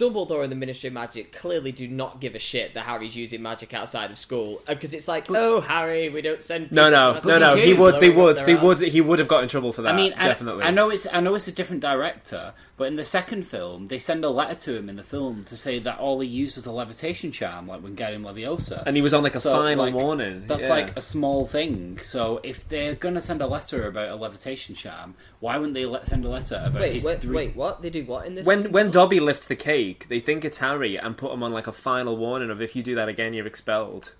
Dumbledore 0.00 0.42
and 0.42 0.50
the 0.50 0.56
Ministry 0.56 0.88
of 0.88 0.94
Magic 0.94 1.32
clearly 1.32 1.72
do 1.72 1.86
not 1.86 2.20
give 2.20 2.34
a 2.34 2.38
shit 2.38 2.74
that 2.74 2.86
Harry's 2.86 3.14
using 3.14 3.42
magic 3.42 3.74
outside 3.74 4.10
of 4.10 4.16
school 4.18 4.62
uh, 4.66 4.74
because 4.74 4.94
it's 4.94 5.06
like, 5.06 5.30
oh 5.30 5.60
Harry, 5.60 6.08
we 6.08 6.22
don't 6.22 6.40
send. 6.40 6.72
no, 6.72 6.86
people 7.14 7.30
no, 7.30 7.38
no, 7.38 7.54
no. 7.54 7.56
He 7.56 7.74
would. 7.74 8.00
They 8.00 8.10
would. 8.10 8.36
They 8.36 8.54
would. 8.54 8.78
He 8.80 9.00
would 9.00 9.18
have 9.18 9.28
got 9.28 9.42
in 9.42 9.48
trouble 9.48 9.72
for 9.72 9.82
that. 9.82 9.92
I 9.92 9.96
mean, 9.96 10.12
definitely. 10.12 10.64
I, 10.64 10.70
know 10.70 10.88
it's 10.90 11.06
I 11.12 11.20
know 11.20 11.34
it's 11.34 11.48
a 11.48 11.52
different 11.52 11.82
director, 11.82 12.54
but 12.76 12.84
in 12.84 12.96
the 12.96 13.04
second 13.04 13.46
film, 13.46 13.86
they 13.86 13.98
send 13.98 14.24
a 14.24 14.30
letter 14.30 14.54
to 14.54 14.76
him 14.76 14.88
in 14.88 14.96
the 14.96 15.02
film 15.02 15.44
to 15.44 15.56
say 15.56 15.78
that 15.80 15.98
all 15.98 16.20
he 16.20 16.28
used 16.28 16.56
was 16.56 16.66
a 16.66 16.72
levitation 16.72 17.30
charm, 17.30 17.68
like 17.68 17.82
when 17.82 17.94
getting 17.94 18.22
Leviosa. 18.22 18.82
and 18.86 18.96
he 18.96 19.02
was 19.02 19.12
on 19.12 19.22
like 19.22 19.34
a 19.34 19.40
So, 19.40 19.52
final 19.52 19.84
like, 19.84 19.94
warning. 19.94 20.46
That's 20.46 20.64
yeah. 20.64 20.70
like 20.70 20.96
a 20.96 21.02
small 21.02 21.46
thing. 21.46 21.98
So 22.02 22.40
if 22.42 22.68
they're 22.68 22.94
gonna 22.94 23.20
send 23.20 23.42
a 23.42 23.46
letter 23.46 23.86
about 23.86 24.08
a 24.08 24.16
levitation 24.16 24.74
charm, 24.74 25.14
why 25.40 25.56
wouldn't 25.58 25.74
they 25.74 25.84
let, 25.86 26.06
send 26.06 26.24
a 26.24 26.28
letter 26.28 26.62
about 26.66 26.80
Wait, 26.80 26.94
his 26.94 27.04
wait, 27.04 27.20
three? 27.20 27.36
wait, 27.36 27.56
what? 27.56 27.82
They 27.82 27.90
do 27.90 28.04
what 28.04 28.26
in 28.26 28.34
this? 28.34 28.46
when 28.46 28.60
fucking 28.60 28.72
when? 28.72 28.90
Dobby 28.90 29.20
lifts 29.20 29.46
the 29.46 29.56
cake, 29.94 30.06
they 30.08 30.20
think 30.20 30.44
it's 30.44 30.58
Harry 30.58 30.96
and 30.96 31.16
put 31.16 31.32
him 31.32 31.42
on 31.42 31.52
like 31.52 31.66
a 31.66 31.72
final 31.72 32.16
warning 32.16 32.50
of 32.50 32.60
if 32.62 32.74
you 32.76 32.82
do 32.82 32.94
that 32.94 33.08
again, 33.08 33.34
you're 33.34 33.46
expelled. 33.46 34.14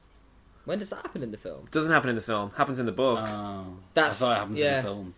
when 0.65 0.79
does 0.79 0.91
that 0.91 0.97
happen 1.03 1.23
in 1.23 1.31
the 1.31 1.39
film? 1.39 1.67
Doesn't 1.71 1.91
happen 1.93 2.11
in 2.11 2.17
the 2.17 2.23
film. 2.23 2.51
Happens 2.57 2.79
in 2.79 2.87
the 2.87 2.93
book. 2.93 3.19
Oh, 3.21 3.77
That's- 3.95 4.21
I 4.23 4.25
thought 4.27 4.33
it 4.33 4.39
happens 4.41 4.61
in 4.61 4.77
the 4.77 4.83
film. 4.83 5.15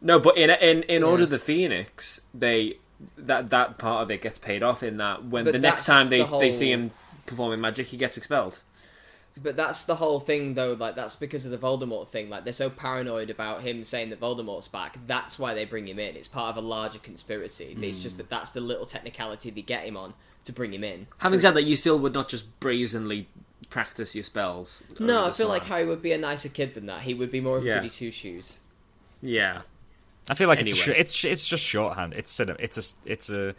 no, 0.00 0.18
but 0.18 0.36
in 0.36 0.50
in 0.50 0.82
in 0.84 1.02
Yeah. 1.02 1.08
Order 1.08 1.22
of 1.24 1.30
the 1.30 1.38
Phoenix, 1.38 2.20
they 2.34 2.78
that 3.16 3.50
that 3.50 3.78
part 3.78 4.02
of 4.02 4.10
it 4.10 4.22
gets 4.22 4.38
paid 4.38 4.62
off 4.62 4.82
in 4.82 4.96
that 4.98 5.24
when 5.24 5.44
But 5.44 5.52
the 5.52 5.58
next 5.58 5.86
time 5.86 6.08
they 6.10 6.18
the 6.18 6.26
whole- 6.26 6.40
they 6.40 6.50
see 6.50 6.70
him 6.72 6.90
performing 7.26 7.60
magic, 7.60 7.86
he 7.88 7.96
gets 7.96 8.16
expelled. 8.16 8.60
But 9.42 9.56
that's 9.56 9.84
the 9.84 9.96
whole 9.96 10.20
thing, 10.20 10.54
though. 10.54 10.74
Like 10.78 10.94
that's 10.94 11.16
because 11.16 11.44
of 11.44 11.50
the 11.50 11.58
Voldemort 11.58 12.06
thing. 12.08 12.30
Like 12.30 12.44
they're 12.44 12.52
so 12.52 12.70
paranoid 12.70 13.30
about 13.30 13.62
him 13.62 13.82
saying 13.82 14.10
that 14.10 14.20
Voldemort's 14.20 14.68
back. 14.68 14.96
That's 15.08 15.38
why 15.40 15.54
they 15.54 15.64
bring 15.64 15.88
him 15.88 15.98
in. 15.98 16.14
It's 16.14 16.28
part 16.28 16.56
of 16.56 16.62
a 16.62 16.66
larger 16.66 17.00
conspiracy. 17.00 17.76
It's 17.80 17.98
Hmm. 17.98 18.02
just 18.02 18.16
that 18.18 18.28
that's 18.28 18.52
the 18.52 18.60
little 18.60 18.86
technicality 18.86 19.50
they 19.50 19.62
get 19.62 19.84
him 19.84 19.96
on 19.96 20.14
to 20.44 20.52
bring 20.52 20.72
him 20.72 20.84
in. 20.84 21.08
Having 21.18 21.40
said 21.40 21.54
that, 21.54 21.64
you 21.64 21.74
still 21.74 21.98
would 21.98 22.14
not 22.14 22.28
just 22.28 22.60
brazenly 22.60 23.26
practice 23.70 24.14
your 24.14 24.22
spells. 24.24 24.84
No, 25.00 25.24
I 25.24 25.28
the 25.28 25.34
feel 25.34 25.48
like. 25.48 25.64
Harry 25.64 25.84
would 25.84 26.02
be 26.02 26.12
a 26.12 26.18
nicer 26.18 26.48
kid 26.48 26.74
than 26.74 26.86
that. 26.86 27.00
He 27.02 27.14
would 27.14 27.32
be 27.32 27.40
more 27.40 27.56
of 27.58 27.64
a 27.64 27.66
Yeah. 27.66 27.74
goody 27.76 27.90
two 27.90 28.12
shoes. 28.12 28.58
Yeah. 29.20 29.62
I 30.30 30.34
feel 30.34 30.46
like 30.48 30.60
Anyway. 30.60 30.78
it's 30.78 30.84
sh- 30.84 30.88
it's 30.96 31.24
it's 31.24 31.46
just 31.46 31.62
shorthand. 31.64 32.14
It's 32.14 32.32
cinem- 32.32 32.56
it's 32.60 32.78
a 32.78 32.82
it's 33.04 33.30
a 33.30 33.54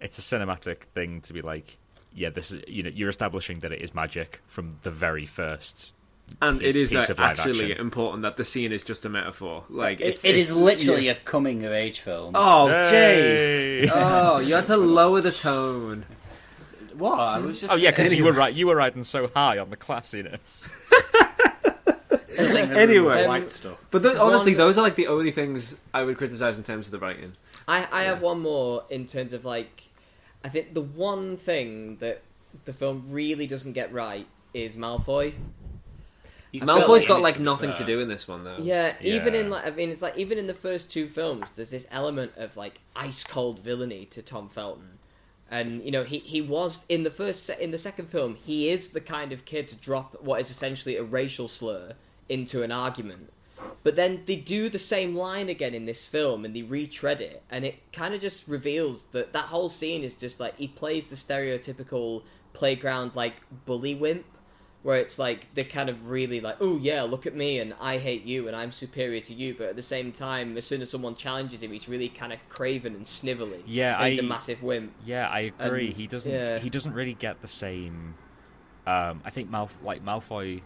it's 0.00 0.18
a 0.18 0.22
cinematic 0.22 0.84
thing 0.94 1.20
to 1.22 1.32
be 1.32 1.42
like, 1.42 1.76
yeah, 2.14 2.30
this 2.30 2.50
is 2.50 2.62
you 2.66 2.82
know 2.82 2.90
you're 2.94 3.08
establishing 3.08 3.60
that 3.60 3.72
it 3.72 3.80
is 3.82 3.94
magic 3.94 4.40
from 4.46 4.76
the 4.82 4.90
very 4.90 5.26
first. 5.26 5.90
And 6.40 6.60
piece- 6.60 6.76
it 6.76 6.80
is 6.80 6.88
piece 6.88 6.98
like, 6.98 7.08
of 7.10 7.18
live 7.18 7.38
actually 7.40 7.72
action. 7.72 7.80
important 7.86 8.22
that 8.22 8.36
the 8.38 8.44
scene 8.44 8.72
is 8.72 8.84
just 8.84 9.04
a 9.04 9.08
metaphor. 9.10 9.64
Like 9.68 10.00
It, 10.00 10.06
it's, 10.06 10.24
it 10.24 10.28
it's- 10.30 10.48
is 10.48 10.56
literally 10.56 11.06
yeah. 11.06 11.12
a 11.12 11.14
coming 11.16 11.64
of 11.64 11.72
age 11.72 12.00
film. 12.00 12.32
Oh, 12.34 12.68
Jay. 12.90 13.86
Oh, 13.92 14.38
you 14.38 14.54
had 14.54 14.64
to 14.66 14.76
lower 14.98 15.20
the 15.20 15.32
tone. 15.32 16.06
what? 16.96 17.18
I 17.18 17.38
was 17.38 17.60
just 17.60 17.72
Oh 17.72 17.76
yeah, 17.76 17.90
because 17.90 18.16
you 18.16 18.24
were 18.24 18.32
right. 18.32 18.54
You 18.54 18.66
were 18.68 18.76
riding 18.76 19.04
so 19.04 19.28
high 19.34 19.58
on 19.58 19.68
the 19.70 19.76
classiness. 19.76 20.70
Anyway. 22.38 23.22
Um, 23.22 23.28
white 23.28 23.50
stuff. 23.50 23.76
But 23.90 24.02
th- 24.02 24.16
honestly, 24.16 24.52
One- 24.52 24.58
those 24.58 24.78
are 24.78 24.82
like 24.82 24.94
the 24.94 25.06
only 25.08 25.30
things 25.30 25.78
I 25.92 26.02
would 26.02 26.16
criticize 26.16 26.56
in 26.56 26.64
terms 26.64 26.86
of 26.86 26.92
the 26.92 26.98
writing. 26.98 27.34
I, 27.68 27.86
I 27.92 28.04
have 28.04 28.22
one 28.22 28.40
more 28.40 28.84
in 28.90 29.06
terms 29.06 29.32
of 29.32 29.44
like, 29.44 29.88
I 30.44 30.48
think 30.48 30.74
the 30.74 30.82
one 30.82 31.36
thing 31.36 31.96
that 31.98 32.22
the 32.64 32.72
film 32.72 33.06
really 33.08 33.46
doesn't 33.46 33.72
get 33.72 33.92
right 33.92 34.26
is 34.54 34.76
Malfoy. 34.76 35.34
He's 36.52 36.64
Malfoy's 36.64 37.06
got 37.06 37.22
like 37.22 37.40
nothing 37.40 37.72
to 37.74 37.84
do 37.84 38.00
in 38.00 38.08
this 38.08 38.28
one 38.28 38.44
though. 38.44 38.58
Yeah, 38.60 38.94
even 39.00 39.34
in 39.34 39.48
like 39.48 39.66
I 39.66 39.70
mean, 39.70 39.90
it's 39.90 40.02
like 40.02 40.18
even 40.18 40.36
in 40.36 40.46
the 40.46 40.54
first 40.54 40.92
two 40.92 41.06
films, 41.06 41.52
there's 41.52 41.70
this 41.70 41.86
element 41.90 42.32
of 42.36 42.58
like 42.58 42.80
ice 42.94 43.24
cold 43.24 43.58
villainy 43.60 44.04
to 44.06 44.20
Tom 44.20 44.50
Felton, 44.50 44.98
and 45.50 45.82
you 45.82 45.90
know 45.90 46.04
he 46.04 46.18
he 46.18 46.42
was 46.42 46.84
in 46.90 47.04
the 47.04 47.10
first 47.10 47.46
se- 47.46 47.56
in 47.58 47.70
the 47.70 47.78
second 47.78 48.08
film 48.08 48.34
he 48.34 48.68
is 48.68 48.90
the 48.90 49.00
kind 49.00 49.32
of 49.32 49.46
kid 49.46 49.66
to 49.68 49.76
drop 49.76 50.22
what 50.22 50.42
is 50.42 50.50
essentially 50.50 50.96
a 50.96 51.02
racial 51.02 51.48
slur 51.48 51.94
into 52.28 52.62
an 52.62 52.70
argument, 52.70 53.32
but 53.84 53.96
then 53.96 54.22
they 54.26 54.36
do 54.36 54.68
the 54.68 54.78
same 54.78 55.14
line 55.16 55.48
again 55.48 55.74
in 55.74 55.86
this 55.86 56.06
film 56.06 56.44
and 56.44 56.54
they 56.54 56.62
retread 56.62 57.20
it, 57.20 57.42
and 57.50 57.64
it 57.64 57.92
kind 57.92 58.14
of 58.14 58.20
just 58.20 58.46
reveals 58.48 59.08
that 59.08 59.32
that 59.32 59.46
whole 59.46 59.68
scene 59.68 60.02
is 60.02 60.14
just 60.16 60.38
like 60.40 60.56
he 60.56 60.68
plays 60.68 61.06
the 61.08 61.16
stereotypical 61.16 62.22
playground 62.52 63.16
like 63.16 63.34
bully 63.64 63.94
wimp 63.94 64.24
where 64.82 64.96
it's 64.98 65.16
like 65.16 65.46
they're 65.54 65.62
kind 65.62 65.88
of 65.88 66.10
really 66.10 66.40
like, 66.40 66.56
oh 66.60 66.76
yeah, 66.76 67.02
look 67.02 67.24
at 67.24 67.36
me 67.36 67.60
and 67.60 67.72
I 67.80 67.98
hate 67.98 68.24
you 68.24 68.48
and 68.48 68.56
I'm 68.56 68.72
superior 68.72 69.20
to 69.20 69.32
you, 69.32 69.54
but 69.56 69.68
at 69.68 69.76
the 69.76 69.80
same 69.82 70.10
time, 70.10 70.56
as 70.56 70.66
soon 70.66 70.82
as 70.82 70.90
someone 70.90 71.14
challenges 71.14 71.62
him, 71.62 71.70
he's 71.70 71.88
really 71.88 72.08
kind 72.08 72.32
of 72.32 72.40
craven 72.48 72.96
and 72.96 73.04
snivelly. 73.04 73.62
Yeah, 73.64 73.96
and 74.00 74.10
he's 74.10 74.18
a 74.18 74.24
I- 74.24 74.26
massive 74.26 74.60
wimp. 74.60 74.92
Yeah, 75.06 75.28
I 75.28 75.52
agree. 75.60 75.86
And- 75.88 75.96
he 75.96 76.06
doesn't. 76.08 76.32
yeah. 76.32 76.58
He 76.58 76.68
doesn't 76.68 76.94
really 76.94 77.14
get 77.14 77.40
the 77.42 77.46
same. 77.48 78.16
Um, 78.84 79.22
I 79.24 79.30
think 79.30 79.48
Malf- 79.52 79.80
like 79.84 80.04
Malfoy 80.04 80.62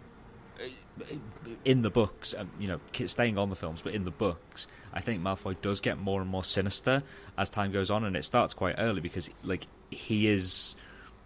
in 1.65 1.83
the 1.83 1.91
books, 1.91 2.35
um, 2.37 2.51
you 2.59 2.69
know, 2.69 2.81
staying 3.07 3.39
on 3.39 3.51
the 3.51 3.57
films, 3.57 3.81
but 3.83 3.95
in 3.95 4.05
the 4.05 4.11
books, 4.11 4.67
I 4.93 5.01
think 5.01 5.23
Malfoy 5.23 5.57
does 5.61 5.81
get 5.81 5.99
more 5.99 6.21
and 6.21 6.31
more 6.31 6.45
sinister 6.45 7.03
as 7.37 7.51
time 7.51 7.73
goes 7.73 7.91
on, 7.91 8.05
and 8.05 8.17
it 8.17 8.25
starts 8.25 8.55
quite 8.55 8.77
early 8.79 9.01
because 9.01 9.29
like 9.43 9.67
he 9.91 10.29
is 10.29 10.75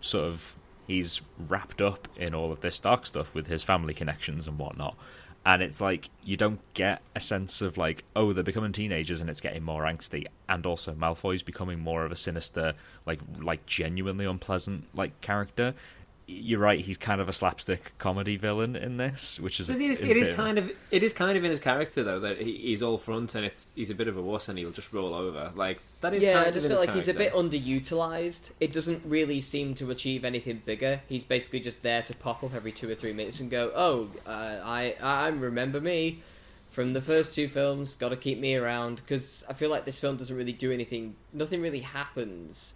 sort 0.00 0.26
of 0.26 0.56
he's 0.86 1.20
wrapped 1.38 1.80
up 1.80 2.08
in 2.16 2.34
all 2.34 2.50
of 2.50 2.60
this 2.60 2.80
dark 2.80 3.06
stuff 3.06 3.32
with 3.32 3.46
his 3.46 3.62
family 3.62 3.94
connections 3.94 4.48
and 4.48 4.58
whatnot. 4.58 4.96
And 5.46 5.62
it's 5.62 5.80
like 5.80 6.10
you 6.22 6.36
don't 6.36 6.60
get 6.74 7.00
a 7.14 7.20
sense 7.20 7.62
of 7.62 7.78
like, 7.78 8.04
oh, 8.14 8.32
they're 8.32 8.44
becoming 8.44 8.72
teenagers 8.72 9.20
and 9.20 9.30
it's 9.30 9.40
getting 9.40 9.62
more 9.62 9.84
angsty. 9.84 10.26
And 10.48 10.66
also 10.66 10.92
Malfoy's 10.92 11.42
becoming 11.42 11.78
more 11.78 12.04
of 12.04 12.12
a 12.12 12.16
sinister, 12.16 12.74
like 13.06 13.20
like 13.40 13.64
genuinely 13.66 14.26
unpleasant 14.26 14.84
like 14.94 15.20
character. 15.20 15.74
You're 16.32 16.60
right, 16.60 16.80
he's 16.80 16.96
kind 16.96 17.20
of 17.20 17.28
a 17.28 17.32
slapstick 17.32 17.92
comedy 17.98 18.36
villain 18.36 18.76
in 18.76 18.98
this, 18.98 19.40
which 19.40 19.58
is 19.58 19.68
it 19.68 19.80
is, 19.80 19.98
it 19.98 20.16
is 20.16 20.28
kind 20.36 20.58
of 20.58 20.70
it 20.92 21.02
is 21.02 21.12
kind 21.12 21.36
of 21.36 21.42
in 21.42 21.50
his 21.50 21.58
character 21.58 22.04
though 22.04 22.20
that 22.20 22.40
he, 22.40 22.56
he's 22.56 22.82
all 22.82 22.98
front 22.98 23.34
and 23.34 23.44
it's 23.44 23.66
he's 23.74 23.90
a 23.90 23.94
bit 23.94 24.06
of 24.06 24.16
a 24.16 24.22
wuss 24.22 24.48
and 24.48 24.56
he'll 24.56 24.70
just 24.70 24.92
roll 24.92 25.12
over 25.12 25.50
like 25.56 25.80
that 26.02 26.14
is 26.14 26.22
Yeah, 26.22 26.34
kind 26.34 26.46
I 26.46 26.50
just 26.52 26.66
in 26.66 26.70
feel 26.70 26.80
his 26.80 26.88
like 26.88 26.96
he's 26.96 27.08
a 27.08 27.14
bit 27.14 27.32
underutilized. 27.32 28.52
It 28.60 28.72
doesn't 28.72 29.02
really 29.04 29.40
seem 29.40 29.74
to 29.74 29.90
achieve 29.90 30.24
anything 30.24 30.62
bigger. 30.64 31.00
He's 31.08 31.24
basically 31.24 31.60
just 31.60 31.82
there 31.82 32.02
to 32.02 32.14
pop 32.14 32.44
up 32.44 32.54
every 32.54 32.72
two 32.72 32.88
or 32.88 32.94
three 32.94 33.12
minutes 33.12 33.40
and 33.40 33.50
go, 33.50 33.72
"Oh, 33.74 34.08
uh, 34.26 34.60
I 34.64 34.94
I 35.02 35.28
remember 35.28 35.80
me 35.80 36.20
from 36.70 36.92
the 36.92 37.02
first 37.02 37.34
two 37.34 37.48
films. 37.48 37.94
Got 37.94 38.10
to 38.10 38.16
keep 38.16 38.38
me 38.38 38.54
around." 38.54 38.96
Because 38.96 39.44
I 39.48 39.52
feel 39.52 39.68
like 39.68 39.84
this 39.84 39.98
film 39.98 40.16
doesn't 40.16 40.36
really 40.36 40.52
do 40.52 40.70
anything. 40.72 41.16
Nothing 41.32 41.60
really 41.60 41.80
happens 41.80 42.74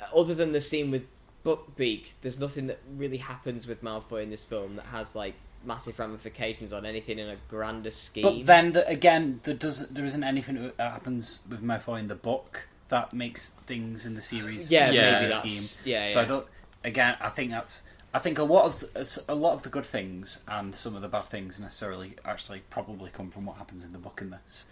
uh, 0.00 0.18
other 0.18 0.34
than 0.34 0.52
the 0.52 0.60
scene 0.60 0.90
with 0.90 1.06
Buckbeak. 1.44 2.12
There's 2.22 2.40
nothing 2.40 2.66
that 2.68 2.80
really 2.96 3.18
happens 3.18 3.66
with 3.66 3.82
Malfoy 3.82 4.22
in 4.22 4.30
this 4.30 4.44
film 4.44 4.76
that 4.76 4.86
has 4.86 5.14
like 5.14 5.34
massive 5.64 5.98
ramifications 5.98 6.72
on 6.72 6.84
anything 6.84 7.18
in 7.18 7.28
a 7.28 7.36
grander 7.48 7.90
scheme. 7.90 8.22
But 8.22 8.46
then 8.46 8.72
the, 8.72 8.86
again, 8.88 9.40
there 9.44 9.54
does 9.54 9.86
there 9.88 10.04
isn't 10.04 10.24
anything 10.24 10.72
that 10.76 10.90
happens 10.92 11.40
with 11.48 11.62
Malfoy 11.62 12.00
in 12.00 12.08
the 12.08 12.14
book 12.14 12.68
that 12.88 13.12
makes 13.12 13.46
things 13.66 14.06
in 14.06 14.14
the 14.14 14.20
series. 14.20 14.70
Yeah, 14.70 14.90
Yeah. 14.90 15.20
maybe 15.20 15.30
scheme. 15.30 15.42
that's 15.42 15.86
yeah. 15.86 16.08
So 16.10 16.20
I 16.20 16.24
don't. 16.24 16.46
Again, 16.82 17.16
I 17.20 17.30
think 17.30 17.50
that's. 17.50 17.82
I 18.12 18.20
think 18.20 18.38
a 18.38 18.44
lot 18.44 18.66
of 18.66 18.80
the, 18.80 19.22
a 19.28 19.34
lot 19.34 19.54
of 19.54 19.64
the 19.64 19.68
good 19.68 19.86
things 19.86 20.42
and 20.46 20.74
some 20.74 20.94
of 20.94 21.02
the 21.02 21.08
bad 21.08 21.28
things 21.28 21.58
necessarily 21.58 22.14
actually 22.24 22.62
probably 22.70 23.10
come 23.10 23.30
from 23.30 23.44
what 23.46 23.56
happens 23.56 23.84
in 23.84 23.92
the 23.92 23.98
book 23.98 24.20
in 24.22 24.30
this. 24.30 24.66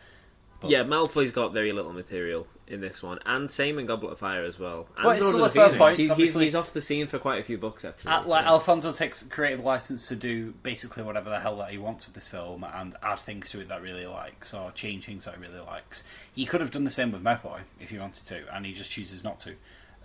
But- 0.63 0.71
Yeah, 0.71 0.85
Malfoy's 0.85 1.31
got 1.31 1.53
very 1.53 1.73
little 1.73 1.93
material 1.93 2.47
in 2.67 2.81
this 2.81 3.03
one, 3.03 3.19
and 3.27 3.51
same 3.51 3.79
in 3.79 3.85
Goblet 3.87 4.13
of 4.13 4.19
Fire 4.19 4.45
as 4.45 4.59
well. 4.59 4.87
And 4.97 5.05
But 5.05 5.17
it's 5.17 5.25
Lord 5.31 5.35
still 5.35 5.39
the 5.41 5.45
a 5.45 5.51
fair 5.51 5.65
Phoenix. 5.67 5.79
point, 5.79 5.97
He's, 5.97 6.11
he's, 6.33 6.35
he's 6.41 6.55
off 6.55 6.73
the 6.73 6.81
scene 6.81 7.05
for 7.07 7.19
quite 7.19 7.39
a 7.41 7.43
few 7.43 7.59
books 7.59 7.85
actually. 7.85 8.11
Uh, 8.13 8.25
like 8.25 8.45
Yeah. 8.45 8.53
Alfonso 8.53 8.93
takes 8.93 9.23
creative 9.25 9.63
license 9.65 10.09
to 10.09 10.17
do 10.17 10.53
basically 10.63 11.03
whatever 11.03 11.29
the 11.29 11.41
hell 11.41 11.57
that 11.57 11.71
he 11.71 11.77
wants 11.79 12.07
with 12.07 12.15
this 12.15 12.29
film 12.29 12.65
and 12.65 12.97
add 13.03 13.19
things 13.19 13.51
to 13.51 13.61
it 13.61 13.69
that 13.69 13.81
he 13.81 13.85
really 13.85 14.07
likes 14.07 14.55
or 14.55 14.71
change 14.71 15.05
things 15.07 15.27
that 15.27 15.35
he 15.35 15.41
really 15.43 15.61
likes. 15.61 16.03
He 16.35 16.47
could 16.47 16.61
have 16.63 16.71
done 16.71 16.85
the 16.85 16.91
same 16.91 17.13
with 17.13 17.23
Malfoy 17.23 17.61
if 17.81 17.91
he 17.91 17.99
wanted 17.99 18.27
to, 18.29 18.45
and 18.55 18.65
he 18.65 18.73
just 18.73 18.91
chooses 18.91 19.23
not 19.23 19.39
to 19.41 19.55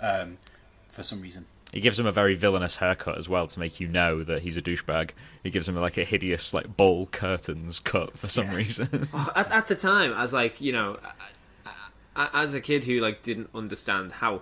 um, 0.02 0.38
for 0.90 1.04
some 1.04 1.22
reason. 1.22 1.46
He 1.74 1.82
gives 1.82 2.00
him 2.00 2.06
a 2.06 2.12
very 2.12 2.34
villainous 2.34 2.78
haircut 2.78 3.18
as 3.18 3.28
well 3.28 3.48
to 3.48 3.60
make 3.60 3.80
you 3.80 3.88
know 3.88 4.24
that 4.24 4.42
he's 4.42 4.58
a 4.58 4.62
douchebag. 4.62 5.12
He 5.44 5.50
gives 5.50 5.68
him 5.68 5.76
like 5.76 5.98
a 5.98 6.04
hideous 6.04 6.54
like 6.54 6.78
bowl 6.78 7.08
curtains 7.08 7.80
cut 7.80 8.18
for 8.18 8.28
some 8.28 8.52
reason. 8.52 9.10
at, 9.36 9.52
at 9.52 9.68
the 9.68 9.76
time, 9.76 10.14
as 10.14 10.34
like 10.34 10.62
you 10.62 10.72
know, 10.72 10.98
as 12.16 12.54
a 12.54 12.62
kid 12.62 12.86
who 12.86 13.00
like 13.00 13.24
didn't 13.24 13.50
understand 13.54 14.14
how 14.14 14.42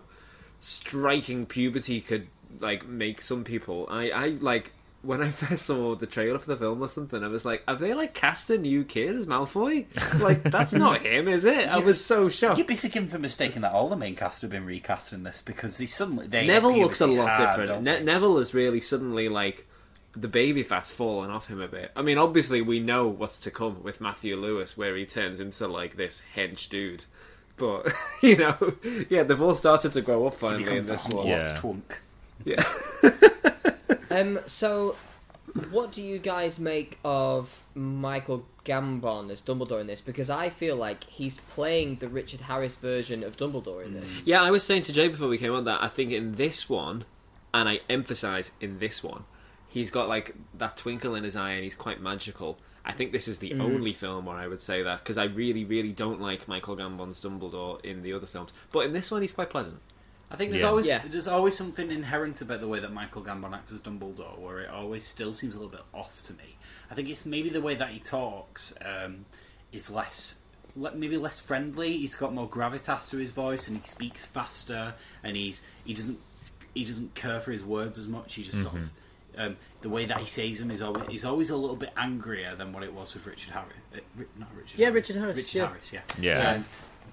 striking 0.60 1.46
puberty 1.46 2.00
could 2.00 2.28
like 2.60 2.88
make 2.88 3.22
some 3.22 3.44
people, 3.44 3.88
I 3.90 4.10
I 4.10 4.28
like 4.40 4.72
when 5.06 5.22
I 5.22 5.30
first 5.30 5.66
saw 5.66 5.96
the 5.96 6.08
trailer 6.08 6.40
for 6.40 6.48
the 6.48 6.58
film 6.58 6.82
or 6.82 6.88
something, 6.88 7.24
I 7.24 7.28
was 7.28 7.46
like, 7.46 7.64
have 7.68 7.80
they 7.80 7.94
like 7.94 8.14
cast 8.14 8.50
a 8.50 8.58
new 8.58 8.84
kid 8.84 9.16
as 9.16 9.26
Malfoy? 9.26 9.86
Like 10.20 10.44
that's 10.44 10.74
not 10.74 11.02
him, 11.02 11.28
is 11.28 11.46
it? 11.46 11.68
I 11.68 11.80
was 11.80 12.04
so 12.04 12.30
shocked. 12.30 12.58
You'd 12.58 12.68
be 12.68 12.76
thinking 12.76 13.08
for 13.08 13.20
mistaken 13.20 13.62
that 13.62 13.72
all 13.72 13.90
the 13.90 13.96
main 13.96 14.16
cast 14.16 14.42
have 14.42 14.52
been 14.52 14.66
recast 14.66 15.14
in 15.14 15.24
this 15.24 15.42
because 15.42 15.78
he 15.78 15.88
suddenly 15.88 16.28
they 16.28 16.48
Neville 16.48 16.80
looks 16.80 17.02
a 17.02 17.08
lot 17.08 17.38
hard, 17.38 17.60
different. 17.60 17.84
Ne- 17.84 18.04
Neville 18.04 18.38
is 18.40 18.54
really 18.54 18.82
suddenly 18.82 19.30
like 19.30 19.68
the 20.16 20.28
baby 20.28 20.64
fat's 20.64 20.92
fallen 20.92 21.30
off 21.30 21.48
him 21.48 21.62
a 21.62 21.68
bit. 21.68 21.92
I 21.96 22.02
mean, 22.02 22.18
obviously 22.18 22.62
we 22.62 22.80
know 22.80 23.08
what's 23.08 23.38
to 23.40 23.52
come 23.52 23.84
with 23.84 24.00
Matthew 24.00 24.36
Lewis, 24.38 24.78
where 24.78 24.96
he 24.96 25.06
turns 25.06 25.40
into 25.40 25.68
like 25.68 25.98
this 25.98 26.24
hench 26.36 26.70
dude. 26.70 27.06
But 27.58 27.94
you 28.22 28.38
know, 28.38 28.74
yeah, 29.10 29.24
they've 29.24 29.42
all 29.42 29.56
started 29.56 29.94
to 29.94 30.02
grow 30.02 30.28
up 30.28 30.36
finally 30.38 30.78
in 30.78 30.86
this 30.86 31.08
one. 31.10 31.28
Yeah. 31.28 31.58
twunk. 31.60 31.98
Yeah, 32.44 32.64
Um, 34.22 34.40
so, 34.46 34.96
what 35.70 35.92
do 35.92 36.02
you 36.02 36.18
guys 36.20 36.60
make 36.60 37.00
of 37.04 37.64
Michael 37.76 38.46
Gambon 38.66 39.30
as 39.32 39.42
Dumbledore 39.42 39.80
in 39.82 39.88
this? 39.88 40.02
Because 40.02 40.30
I 40.30 40.50
feel 40.50 40.76
like 40.76 41.04
he's 41.06 41.38
playing 41.38 41.98
the 41.98 42.08
Richard 42.10 42.42
Harris 42.42 42.76
version 42.76 43.24
of 43.24 43.38
Dumbledore 43.38 43.86
in 43.86 43.94
this. 43.94 44.26
yeah. 44.26 44.42
I 44.42 44.52
was 44.52 44.64
saying 44.64 44.84
to 44.84 44.94
Jay 44.94 45.08
before 45.08 45.28
we 45.28 45.38
came 45.38 45.54
on 45.54 45.66
that 45.66 45.84
I 45.84 45.88
think 45.88 46.12
in 46.12 46.36
this 46.36 46.70
one, 46.70 47.06
and 47.54 47.70
I 47.70 47.80
emphasize 47.90 48.52
in 48.60 48.80
this 48.80 49.04
one, 49.04 49.24
he's 49.68 49.92
got 49.92 50.08
like 50.10 50.36
that 50.58 50.78
twinkle 50.78 51.16
in 51.16 51.24
his 51.24 51.36
eye 51.36 51.52
and 51.52 51.64
he's 51.64 51.76
quite 51.76 52.02
magical. 52.02 52.58
I 52.84 52.92
think 52.92 53.12
this 53.12 53.28
is 53.28 53.40
the 53.40 53.52
Mm. 53.52 53.62
only 53.62 53.94
film 53.94 54.26
where 54.26 54.36
I 54.38 54.48
would 54.48 54.62
say 54.62 54.84
that 54.84 55.00
because 55.04 55.18
I 55.18 55.24
really, 55.24 55.66
really 55.66 55.92
don't 55.92 56.22
like 56.22 56.48
Michael 56.48 56.76
Gambon's 56.78 57.20
Dumbledore 57.20 57.84
in 57.84 58.04
the 58.04 58.14
other 58.14 58.28
films, 58.28 58.52
but 58.72 58.82
in 58.86 58.94
this 58.94 59.10
one 59.10 59.22
he's 59.22 59.32
quite 59.32 59.50
pleasant. 59.50 59.80
I 60.36 60.38
think 60.38 60.52
there's 60.52 60.64
Yeah. 60.64 60.68
always 60.68 60.86
Yeah. 60.88 61.02
there's 61.08 61.30
always 61.30 61.56
something 61.58 61.90
inherent 61.90 62.42
about 62.42 62.60
the 62.60 62.68
way 62.68 62.82
that 62.82 62.92
Michael 62.92 63.24
Gambon 63.24 63.54
acts 63.54 63.72
as 63.72 63.82
Dumbledore, 63.82 64.38
where 64.38 64.60
it 64.60 64.70
always 64.70 65.08
still 65.08 65.32
seems 65.32 65.56
a 65.56 65.58
little 65.58 65.72
bit 65.72 65.86
off 65.94 66.28
to 66.28 66.34
me. 66.34 66.58
I 66.92 66.94
think 66.94 67.08
it's 67.08 67.26
maybe 67.26 67.48
the 67.48 67.62
way 67.62 67.74
that 67.76 67.92
he 67.92 68.00
talks 68.00 68.74
um, 68.84 69.24
is 69.72 69.90
less, 69.90 70.36
maybe 70.76 71.16
less 71.16 71.40
friendly. 71.40 71.96
He's 72.00 72.16
got 72.18 72.34
more 72.34 72.50
gravitas 72.50 73.10
to 73.12 73.18
his 73.18 73.32
voice, 73.32 73.70
and 73.70 73.78
he 73.78 73.84
speaks 73.88 74.26
faster, 74.26 74.96
and 75.24 75.38
he's 75.38 75.62
he 75.86 75.94
doesn't 75.94 76.20
he 76.74 76.84
doesn't 76.84 77.16
care 77.16 77.40
for 77.40 77.54
his 77.54 77.64
words 77.64 77.98
as 77.98 78.10
much. 78.10 78.34
He 78.36 78.44
just 78.44 78.62
sort 78.62 78.76
of 78.76 78.92
um, 79.38 79.56
the 79.80 79.88
way 79.88 80.06
that 80.06 80.20
he 80.20 80.26
says 80.26 80.60
them 80.60 80.70
is 80.70 80.82
always 80.82 81.08
he's 81.08 81.24
always 81.24 81.50
a 81.50 81.56
little 81.56 81.78
bit 81.78 81.92
angrier 81.96 82.58
than 82.58 82.74
what 82.74 82.84
it 82.84 82.92
was 82.94 83.14
with 83.14 83.26
Richard 83.26 83.52
Harris. 83.54 83.72
Uh, 83.96 84.00
not 84.38 84.50
Richard. 84.54 84.78
Yeah, 84.80 84.88
Harris. 84.88 84.96
Richard 85.08 85.16
Harris, 85.22 85.38
Richard 85.38 85.58
yeah. 85.58 85.68
Harris. 85.68 85.94
Yeah. 85.94 86.02
Yeah. 86.20 86.52
Um, 86.52 86.66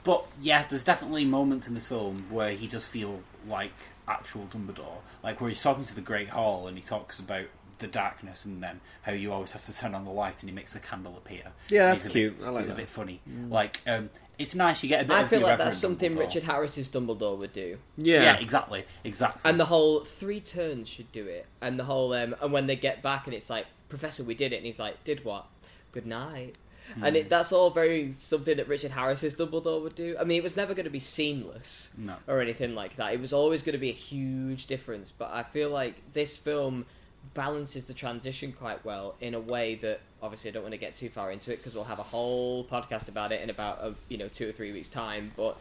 but 0.04 0.26
yeah, 0.40 0.64
there's 0.68 0.84
definitely 0.84 1.24
moments 1.24 1.68
in 1.68 1.74
this 1.74 1.88
film 1.88 2.26
where 2.30 2.50
he 2.52 2.66
does 2.66 2.84
feel 2.84 3.20
like 3.48 3.72
actual 4.08 4.46
Dumbledore, 4.46 4.98
like 5.22 5.40
where 5.40 5.48
he's 5.50 5.62
talking 5.62 5.84
to 5.84 5.94
the 5.94 6.00
Great 6.00 6.28
Hall 6.30 6.66
and 6.66 6.76
he 6.76 6.82
talks 6.82 7.18
about 7.20 7.46
the 7.78 7.86
darkness 7.88 8.44
and 8.44 8.62
then 8.62 8.80
how 9.02 9.12
you 9.12 9.32
always 9.32 9.52
have 9.52 9.62
to 9.64 9.76
turn 9.76 9.94
on 9.94 10.04
the 10.04 10.10
light 10.10 10.40
and 10.40 10.48
he 10.50 10.54
makes 10.54 10.74
a 10.76 10.80
candle 10.80 11.16
appear. 11.16 11.44
Yeah, 11.68 11.86
that's 11.86 12.04
he's 12.04 12.12
cute. 12.12 12.38
Bit, 12.38 12.46
I 12.46 12.50
like 12.50 12.58
he's 12.60 12.68
that. 12.68 12.74
a 12.74 12.76
bit 12.76 12.88
funny. 12.88 13.20
Like 13.48 13.80
um, 13.86 14.10
it's 14.38 14.54
nice 14.54 14.82
you 14.82 14.88
get 14.88 15.02
a 15.02 15.04
bit. 15.04 15.14
I 15.14 15.20
of 15.22 15.28
feel 15.28 15.40
the 15.40 15.46
like 15.46 15.58
that's 15.58 15.78
something 15.78 16.12
Dumbledore. 16.14 16.18
Richard 16.20 16.42
Harris's 16.44 16.88
Dumbledore 16.90 17.38
would 17.38 17.52
do. 17.52 17.78
Yeah, 17.96 18.22
Yeah. 18.22 18.36
exactly, 18.38 18.84
exactly. 19.02 19.48
And 19.48 19.58
the 19.58 19.64
whole 19.64 20.00
three 20.04 20.40
turns 20.40 20.88
should 20.88 21.10
do 21.12 21.26
it. 21.26 21.46
And 21.60 21.78
the 21.78 21.84
whole 21.84 22.12
um, 22.12 22.36
and 22.40 22.52
when 22.52 22.66
they 22.66 22.76
get 22.76 23.02
back 23.02 23.26
and 23.26 23.34
it's 23.34 23.50
like, 23.50 23.66
Professor, 23.88 24.22
we 24.24 24.34
did 24.34 24.52
it, 24.52 24.56
and 24.56 24.66
he's 24.66 24.78
like, 24.78 25.02
did 25.04 25.24
what? 25.24 25.46
Good 25.90 26.06
night. 26.06 26.56
Hmm. 26.94 27.04
And 27.04 27.16
it, 27.16 27.28
that's 27.28 27.52
all 27.52 27.70
very 27.70 28.10
something 28.12 28.56
that 28.56 28.68
Richard 28.68 28.90
Harris's 28.90 29.36
Dumbledore 29.36 29.82
would 29.82 29.94
do. 29.94 30.16
I 30.18 30.24
mean, 30.24 30.38
it 30.38 30.42
was 30.42 30.56
never 30.56 30.74
going 30.74 30.84
to 30.84 30.90
be 30.90 30.98
seamless 30.98 31.90
no. 31.98 32.16
or 32.26 32.40
anything 32.40 32.74
like 32.74 32.96
that. 32.96 33.12
It 33.14 33.20
was 33.20 33.32
always 33.32 33.62
going 33.62 33.74
to 33.74 33.78
be 33.78 33.90
a 33.90 33.94
huge 33.94 34.66
difference. 34.66 35.12
But 35.12 35.30
I 35.32 35.42
feel 35.42 35.70
like 35.70 35.94
this 36.12 36.36
film 36.36 36.86
balances 37.34 37.84
the 37.84 37.94
transition 37.94 38.52
quite 38.52 38.84
well 38.84 39.14
in 39.20 39.34
a 39.34 39.40
way 39.40 39.76
that 39.76 40.00
obviously 40.22 40.50
I 40.50 40.52
don't 40.52 40.62
want 40.62 40.74
to 40.74 40.78
get 40.78 40.94
too 40.94 41.08
far 41.08 41.30
into 41.30 41.52
it 41.52 41.56
because 41.56 41.74
we'll 41.74 41.84
have 41.84 41.98
a 41.98 42.04
whole 42.04 42.64
podcast 42.64 43.08
about 43.08 43.32
it 43.32 43.40
in 43.40 43.50
about 43.50 43.78
a, 43.80 43.94
you 44.08 44.18
know 44.18 44.28
two 44.28 44.48
or 44.48 44.52
three 44.52 44.72
weeks 44.72 44.88
time. 44.88 45.32
But 45.36 45.56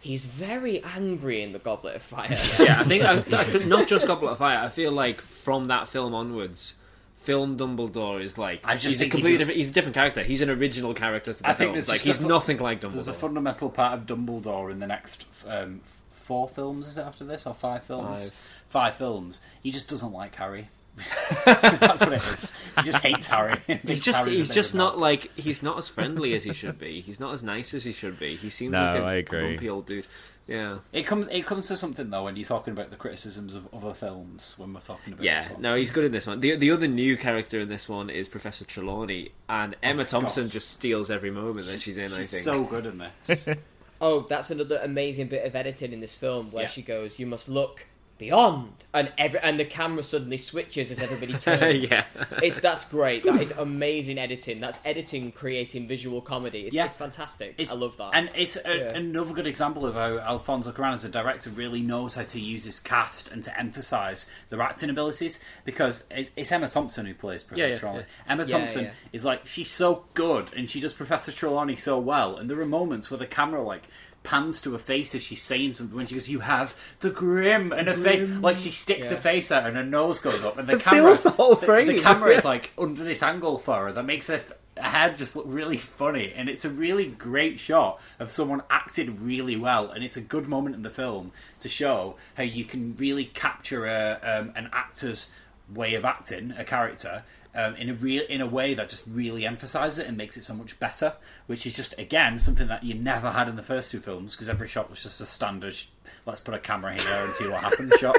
he's 0.00 0.24
very 0.24 0.82
angry 0.82 1.42
in 1.42 1.52
the 1.52 1.58
Goblet 1.58 1.96
of 1.96 2.02
Fire. 2.02 2.28
yeah. 2.58 2.80
I 2.80 2.84
think 2.84 3.04
I, 3.32 3.42
I 3.42 3.66
not 3.66 3.86
just 3.86 4.06
Goblet 4.06 4.32
of 4.32 4.38
Fire. 4.38 4.58
I 4.58 4.68
feel 4.68 4.92
like 4.92 5.20
from 5.20 5.68
that 5.68 5.88
film 5.88 6.14
onwards, 6.14 6.74
film 7.22 7.58
Dumbledore 7.58 8.22
is 8.22 8.38
like 8.38 8.60
I 8.64 8.74
just 8.74 8.86
he's 8.86 8.94
a 8.96 8.98
think 8.98 9.12
he 9.12 9.18
completely 9.18 9.38
different. 9.38 9.56
He's 9.58 9.70
a 9.70 9.72
different 9.72 9.94
character. 9.94 10.22
He's 10.22 10.42
an 10.42 10.50
original 10.50 10.94
character 10.94 11.32
to 11.34 11.42
the 11.42 11.48
I 11.48 11.52
think 11.52 11.58
film. 11.68 11.72
there's 11.74 11.88
Like 11.88 12.00
he's 12.00 12.18
fu- 12.18 12.28
nothing 12.28 12.58
like 12.58 12.80
Dumbledore. 12.80 12.92
There's 12.92 13.08
a 13.08 13.12
fundamental 13.12 13.70
part 13.70 13.94
of 13.98 14.06
Dumbledore 14.06 14.70
in 14.70 14.80
the 14.80 14.86
next 14.86 15.26
um, 15.46 15.80
four 16.10 16.48
films. 16.48 16.86
Is 16.88 16.98
it 16.98 17.02
after 17.02 17.24
this 17.24 17.46
or 17.46 17.54
five 17.54 17.84
films? 17.84 18.22
Five. 18.30 18.32
Five 18.68 18.94
films. 18.94 19.40
He 19.62 19.70
just 19.70 19.88
doesn't 19.88 20.12
like 20.12 20.34
Harry. 20.36 20.68
That's 21.44 22.00
what 22.00 22.12
it 22.12 22.22
is. 22.22 22.52
He 22.76 22.82
just 22.82 23.02
hates 23.02 23.26
Harry. 23.28 23.54
He's 23.86 24.02
just 24.02 24.26
he's 24.28 24.52
just 24.52 24.74
not 24.74 24.98
like 24.98 25.30
he's 25.36 25.62
not 25.62 25.78
as 25.78 25.88
friendly 25.88 26.34
as 26.34 26.42
he 26.44 26.52
should 26.52 26.78
be. 26.78 27.00
He's 27.00 27.20
not 27.20 27.32
as 27.32 27.42
nice 27.42 27.72
as 27.74 27.84
he 27.84 27.92
should 27.92 28.18
be. 28.18 28.36
He 28.36 28.50
seems 28.50 28.72
No, 28.72 28.80
like 28.80 29.00
a 29.00 29.04
I 29.04 29.14
agree. 29.14 29.40
grumpy 29.40 29.68
old 29.70 29.86
dude. 29.86 30.06
Yeah. 30.46 30.78
It 30.92 31.06
comes. 31.06 31.28
It 31.28 31.46
comes 31.46 31.68
to 31.68 31.76
something 31.76 32.10
though 32.10 32.24
when 32.24 32.34
you're 32.36 32.44
talking 32.44 32.72
about 32.72 32.90
the 32.90 32.96
criticisms 32.96 33.54
of 33.54 33.72
other 33.72 33.94
films. 33.94 34.54
When 34.58 34.72
we're 34.74 34.80
talking 34.80 35.12
about 35.12 35.22
Yeah, 35.24 35.42
this 35.44 35.52
one. 35.52 35.62
no, 35.62 35.74
he's 35.76 35.90
good 35.92 36.04
in 36.04 36.12
this 36.12 36.26
one. 36.26 36.40
The 36.40 36.56
the 36.56 36.70
other 36.72 36.88
new 36.88 37.16
character 37.16 37.60
in 37.60 37.68
this 37.68 37.88
one 37.88 38.10
is 38.10 38.26
Professor 38.26 38.64
Trelawney, 38.64 39.30
and 39.48 39.74
oh 39.74 39.78
Emma 39.82 40.04
Thompson 40.04 40.44
God. 40.44 40.50
just 40.52 40.70
steals 40.70 41.10
every 41.10 41.30
moment 41.30 41.66
that 41.68 41.80
she's 41.80 41.98
in. 41.98 42.06
I 42.12 42.24
think. 42.24 42.26
so 42.26 42.64
good 42.64 42.86
in 42.86 42.98
this. 42.98 43.48
Oh, 44.02 44.20
that's 44.30 44.50
another 44.50 44.80
amazing 44.82 45.26
bit 45.28 45.44
of 45.44 45.54
editing 45.54 45.92
in 45.92 46.00
this 46.00 46.16
film 46.16 46.50
where 46.52 46.62
Yeah. 46.62 46.68
she 46.70 46.80
goes, 46.80 47.18
"You 47.18 47.26
must 47.26 47.50
look 47.50 47.84
beyond," 48.20 48.72
and 48.94 49.12
every 49.18 49.40
and 49.40 49.58
the 49.58 49.64
camera 49.64 50.02
suddenly 50.04 50.36
switches 50.36 50.90
as 50.92 51.00
everybody 51.00 51.32
turns. 51.38 51.90
yeah. 51.90 52.04
it, 52.42 52.62
that's 52.62 52.84
great. 52.84 53.24
That 53.24 53.40
is 53.42 53.50
amazing 53.52 54.18
editing. 54.18 54.60
That's 54.60 54.78
editing 54.84 55.32
creating 55.32 55.88
visual 55.88 56.20
comedy. 56.20 56.66
It's, 56.66 56.74
Yeah. 56.76 56.86
it's 56.86 56.94
fantastic. 56.96 57.50
It's- 57.58 57.72
I 57.72 57.74
love 57.74 57.96
that. 57.96 58.10
And 58.16 58.30
it's 58.36 58.56
a, 58.56 58.60
Yeah. 58.64 58.96
another 58.96 59.32
good 59.34 59.46
example 59.48 59.86
of 59.86 59.94
how 59.94 60.18
Alfonso 60.18 60.70
Cuarón 60.70 60.92
as 60.94 61.04
a 61.04 61.08
director 61.08 61.50
really 61.50 61.80
knows 61.80 62.14
how 62.14 62.22
to 62.22 62.40
use 62.40 62.64
his 62.64 62.78
cast 62.78 63.30
and 63.32 63.42
to 63.44 63.58
emphasise 63.58 64.30
their 64.50 64.60
acting 64.60 64.90
abilities 64.90 65.40
because 65.64 66.04
it's, 66.10 66.30
it's 66.36 66.52
Emma 66.52 66.68
Thompson 66.68 67.06
who 67.06 67.14
plays 67.14 67.42
Professor 67.42 67.66
Yeah, 67.66 67.72
yeah, 67.74 67.78
Trelawney. 67.78 68.04
yeah. 68.26 68.32
Emma 68.32 68.44
Thompson 68.44 68.90
is 69.12 69.24
like 69.24 69.46
she's 69.46 69.70
so 69.70 70.04
good 70.14 70.52
and 70.54 70.68
she 70.70 70.80
does 70.80 70.92
Professor 70.92 71.32
Trelawney 71.32 71.76
so 71.76 71.98
well 71.98 72.36
and 72.36 72.50
there 72.50 72.60
are 72.60 72.66
moments 72.66 73.10
where 73.10 73.18
the 73.18 73.26
camera 73.26 73.62
like 73.62 73.88
pans 74.22 74.60
to 74.60 74.72
her 74.72 74.78
face 74.78 75.14
as 75.14 75.22
she's 75.22 75.40
saying 75.42 75.72
something 75.72 75.96
when 75.96 76.06
she 76.06 76.14
goes 76.14 76.28
you 76.28 76.40
have 76.40 76.76
the 77.00 77.10
grim 77.10 77.72
and 77.72 77.88
her 77.88 77.94
face 77.94 78.28
like 78.40 78.58
she 78.58 78.70
sticks 78.70 79.10
her 79.10 79.16
face 79.16 79.50
out 79.50 79.66
and 79.66 79.76
her 79.76 79.84
nose 79.84 80.20
goes 80.20 80.44
up 80.44 80.58
and 80.58 80.68
the 80.68 80.74
It 80.74 80.80
camera 80.80 81.16
the 81.16 81.30
whole 81.30 81.56
frame. 81.56 81.86
the 81.86 82.00
camera 82.00 82.30
is 82.30 82.44
like 82.44 82.70
under 82.76 83.02
this 83.02 83.22
angle 83.22 83.58
for 83.58 83.86
her 83.86 83.92
that 83.92 84.04
makes 84.04 84.26
her 84.28 84.40
her 84.76 84.82
head 84.82 85.16
just 85.16 85.36
look 85.36 85.44
really 85.48 85.76
funny 85.76 86.32
and 86.34 86.48
it's 86.48 86.64
a 86.64 86.70
really 86.70 87.06
great 87.06 87.58
shot 87.58 88.00
of 88.18 88.30
someone 88.30 88.62
acted 88.70 89.20
really 89.20 89.56
well 89.56 89.90
and 89.90 90.04
it's 90.04 90.16
a 90.16 90.20
good 90.22 90.48
moment 90.48 90.74
in 90.74 90.82
the 90.82 90.90
film 90.90 91.32
to 91.58 91.68
show 91.68 92.16
how 92.36 92.42
you 92.42 92.64
can 92.64 92.94
really 92.96 93.24
capture 93.24 93.86
a, 93.86 94.18
um, 94.22 94.52
an 94.54 94.68
actor's 94.72 95.34
way 95.74 95.94
of 95.94 96.04
acting 96.04 96.52
a 96.56 96.64
character 96.64 97.22
um, 97.54 97.74
in 97.76 97.90
a 97.90 97.94
real 97.94 98.22
in 98.28 98.40
a 98.40 98.46
way 98.46 98.74
that 98.74 98.88
just 98.90 99.04
really 99.08 99.44
emphasizes 99.46 99.98
it 99.98 100.06
and 100.06 100.16
makes 100.16 100.36
it 100.36 100.44
so 100.44 100.54
much 100.54 100.78
better 100.78 101.14
which 101.46 101.66
is 101.66 101.74
just 101.74 101.98
again 101.98 102.38
something 102.38 102.68
that 102.68 102.84
you 102.84 102.94
never 102.94 103.30
had 103.32 103.48
in 103.48 103.56
the 103.56 103.62
first 103.62 103.90
two 103.90 103.98
films 104.00 104.34
because 104.34 104.48
every 104.48 104.68
shot 104.68 104.88
was 104.88 105.02
just 105.02 105.20
a 105.20 105.26
standard 105.26 105.74
sh- 105.74 105.86
let's 106.26 106.40
put 106.40 106.54
a 106.54 106.58
camera 106.58 106.92
here 106.94 107.24
and 107.24 107.32
see 107.32 107.48
what 107.48 107.60
happens 107.62 107.92
shot 107.98 108.16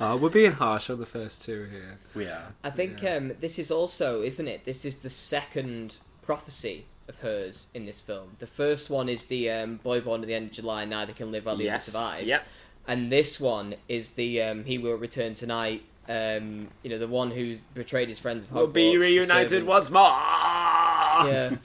Oh, 0.00 0.16
we're 0.20 0.28
being 0.30 0.52
harsh 0.52 0.90
on 0.90 0.98
the 0.98 1.06
first 1.06 1.42
two 1.44 1.64
here. 1.70 1.98
we 2.14 2.26
are 2.26 2.52
I 2.64 2.70
think 2.70 3.02
um, 3.04 3.32
this 3.40 3.58
is 3.58 3.70
also, 3.70 4.22
isn't 4.22 4.46
it? 4.48 4.64
This 4.64 4.84
is 4.84 4.96
the 4.96 5.08
second 5.08 5.98
prophecy 6.22 6.86
of 7.08 7.18
hers 7.20 7.68
in 7.72 7.86
this 7.86 8.00
film. 8.00 8.36
The 8.40 8.46
first 8.46 8.90
one 8.90 9.08
is 9.08 9.26
the 9.26 9.50
um, 9.50 9.76
boy 9.76 10.00
born 10.00 10.22
at 10.22 10.26
the 10.26 10.34
end 10.34 10.46
of 10.46 10.52
July, 10.52 10.84
neither 10.84 11.12
can 11.12 11.30
live 11.30 11.46
while 11.46 11.56
the 11.56 11.64
Yes, 11.64 11.88
other 11.88 11.92
survives. 11.98 12.26
yep. 12.26 12.44
And 12.88 13.10
this 13.10 13.40
one 13.40 13.74
is 13.88 14.10
the 14.12 14.42
um, 14.42 14.64
he 14.64 14.78
will 14.78 14.94
return 14.96 15.34
tonight. 15.34 15.82
Um, 16.08 16.68
you 16.82 16.90
know, 16.90 16.98
the 16.98 17.08
one 17.08 17.30
who's 17.30 17.60
betrayed 17.74 18.08
his 18.08 18.18
friends 18.18 18.44
of 18.44 18.52
We'll 18.52 18.66
be 18.68 18.96
reunited 18.96 19.66
once 19.66 19.90
more. 19.90 20.02
Yeah. 20.02 21.56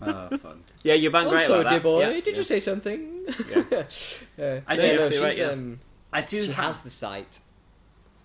Oh, 0.00 0.28
fun. 0.38 0.62
Yeah, 0.82 0.94
you're 0.94 1.10
bang 1.10 1.28
great 1.28 1.42
so, 1.42 1.62
dear 1.62 1.80
boy, 1.80 2.00
Yeah, 2.00 2.12
did 2.14 2.28
yeah. 2.28 2.36
you 2.36 2.44
say 2.44 2.60
something? 2.60 3.26
Yeah. 3.50 3.84
Uh, 4.36 4.60
I 4.66 4.74
no, 4.74 4.82
do 4.82 4.96
no, 4.96 5.22
right, 5.22 5.38
yeah. 5.38 5.44
um, 5.46 5.78
I 6.12 6.20
do. 6.20 6.42
she 6.42 6.50
have, 6.50 6.64
has 6.64 6.80
the 6.80 6.90
sight. 6.90 7.38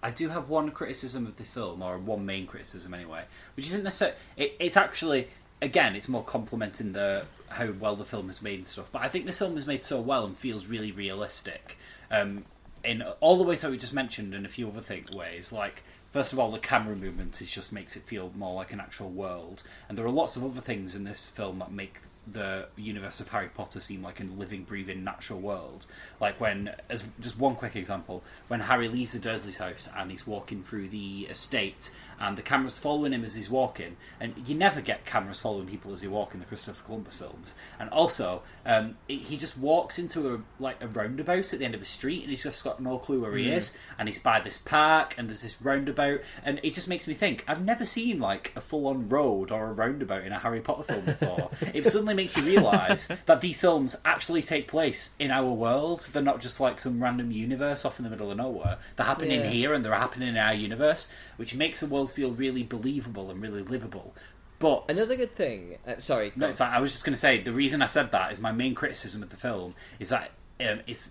I 0.02 0.10
do 0.10 0.28
have 0.30 0.50
one 0.50 0.72
criticism 0.72 1.28
of 1.28 1.38
this 1.38 1.54
film, 1.54 1.84
or 1.84 2.00
one 2.00 2.26
main 2.26 2.48
criticism 2.48 2.96
anyway, 2.96 3.26
which 3.56 3.68
isn't 3.68 3.84
necessarily. 3.84 4.18
It, 4.36 4.56
it's 4.60 4.76
actually 4.76 5.28
again, 5.62 5.96
it's 5.96 6.08
more 6.08 6.24
complimenting 6.24 6.94
the 6.94 7.26
how 7.50 7.72
well 7.80 7.96
the 7.96 8.06
film 8.06 8.30
is 8.30 8.42
made 8.42 8.60
and 8.60 8.68
stuff. 8.68 8.90
But 8.92 9.02
I 9.02 9.10
think 9.10 9.26
this 9.26 9.38
film 9.38 9.58
is 9.58 9.66
made 9.68 9.84
so 9.84 10.00
well 10.00 10.26
and 10.26 10.38
feels 10.38 10.68
really 10.68 10.92
realistic. 10.92 11.78
Um, 12.12 12.46
in 12.84 13.02
all 13.20 13.38
the 13.38 13.44
ways 13.44 13.62
that 13.62 13.72
we 13.72 13.78
just 13.78 13.94
mentioned, 13.94 14.34
and 14.34 14.46
a 14.46 14.50
few 14.50 14.68
other 14.68 14.82
thing, 14.82 15.06
ways. 15.14 15.52
Like 15.52 15.84
first 16.12 16.34
of 16.34 16.40
all, 16.40 16.52
the 16.52 16.60
camera 16.60 16.96
movement 16.96 17.42
is 17.42 17.52
just 17.52 17.72
makes 17.74 17.96
it 17.96 18.04
feel 18.04 18.32
more 18.36 18.56
like 18.56 18.72
an 18.74 18.80
actual 18.80 19.10
world, 19.10 19.64
and 19.88 19.98
there 19.98 20.06
are 20.06 20.12
lots 20.12 20.36
of 20.36 20.44
other 20.44 20.62
things 20.62 20.96
in 20.96 21.04
this 21.04 21.30
film 21.30 21.60
that 21.60 21.72
make 21.72 22.02
the 22.32 22.68
universe 22.76 23.20
of 23.20 23.30
Harry 23.30 23.50
Potter 23.50 23.80
seem 23.80 24.04
like 24.04 24.20
a 24.20 24.24
living, 24.24 24.64
breathing, 24.64 25.04
natural 25.04 25.40
world. 25.40 25.88
Like 26.20 26.40
when, 26.40 26.76
as 26.90 27.04
just 27.20 27.40
one 27.40 27.56
quick 27.56 27.76
example, 27.76 28.24
when 28.48 28.62
Harry 28.62 28.88
leaves 28.88 29.14
the 29.14 29.20
Dursleys' 29.20 29.58
house 29.58 29.90
and 29.96 30.12
he's 30.12 30.28
walking 30.28 30.64
through 30.64 30.90
the 30.90 31.28
estate, 31.30 31.92
and 32.20 32.38
the 32.38 32.42
camera's 32.42 32.78
following 32.78 33.14
him 33.14 33.24
as 33.24 33.36
he's 33.36 33.50
walking, 33.50 33.98
and 34.20 34.34
you 34.46 34.56
never 34.56 34.82
get 34.82 35.06
cameras 35.06 35.40
following 35.40 35.68
people 35.68 35.94
as 35.94 36.02
they 36.02 36.08
walk 36.08 36.34
in 36.34 36.40
the 36.40 36.46
Christopher 36.46 36.84
Columbus 36.84 37.16
films. 37.16 37.56
And 37.80 37.90
also, 37.90 38.42
um, 38.66 38.98
it, 39.08 39.22
he 39.22 39.38
just 39.38 39.58
walks 39.58 39.98
into 39.98 40.34
a 40.34 40.40
like 40.60 40.78
a 40.82 40.88
roundabout 40.88 41.54
at 41.54 41.60
the 41.60 41.66
end 41.66 41.76
of 41.76 41.82
a 41.82 41.86
street, 41.86 42.22
and 42.22 42.30
he's 42.30 42.44
just 42.44 42.64
got 42.64 42.82
no 42.82 42.98
clue 42.98 43.22
where 43.22 43.36
he 43.36 43.50
is, 43.50 43.76
and 43.98 44.08
he's 44.08 44.20
by 44.20 44.40
this 44.40 44.58
park, 44.58 45.16
and 45.18 45.30
there's 45.30 45.42
this 45.42 45.62
roundabout, 45.62 46.22
and 46.44 46.60
it 46.64 46.74
just 46.74 46.88
makes 46.88 47.08
me 47.08 47.14
think 47.14 47.44
I've 47.48 47.64
never 47.64 47.86
seen 47.86 48.20
like 48.20 48.52
a 48.56 48.62
full-on 48.62 49.08
road 49.08 49.52
or 49.52 49.68
a 49.68 49.74
roundabout 49.74 50.24
in 50.24 50.32
a 50.34 50.40
Harry 50.40 50.60
Potter 50.62 50.84
film 50.84 51.06
before. 51.06 51.50
it 51.74 51.86
suddenly 51.86 52.14
makes 52.14 52.36
you 52.36 52.44
realise 52.44 53.08
that 53.26 53.42
these 53.42 53.60
films 53.62 53.96
actually 54.06 54.42
take 54.42 54.68
place 54.68 55.16
in 55.20 55.32
our 55.32 55.52
world. 55.52 56.10
They're 56.12 56.22
not 56.22 56.42
just 56.42 56.60
like 56.60 56.80
some 56.80 57.02
random 57.02 57.32
universe 57.32 57.86
off 57.86 58.00
in 58.00 58.04
the 58.04 58.10
middle 58.10 58.32
of 58.32 58.38
nowhere. 58.38 58.78
They're 58.96 59.06
happening 59.06 59.42
Yeah. 59.42 59.50
here 59.50 59.74
and 59.74 59.84
they're 59.86 59.94
happening 59.94 60.30
in 60.30 60.38
our 60.38 60.54
universe, 60.54 61.08
which 61.38 61.56
makes 61.56 61.80
the 61.80 61.86
world 61.88 62.09
feel 62.12 62.32
really 62.32 62.64
believable 62.64 63.30
and 63.30 63.42
really 63.42 63.62
livable. 63.62 64.14
But 64.60 64.86
Another 64.90 65.16
good 65.16 65.36
thing. 65.36 65.78
Uh, 65.88 66.00
sorry. 66.00 66.34
no, 66.36 66.48
it's 66.48 66.58
fine. 66.58 66.74
I 66.74 66.82
was 66.82 66.92
just 66.92 67.06
going 67.06 67.14
to 67.14 67.20
say 67.20 67.42
the 67.42 67.54
reason 67.54 67.82
I 67.82 67.86
said 67.86 68.12
that 68.12 68.32
is 68.32 68.40
my 68.40 68.52
main 68.52 68.76
criticism 68.76 69.24
of 69.24 69.30
the 69.30 69.38
film 69.38 69.74
is 70.00 70.10
that 70.10 70.32
um, 70.60 70.82
it's 70.86 71.10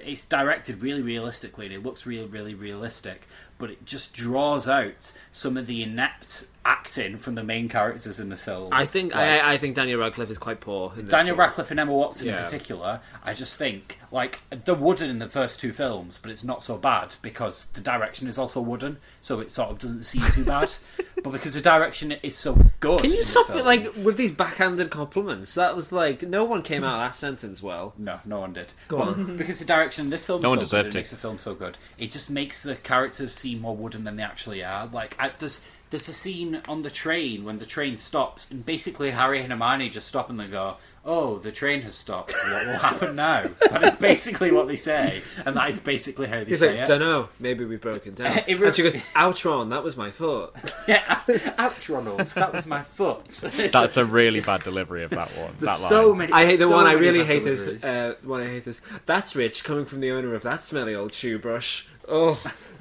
it's 0.00 0.24
directed 0.24 0.80
really 0.80 1.02
realistically 1.02 1.66
and 1.66 1.74
it 1.74 1.82
looks 1.82 2.06
really 2.06 2.26
really 2.26 2.54
realistic, 2.54 3.26
but 3.58 3.70
it 3.70 3.84
just 3.86 4.12
draws 4.14 4.68
out 4.68 5.12
some 5.32 5.56
of 5.56 5.66
the 5.66 5.82
inept 5.82 6.46
acting 6.64 7.16
from 7.16 7.36
the 7.36 7.44
main 7.44 7.68
characters 7.68 8.18
in 8.18 8.28
this 8.28 8.42
film. 8.42 8.68
I 8.72 8.86
think 8.86 9.14
Like- 9.14 9.40
I, 9.44 9.52
I 9.52 9.58
think 9.58 9.76
Daniel 9.76 10.00
Radcliffe 10.00 10.30
is 10.30 10.38
quite 10.38 10.58
poor. 10.60 10.92
In 10.98 11.06
Daniel 11.06 11.36
one. 11.36 11.46
Radcliffe 11.46 11.70
and 11.70 11.78
Emma 11.78 11.92
Watson 11.92 12.26
Yeah. 12.26 12.38
in 12.38 12.42
particular, 12.44 13.00
I 13.24 13.34
just 13.34 13.54
think 13.56 14.00
like 14.10 14.40
they're 14.64 14.74
wooden 14.74 15.08
in 15.08 15.20
the 15.20 15.28
first 15.28 15.60
two 15.60 15.72
films, 15.72 16.18
but 16.20 16.30
it's 16.32 16.42
not 16.42 16.64
so 16.64 16.76
bad 16.76 17.14
because 17.22 17.66
the 17.66 17.80
direction 17.80 18.26
is 18.26 18.36
also 18.36 18.60
wooden, 18.60 18.96
so 19.20 19.38
it 19.40 19.52
sort 19.52 19.70
of 19.70 19.78
doesn't 19.78 20.02
seem 20.02 20.22
too 20.32 20.44
bad. 20.44 20.72
but 21.22 21.30
because 21.30 21.54
the 21.54 21.60
direction 21.60 22.12
is 22.24 22.36
so 22.36 22.58
good, 22.80 22.98
Can 23.00 23.06
in 23.06 23.12
you 23.12 23.18
this 23.18 23.30
stop 23.30 23.46
film- 23.46 23.60
it 23.60 23.64
like 23.64 23.94
with 23.96 24.16
these 24.16 24.32
backhanded 24.32 24.90
compliments? 24.90 25.54
That 25.54 25.76
was 25.76 25.92
like 25.92 26.22
no 26.22 26.42
one 26.44 26.62
came 26.62 26.82
out 26.82 27.00
of 27.00 27.10
that 27.12 27.16
sentence 27.16 27.62
well. 27.62 27.94
No, 27.96 28.18
no 28.24 28.40
one 28.40 28.52
did. 28.54 28.72
Go 28.88 28.98
on. 29.02 29.36
because 29.36 29.60
the 29.60 29.64
direction 29.64 30.06
in 30.06 30.10
this 30.10 30.26
film 30.26 30.42
No 30.42 30.48
is 30.48 30.50
one 30.50 30.58
so 30.58 30.62
deserved 30.64 30.84
good, 30.86 30.92
to. 30.92 30.98
it 30.98 31.00
makes 31.00 31.10
the 31.10 31.16
film 31.16 31.38
so 31.38 31.54
good. 31.54 31.78
It 31.96 32.10
just 32.10 32.28
makes 32.28 32.64
the 32.64 32.74
characters 32.74 33.32
seem 33.46 33.60
more 33.60 33.76
wooden 33.76 34.04
than 34.04 34.16
they 34.16 34.22
actually 34.24 34.64
are. 34.64 34.86
Like 34.86 35.16
I, 35.18 35.30
there's 35.38 35.64
there's 35.90 36.08
a 36.08 36.12
scene 36.12 36.60
on 36.66 36.82
the 36.82 36.90
train 36.90 37.44
when 37.44 37.58
the 37.58 37.64
train 37.66 37.96
stops, 37.96 38.50
and 38.50 38.66
basically 38.66 39.10
Harry 39.12 39.40
and 39.40 39.52
Hermione 39.52 39.88
just 39.88 40.08
stop 40.08 40.28
and 40.28 40.40
they 40.40 40.48
go, 40.48 40.78
"Oh, 41.04 41.38
the 41.38 41.52
train 41.52 41.82
has 41.82 41.94
stopped. 41.94 42.32
What 42.32 42.66
will 42.66 42.78
happen 42.78 43.14
now?" 43.14 43.44
That 43.70 43.84
is 43.84 43.94
basically 43.94 44.50
what 44.50 44.66
they 44.66 44.74
say, 44.74 45.22
and 45.44 45.56
that 45.56 45.68
is 45.68 45.78
basically 45.78 46.26
how 46.26 46.40
they 46.40 46.46
He's 46.46 46.58
say 46.58 46.72
like, 46.72 46.80
it. 46.80 46.88
don't 46.88 46.98
know, 47.00 47.28
maybe 47.38 47.64
we've 47.64 47.80
broken 47.80 48.14
down. 48.14 48.38
It 48.48 48.60
and 48.60 48.74
she 48.74 48.82
goes, 48.82 48.94
Outron, 49.14 49.70
that 49.70 49.84
was 49.84 49.96
my 49.96 50.10
foot. 50.10 50.54
Yeah, 50.88 51.20
ouch, 51.58 51.86
That 51.86 52.50
was 52.52 52.66
my 52.66 52.82
foot. 52.82 53.26
That's 53.72 53.96
a 53.96 54.04
really 54.04 54.40
bad 54.40 54.62
delivery 54.64 55.04
of 55.04 55.10
that 55.10 55.30
one. 55.36 55.52
There's 55.58 55.70
that 55.72 55.80
line. 55.80 55.88
so 55.88 56.14
many. 56.14 56.32
I 56.32 56.46
hate 56.46 56.56
the 56.56 56.66
so 56.66 56.76
one 56.76 56.86
I 56.86 56.92
really 56.92 57.18
bad 57.20 57.26
hate 57.28 57.46
is 57.46 57.60
deliveries. 57.64 57.84
uh, 57.84 58.14
one 58.24 58.40
I 58.42 58.48
hate 58.48 58.66
is 58.66 58.80
that's 59.06 59.36
rich 59.36 59.62
coming 59.62 59.84
from 59.84 60.00
the 60.00 60.10
owner 60.10 60.34
of 60.34 60.42
that 60.42 60.62
smelly 60.64 60.94
old 60.96 61.12
shoe 61.12 61.38
brush. 61.38 61.86
Oh, 62.08 62.40
I 62.44 62.48
hate 62.48 62.50
it. 62.50 62.75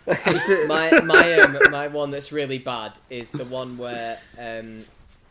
My 0.68 1.01
my 1.01 1.34
um, 1.39 1.58
my 1.72 1.88
one 1.88 2.12
that's 2.12 2.32
really 2.32 2.60
bad 2.60 2.99
is 3.10 3.32
the 3.32 3.45
one 3.45 3.78
where 3.78 4.18
um, 4.39 4.86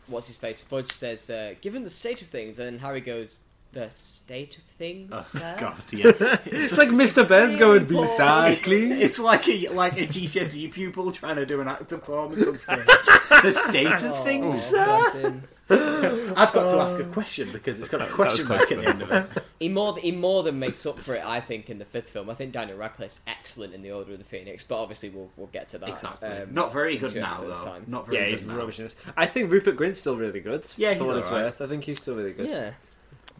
what's 0.07 0.27
his 0.27 0.37
face 0.37 0.61
Fudge 0.61 0.91
says, 0.91 1.29
uh, 1.29 1.55
"Given 1.61 1.83
the 1.83 1.89
state 1.89 2.21
of 2.21 2.27
things," 2.27 2.59
and 2.59 2.79
Harry 2.81 3.01
goes, 3.01 3.39
"The 3.71 3.89
state 3.89 4.57
of 4.57 4.63
things." 4.63 5.09
Oh, 5.13 5.21
sir?" 5.21 5.55
God, 5.59 5.81
yeah. 5.93 6.11
It's 6.45 6.77
like 6.77 6.89
Mr. 6.89 7.27
Ben's 7.27 7.55
going 7.55 7.85
Paul. 7.85 8.05
recycling. 8.05 8.91
It's 8.99 9.19
like 9.19 9.47
a 9.47 9.69
like 9.69 9.93
a 9.99 10.07
GCSE 10.07 10.55
E 10.57 10.67
pupil 10.67 11.11
trying 11.11 11.37
to 11.37 11.45
do 11.45 11.61
an 11.61 11.67
actor 11.67 11.97
performance 11.97 12.45
on 12.47 12.57
stage. 12.57 12.85
the 13.43 13.51
state 13.51 13.87
of 13.87 14.03
Oh, 14.11 14.23
things, 14.23 14.61
sir. 14.61 15.41
Bless 15.67 16.27
him. 16.29 16.33
I've 16.37 16.53
got 16.53 16.69
to 16.69 16.77
ask 16.79 16.99
a 16.99 17.03
question 17.05 17.51
because 17.51 17.79
it's 17.79 17.89
got 17.89 18.01
a 18.01 18.05
question 18.07 18.47
mark 18.47 18.71
at 18.71 18.79
the 18.81 18.87
end 18.87 19.01
of 19.01 19.11
it. 19.11 19.43
He 19.59 19.69
more 19.69 19.97
he 19.97 20.11
more 20.11 20.43
than 20.43 20.59
makes 20.59 20.85
up 20.85 20.99
for 20.99 21.15
it, 21.15 21.23
I 21.25 21.39
think, 21.39 21.69
in 21.69 21.79
the 21.79 21.85
fifth 21.85 22.09
film. 22.09 22.29
I 22.29 22.33
think 22.33 22.51
Daniel 22.51 22.77
Radcliffe's 22.77 23.21
excellent 23.25 23.73
in 23.73 23.81
the 23.83 23.91
Order 23.91 24.11
of 24.11 24.17
the 24.19 24.25
Phoenix, 24.25 24.65
but 24.65 24.77
obviously 24.81 25.07
we'll 25.09 25.31
we'll 25.37 25.47
get 25.47 25.69
to 25.69 25.77
that. 25.77 25.87
Exactly. 25.89 26.27
um, 26.27 26.53
Not 26.53 26.73
very 26.73 26.97
good 26.97 27.11
two 27.11 27.21
now, 27.21 27.33
though. 27.35 27.53
time. 27.53 27.85
Not 27.87 28.05
very 28.05 28.17
Yeah, 28.17 28.29
good 28.31 28.39
he's 28.39 28.47
now. 28.47 28.57
rubbish 28.57 28.79
in 28.79 28.85
this. 28.85 28.95
I 29.15 29.25
think 29.25 29.49
Rupert 29.49 29.77
Grint's 29.77 29.99
still 29.99 30.17
really 30.17 30.41
good. 30.41 30.65
Yeah, 30.75 30.89
for 30.93 30.99
he's 30.99 31.07
what 31.07 31.17
it's 31.17 31.27
alright. 31.27 31.43
worth. 31.45 31.61
I 31.61 31.67
think 31.67 31.85
he's 31.85 31.99
still 32.01 32.15
really 32.15 32.33
good. 32.33 32.49
Yeah, 32.49 32.71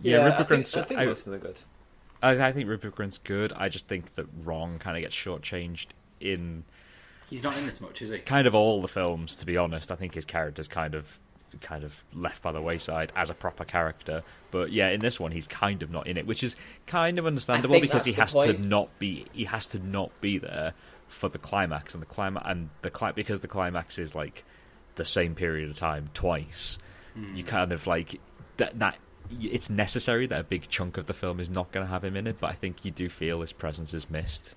Yeah, 0.02 0.20
I 0.20 0.26
Rupert 0.28 0.38
think, 0.38 0.48
Grint's- 0.48 0.78
I 0.78 0.82
think 0.84 1.00
I- 1.02 1.06
most 1.06 1.26
of 1.28 1.32
them 1.34 1.42
good. 1.42 1.60
I, 2.24 2.48
I 2.48 2.52
think 2.54 2.70
Rupert 2.70 2.96
Grint's 2.96 3.18
good. 3.18 3.52
I 3.58 3.68
just 3.68 3.88
think 3.90 4.16
that 4.16 4.26
Ron 4.44 4.80
kind 4.80 4.96
of 4.96 5.02
gets 5.04 5.14
shortchanged 5.16 5.88
in 6.22 6.64
He's 7.30 7.44
not 7.44 7.58
in 7.58 7.66
this 7.66 7.82
much, 7.82 8.02
is 8.02 8.10
he? 8.12 8.20
kind 8.20 8.48
of 8.48 8.56
all 8.56 8.82
the 8.82 8.88
films. 8.88 9.36
To 9.36 9.46
be 9.46 9.58
honest, 9.58 9.92
I 9.92 9.96
think 9.96 10.14
his 10.14 10.24
character's 10.26 10.70
kind 10.70 10.96
of 10.96 11.20
kind 11.62 11.84
of 11.84 12.04
left 12.14 12.42
by 12.42 12.52
the 12.52 12.62
wayside 12.62 13.12
as 13.16 13.30
a 13.30 13.34
proper 13.34 13.66
character. 13.66 14.24
But 14.52 14.72
yeah, 14.72 14.90
in 14.90 15.00
this 15.00 15.20
one, 15.20 15.32
he's 15.32 15.48
kind 15.48 15.84
of 15.84 15.92
not 15.92 16.08
in 16.08 16.18
it, 16.18 16.26
which 16.26 16.44
is 16.44 16.56
kind 16.88 17.18
of 17.20 17.26
understandable 17.26 17.80
because 17.80 18.06
he 18.06 18.14
has 18.14 18.34
point. 18.34 18.58
to 18.58 18.64
not 18.64 18.98
be 19.00 19.26
he 19.34 19.46
has 19.46 19.68
to 19.68 19.80
not 19.80 20.12
be 20.22 20.38
there 20.38 20.74
for 21.08 21.30
the 21.30 21.38
climax 21.38 21.94
and 21.94 22.02
the 22.02 22.08
climax 22.08 22.46
and 22.50 22.70
the 22.82 22.90
cli- 22.90 23.14
because 23.14 23.42
the 23.42 23.48
climax 23.48 23.98
is 23.98 24.16
like 24.16 24.44
the 24.96 25.06
same 25.06 25.36
period 25.36 25.70
of 25.70 25.78
time 25.78 26.10
twice. 26.14 26.78
You 27.34 27.46
kind 27.46 27.72
of 27.72 27.88
like 27.88 28.20
that 28.58 28.78
that 28.80 28.98
it's 29.40 29.70
necessary 29.70 30.28
that 30.28 30.40
a 30.40 30.44
big 30.44 30.68
chunk 30.68 30.98
of 30.98 31.08
the 31.08 31.14
film 31.14 31.40
is 31.40 31.50
not 31.50 31.72
going 31.72 31.86
to 31.86 31.92
have 31.92 32.04
him 32.04 32.16
in 32.16 32.28
it, 32.28 32.38
but 32.40 32.50
I 32.50 32.54
think 32.54 32.84
you 32.84 32.92
do 32.92 33.10
feel 33.10 33.42
his 33.42 33.54
presence 33.54 33.94
is 33.94 34.10
missed. 34.10 34.54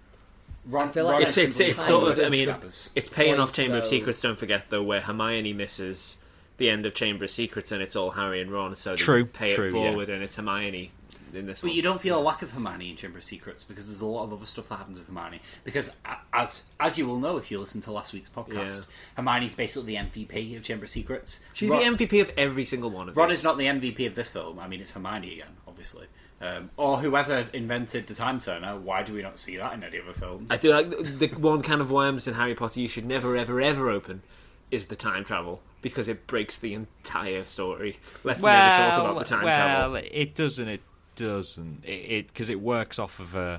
Ron, 0.66 0.88
I 0.88 0.90
feel 0.90 1.04
like 1.06 1.26
It's, 1.26 1.38
it's, 1.38 1.60
it's 1.60 1.86
sort 1.86 2.12
of 2.12 2.18
of, 2.18 2.26
I 2.26 2.28
mean, 2.28 2.54
it's 2.94 3.08
paying 3.08 3.40
off 3.40 3.52
Chamber 3.52 3.78
of. 3.78 3.86
Secrets, 3.86 4.20
don't 4.20 4.38
forget, 4.38 4.68
though, 4.68 4.82
where 4.82 5.00
Hermione 5.00 5.54
misses 5.54 6.18
the 6.58 6.68
end 6.70 6.84
of 6.86 6.94
Chamber 6.94 7.24
of 7.24 7.30
Secrets 7.30 7.72
and 7.72 7.80
it's 7.82 7.96
all 7.96 8.10
Harry 8.12 8.40
and 8.40 8.52
Ron, 8.52 8.76
so 8.76 8.90
they 8.90 8.96
True, 8.96 9.24
pay 9.24 9.54
true, 9.54 9.64
it 9.68 9.74
yeah. 9.74 9.90
forward 9.90 10.08
and 10.10 10.22
it's 10.22 10.36
Hermione 10.36 10.90
in 11.34 11.46
this 11.46 11.60
But 11.60 11.68
one. 11.68 11.76
you 11.76 11.82
don't 11.82 12.00
feel 12.00 12.18
a 12.18 12.22
lack 12.22 12.42
of 12.42 12.52
Hermione 12.52 12.90
in 12.90 12.96
Chamber 12.96 13.18
of 13.18 13.24
Secrets 13.24 13.62
because 13.64 13.86
there's 13.86 14.00
a 14.00 14.06
lot 14.06 14.24
of 14.24 14.32
other 14.32 14.46
stuff 14.46 14.68
that 14.70 14.76
happens 14.76 14.98
with 14.98 15.08
Hermione. 15.08 15.40
Because 15.64 15.90
as 16.32 16.66
as 16.80 16.96
you 16.98 17.06
will 17.06 17.18
know 17.18 17.36
if 17.36 17.50
you 17.50 17.58
listen 17.60 17.80
to 17.82 17.92
last 17.92 18.12
week's 18.12 18.30
podcast, 18.30 18.86
Hermione's 19.16 19.54
basically 19.54 19.94
the 19.94 20.02
MVP 20.02 20.56
of 20.56 20.62
Chamber 20.62 20.84
of 20.84 20.90
Secrets. 20.90 21.40
She's 21.52 21.68
Ron, 21.70 21.96
the 21.96 22.04
MVP 22.06 22.20
of 22.20 22.30
every 22.36 22.64
single 22.64 22.90
one 22.90 23.08
of 23.08 23.16
Ron 23.16 23.28
these. 23.28 23.38
is 23.38 23.44
not 23.44 23.58
the 23.58 23.66
MVP 23.66 24.06
of 24.06 24.14
this 24.14 24.28
film. 24.30 24.58
I 24.58 24.68
mean, 24.68 24.80
it's 24.80 24.92
Hermione 24.92 25.32
again, 25.34 25.56
obviously. 25.66 26.06
Um, 26.40 26.70
or 26.76 26.98
whoever 26.98 27.46
invented 27.52 28.06
the 28.06 28.14
time 28.14 28.38
turner. 28.38 28.78
Why 28.78 29.02
do 29.02 29.12
we 29.12 29.22
not 29.22 29.38
see 29.40 29.56
that 29.56 29.72
in 29.74 29.82
any 29.82 30.00
other 30.00 30.12
films? 30.12 30.50
I 30.52 30.56
do 30.56 30.70
like 30.72 30.88
the, 30.90 31.26
the 31.26 31.26
one 31.36 31.62
can 31.62 31.80
of 31.80 31.90
worms 31.90 32.26
in 32.28 32.34
Harry 32.34 32.54
Potter 32.54 32.80
you 32.80 32.88
should 32.88 33.04
never, 33.04 33.36
ever, 33.36 33.60
ever 33.60 33.90
open 33.90 34.22
is 34.70 34.86
the 34.86 34.96
time 34.96 35.24
travel 35.24 35.60
because 35.82 36.08
it 36.08 36.26
breaks 36.26 36.58
the 36.58 36.74
entire 36.74 37.44
story. 37.44 37.98
Let's 38.24 38.42
never 38.42 38.76
talk 38.76 39.10
about 39.10 39.18
the 39.18 39.24
time 39.24 39.44
well, 39.44 39.56
travel. 39.56 39.96
it 39.96 40.34
doesn't. 40.34 40.68
It 40.68 40.80
doesn't. 41.16 41.84
It 41.84 42.28
because 42.28 42.48
it, 42.48 42.60
works 42.60 42.98
off 42.98 43.18
of 43.20 43.36
uh, 43.36 43.58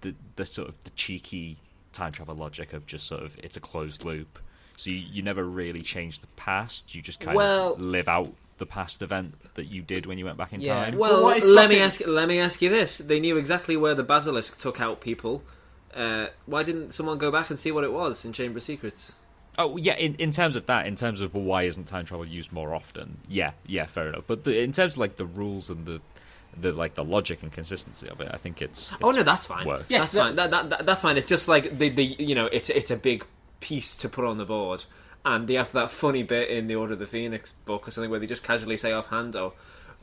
the 0.00 0.14
the 0.36 0.44
sort 0.46 0.68
of 0.68 0.82
the 0.84 0.90
cheeky 0.90 1.58
time 1.92 2.12
travel 2.12 2.34
logic 2.34 2.72
of 2.72 2.86
just 2.86 3.06
sort 3.06 3.22
of 3.22 3.36
it's 3.42 3.56
a 3.56 3.60
closed 3.60 4.04
loop. 4.04 4.38
So 4.76 4.90
you, 4.90 4.96
you 4.96 5.22
never 5.22 5.42
really 5.44 5.82
change 5.82 6.20
the 6.20 6.26
past. 6.36 6.94
You 6.94 7.00
just 7.02 7.20
kind 7.20 7.36
Well- 7.36 7.74
of 7.74 7.80
live 7.80 8.08
out 8.08 8.32
the 8.58 8.66
past 8.66 9.02
event 9.02 9.34
that 9.54 9.66
you 9.66 9.82
did 9.82 10.06
when 10.06 10.16
you 10.18 10.24
went 10.24 10.38
back 10.38 10.52
in 10.52 10.60
Yeah. 10.62 10.86
time. 10.86 10.96
Well, 10.96 11.22
what 11.22 11.36
is 11.38 11.50
let 11.50 11.68
me 11.68 11.78
ask. 11.78 12.00
Let 12.06 12.28
me 12.28 12.38
ask 12.38 12.62
you 12.62 12.70
this: 12.70 12.98
They 12.98 13.20
knew 13.20 13.36
exactly 13.36 13.76
where 13.76 13.94
the 13.94 14.02
basilisk 14.02 14.58
took 14.58 14.80
out 14.80 15.00
people. 15.00 15.42
Uh, 15.94 16.28
why 16.44 16.62
didn't 16.62 16.92
someone 16.92 17.16
go 17.18 17.30
back 17.30 17.48
and 17.50 17.58
see 17.58 17.72
what 17.72 17.84
it 17.84 17.92
was 17.92 18.24
in 18.24 18.32
Chamber 18.32 18.58
of 18.58 18.62
Secrets? 18.62 19.14
Oh 19.58 19.76
yeah, 19.76 19.94
in, 19.96 20.14
in 20.16 20.30
terms 20.30 20.56
of 20.56 20.66
that, 20.66 20.86
in 20.86 20.96
terms 20.96 21.20
of 21.20 21.34
why 21.34 21.62
isn't 21.62 21.84
time 21.84 22.04
travel 22.04 22.26
used 22.26 22.52
more 22.52 22.74
often? 22.74 23.18
Yeah, 23.28 23.52
yeah, 23.66 23.86
fair 23.86 24.08
enough. 24.08 24.24
But 24.26 24.44
the, 24.44 24.58
in 24.60 24.72
terms 24.72 24.94
of 24.94 24.98
like 24.98 25.16
the 25.16 25.24
rules 25.26 25.70
and 25.70 25.86
the 25.86 26.00
the 26.58 26.72
like 26.72 26.94
the 26.94 27.04
logic 27.04 27.42
and 27.42 27.52
consistency 27.52 28.08
of 28.08 28.20
it, 28.20 28.28
I 28.32 28.36
think 28.36 28.60
it's. 28.62 28.94
Oh 29.02 29.10
no, 29.10 29.22
that's 29.22 29.46
fine. 29.46 29.66
works. 29.66 29.86
That's 29.88 30.14
Yes, 30.14 30.14
fine. 30.14 30.36
That, 30.36 30.50
that, 30.50 30.70
that- 30.70 30.86
that's 30.86 31.02
fine. 31.02 31.16
It's 31.16 31.26
just 31.26 31.48
like 31.48 31.78
the 31.78 31.88
the 31.88 32.04
you 32.04 32.34
know 32.34 32.46
it's 32.46 32.68
it's 32.70 32.90
a 32.90 32.96
big 32.96 33.24
piece 33.60 33.96
to 33.96 34.08
put 34.08 34.24
on 34.24 34.38
the 34.38 34.44
board, 34.44 34.84
and 35.24 35.48
they 35.48 35.54
have 35.54 35.72
that 35.72 35.90
funny 35.90 36.22
bit 36.22 36.50
in 36.50 36.66
the 36.66 36.74
Order 36.74 36.92
of 36.94 36.98
the 36.98 37.06
Phoenix 37.06 37.52
book 37.64 37.88
or 37.88 37.90
something 37.90 38.10
where 38.10 38.20
they 38.20 38.26
just 38.26 38.42
casually 38.42 38.76
say 38.76 38.92
offhand, 38.92 39.34
"Oh, 39.36 39.54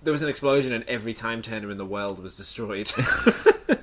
there 0.01 0.11
was 0.11 0.21
an 0.23 0.29
explosion 0.29 0.73
and 0.73 0.83
every 0.87 1.13
time 1.13 1.41
turner 1.41 1.69
in 1.69 1.77
the 1.77 1.85
world 1.85 2.21
was 2.21 2.35
destroyed." 2.35 2.91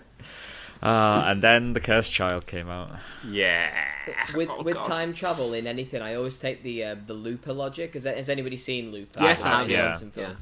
Uh, 0.82 1.24
and 1.28 1.42
then 1.42 1.72
the 1.74 1.80
cursed 1.80 2.12
child 2.12 2.46
came 2.46 2.68
out. 2.70 2.90
yeah. 3.28 3.70
with 4.34 4.48
Oh, 4.50 4.62
with 4.62 4.74
God. 4.76 4.84
time 4.84 5.12
travel 5.14 5.52
in 5.52 5.66
anything, 5.66 6.00
I 6.02 6.14
always 6.14 6.38
take 6.38 6.62
the 6.62 6.84
uh, 6.84 6.96
the 7.06 7.12
Looper 7.14 7.52
logic. 7.52 7.94
Has, 7.94 8.04
has 8.04 8.28
anybody 8.28 8.56
seen 8.56 8.90
Looper? 8.90 9.20
Yes, 9.20 9.44
I 9.44 9.58
have, 9.58 9.66
Rian 9.66 9.70
yeah. 9.70 9.88
Johnson 9.88 10.10
film? 10.10 10.36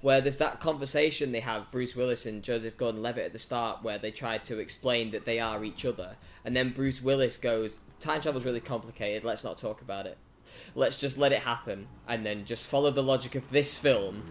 Where 0.00 0.20
there's 0.22 0.38
that 0.38 0.60
conversation 0.60 1.30
they 1.32 1.40
have, 1.40 1.70
Bruce 1.70 1.94
Willis 1.94 2.24
and 2.24 2.42
Joseph 2.42 2.76
Gordon-Levitt 2.78 3.22
at 3.26 3.32
the 3.34 3.38
start, 3.38 3.82
where 3.82 3.98
they 3.98 4.10
try 4.10 4.38
to 4.38 4.58
explain 4.58 5.10
that 5.10 5.26
they 5.26 5.40
are 5.40 5.62
each 5.62 5.84
other, 5.84 6.16
and 6.44 6.56
then 6.56 6.70
Bruce 6.70 7.02
Willis 7.02 7.36
goes, 7.36 7.80
"Time 7.98 8.20
travel's 8.22 8.44
really 8.46 8.60
complicated. 8.60 9.24
Let's 9.24 9.44
not 9.44 9.58
talk 9.58 9.82
about 9.82 10.06
it. 10.06 10.16
Let's 10.74 10.96
just 10.98 11.18
let 11.18 11.32
it 11.32 11.40
happen, 11.40 11.86
and 12.08 12.24
then 12.24 12.44
just 12.46 12.64
follow 12.64 12.90
the 12.90 13.02
logic 13.02 13.34
of 13.34 13.50
this 13.50 13.76
film, 13.76 14.22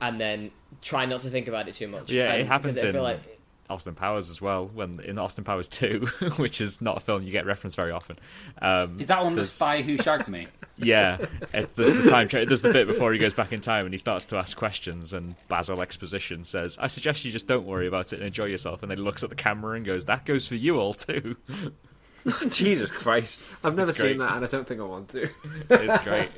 and 0.00 0.20
then 0.20 0.50
try 0.82 1.06
not 1.06 1.22
to 1.22 1.30
think 1.30 1.48
about 1.48 1.68
it 1.68 1.74
too 1.74 1.88
much." 1.88 2.12
Yeah, 2.12 2.34
it 2.34 2.46
happens 2.46 2.74
because 2.74 2.88
I 2.90 2.92
feel 2.92 3.06
in- 3.06 3.12
like 3.14 3.35
Austin 3.68 3.94
Powers 3.94 4.30
as 4.30 4.40
well. 4.40 4.66
When 4.66 5.00
in 5.00 5.18
Austin 5.18 5.44
Powers 5.44 5.68
Two, 5.68 6.06
which 6.36 6.60
is 6.60 6.80
not 6.80 6.96
a 6.98 7.00
film 7.00 7.22
you 7.22 7.30
get 7.30 7.46
referenced 7.46 7.76
very 7.76 7.90
often. 7.92 8.16
Um, 8.62 9.00
Is 9.00 9.08
that 9.08 9.22
one 9.24 9.34
the 9.34 9.46
spy 9.46 9.82
who 9.82 9.96
shagged 9.98 10.28
me? 10.28 10.46
Yeah, 10.78 11.16
it, 11.54 11.74
there's 11.74 12.04
the 12.04 12.10
time. 12.10 12.28
Tra- 12.28 12.44
there's 12.44 12.60
the 12.60 12.70
bit 12.70 12.86
before 12.86 13.10
he 13.10 13.18
goes 13.18 13.32
back 13.32 13.50
in 13.50 13.62
time 13.62 13.86
and 13.86 13.94
he 13.94 13.98
starts 13.98 14.26
to 14.26 14.36
ask 14.36 14.54
questions, 14.58 15.14
and 15.14 15.34
Basil 15.48 15.80
Exposition 15.80 16.44
says, 16.44 16.76
"I 16.78 16.88
suggest 16.88 17.24
you 17.24 17.32
just 17.32 17.46
don't 17.46 17.64
worry 17.64 17.86
about 17.86 18.12
it 18.12 18.16
and 18.16 18.26
enjoy 18.26 18.44
yourself." 18.44 18.82
And 18.82 18.90
then 18.90 18.98
he 18.98 19.02
looks 19.04 19.22
at 19.22 19.30
the 19.30 19.36
camera 19.36 19.74
and 19.76 19.86
goes, 19.86 20.04
"That 20.04 20.26
goes 20.26 20.46
for 20.46 20.54
you 20.54 20.78
all 20.78 20.92
too." 20.92 21.36
Jesus 22.50 22.90
Christ! 22.90 23.42
I've 23.64 23.74
never 23.74 23.88
It's 23.88 23.98
seen 23.98 24.18
great. 24.18 24.26
that, 24.26 24.36
and 24.36 24.44
I 24.44 24.48
don't 24.48 24.68
think 24.68 24.82
I 24.82 24.84
want 24.84 25.08
to. 25.10 25.30
it's 25.70 26.04
great. 26.04 26.28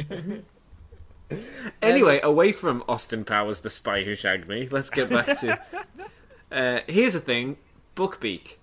Anyway, 1.82 2.20
away 2.22 2.52
from 2.52 2.84
Austin 2.88 3.24
Powers, 3.24 3.60
the 3.62 3.70
spy 3.70 4.02
who 4.04 4.14
shagged 4.14 4.46
me, 4.48 4.68
let's 4.70 4.88
get 4.90 5.10
back 5.10 5.26
to. 5.40 5.58
Uh, 6.50 6.80
here's 6.86 7.12
the 7.12 7.20
thing 7.20 7.56
Buckbeak. 7.96 8.54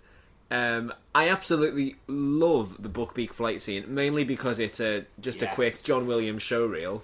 Um, 0.51 0.93
I 1.13 1.29
absolutely 1.29 1.95
love 2.07 2.81
the 2.81 2.89
Buckbeak 2.89 3.33
flight 3.33 3.61
scene, 3.61 3.85
mainly 3.93 4.23
because 4.23 4.59
it's 4.59 4.79
a, 4.79 5.05
just 5.19 5.41
a 5.41 5.47
quick 5.47 5.81
John 5.83 6.07
Williams 6.07 6.43
showreel. 6.43 7.01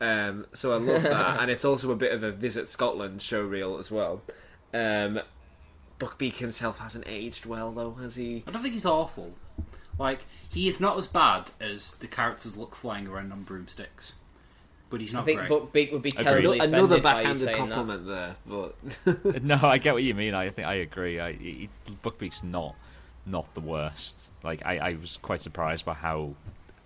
Um, 0.00 0.46
so 0.52 0.72
I 0.72 0.76
love 0.76 1.02
that, 1.02 1.40
and 1.40 1.50
it's 1.50 1.64
also 1.64 1.90
a 1.90 1.96
bit 1.96 2.12
of 2.12 2.22
a 2.22 2.30
Visit 2.30 2.68
Scotland 2.68 3.20
showreel 3.20 3.78
as 3.78 3.90
well. 3.90 4.22
Um, 4.72 5.20
Buckbeak 5.98 6.36
himself 6.36 6.78
hasn't 6.78 7.04
aged 7.06 7.46
well, 7.46 7.72
though, 7.72 7.92
has 7.94 8.16
he? 8.16 8.44
I 8.46 8.50
don't 8.50 8.62
think 8.62 8.74
he's 8.74 8.86
awful. 8.86 9.34
Like 9.98 10.26
he 10.50 10.66
is 10.66 10.80
not 10.80 10.98
as 10.98 11.06
bad 11.06 11.52
as 11.60 11.94
the 11.94 12.06
characters 12.06 12.56
look 12.56 12.74
flying 12.74 13.06
around 13.06 13.32
on 13.32 13.42
broomsticks, 13.42 14.16
but 14.94 15.00
he's 15.00 15.12
not 15.12 15.22
I 15.22 15.24
think 15.24 15.40
great. 15.40 15.50
Buckbeak 15.50 15.92
would 15.92 16.02
be 16.02 16.10
Agreed. 16.10 16.44
Another 16.60 16.66
offended 16.96 17.02
by 17.02 17.14
backhanded 17.14 17.42
saying 17.42 17.68
that. 17.68 17.74
compliment 17.74 18.06
there, 18.06 18.36
but 18.46 19.42
no, 19.42 19.58
I 19.60 19.78
get 19.78 19.92
what 19.94 20.04
you 20.04 20.14
mean. 20.14 20.34
I 20.34 20.50
think 20.50 20.68
I 20.68 20.74
agree. 20.74 21.18
I, 21.18 21.32
he, 21.32 21.68
Buckbeak's 22.04 22.44
not 22.44 22.76
not 23.26 23.52
the 23.54 23.60
worst. 23.60 24.30
Like 24.44 24.64
I, 24.64 24.78
I 24.78 24.92
was 25.00 25.16
quite 25.16 25.40
surprised 25.40 25.84
by 25.84 25.94
how 25.94 26.34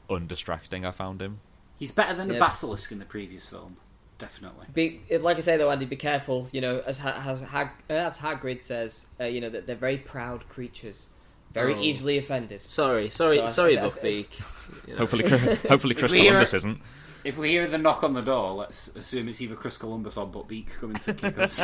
undistracting 0.08 0.86
I 0.86 0.90
found 0.90 1.20
him. 1.20 1.40
He's 1.78 1.90
better 1.90 2.14
than 2.14 2.28
the 2.28 2.38
basilisk 2.38 2.90
in 2.92 2.98
the 2.98 3.04
previous 3.04 3.48
film, 3.48 3.76
definitely. 4.18 4.66
Be, 4.72 5.00
like 5.18 5.36
I 5.36 5.40
say 5.40 5.56
though, 5.58 5.70
Andy, 5.70 5.84
be 5.84 5.96
careful. 5.96 6.48
You 6.50 6.60
know, 6.62 6.82
as 6.86 6.98
Ha- 7.00 7.22
as, 7.26 7.42
Hag, 7.42 7.68
as 7.88 8.18
Hagrid 8.18 8.62
says, 8.62 9.06
uh, 9.20 9.24
you 9.24 9.40
know 9.40 9.50
that 9.50 9.66
they're 9.66 9.76
very 9.76 9.98
proud 9.98 10.48
creatures, 10.48 11.06
very 11.52 11.74
Oh. 11.74 11.80
easily 11.80 12.18
offended. 12.18 12.62
sorry, 12.68 13.10
sorry, 13.10 13.36
So 13.36 13.46
sorry, 13.48 13.78
I- 13.78 13.86
I- 13.86 13.92
You 14.86 14.92
know. 14.94 14.96
Hopefully, 14.98 15.28
hopefully 15.68 15.94
Chris 15.98 16.10
we 16.12 16.20
hear 16.20 16.30
Columbus 16.32 16.54
it- 16.54 16.56
isn't. 16.58 16.80
If 17.24 17.36
we 17.36 17.50
hear 17.50 17.66
the 17.66 17.78
knock 17.78 18.02
on 18.04 18.14
the 18.14 18.20
door, 18.22 18.52
let's 18.52 18.88
assume 18.88 19.28
it's 19.28 19.40
either 19.40 19.54
Chris 19.56 19.76
Columbus 19.76 20.16
or 20.16 20.26
Buttbeak 20.26 20.66
coming 20.80 20.96
to 20.98 21.12
kick 21.14 21.38
us. 21.38 21.58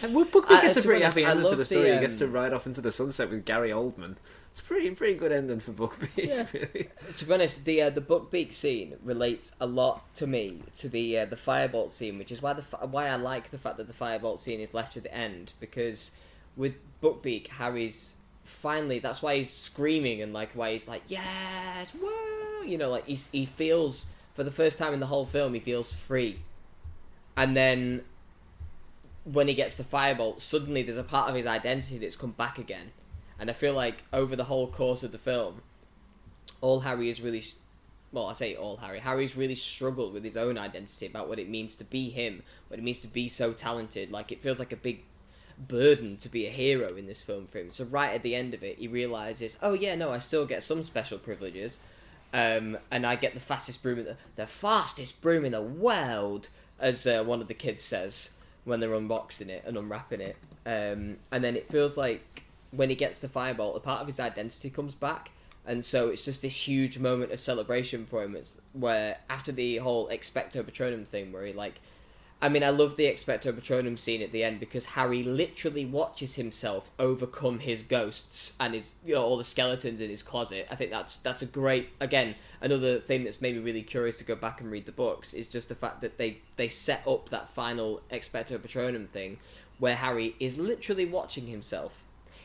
And 0.00 0.12
Book- 0.14 0.30
Buckbeak 0.32 0.50
Uh, 0.50 0.60
gets 0.62 0.76
a 0.76 0.82
pretty 0.82 1.02
honest, 1.04 1.18
happy 1.18 1.24
ending 1.30 1.50
to 1.50 1.56
the 1.56 1.64
story. 1.64 1.88
the, 1.90 1.94
He 1.94 2.00
gets 2.00 2.16
to 2.16 2.24
um, 2.26 2.32
ride 2.32 2.52
off 2.52 2.66
into 2.66 2.80
the 2.80 2.92
sunset 2.92 3.30
with 3.30 3.44
Gary 3.44 3.70
Oldman. 3.70 4.16
It's 4.50 4.60
a 4.60 4.62
pretty, 4.62 4.90
pretty 4.92 5.14
good 5.14 5.32
ending 5.32 5.60
for 5.60 5.72
Buckbeak. 5.72 6.08
Yeah. 6.16 6.46
really. 6.52 6.88
To 7.14 7.24
be 7.24 7.34
honest, 7.34 7.64
the 7.64 7.82
uh, 7.82 7.90
the 7.90 8.00
Buckbeak 8.00 8.52
scene 8.52 8.96
relates 9.02 9.52
a 9.60 9.66
lot 9.66 10.12
to 10.16 10.26
me 10.26 10.62
to 10.76 10.88
the 10.88 11.18
uh, 11.20 11.24
the 11.26 11.36
firebolt 11.36 11.90
scene, 11.90 12.16
which 12.18 12.32
is 12.32 12.40
why 12.40 12.52
the 12.54 12.62
fi- 12.62 12.84
why 12.84 13.08
I 13.08 13.16
like 13.16 13.50
the 13.50 13.58
fact 13.58 13.76
that 13.78 13.86
the 13.86 13.92
firebolt 13.92 14.38
scene 14.40 14.60
is 14.60 14.72
left 14.72 14.94
to 14.94 15.00
the 15.00 15.12
end 15.14 15.52
because 15.60 16.10
with 16.56 16.74
Buckbeak, 17.02 17.48
Harry's 17.48 18.14
finally 18.44 18.98
that's 18.98 19.20
why 19.20 19.36
he's 19.36 19.50
screaming 19.50 20.22
and 20.22 20.32
like 20.32 20.52
why 20.52 20.72
he's 20.72 20.88
like 20.88 21.02
yes, 21.08 21.92
woo, 21.94 22.08
you 22.68 22.78
know, 22.78 22.90
like 22.90 23.06
he's 23.06 23.28
he 23.32 23.44
feels 23.44 24.06
for 24.34 24.44
the 24.44 24.50
first 24.50 24.78
time 24.78 24.94
in 24.94 25.00
the 25.00 25.06
whole 25.06 25.26
film 25.26 25.54
he 25.54 25.60
feels 25.60 25.92
free, 25.92 26.40
and 27.36 27.56
then 27.56 28.02
when 29.24 29.48
he 29.48 29.54
gets 29.54 29.74
the 29.74 29.84
firebolt, 29.84 30.40
suddenly 30.40 30.82
there's 30.82 30.98
a 30.98 31.04
part 31.04 31.28
of 31.28 31.34
his 31.34 31.46
identity 31.46 31.98
that's 31.98 32.16
come 32.16 32.32
back 32.32 32.58
again. 32.58 32.92
And 33.38 33.50
I 33.50 33.52
feel 33.52 33.74
like 33.74 34.02
over 34.12 34.34
the 34.34 34.44
whole 34.44 34.66
course 34.68 35.02
of 35.02 35.12
the 35.12 35.18
film, 35.18 35.62
all 36.60 36.80
Harry 36.80 37.08
is 37.08 37.20
really, 37.20 37.44
well, 38.10 38.26
I 38.26 38.32
say 38.32 38.56
all 38.56 38.78
Harry. 38.78 38.98
Harry's 38.98 39.36
really 39.36 39.54
struggled 39.54 40.12
with 40.12 40.24
his 40.24 40.36
own 40.36 40.56
identity 40.56 41.06
about 41.06 41.28
what 41.28 41.38
it 41.38 41.48
means 41.48 41.76
to 41.76 41.84
be 41.84 42.08
him, 42.10 42.42
what 42.68 42.80
it 42.80 42.82
means 42.82 43.00
to 43.00 43.06
be 43.06 43.28
so 43.28 43.52
talented. 43.52 44.10
Like 44.10 44.32
it 44.32 44.40
feels 44.40 44.58
like 44.58 44.72
a 44.72 44.76
big 44.76 45.04
burden 45.58 46.16
to 46.18 46.28
be 46.28 46.46
a 46.46 46.50
hero 46.50 46.96
in 46.96 47.06
this 47.06 47.22
film 47.22 47.46
for 47.46 47.58
him. 47.58 47.70
So 47.70 47.84
right 47.84 48.14
at 48.14 48.22
the 48.22 48.34
end 48.34 48.54
of 48.54 48.62
it, 48.62 48.78
he 48.78 48.88
realizes, 48.88 49.58
oh 49.62 49.74
yeah, 49.74 49.94
no, 49.94 50.10
I 50.10 50.18
still 50.18 50.46
get 50.46 50.62
some 50.62 50.82
special 50.82 51.18
privileges, 51.18 51.80
um, 52.32 52.78
and 52.90 53.06
I 53.06 53.16
get 53.16 53.34
the 53.34 53.40
fastest 53.40 53.82
broom 53.82 53.98
in 54.00 54.04
the, 54.04 54.16
the 54.36 54.46
fastest 54.46 55.20
broom 55.20 55.44
in 55.44 55.52
the 55.52 55.62
world, 55.62 56.48
as 56.78 57.06
uh, 57.06 57.24
one 57.24 57.40
of 57.40 57.48
the 57.48 57.54
kids 57.54 57.82
says 57.82 58.30
when 58.64 58.80
they're 58.80 58.90
unboxing 58.90 59.48
it 59.48 59.64
and 59.66 59.76
unwrapping 59.76 60.20
it. 60.20 60.36
Um, 60.66 61.16
and 61.32 61.42
then 61.42 61.56
it 61.56 61.68
feels 61.68 61.96
like 61.96 62.44
when 62.70 62.90
he 62.90 62.94
gets 62.94 63.20
the 63.20 63.28
firebolt, 63.28 63.76
a 63.76 63.80
part 63.80 64.00
of 64.00 64.06
his 64.06 64.20
identity 64.20 64.68
comes 64.70 64.94
back. 64.94 65.30
And 65.66 65.84
so 65.84 66.08
it's 66.08 66.24
just 66.24 66.42
this 66.42 66.68
huge 66.68 66.98
moment 66.98 67.32
of 67.32 67.40
celebration 67.40 68.06
for 68.06 68.22
him. 68.22 68.36
It's 68.36 68.60
where 68.72 69.18
after 69.28 69.52
the 69.52 69.78
whole 69.78 70.08
expecto 70.08 70.62
patronum 70.62 71.06
thing, 71.06 71.32
where 71.32 71.44
he 71.44 71.52
like, 71.52 71.80
I 72.40 72.48
mean, 72.48 72.62
I 72.62 72.70
love 72.70 72.94
the 72.94 73.06
expecto 73.06 73.52
patronum 73.52 73.98
scene 73.98 74.22
at 74.22 74.30
the 74.30 74.44
end 74.44 74.60
because 74.60 74.86
Harry 74.86 75.24
literally 75.24 75.84
watches 75.84 76.36
himself 76.36 76.90
overcome 76.98 77.58
his 77.58 77.82
ghosts 77.82 78.56
and 78.60 78.74
his 78.74 78.94
you 79.04 79.14
know 79.14 79.22
all 79.22 79.36
the 79.36 79.44
skeletons 79.44 80.00
in 80.00 80.08
his 80.08 80.22
closet. 80.22 80.68
I 80.70 80.76
think 80.76 80.90
that's 80.90 81.18
that's 81.18 81.42
a 81.42 81.46
great 81.46 81.88
again 82.00 82.36
another 82.60 83.00
thing 83.00 83.24
that's 83.24 83.40
made 83.40 83.56
me 83.56 83.60
really 83.60 83.82
curious 83.82 84.18
to 84.18 84.24
go 84.24 84.36
back 84.36 84.60
and 84.60 84.70
read 84.70 84.86
the 84.86 84.92
books 84.92 85.34
is 85.34 85.48
just 85.48 85.68
the 85.68 85.74
fact 85.74 86.00
that 86.02 86.18
they 86.18 86.38
they 86.56 86.68
set 86.68 87.02
up 87.08 87.28
that 87.30 87.48
final 87.48 88.02
expecto 88.12 88.56
patronum 88.58 89.08
thing 89.08 89.38
where 89.80 89.96
Harry 89.96 90.36
is 90.38 90.58
literally 90.58 91.06
watching 91.06 91.48
himself 91.48 92.04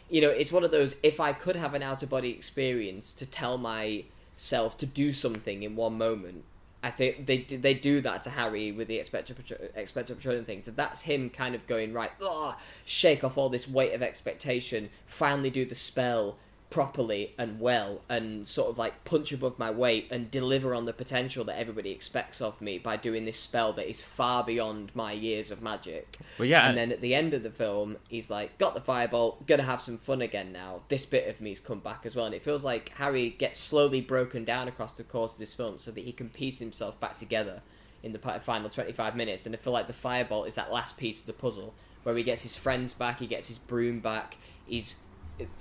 you 0.09 0.21
know, 0.21 0.29
it's 0.29 0.51
one 0.51 0.63
of 0.63 0.69
those 0.69 0.95
if 1.01 1.19
I 1.19 1.33
could 1.33 1.55
have 1.55 1.73
an 1.73 1.81
out 1.81 2.03
of 2.03 2.09
body 2.09 2.29
experience 2.29 3.13
to 3.13 3.25
tell 3.25 3.57
myself 3.57 4.77
to 4.77 4.85
do 4.85 5.11
something 5.11 5.63
in 5.63 5.75
one 5.75 5.97
moment, 5.97 6.43
I 6.83 6.91
think 6.91 7.25
they 7.25 7.39
they 7.39 7.73
do 7.73 8.01
that 8.01 8.21
to 8.23 8.29
Harry 8.29 8.73
with 8.73 8.89
the 8.89 8.97
expecto 8.97 9.33
expecto 9.77 10.15
patronum 10.15 10.45
thing. 10.45 10.61
So 10.61 10.71
that's 10.71 11.01
him 11.01 11.29
kind 11.29 11.55
of 11.55 11.65
going 11.65 11.93
right, 11.93 12.11
oh, 12.21 12.57
shake 12.83 13.23
off 13.23 13.37
all 13.37 13.49
this 13.49 13.67
weight 13.67 13.93
of 13.93 14.03
expectation, 14.03 14.89
finally 15.05 15.49
do 15.49 15.65
the 15.65 15.75
spell 15.75 16.35
properly 16.73 17.35
and 17.37 17.59
well, 17.59 18.01
and 18.09 18.47
sort 18.47 18.67
of 18.67 18.79
like 18.79 19.05
punch 19.05 19.31
above 19.31 19.59
my 19.59 19.69
weight 19.69 20.07
and 20.09 20.31
deliver 20.31 20.73
on 20.73 20.85
the 20.85 20.91
potential 20.91 21.43
that 21.43 21.59
everybody 21.59 21.91
expects 21.91 22.41
of 22.41 22.59
me 22.59 22.79
by 22.79 22.97
doing 22.97 23.25
this 23.25 23.39
spell 23.39 23.73
that 23.73 23.87
is 23.87 24.01
far 24.01 24.43
beyond 24.43 24.89
my 24.95 25.11
years 25.11 25.51
of 25.51 25.61
magic. 25.61 26.17
Well, 26.39 26.47
yeah, 26.47 26.67
And 26.67 26.75
then 26.75 26.91
at 26.91 26.99
the 26.99 27.13
end 27.13 27.35
of 27.35 27.43
the 27.43 27.51
film, 27.51 27.97
he's 28.09 28.31
like, 28.31 28.57
got 28.57 28.73
the 28.73 28.81
firebolt, 28.81 29.45
gonna 29.45 29.61
have 29.61 29.81
some 29.81 29.99
fun 29.99 30.23
again 30.23 30.51
now. 30.51 30.81
This 30.87 31.05
bit 31.05 31.27
of 31.27 31.39
me's 31.39 31.59
come 31.59 31.77
back 31.77 32.07
as 32.07 32.15
well. 32.15 32.25
And 32.25 32.33
it 32.33 32.41
feels 32.41 32.65
like 32.65 32.89
Harry 32.97 33.29
gets 33.29 33.59
slowly 33.59 34.01
broken 34.01 34.43
down 34.43 34.67
across 34.67 34.95
the 34.95 35.03
course 35.03 35.33
of 35.33 35.39
this 35.39 35.53
film 35.53 35.77
so 35.77 35.91
that 35.91 36.03
he 36.03 36.11
can 36.11 36.29
piece 36.29 36.57
himself 36.57 36.99
back 36.99 37.17
together 37.17 37.61
in 38.01 38.13
the 38.13 38.19
final 38.39 38.67
25 38.67 39.15
minutes. 39.15 39.45
And 39.45 39.53
I 39.53 39.59
feel 39.59 39.73
like 39.73 39.85
the 39.85 39.93
firebolt 39.93 40.47
is 40.47 40.55
that 40.55 40.73
last 40.73 40.97
piece 40.97 41.19
of 41.19 41.27
the 41.27 41.33
puzzle 41.33 41.75
where 42.01 42.17
he 42.17 42.23
gets 42.23 42.41
his 42.41 42.55
friends 42.55 42.95
back, 42.95 43.19
he 43.19 43.27
gets 43.27 43.47
his 43.47 43.59
broom 43.59 43.99
back, 43.99 44.37
he's 44.65 45.03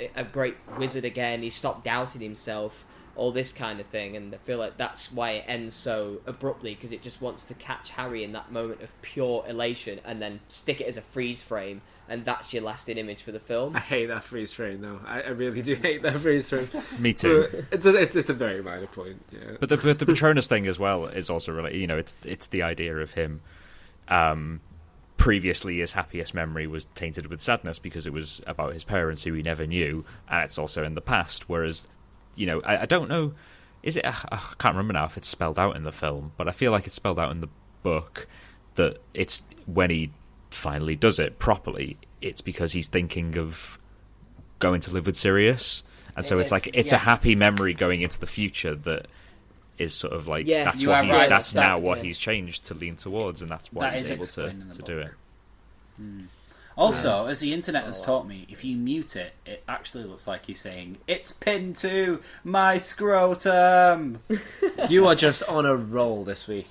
a- 0.01 0.11
a 0.17 0.25
great 0.25 0.57
wizard 0.79 1.05
again, 1.05 1.43
He 1.43 1.51
stopped 1.51 1.85
doubting 1.85 2.21
himself. 2.23 2.85
all 3.15 3.31
this 3.31 3.53
kind 3.53 3.79
of 3.79 3.85
thing, 3.89 4.17
and 4.17 4.35
I 4.35 4.39
feel 4.39 4.57
like 4.57 4.79
that's 4.79 5.13
why 5.13 5.33
it 5.33 5.45
ends 5.47 5.75
so 5.75 6.23
abruptly 6.27 6.75
because 6.75 6.93
it 6.93 7.03
just 7.03 7.21
wants 7.21 7.45
to 7.45 7.53
catch 7.53 7.91
Harry 7.91 8.25
in 8.25 8.33
that 8.33 8.51
moment 8.51 8.81
of 8.81 8.91
pure 9.03 9.45
elation 9.47 10.01
and 10.07 10.23
then 10.23 10.41
stick 10.49 10.81
it 10.81 10.87
as 10.87 10.97
a 10.97 11.03
freeze 11.03 11.43
frame, 11.43 11.83
and 12.09 12.25
that's 12.25 12.55
your 12.55 12.63
lasting 12.63 12.97
image 12.97 13.23
for 13.23 13.31
the 13.31 13.39
film. 13.39 13.77
I 13.77 13.81
hate 13.81 14.07
that 14.07 14.25
freeze 14.25 14.55
frame 14.55 14.81
though. 14.81 14.99
I, 15.07 15.21
I 15.21 15.29
really 15.29 15.61
do 15.61 15.75
hate 15.75 16.01
that 16.05 16.21
freeze 16.21 16.49
frame. 16.49 16.71
Me 16.99 17.13
too. 17.13 17.67
It's, 17.71 17.85
a, 17.85 18.01
it's 18.01 18.17
it's 18.17 18.31
a 18.31 18.33
very 18.35 18.63
minor 18.63 18.87
point. 18.87 19.23
Yeah. 19.31 19.59
But 19.61 19.69
the 19.69 19.77
but 19.77 19.99
the 19.99 20.07
Patronus 20.07 20.49
thing 20.49 20.67
as 20.67 20.79
well 20.79 21.05
is 21.05 21.29
also 21.29 21.53
really 21.53 21.79
you 21.79 21.87
know 21.87 21.99
it's 21.99 22.17
it's 22.25 22.47
the 22.47 22.63
idea 22.63 22.97
of 22.97 23.13
him. 23.13 23.43
Um, 24.09 24.63
previously, 25.23 25.79
his 25.79 25.93
happiest 25.93 26.35
memory 26.35 26.67
was 26.67 26.87
tainted 26.97 27.29
with 27.29 27.41
sadness 27.41 27.79
because 27.79 28.09
it 28.09 28.13
was 28.13 28.41
about 28.45 28.73
his 28.75 28.83
parents 28.83 29.23
who 29.23 29.33
he 29.35 29.41
never 29.41 29.65
knew, 29.69 30.05
and 30.29 30.43
it's 30.43 30.59
also 30.59 30.83
in 30.83 30.97
the 30.97 31.01
past. 31.01 31.49
Whereas, 31.49 31.87
you 32.35 32.45
know, 32.45 32.61
I, 32.63 32.79
I 32.79 32.87
don't 32.87 33.09
know, 33.09 33.33
is 33.85 33.97
it? 33.97 34.05
I 34.05 34.39
can't 34.59 34.75
remember 34.75 34.95
now 34.95 35.05
if 35.05 35.17
it's 35.17 35.29
spelled 35.29 35.61
out 35.61 35.77
in 35.77 35.85
the 35.85 35.93
film, 35.93 36.33
but 36.37 36.49
I 36.49 36.51
feel 36.51 36.73
like 36.73 36.87
it's 36.87 36.97
spelled 36.97 37.21
out 37.21 37.31
in 37.31 37.41
the 37.41 37.49
book 37.85 38.27
that 38.75 38.99
it's 39.15 39.45
when 39.67 39.91
he 39.91 40.11
finally 40.51 40.97
does 40.97 41.21
it 41.21 41.39
properly. 41.39 41.99
It's 42.21 42.41
because 42.41 42.73
he's 42.73 42.89
thinking 42.89 43.39
of 43.39 43.79
going 44.59 44.81
to 44.81 44.91
live 44.91 45.07
with 45.07 45.17
Sirius, 45.17 45.85
and 46.17 46.27
so 46.27 46.41
it's, 46.41 46.49
It's- 46.49 46.67
like 46.67 46.75
it's 46.77 46.91
yeah. 46.91 46.97
a 46.97 47.01
happy 47.01 47.37
memory 47.37 47.75
going 47.75 48.01
into 48.01 48.19
the 48.19 48.27
future 48.27 48.75
that 48.75 49.07
is 49.79 49.95
sort 49.95 50.13
of 50.13 50.29
like 50.29 50.47
Yes, 50.47 50.65
that's 50.67 50.83
you 50.83 50.89
what 50.89 50.99
are 50.99 51.03
he's, 51.05 51.13
right, 51.13 51.29
that's 51.29 51.53
that- 51.53 51.67
now 51.67 51.79
what 51.79 51.99
yeah. 51.99 52.05
he's 52.05 52.19
changed 52.19 52.65
to 52.67 52.75
lean 52.75 52.97
towards, 52.97 53.41
and 53.43 53.51
that's 53.51 53.73
why 53.73 53.91
That 53.91 53.99
he's 53.99 54.11
able 54.11 54.25
to, 54.25 54.45
explained 54.45 54.63
in 54.63 54.69
the 54.69 54.75
to 54.75 54.83
do 54.83 54.99
it. 54.99 55.05
book. 55.07 55.15
Hmm. 55.97 56.21
Also, 56.75 57.27
as 57.27 57.41
the 57.41 57.53
internet 57.53 57.85
has 57.85 58.01
taught 58.01 58.27
me, 58.27 58.47
if 58.49 58.65
you 58.65 58.77
mute 58.79 59.15
it, 59.15 59.35
it 59.45 59.63
actually 59.69 60.05
looks 60.05 60.27
like 60.27 60.47
he's 60.47 60.61
saying, 60.61 60.97
It's 61.07 61.31
pinned 61.31 61.77
to 61.79 62.21
my 62.45 62.79
scrotum! 62.79 64.21
You 64.89 65.07
are 65.07 65.15
just 65.15 65.43
on 65.45 65.67
a 65.67 65.77
roll 65.77 66.25
this 66.25 66.49
week. 66.49 66.69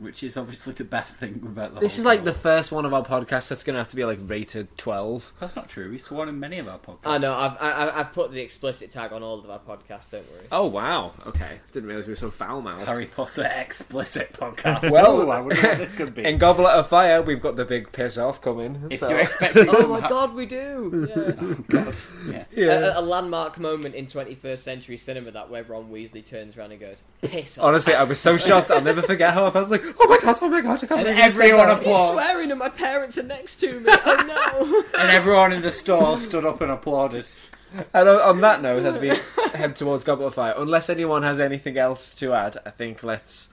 Which 0.00 0.22
is 0.22 0.36
obviously 0.38 0.72
the 0.72 0.84
best 0.84 1.16
thing 1.16 1.40
about 1.44 1.74
the 1.74 1.80
This 1.80 1.96
whole 1.96 2.00
is 2.00 2.04
like 2.06 2.24
the 2.24 2.32
first 2.32 2.72
one 2.72 2.86
of 2.86 2.94
our 2.94 3.04
podcasts 3.04 3.48
that's 3.48 3.62
going 3.64 3.74
to 3.74 3.80
have 3.80 3.88
to 3.88 3.96
be 3.96 4.04
like 4.04 4.18
rated 4.22 4.76
twelve. 4.78 5.32
That's 5.38 5.54
not 5.54 5.68
true. 5.68 5.90
We've 5.90 6.00
sworn 6.00 6.28
in 6.30 6.40
many 6.40 6.58
of 6.58 6.68
our 6.68 6.78
podcasts. 6.78 7.00
I 7.04 7.18
know 7.18 7.32
I've 7.32 7.56
I, 7.60 7.90
I've 8.00 8.12
put 8.14 8.32
the 8.32 8.40
explicit 8.40 8.90
tag 8.90 9.12
on 9.12 9.22
all 9.22 9.38
of 9.38 9.50
our 9.50 9.58
podcasts. 9.58 10.10
Don't 10.10 10.28
worry. 10.32 10.46
Oh 10.50 10.66
wow. 10.66 11.12
Okay. 11.26 11.58
Didn't 11.72 11.88
realize 11.88 12.06
we 12.06 12.12
were 12.12 12.16
so 12.16 12.30
foul 12.30 12.62
mouthed. 12.62 12.86
Harry 12.86 13.06
Potter 13.06 13.50
explicit 13.54 14.32
podcast. 14.32 14.90
Well, 14.90 15.20
Ooh, 15.20 15.30
I 15.30 15.40
wonder 15.40 15.60
what 15.60 15.78
this 15.78 15.92
could 15.92 16.14
be. 16.14 16.24
In 16.24 16.38
Goblet 16.38 16.72
of 16.72 16.88
Fire, 16.88 17.20
we've 17.22 17.42
got 17.42 17.56
the 17.56 17.64
big 17.66 17.92
piss 17.92 18.16
off 18.16 18.40
coming. 18.40 18.86
if 18.90 19.00
so- 19.00 19.10
you're 19.10 19.20
expecting 19.20 19.68
Oh 19.68 19.74
some 19.74 19.90
my 19.90 20.00
ha- 20.00 20.08
god, 20.08 20.34
we 20.34 20.46
do. 20.46 21.08
Yeah. 21.10 21.54
God, 21.68 21.96
yeah. 22.28 22.44
yeah. 22.52 22.96
A, 22.96 23.00
a 23.00 23.02
landmark 23.02 23.58
moment 23.58 23.94
in 23.94 24.06
21st 24.06 24.58
century 24.58 24.96
cinema 24.96 25.30
that 25.32 25.50
where 25.50 25.62
Ron 25.62 25.90
Weasley 25.90 26.24
turns 26.24 26.56
around 26.56 26.72
and 26.72 26.80
goes, 26.80 27.02
"Piss 27.22 27.58
off." 27.58 27.64
Honestly, 27.66 27.94
I 27.94 28.04
was 28.04 28.18
so 28.18 28.36
shocked. 28.36 28.70
I'll 28.70 28.80
never 28.82 29.02
forget 29.02 29.34
how 29.34 29.44
I 29.44 29.50
felt. 29.50 29.56
I 29.56 29.60
was 29.62 29.70
like, 29.70 29.89
oh 29.98 30.06
my 30.08 30.18
god, 30.22 30.36
oh 30.42 30.48
my 30.48 30.60
god, 30.60 30.82
I 30.82 30.86
can't 30.86 31.00
And 31.00 31.04
believe 31.04 31.16
you 31.24 31.30
said 31.30 31.40
everyone 31.42 31.66
that. 31.68 31.78
applauds. 31.78 31.98
He's 31.98 32.10
swearing 32.12 32.50
and 32.50 32.58
my 32.58 32.68
parents 32.68 33.18
are 33.18 33.22
next 33.22 33.56
to 33.58 33.80
me. 33.80 33.86
Oh 33.90 34.24
no. 34.26 34.82
And 35.00 35.10
everyone 35.10 35.52
in 35.52 35.62
the 35.62 35.72
store 35.72 36.18
stood 36.18 36.44
up 36.44 36.60
and 36.60 36.70
applauded. 36.70 37.26
And 37.94 38.08
on, 38.08 38.20
on 38.20 38.40
that 38.42 38.62
note, 38.62 38.84
as 38.84 38.98
we 38.98 39.12
head 39.58 39.76
towards 39.76 40.04
Goblet 40.04 40.28
of 40.28 40.34
Fire, 40.34 40.54
unless 40.56 40.90
anyone 40.90 41.22
has 41.22 41.38
anything 41.40 41.78
else 41.78 42.14
to 42.16 42.32
add, 42.34 42.58
I 42.66 42.70
think 42.70 43.02
let's 43.02 43.48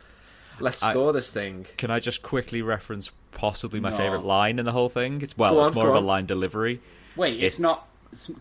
let's 0.59 0.81
I- 0.83 0.91
score 0.91 1.13
this 1.13 1.29
thing. 1.31 1.65
Can 1.77 1.91
I 1.91 1.99
just 1.99 2.21
quickly 2.21 2.61
reference 2.61 3.11
possibly 3.31 3.79
my 3.79 3.91
No. 3.91 3.97
favorite 3.97 4.25
line 4.25 4.59
in 4.59 4.65
the 4.65 4.71
whole 4.71 4.89
thing? 4.89 5.21
It's 5.21 5.37
well, 5.37 5.53
Go 5.55 5.65
it's 5.67 5.75
more 5.75 5.85
go 5.85 5.95
of 5.95 6.03
a 6.03 6.05
line 6.05 6.25
delivery. 6.25 6.81
Wait, 7.15 7.41
it's 7.43 7.59
It- 7.59 7.61
not 7.61 7.77
s- 7.79 7.83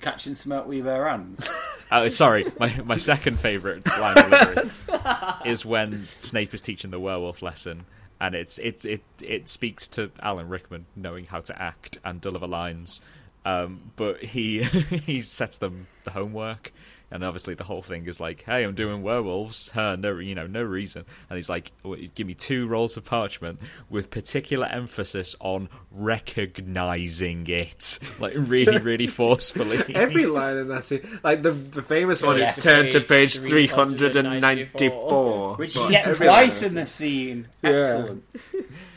catching 0.00 0.34
smoke 0.34 0.66
with 0.66 0.84
bare 0.84 1.08
hands. 1.08 1.48
Oh, 1.90 2.08
sorry, 2.08 2.46
my 2.58 2.74
my 2.84 2.98
second 2.98 3.38
favorite 3.38 3.86
line 3.86 4.14
delivery 4.14 4.70
is 5.44 5.64
when 5.64 6.06
Snape 6.20 6.54
is 6.54 6.60
teaching 6.60 6.90
the 6.90 7.00
werewolf 7.00 7.42
lesson, 7.42 7.86
and 8.20 8.34
it's 8.34 8.58
it 8.58 8.84
it 8.84 9.02
it 9.20 9.48
speaks 9.48 9.86
to 9.88 10.10
Alan 10.20 10.48
Rickman 10.48 10.86
knowing 10.94 11.26
how 11.26 11.40
to 11.40 11.60
act 11.60 11.98
and 12.04 12.20
deliver 12.20 12.46
lines, 12.46 13.00
um, 13.44 13.92
but 13.96 14.22
he 14.22 14.62
he 14.64 15.20
sets 15.20 15.58
them 15.58 15.86
the 16.04 16.12
homework. 16.12 16.72
And 17.08 17.22
obviously, 17.22 17.54
the 17.54 17.62
whole 17.64 17.82
thing 17.82 18.06
is 18.06 18.18
like, 18.18 18.42
"Hey, 18.44 18.64
I'm 18.64 18.74
doing 18.74 19.02
werewolves. 19.02 19.70
Huh, 19.72 19.94
no, 19.96 20.18
you 20.18 20.34
know, 20.34 20.48
no 20.48 20.62
reason." 20.62 21.04
And 21.30 21.36
he's 21.36 21.48
like, 21.48 21.70
"Give 22.16 22.26
me 22.26 22.34
two 22.34 22.66
rolls 22.66 22.96
of 22.96 23.04
parchment 23.04 23.60
with 23.88 24.10
particular 24.10 24.66
emphasis 24.66 25.36
on 25.38 25.68
recognizing 25.90 27.46
it, 27.48 27.98
like 28.20 28.32
really, 28.36 28.78
really 28.78 29.06
forcefully." 29.20 29.94
Every 29.94 30.26
line 30.26 30.56
in 30.56 30.68
that 30.68 30.84
scene, 30.84 31.20
like 31.22 31.42
the 31.42 31.52
the 31.52 31.82
famous 31.82 32.22
one 32.22 32.38
Yes. 32.38 32.58
is 32.58 32.64
turned 32.64 32.90
to 32.92 33.00
page 33.00 33.40
Page 33.40 33.48
three 33.50 33.66
hundred 33.66 34.16
and 34.16 34.40
ninety 34.40 34.64
four, 34.64 35.54
Which 35.56 35.76
you 35.76 35.88
get 35.90 36.14
twice 36.16 36.62
in 36.62 36.74
the 36.74 36.86
scene. 36.86 37.48
Excellent. 37.62 38.24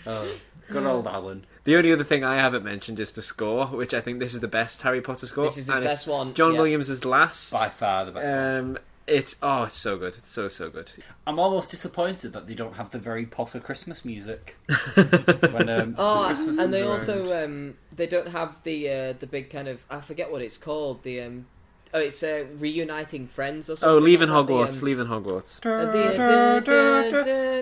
Oh, 0.08 0.28
good 0.70 0.86
old 0.88 1.06
Alan. 1.06 1.46
The 1.70 1.76
only 1.76 1.94
other 1.94 2.04
thing 2.04 2.24
I 2.24 2.38
haven't 2.38 2.64
mentioned 2.64 3.00
is 3.00 3.12
the 3.12 3.22
score, 3.22 3.68
which 3.68 3.94
I 3.94 4.02
think 4.02 4.18
this 4.18 4.34
is 4.34 4.40
the 4.40 4.48
best 4.48 4.82
Harry 4.82 5.02
Potter 5.02 5.28
score. 5.28 5.44
This 5.44 5.60
is 5.60 5.68
his 5.68 5.70
and 5.70 5.86
it's 5.86 5.94
best 5.94 6.08
one, 6.08 6.34
John 6.34 6.54
yeah. 6.56 6.62
Williams 6.62 6.90
is 6.90 7.06
last. 7.06 7.52
By 7.52 7.70
far 7.70 8.06
the 8.06 8.12
best 8.12 8.32
one. 8.32 8.58
Um, 8.72 8.78
it's 9.06 9.36
oh, 9.44 9.66
it's 9.66 9.78
so 9.78 9.96
good. 9.96 10.16
It's 10.18 10.32
so 10.32 10.48
so 10.48 10.72
good. 10.72 10.92
I'm 11.28 11.38
almost 11.38 11.70
disappointed 11.70 12.34
that 12.34 12.48
they 12.48 12.56
don't 12.56 12.78
have 12.78 12.90
the 12.90 12.98
very 12.98 13.28
Potter 13.28 13.60
Christmas 13.60 14.04
music. 14.04 14.58
when, 14.96 15.70
um, 15.70 15.94
the 15.94 15.96
Oh, 16.00 16.24
Christmas 16.26 16.58
and 16.58 16.74
they 16.74 16.82
around. 16.82 16.90
also 16.90 17.46
um, 17.46 17.76
they 17.96 18.08
don't 18.08 18.30
have 18.30 18.64
the 18.64 18.90
uh, 18.90 19.14
the 19.20 19.28
big 19.28 19.52
kind 19.52 19.68
of 19.68 19.86
I 19.92 20.02
forget 20.02 20.32
what 20.32 20.42
it's 20.42 20.58
called 20.58 21.04
the 21.04 21.22
um, 21.22 21.46
oh 21.94 22.00
it's 22.00 22.24
uh, 22.24 22.46
reuniting 22.58 23.28
friends 23.28 23.70
or 23.70 23.76
something. 23.76 23.96
Oh, 23.96 24.00
leaving 24.00 24.30
like 24.30 24.48
the, 24.48 24.54
Hogwarts, 24.54 24.80
um, 24.80 24.86
leaving 24.86 25.08
Hogwarts. 25.08 25.60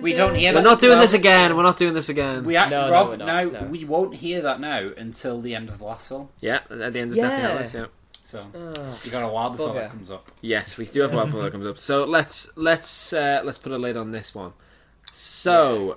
We 0.02 0.12
don't 0.14 0.34
hear 0.34 0.52
We're 0.52 0.54
that. 0.54 0.62
not 0.64 0.80
doing 0.80 0.92
well, 0.92 1.00
this 1.00 1.14
again. 1.14 1.56
We're 1.56 1.62
not 1.62 1.76
doing 1.76 1.94
this 1.94 2.08
again. 2.08 2.44
We 2.44 2.56
act, 2.56 2.70
No, 2.70 2.86
no, 2.86 2.92
Rob, 2.92 3.08
we're 3.08 3.16
not, 3.16 3.26
now 3.26 3.60
no. 3.60 3.66
we 3.66 3.84
won't 3.84 4.14
hear 4.16 4.40
that 4.42 4.60
now 4.60 4.90
until 4.96 5.40
the 5.40 5.54
end 5.54 5.68
of 5.68 5.78
the 5.78 5.84
last 5.84 6.08
film. 6.08 6.28
Yeah, 6.40 6.60
at 6.70 6.92
the 6.92 7.00
end 7.00 7.10
of 7.12 7.16
Yeah. 7.16 7.28
Deathly 7.28 7.48
Hallows, 7.48 7.74
yeah. 7.74 7.86
So 8.24 8.46
Ah. 8.54 8.98
you 9.04 9.10
got 9.10 9.24
a 9.24 9.28
while 9.32 9.50
before 9.50 9.70
Bugger. 9.70 9.74
that 9.74 9.90
comes 9.90 10.10
up. 10.10 10.30
Yes, 10.42 10.76
we 10.76 10.84
do 10.84 11.00
have 11.00 11.14
one 11.14 11.30
that 11.30 11.52
comes 11.52 11.66
up. 11.66 11.78
So 11.78 12.04
let's 12.04 12.50
let's 12.56 13.12
uh, 13.12 13.40
let's 13.44 13.58
put 13.58 13.72
a 13.72 13.78
lid 13.78 13.96
on 13.96 14.12
this 14.12 14.34
one. 14.34 14.52
So, 15.10 15.96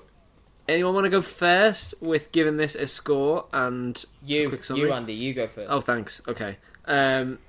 anyone 0.70 0.94
want 0.94 1.04
to 1.06 1.10
go 1.10 1.22
first 1.22 1.94
with 2.00 2.32
giving 2.32 2.56
this 2.56 2.76
a 2.76 2.88
score 2.88 3.46
and 3.52 4.04
You, 4.24 4.48
quick 4.48 4.68
you, 4.70 4.94
Andy, 4.94 5.14
you 5.14 5.34
go 5.34 5.48
first. 5.48 5.68
Oh, 5.70 5.82
thanks. 5.82 6.22
Okay. 6.28 6.58
Um, 6.86 7.40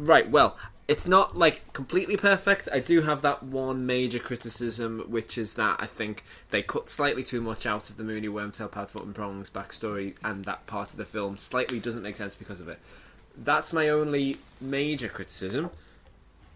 right. 0.00 0.28
Well, 0.28 0.56
it's 0.88 1.06
not 1.06 1.36
like 1.38 1.72
completely 1.72 2.16
perfect. 2.16 2.68
I 2.72 2.80
do 2.80 3.02
have 3.02 3.22
that 3.22 3.44
one 3.44 3.86
major 3.86 4.18
criticism, 4.18 5.04
which 5.06 5.38
is 5.38 5.54
that 5.54 5.76
I 5.78 5.86
think 5.86 6.24
they 6.50 6.62
cut 6.62 6.90
slightly 6.90 7.22
too 7.22 7.40
much 7.40 7.64
out 7.64 7.90
of 7.90 7.96
the 7.96 8.02
Moony 8.02 8.26
Wormtail 8.26 8.68
Padfoot 8.68 9.04
and 9.04 9.14
Prongs 9.14 9.48
backstory, 9.50 10.16
and 10.24 10.44
that 10.46 10.66
part 10.66 10.90
of 10.90 10.96
the 10.96 11.04
film 11.04 11.36
slightly 11.36 11.78
doesn't 11.78 12.02
make 12.02 12.16
sense 12.16 12.34
because 12.34 12.60
of 12.60 12.68
it. 12.68 12.80
That's 13.36 13.72
my 13.72 13.88
only 13.88 14.38
major 14.60 15.08
criticism. 15.08 15.70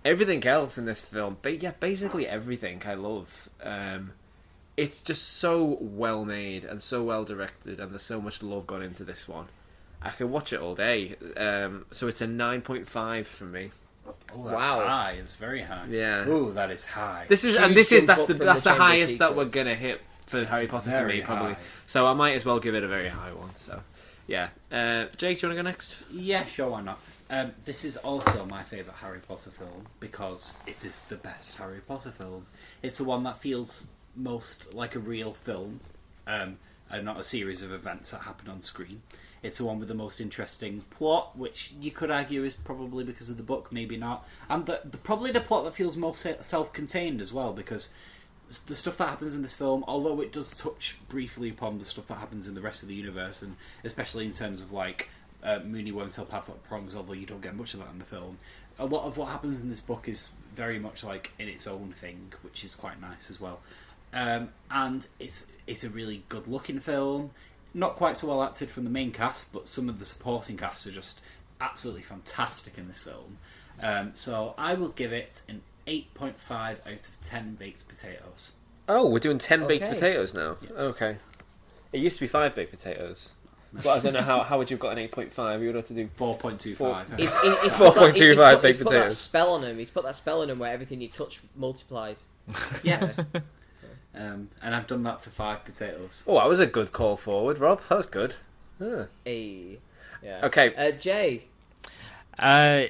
Everything 0.04 0.44
else 0.44 0.76
in 0.76 0.84
this 0.84 1.00
film, 1.00 1.36
ba- 1.40 1.54
yeah, 1.54 1.72
basically 1.78 2.26
everything 2.26 2.82
I 2.84 2.94
love. 2.94 3.48
Um, 3.62 4.14
it's 4.76 5.00
just 5.00 5.22
so 5.34 5.78
well 5.80 6.24
made 6.24 6.64
and 6.64 6.82
so 6.82 7.04
well 7.04 7.24
directed, 7.24 7.78
and 7.78 7.92
there's 7.92 8.02
so 8.02 8.20
much 8.20 8.42
love 8.42 8.66
gone 8.66 8.82
into 8.82 9.04
this 9.04 9.28
one. 9.28 9.46
I 10.05 10.10
can 10.10 10.31
watch 10.31 10.52
it 10.52 10.60
all 10.60 10.74
day. 10.74 11.16
Um, 11.36 11.86
so 11.90 12.09
it's 12.09 12.20
a 12.20 12.26
nine 12.26 12.60
point 12.60 12.86
five 12.89 13.26
for 13.26 13.44
me. 13.44 13.70
Oh, 14.06 14.14
that's 14.44 14.56
Wow. 14.56 14.86
high. 14.86 15.12
It's 15.12 15.35
very 15.35 15.62
high. 15.62 15.86
Yeah. 15.89 16.28
Ooh, 16.28 16.52
that 16.52 16.70
is 16.70 16.85
high. 16.85 17.24
This 17.28 17.44
is 17.44 17.55
Huge 17.55 17.64
and 17.64 17.76
this 17.76 17.90
is 17.90 18.05
that's 18.06 18.26
the 18.26 18.35
that's 18.35 18.64
the 18.64 18.70
the, 18.70 18.74
chamber 18.76 18.85
highest 18.85 19.18
that 19.18 19.35
we're 19.35 19.48
gonna 19.48 19.74
hit 19.74 20.01
for 20.26 20.44
Harry 20.44 20.66
Potter 20.66 20.90
for 20.90 21.06
me 21.06 21.22
probably. 21.22 21.55
high. 21.55 21.60
So 21.86 22.06
I 22.06 22.12
might 22.14 22.35
as 22.35 22.44
well 22.44 22.59
give 22.60 22.74
it 22.74 22.85
a 22.85 22.89
very 22.89 23.09
high 23.09 23.32
one. 23.32 23.55
So 23.56 23.81
yeah, 24.26 24.48
uh, 24.70 25.06
Jake, 25.16 25.40
do 25.40 25.47
you 25.47 25.48
want 25.51 25.59
to 25.59 25.62
go 25.62 25.62
next? 25.62 25.97
Yeah, 26.12 26.44
sure, 26.44 26.70
why 26.70 26.82
not? 26.82 27.01
Um, 27.31 27.52
this 27.64 27.85
is 27.85 27.97
also 27.98 28.44
my 28.44 28.62
favourite 28.62 28.98
Harry 28.98 29.18
Potter 29.20 29.51
film 29.51 29.86
because 30.01 30.55
it 30.66 30.85
is 30.85 30.98
the 31.09 31.16
best 31.16 31.56
Harry 31.56 31.81
Potter 31.81 32.10
film. 32.10 32.47
It's 32.82 32.98
the 32.98 33.05
one 33.05 33.22
that 33.24 33.39
feels 33.39 33.85
most 34.14 34.74
like 34.74 34.94
a 34.94 34.98
real 34.98 35.32
film 35.32 35.81
um, 36.26 36.59
and 36.90 37.05
not 37.05 37.18
a 37.18 37.22
series 37.22 37.62
of 37.62 37.72
events 37.72 38.10
that 38.10 38.20
happen 38.20 38.48
on 38.51 38.60
screen. 38.60 39.02
It's 39.44 39.58
the 39.58 39.66
one 39.66 39.78
with 39.78 39.88
the 39.88 39.94
most 39.94 40.20
interesting 40.20 40.80
plot, 40.88 41.36
which 41.36 41.74
you 41.78 41.90
could 41.90 42.10
argue 42.10 42.44
is 42.44 42.54
probably 42.54 43.04
because 43.04 43.28
of 43.28 43.36
the 43.36 43.42
book, 43.42 43.70
maybe 43.70 43.98
not. 43.98 44.26
And 44.48 44.64
the, 44.64 44.80
the 44.84 44.96
probably 44.96 45.30
the 45.30 45.40
plot 45.40 45.64
that 45.64 45.74
feels 45.74 45.96
most 45.96 46.26
self-contained 46.40 47.20
as 47.20 47.30
well, 47.30 47.52
because 47.52 47.90
the 48.66 48.74
stuff 48.74 48.96
that 48.96 49.08
happens 49.08 49.34
in 49.34 49.42
this 49.42 49.54
film, 49.54 49.84
although 49.86 50.20
it 50.22 50.32
does 50.32 50.56
touch 50.56 50.96
briefly 51.08 51.50
upon 51.50 51.78
the 51.78 51.84
stuff 51.84 52.06
that 52.08 52.16
happens 52.16 52.48
in 52.48 52.54
the 52.54 52.62
rest 52.62 52.82
of 52.82 52.88
the 52.88 52.94
universe, 52.94 53.42
and 53.42 53.56
especially 53.84 54.24
in 54.24 54.32
terms 54.32 54.62
of 54.62 54.72
like 54.72 55.10
uh, 55.42 55.60
Moony 55.62 55.92
Wormtail 55.92 56.26
Padfoot 56.26 56.62
Prongs, 56.66 56.96
although 56.96 57.12
you 57.12 57.26
don't 57.26 57.42
get 57.42 57.54
much 57.54 57.74
of 57.74 57.80
that 57.80 57.90
in 57.90 57.98
the 57.98 58.04
film. 58.06 58.38
A 58.78 58.86
lot 58.86 59.04
of 59.04 59.18
what 59.18 59.28
happens 59.28 59.60
in 59.60 59.68
this 59.68 59.82
book 59.82 60.08
is 60.08 60.30
very 60.56 60.78
much 60.78 61.04
like 61.04 61.32
in 61.38 61.48
its 61.48 61.66
own 61.66 61.92
thing, 61.92 62.32
which 62.42 62.64
is 62.64 62.74
quite 62.74 62.98
nice 62.98 63.28
as 63.28 63.40
well. 63.40 63.60
Um, 64.14 64.50
and 64.70 65.06
it's 65.18 65.46
it's 65.66 65.84
a 65.84 65.90
really 65.90 66.22
good 66.28 66.46
looking 66.46 66.80
film. 66.80 67.32
Not 67.74 67.96
quite 67.96 68.16
so 68.16 68.28
well 68.28 68.42
acted 68.42 68.70
from 68.70 68.84
the 68.84 68.90
main 68.90 69.10
cast, 69.10 69.52
but 69.52 69.66
some 69.66 69.88
of 69.88 69.98
the 69.98 70.05
supporting 70.05 70.56
cast 70.56 70.86
are 70.86 70.92
just 70.92 71.20
absolutely 71.60 72.02
fantastic 72.02 72.78
in 72.78 72.86
this 72.88 73.02
film. 73.02 73.38
Um, 73.82 74.12
so 74.14 74.55
I 74.56 74.74
will 74.74 74.90
give 74.90 75.12
it 75.12 75.42
an 75.48 75.62
8.5 75.86 76.52
out 76.52 77.09
of 77.09 77.20
10 77.20 77.56
baked 77.56 77.86
potatoes. 77.88 78.52
Oh, 78.88 79.09
we're 79.09 79.18
doing 79.18 79.38
ten 79.38 79.66
baked 79.66 79.88
potatoes 79.88 80.34
now. 80.34 80.56
Okay. 80.76 81.16
It 81.92 82.01
used 82.01 82.16
to 82.18 82.24
be 82.24 82.28
five 82.28 82.55
baked 82.55 82.70
potatoes. 82.70 83.30
But 83.72 83.86
I 83.86 83.98
don't 83.98 84.12
know 84.12 84.22
how, 84.22 84.42
how 84.44 84.59
would 84.59 84.70
you 84.70 84.76
have 84.76 84.82
got 84.82 84.92
an 84.92 84.98
eight 84.98 85.10
point 85.10 85.32
five? 85.32 85.60
You 85.60 85.68
would 85.68 85.74
have 85.76 85.88
to 85.88 85.94
do 85.94 86.06
4.25. 86.18 87.18
He's, 87.18 87.34
he- 87.40 87.48
he's, 87.62 87.74
put 87.74 87.94
that, 87.94 88.10
he's, 88.10 88.18
two 88.20 88.28
he's 88.30 88.38
five 88.38 88.60
put, 88.60 88.66
he's 88.68 88.76
baked 88.76 88.84
put 88.84 88.92
that 88.92 88.98
potatoes. 88.98 89.18
spell 89.18 89.52
on 89.55 89.64
him. 89.64 89.78
He's 89.78 89.90
put 89.90 90.05
that 90.05 90.14
spell 90.14 90.42
on 90.42 90.51
him 90.51 90.59
where 90.60 90.72
everything 90.72 91.01
you 91.01 91.09
touch 91.09 91.40
multiplies. 91.56 92.26
yes. 92.84 93.20
um, 94.16 94.49
and 94.62 94.74
I've 94.74 94.86
done 94.86 95.03
that 95.05 95.20
to 95.20 95.31
5 95.31 95.65
potatoes. 95.65 96.23
Oh, 96.27 96.35
that 96.35 96.49
was 96.49 96.61
a 96.61 96.66
good 96.66 96.93
call 96.93 97.16
forward, 97.16 97.59
Rob. 97.59 97.81
That 97.89 97.97
was 97.97 98.07
good. 98.07 98.35
Ah. 98.81 99.07
A, 99.27 99.78
yeah. 100.23 100.41
Okay. 100.47 100.74
Uh, 100.74 100.91
Jay, 100.93 101.45
Uh, 102.39 102.85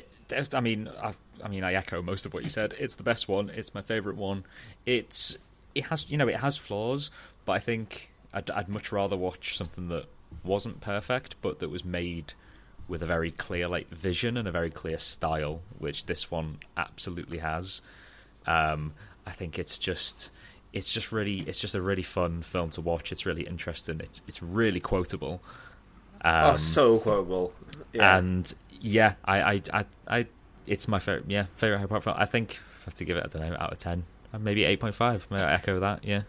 I 0.52 0.60
mean, 0.60 0.88
I've, 1.02 1.18
I 1.42 1.48
mean, 1.48 1.64
I 1.64 1.74
echo 1.74 2.00
most 2.02 2.24
of 2.26 2.32
what 2.32 2.44
you 2.44 2.50
said. 2.50 2.74
It's 2.78 2.94
the 2.94 3.02
best 3.02 3.28
one. 3.28 3.50
It's 3.50 3.74
my 3.74 3.82
favorite 3.82 4.16
one. 4.16 4.44
It's 4.86 5.36
it 5.74 5.84
has 5.86 6.06
you 6.08 6.16
know 6.16 6.28
it 6.28 6.36
has 6.40 6.56
flaws, 6.56 7.10
but 7.44 7.52
I 7.52 7.58
think 7.58 8.10
I'd, 8.32 8.50
I'd 8.50 8.68
much 8.68 8.92
rather 8.92 9.16
watch 9.16 9.56
something 9.56 9.88
that 9.88 10.06
wasn't 10.42 10.80
perfect, 10.80 11.36
but 11.42 11.58
that 11.58 11.68
was 11.68 11.84
made 11.84 12.32
with 12.88 13.02
a 13.02 13.06
very 13.06 13.30
clear 13.30 13.68
like 13.68 13.88
vision 13.90 14.36
and 14.36 14.46
a 14.48 14.52
very 14.52 14.70
clear 14.70 14.98
style, 14.98 15.60
which 15.78 16.06
this 16.06 16.30
one 16.30 16.58
absolutely 16.76 17.38
has. 17.38 17.82
Um, 18.46 18.92
I 19.26 19.32
think 19.32 19.58
it's 19.58 19.78
just 19.78 20.30
it's 20.74 20.92
just 20.92 21.12
really 21.12 21.40
it's 21.46 21.60
just 21.60 21.74
a 21.74 21.80
really 21.80 22.02
fun 22.02 22.42
film 22.42 22.68
to 22.70 22.80
watch. 22.80 23.12
It's 23.12 23.24
really 23.24 23.46
interesting. 23.46 24.00
It's 24.00 24.20
it's 24.26 24.42
really 24.42 24.80
quotable. 24.80 25.40
Um, 26.22 26.54
oh, 26.54 26.56
so 26.56 26.98
quotable. 26.98 27.52
Yeah. 27.92 28.18
and 28.18 28.52
yeah, 28.80 29.14
I, 29.24 29.40
I, 29.40 29.62
I, 29.72 29.84
I, 30.08 30.26
it's 30.66 30.88
my 30.88 30.98
favorite. 30.98 31.26
Yeah, 31.28 31.46
favorite 31.56 31.78
Harry 31.78 31.88
Potter 31.88 32.00
film. 32.00 32.16
I 32.18 32.26
think 32.26 32.60
I 32.82 32.84
have 32.86 32.94
to 32.96 33.04
give 33.04 33.16
it. 33.16 33.24
I 33.24 33.28
don't 33.28 33.50
know, 33.50 33.56
out 33.58 33.72
of 33.72 33.78
ten, 33.78 34.04
maybe 34.38 34.64
eight 34.64 34.80
point 34.80 34.96
five. 34.96 35.30
May 35.30 35.40
I 35.40 35.54
echo 35.54 35.78
that? 35.80 36.04
Yeah, 36.04 36.22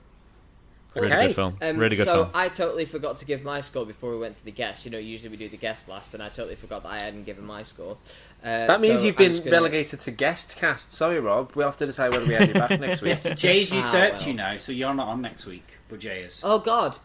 really 1.01 1.13
Okay. 1.13 1.27
good 1.27 1.35
film. 1.35 1.57
um, 1.61 1.77
really 1.77 1.95
good 1.95 2.05
so 2.05 2.13
film. 2.25 2.29
I 2.33 2.47
totally 2.49 2.85
forgot 2.85 3.17
to 3.17 3.25
give 3.25 3.43
my 3.43 3.61
score 3.61 3.85
before 3.85 4.11
we 4.11 4.17
went 4.17 4.35
to 4.35 4.45
the 4.45 4.51
guest. 4.51 4.85
You 4.85 4.91
know, 4.91 4.97
usually 4.97 5.29
we 5.29 5.37
do 5.37 5.49
the 5.49 5.57
guest 5.57 5.89
last, 5.89 6.13
and 6.13 6.21
I 6.23 6.29
totally 6.29 6.55
forgot 6.55 6.83
that 6.83 6.89
I 6.89 6.99
hadn't 6.99 7.23
given 7.25 7.45
my 7.45 7.63
score. 7.63 7.97
Uh, 8.43 8.67
that 8.67 8.79
means 8.81 8.99
so 9.01 9.05
you've 9.07 9.17
been 9.17 9.31
just 9.31 9.43
gonna- 9.43 9.55
relegated 9.55 9.99
to 10.01 10.11
guest 10.11 10.55
cast. 10.57 10.93
Sorry, 10.93 11.19
Rob. 11.19 11.51
We'll 11.55 11.67
have 11.67 11.77
to 11.77 11.85
decide 11.85 12.11
whether 12.11 12.25
we 12.25 12.33
have 12.35 12.47
you 12.47 12.53
back 12.53 12.69
next 12.79 13.01
week. 13.01 13.09
Yes, 13.09 13.27
Jay's 13.39 13.71
Ah, 13.71 13.77
usurped 13.77 14.19
well. 14.19 14.27
you 14.27 14.33
now, 14.35 14.57
so 14.57 14.71
you're 14.71 14.93
not 14.93 15.07
on 15.07 15.21
next 15.21 15.45
week, 15.45 15.77
but 15.89 15.99
Jay 15.99 16.17
is. 16.17 16.41
Oh 16.45 16.59
God, 16.59 16.97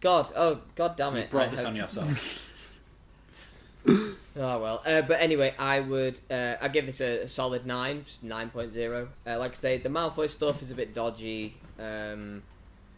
God, 0.00 0.30
oh 0.36 0.60
God, 0.74 0.96
damn 0.96 1.14
you 1.14 1.22
it! 1.22 1.30
brought 1.30 1.46
I 1.46 1.50
this 1.50 1.60
have- 1.60 1.68
on 1.70 1.76
yourself. 1.82 2.40
Oh 3.88 4.58
well, 4.60 4.82
uh, 4.84 5.00
but 5.02 5.20
anyway, 5.20 5.54
I 5.58 5.80
would 5.80 6.20
uh, 6.30 6.56
I 6.60 6.68
give 6.68 6.84
this 6.86 7.00
a, 7.00 7.22
a 7.22 7.28
solid 7.28 7.64
nine, 7.64 8.04
just 8.04 8.22
nine 8.22 8.50
Uh, 8.54 9.38
like 9.38 9.52
I 9.52 9.54
say, 9.54 9.78
the 9.78 9.88
Malfoy 9.88 10.28
stuff 10.28 10.60
is 10.60 10.70
a 10.70 10.74
bit 10.74 10.92
dodgy, 10.92 11.56
um, 11.78 12.42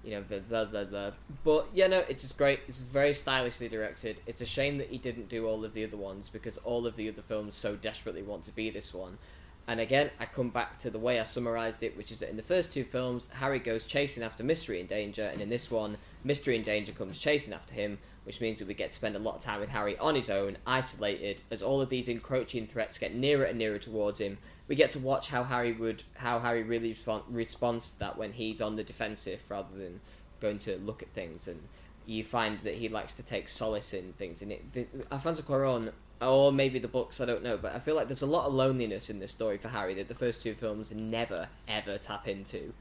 you 0.08 0.14
know, 0.14 0.40
blah, 0.48 0.64
blah 0.64 0.84
blah. 0.84 1.10
But 1.44 1.68
yeah, 1.74 1.86
no, 1.86 1.98
it's 2.08 2.22
just 2.22 2.38
great. 2.38 2.60
It's 2.66 2.80
very 2.80 3.12
stylishly 3.12 3.68
directed. 3.68 4.20
It's 4.26 4.40
a 4.40 4.46
shame 4.46 4.78
that 4.78 4.88
he 4.88 4.96
didn't 4.96 5.28
do 5.28 5.46
all 5.46 5.64
of 5.64 5.74
the 5.74 5.84
other 5.84 5.98
ones 5.98 6.30
because 6.30 6.56
all 6.58 6.86
of 6.86 6.96
the 6.96 7.08
other 7.10 7.20
films 7.20 7.54
so 7.54 7.76
desperately 7.76 8.22
want 8.22 8.44
to 8.44 8.52
be 8.52 8.70
this 8.70 8.94
one. 8.94 9.18
And 9.66 9.80
again, 9.80 10.10
I 10.18 10.24
come 10.24 10.48
back 10.48 10.78
to 10.78 10.90
the 10.90 10.98
way 10.98 11.20
I 11.20 11.24
summarized 11.24 11.82
it, 11.82 11.94
which 11.94 12.10
is 12.10 12.20
that 12.20 12.30
in 12.30 12.38
the 12.38 12.42
first 12.42 12.72
two 12.72 12.84
films, 12.84 13.28
Harry 13.34 13.58
goes 13.58 13.84
chasing 13.84 14.22
after 14.22 14.42
Mystery 14.42 14.80
and 14.80 14.88
Danger, 14.88 15.24
and 15.30 15.42
in 15.42 15.50
this 15.50 15.70
one, 15.70 15.98
Mystery 16.24 16.56
and 16.56 16.64
Danger 16.64 16.92
comes 16.92 17.18
chasing 17.18 17.52
after 17.52 17.74
him, 17.74 17.98
which 18.28 18.42
means 18.42 18.58
that 18.58 18.68
we 18.68 18.74
get 18.74 18.90
to 18.90 18.94
spend 18.94 19.16
a 19.16 19.18
lot 19.18 19.36
of 19.36 19.40
time 19.40 19.58
with 19.58 19.70
Harry 19.70 19.96
on 19.96 20.14
his 20.14 20.28
own, 20.28 20.58
isolated, 20.66 21.40
as 21.50 21.62
all 21.62 21.80
of 21.80 21.88
these 21.88 22.10
encroaching 22.10 22.66
threats 22.66 22.98
get 22.98 23.14
nearer 23.14 23.44
and 23.44 23.58
nearer 23.58 23.78
towards 23.78 24.18
him. 24.18 24.36
We 24.66 24.74
get 24.74 24.90
to 24.90 24.98
watch 24.98 25.28
how 25.28 25.44
Harry 25.44 25.72
would, 25.72 26.02
how 26.12 26.38
Harry 26.38 26.62
really 26.62 26.90
respond, 26.90 27.22
responds 27.30 27.88
to 27.88 27.98
that 28.00 28.18
when 28.18 28.34
he's 28.34 28.60
on 28.60 28.76
the 28.76 28.84
defensive 28.84 29.40
rather 29.48 29.74
than 29.74 30.00
going 30.42 30.58
to 30.58 30.76
look 30.76 31.02
at 31.02 31.08
things, 31.12 31.48
and 31.48 31.58
you 32.04 32.22
find 32.22 32.58
that 32.60 32.74
he 32.74 32.90
likes 32.90 33.16
to 33.16 33.22
take 33.22 33.48
solace 33.48 33.94
in 33.94 34.12
things. 34.18 34.42
And 34.42 34.52
it, 34.52 34.74
the, 34.74 34.86
Alfonso 35.10 35.40
Cuarón, 35.40 35.90
or 36.20 36.52
maybe 36.52 36.78
the 36.78 36.86
books, 36.86 37.22
I 37.22 37.24
don't 37.24 37.42
know, 37.42 37.56
but 37.56 37.74
I 37.74 37.78
feel 37.78 37.94
like 37.94 38.08
there's 38.08 38.20
a 38.20 38.26
lot 38.26 38.44
of 38.44 38.52
loneliness 38.52 39.08
in 39.08 39.20
this 39.20 39.30
story 39.30 39.56
for 39.56 39.68
Harry 39.68 39.94
that 39.94 40.08
the 40.08 40.14
first 40.14 40.42
two 40.42 40.52
films 40.52 40.92
never 40.92 41.48
ever 41.66 41.96
tap 41.96 42.28
into, 42.28 42.74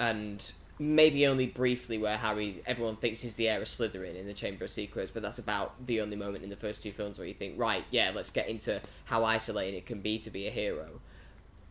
and 0.00 0.50
maybe 0.78 1.26
only 1.26 1.46
briefly 1.46 1.98
where 1.98 2.16
Harry, 2.16 2.62
everyone 2.66 2.96
thinks 2.96 3.20
he's 3.20 3.36
the 3.36 3.48
heir 3.48 3.60
of 3.60 3.68
Slytherin 3.68 4.16
in 4.16 4.26
the 4.26 4.32
Chamber 4.32 4.64
of 4.64 4.70
Secrets, 4.70 5.10
but 5.10 5.22
that's 5.22 5.38
about 5.38 5.74
the 5.86 6.00
only 6.00 6.16
moment 6.16 6.42
in 6.42 6.50
the 6.50 6.56
first 6.56 6.82
two 6.82 6.90
films 6.90 7.18
where 7.18 7.28
you 7.28 7.34
think, 7.34 7.54
right, 7.58 7.84
yeah, 7.90 8.10
let's 8.14 8.30
get 8.30 8.48
into 8.48 8.80
how 9.04 9.24
isolating 9.24 9.76
it 9.76 9.86
can 9.86 10.00
be 10.00 10.18
to 10.18 10.30
be 10.30 10.46
a 10.48 10.50
hero, 10.50 11.00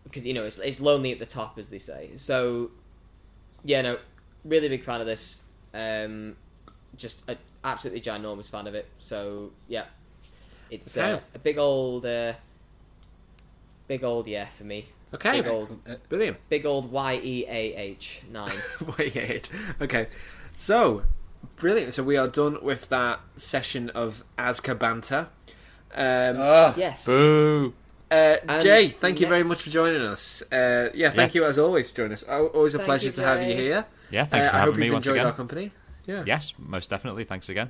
because 0.03 0.25
you 0.25 0.33
know 0.33 0.45
it's 0.45 0.57
it's 0.59 0.79
lonely 0.79 1.11
at 1.11 1.19
the 1.19 1.25
top, 1.25 1.59
as 1.59 1.69
they 1.69 1.79
say. 1.79 2.11
So, 2.15 2.71
yeah, 3.65 3.81
no, 3.81 3.97
really 4.45 4.69
big 4.69 4.83
fan 4.83 5.01
of 5.01 5.07
this. 5.07 5.41
Um, 5.73 6.35
just 6.95 7.23
an 7.27 7.37
absolutely 7.63 8.01
ginormous 8.01 8.49
fan 8.49 8.67
of 8.67 8.75
it. 8.75 8.87
So 8.99 9.51
yeah, 9.67 9.85
it's 10.69 10.95
uh, 10.97 11.19
a 11.33 11.39
big 11.39 11.57
old, 11.57 12.05
uh, 12.05 12.33
big 13.87 14.03
old 14.03 14.27
yeah 14.27 14.45
for 14.45 14.63
me. 14.63 14.85
Okay, 15.13 15.41
Big 15.41 15.47
old, 15.51 15.61
Excellent. 15.63 15.81
Uh, 15.87 15.95
brilliant. 16.09 16.37
big 16.49 16.65
old 16.65 16.91
Y 16.91 17.13
E 17.23 17.45
A 17.47 17.75
H 17.75 18.21
nine. 18.31 18.51
Wait, 18.97 19.49
okay. 19.81 20.07
So, 20.53 21.03
brilliant. 21.57 21.93
So 21.93 22.03
we 22.03 22.17
are 22.17 22.27
done 22.27 22.57
with 22.63 22.89
that 22.89 23.19
session 23.35 23.89
of 23.91 24.23
Azka 24.37 24.77
banter. 24.77 25.27
Um, 25.93 26.37
oh, 26.39 26.73
yes. 26.77 27.05
Boo! 27.05 27.73
uh, 28.11 28.37
Jay, 28.61 28.89
thank 28.89 29.19
you 29.19 29.27
very 29.27 29.43
much 29.43 29.61
for 29.61 29.69
joining 29.69 30.01
us. 30.01 30.41
Uh, 30.51 30.89
yeah, 30.93 31.11
thank 31.11 31.33
Yeah. 31.35 31.41
you 31.41 31.47
as 31.47 31.59
always 31.59 31.89
for 31.89 31.97
joining 31.97 32.13
us. 32.13 32.23
Always 32.23 32.73
a 32.73 32.77
Thank 32.79 32.87
pleasure 32.87 33.05
you, 33.07 33.11
to 33.13 33.23
have 33.23 33.41
you 33.47 33.55
here. 33.55 33.85
Yeah, 34.11 34.25
thanks 34.25 34.47
Uh, 34.47 34.49
for 34.49 34.55
I 34.55 34.59
having 34.59 34.73
hope 34.73 34.79
me 34.79 34.85
you've 34.87 34.93
once 34.93 35.05
enjoyed 35.05 35.17
again. 35.17 35.25
our 35.27 35.33
company. 35.33 35.71
Yeah, 36.05 36.23
Yes, 36.25 36.53
most 36.57 36.89
definitely. 36.89 37.23
Thanks 37.23 37.49
again. 37.49 37.69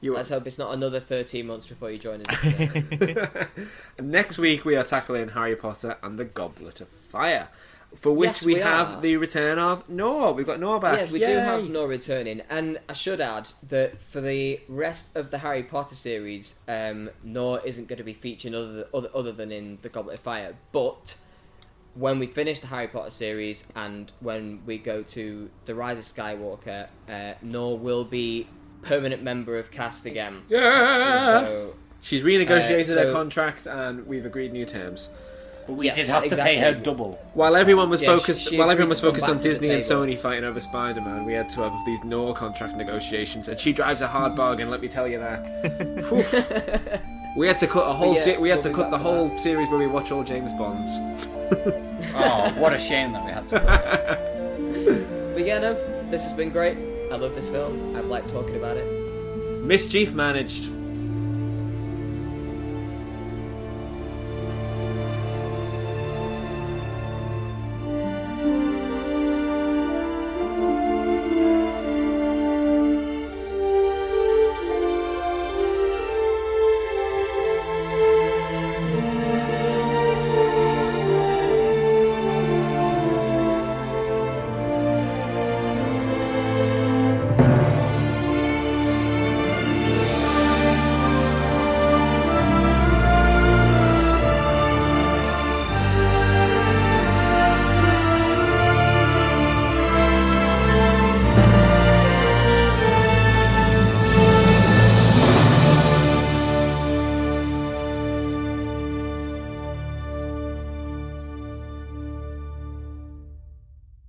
You. 0.00 0.14
Let's 0.14 0.28
hope 0.28 0.46
it's 0.46 0.58
not 0.58 0.72
another 0.74 1.00
thirteen 1.00 1.46
months 1.46 1.66
before 1.66 1.90
you 1.90 1.98
join 1.98 2.22
us. 2.22 3.46
Next 4.00 4.38
week 4.38 4.64
we 4.64 4.76
are 4.76 4.84
tackling 4.84 5.28
Harry 5.28 5.56
Potter 5.56 5.96
and 6.02 6.18
the 6.18 6.24
Goblet 6.24 6.80
of 6.80 6.88
Fire, 6.88 7.48
for 7.94 8.12
which 8.12 8.28
Yes, 8.28 8.44
we, 8.44 8.54
we 8.54 8.60
have 8.60 9.02
the 9.02 9.16
return 9.16 9.58
of 9.58 9.88
Noah. 9.88 10.32
We've 10.32 10.46
got 10.46 10.60
Noah 10.60 10.80
back. 10.80 10.98
Yeah, 10.98 11.12
we 11.12 11.18
do 11.18 11.26
have 11.26 11.68
Noah 11.68 11.88
returning, 11.88 12.42
and 12.48 12.78
I 12.88 12.92
should 12.92 13.20
add 13.20 13.50
that 13.68 14.00
for 14.00 14.20
the 14.20 14.60
rest 14.68 15.16
of 15.16 15.30
the 15.30 15.38
Harry 15.38 15.62
Potter 15.62 15.94
series, 15.94 16.58
um, 16.68 17.10
Noah 17.22 17.60
isn't 17.64 17.88
going 17.88 17.98
to 17.98 18.04
be 18.04 18.14
featured 18.14 18.54
other, 18.54 18.86
other 18.94 19.10
other 19.14 19.32
than 19.32 19.52
in 19.52 19.78
the 19.82 19.88
Goblet 19.88 20.14
of 20.14 20.20
Fire. 20.20 20.56
But 20.72 21.14
when 21.94 22.18
we 22.18 22.26
finish 22.26 22.60
the 22.60 22.68
Harry 22.68 22.88
Potter 22.88 23.10
series 23.10 23.64
and 23.74 24.12
when 24.20 24.62
we 24.64 24.78
go 24.78 25.02
to 25.02 25.50
the 25.64 25.74
Rise 25.74 25.98
of 25.98 26.04
Skywalker, 26.04 26.88
uh, 27.08 27.34
Noah 27.42 27.74
will 27.74 28.04
be 28.04 28.46
permanent 28.82 29.22
member 29.22 29.58
of 29.58 29.70
cast 29.70 30.06
again. 30.06 30.42
Yeah. 30.48 31.42
So, 31.44 31.74
She's 32.02 32.22
renegotiated 32.22 32.80
Uh, 32.80 32.84
so- 32.84 33.06
her 33.06 33.12
contract 33.12 33.66
and 33.66 34.06
we've 34.06 34.24
agreed 34.26 34.52
new 34.52 34.64
terms. 34.64 35.08
but 35.66 35.74
we 35.74 35.86
Yes, 35.86 35.96
did 35.96 36.06
have 36.08 36.20
to 36.22 36.28
exactly. 36.30 36.54
pay 36.56 36.60
her 36.62 36.72
double. 36.74 37.18
While 37.34 37.54
everyone 37.54 37.90
was 37.90 38.00
Yeah, 38.02 38.16
focused, 38.16 38.48
she 38.48 38.58
while 38.58 38.70
everyone 38.70 38.88
was 38.88 39.00
focused 39.00 39.28
on 39.28 39.36
Disney 39.36 39.70
and. 39.70 39.82
Sony 39.82 40.18
fighting 40.18 40.42
over 40.44 40.58
Spider-Man, 40.58 41.24
we 41.26 41.34
had 41.34 41.48
to 41.50 41.60
have 41.60 41.72
these 41.86 42.02
Noah 42.02 42.34
contract 42.34 42.74
negotiations, 42.76 43.46
and 43.48 43.60
she 43.60 43.72
drives 43.72 44.00
a 44.00 44.06
hard 44.08 44.34
bargain. 44.34 44.70
Let 44.70 44.80
me 44.80 44.88
tell 44.88 45.06
you 45.06 45.18
that. 45.20 47.00
We 47.36 47.46
had 47.46 47.60
to 47.60 47.68
cut 47.68 47.86
a 47.88 47.92
whole. 47.92 48.14
yeah, 48.14 48.20
se- 48.20 48.38
we 48.38 48.48
had 48.48 48.56
we'll 48.64 48.72
to 48.74 48.82
cut 48.82 48.90
the 48.90 48.98
whole 48.98 49.28
that. 49.28 49.40
series 49.40 49.68
where 49.68 49.78
we 49.78 49.86
watch 49.86 50.10
all 50.10 50.24
James 50.24 50.52
Bonds. 50.54 50.90
Oh, 52.16 52.50
what 52.58 52.72
a 52.72 52.78
shame 52.78 53.12
that 53.12 53.24
we 53.24 53.30
had 53.30 53.46
to. 53.48 53.60
but 55.34 55.46
yeah, 55.46 55.58
no, 55.60 55.74
this 56.10 56.24
has 56.24 56.32
been 56.32 56.48
great. 56.50 56.76
I 57.10 57.16
love 57.16 57.34
this 57.34 57.48
film. 57.48 57.96
I've 57.96 58.06
liked 58.06 58.30
talking 58.30 58.56
about 58.56 58.76
it. 58.76 58.86
Mischief 59.62 60.12
managed. 60.12 60.79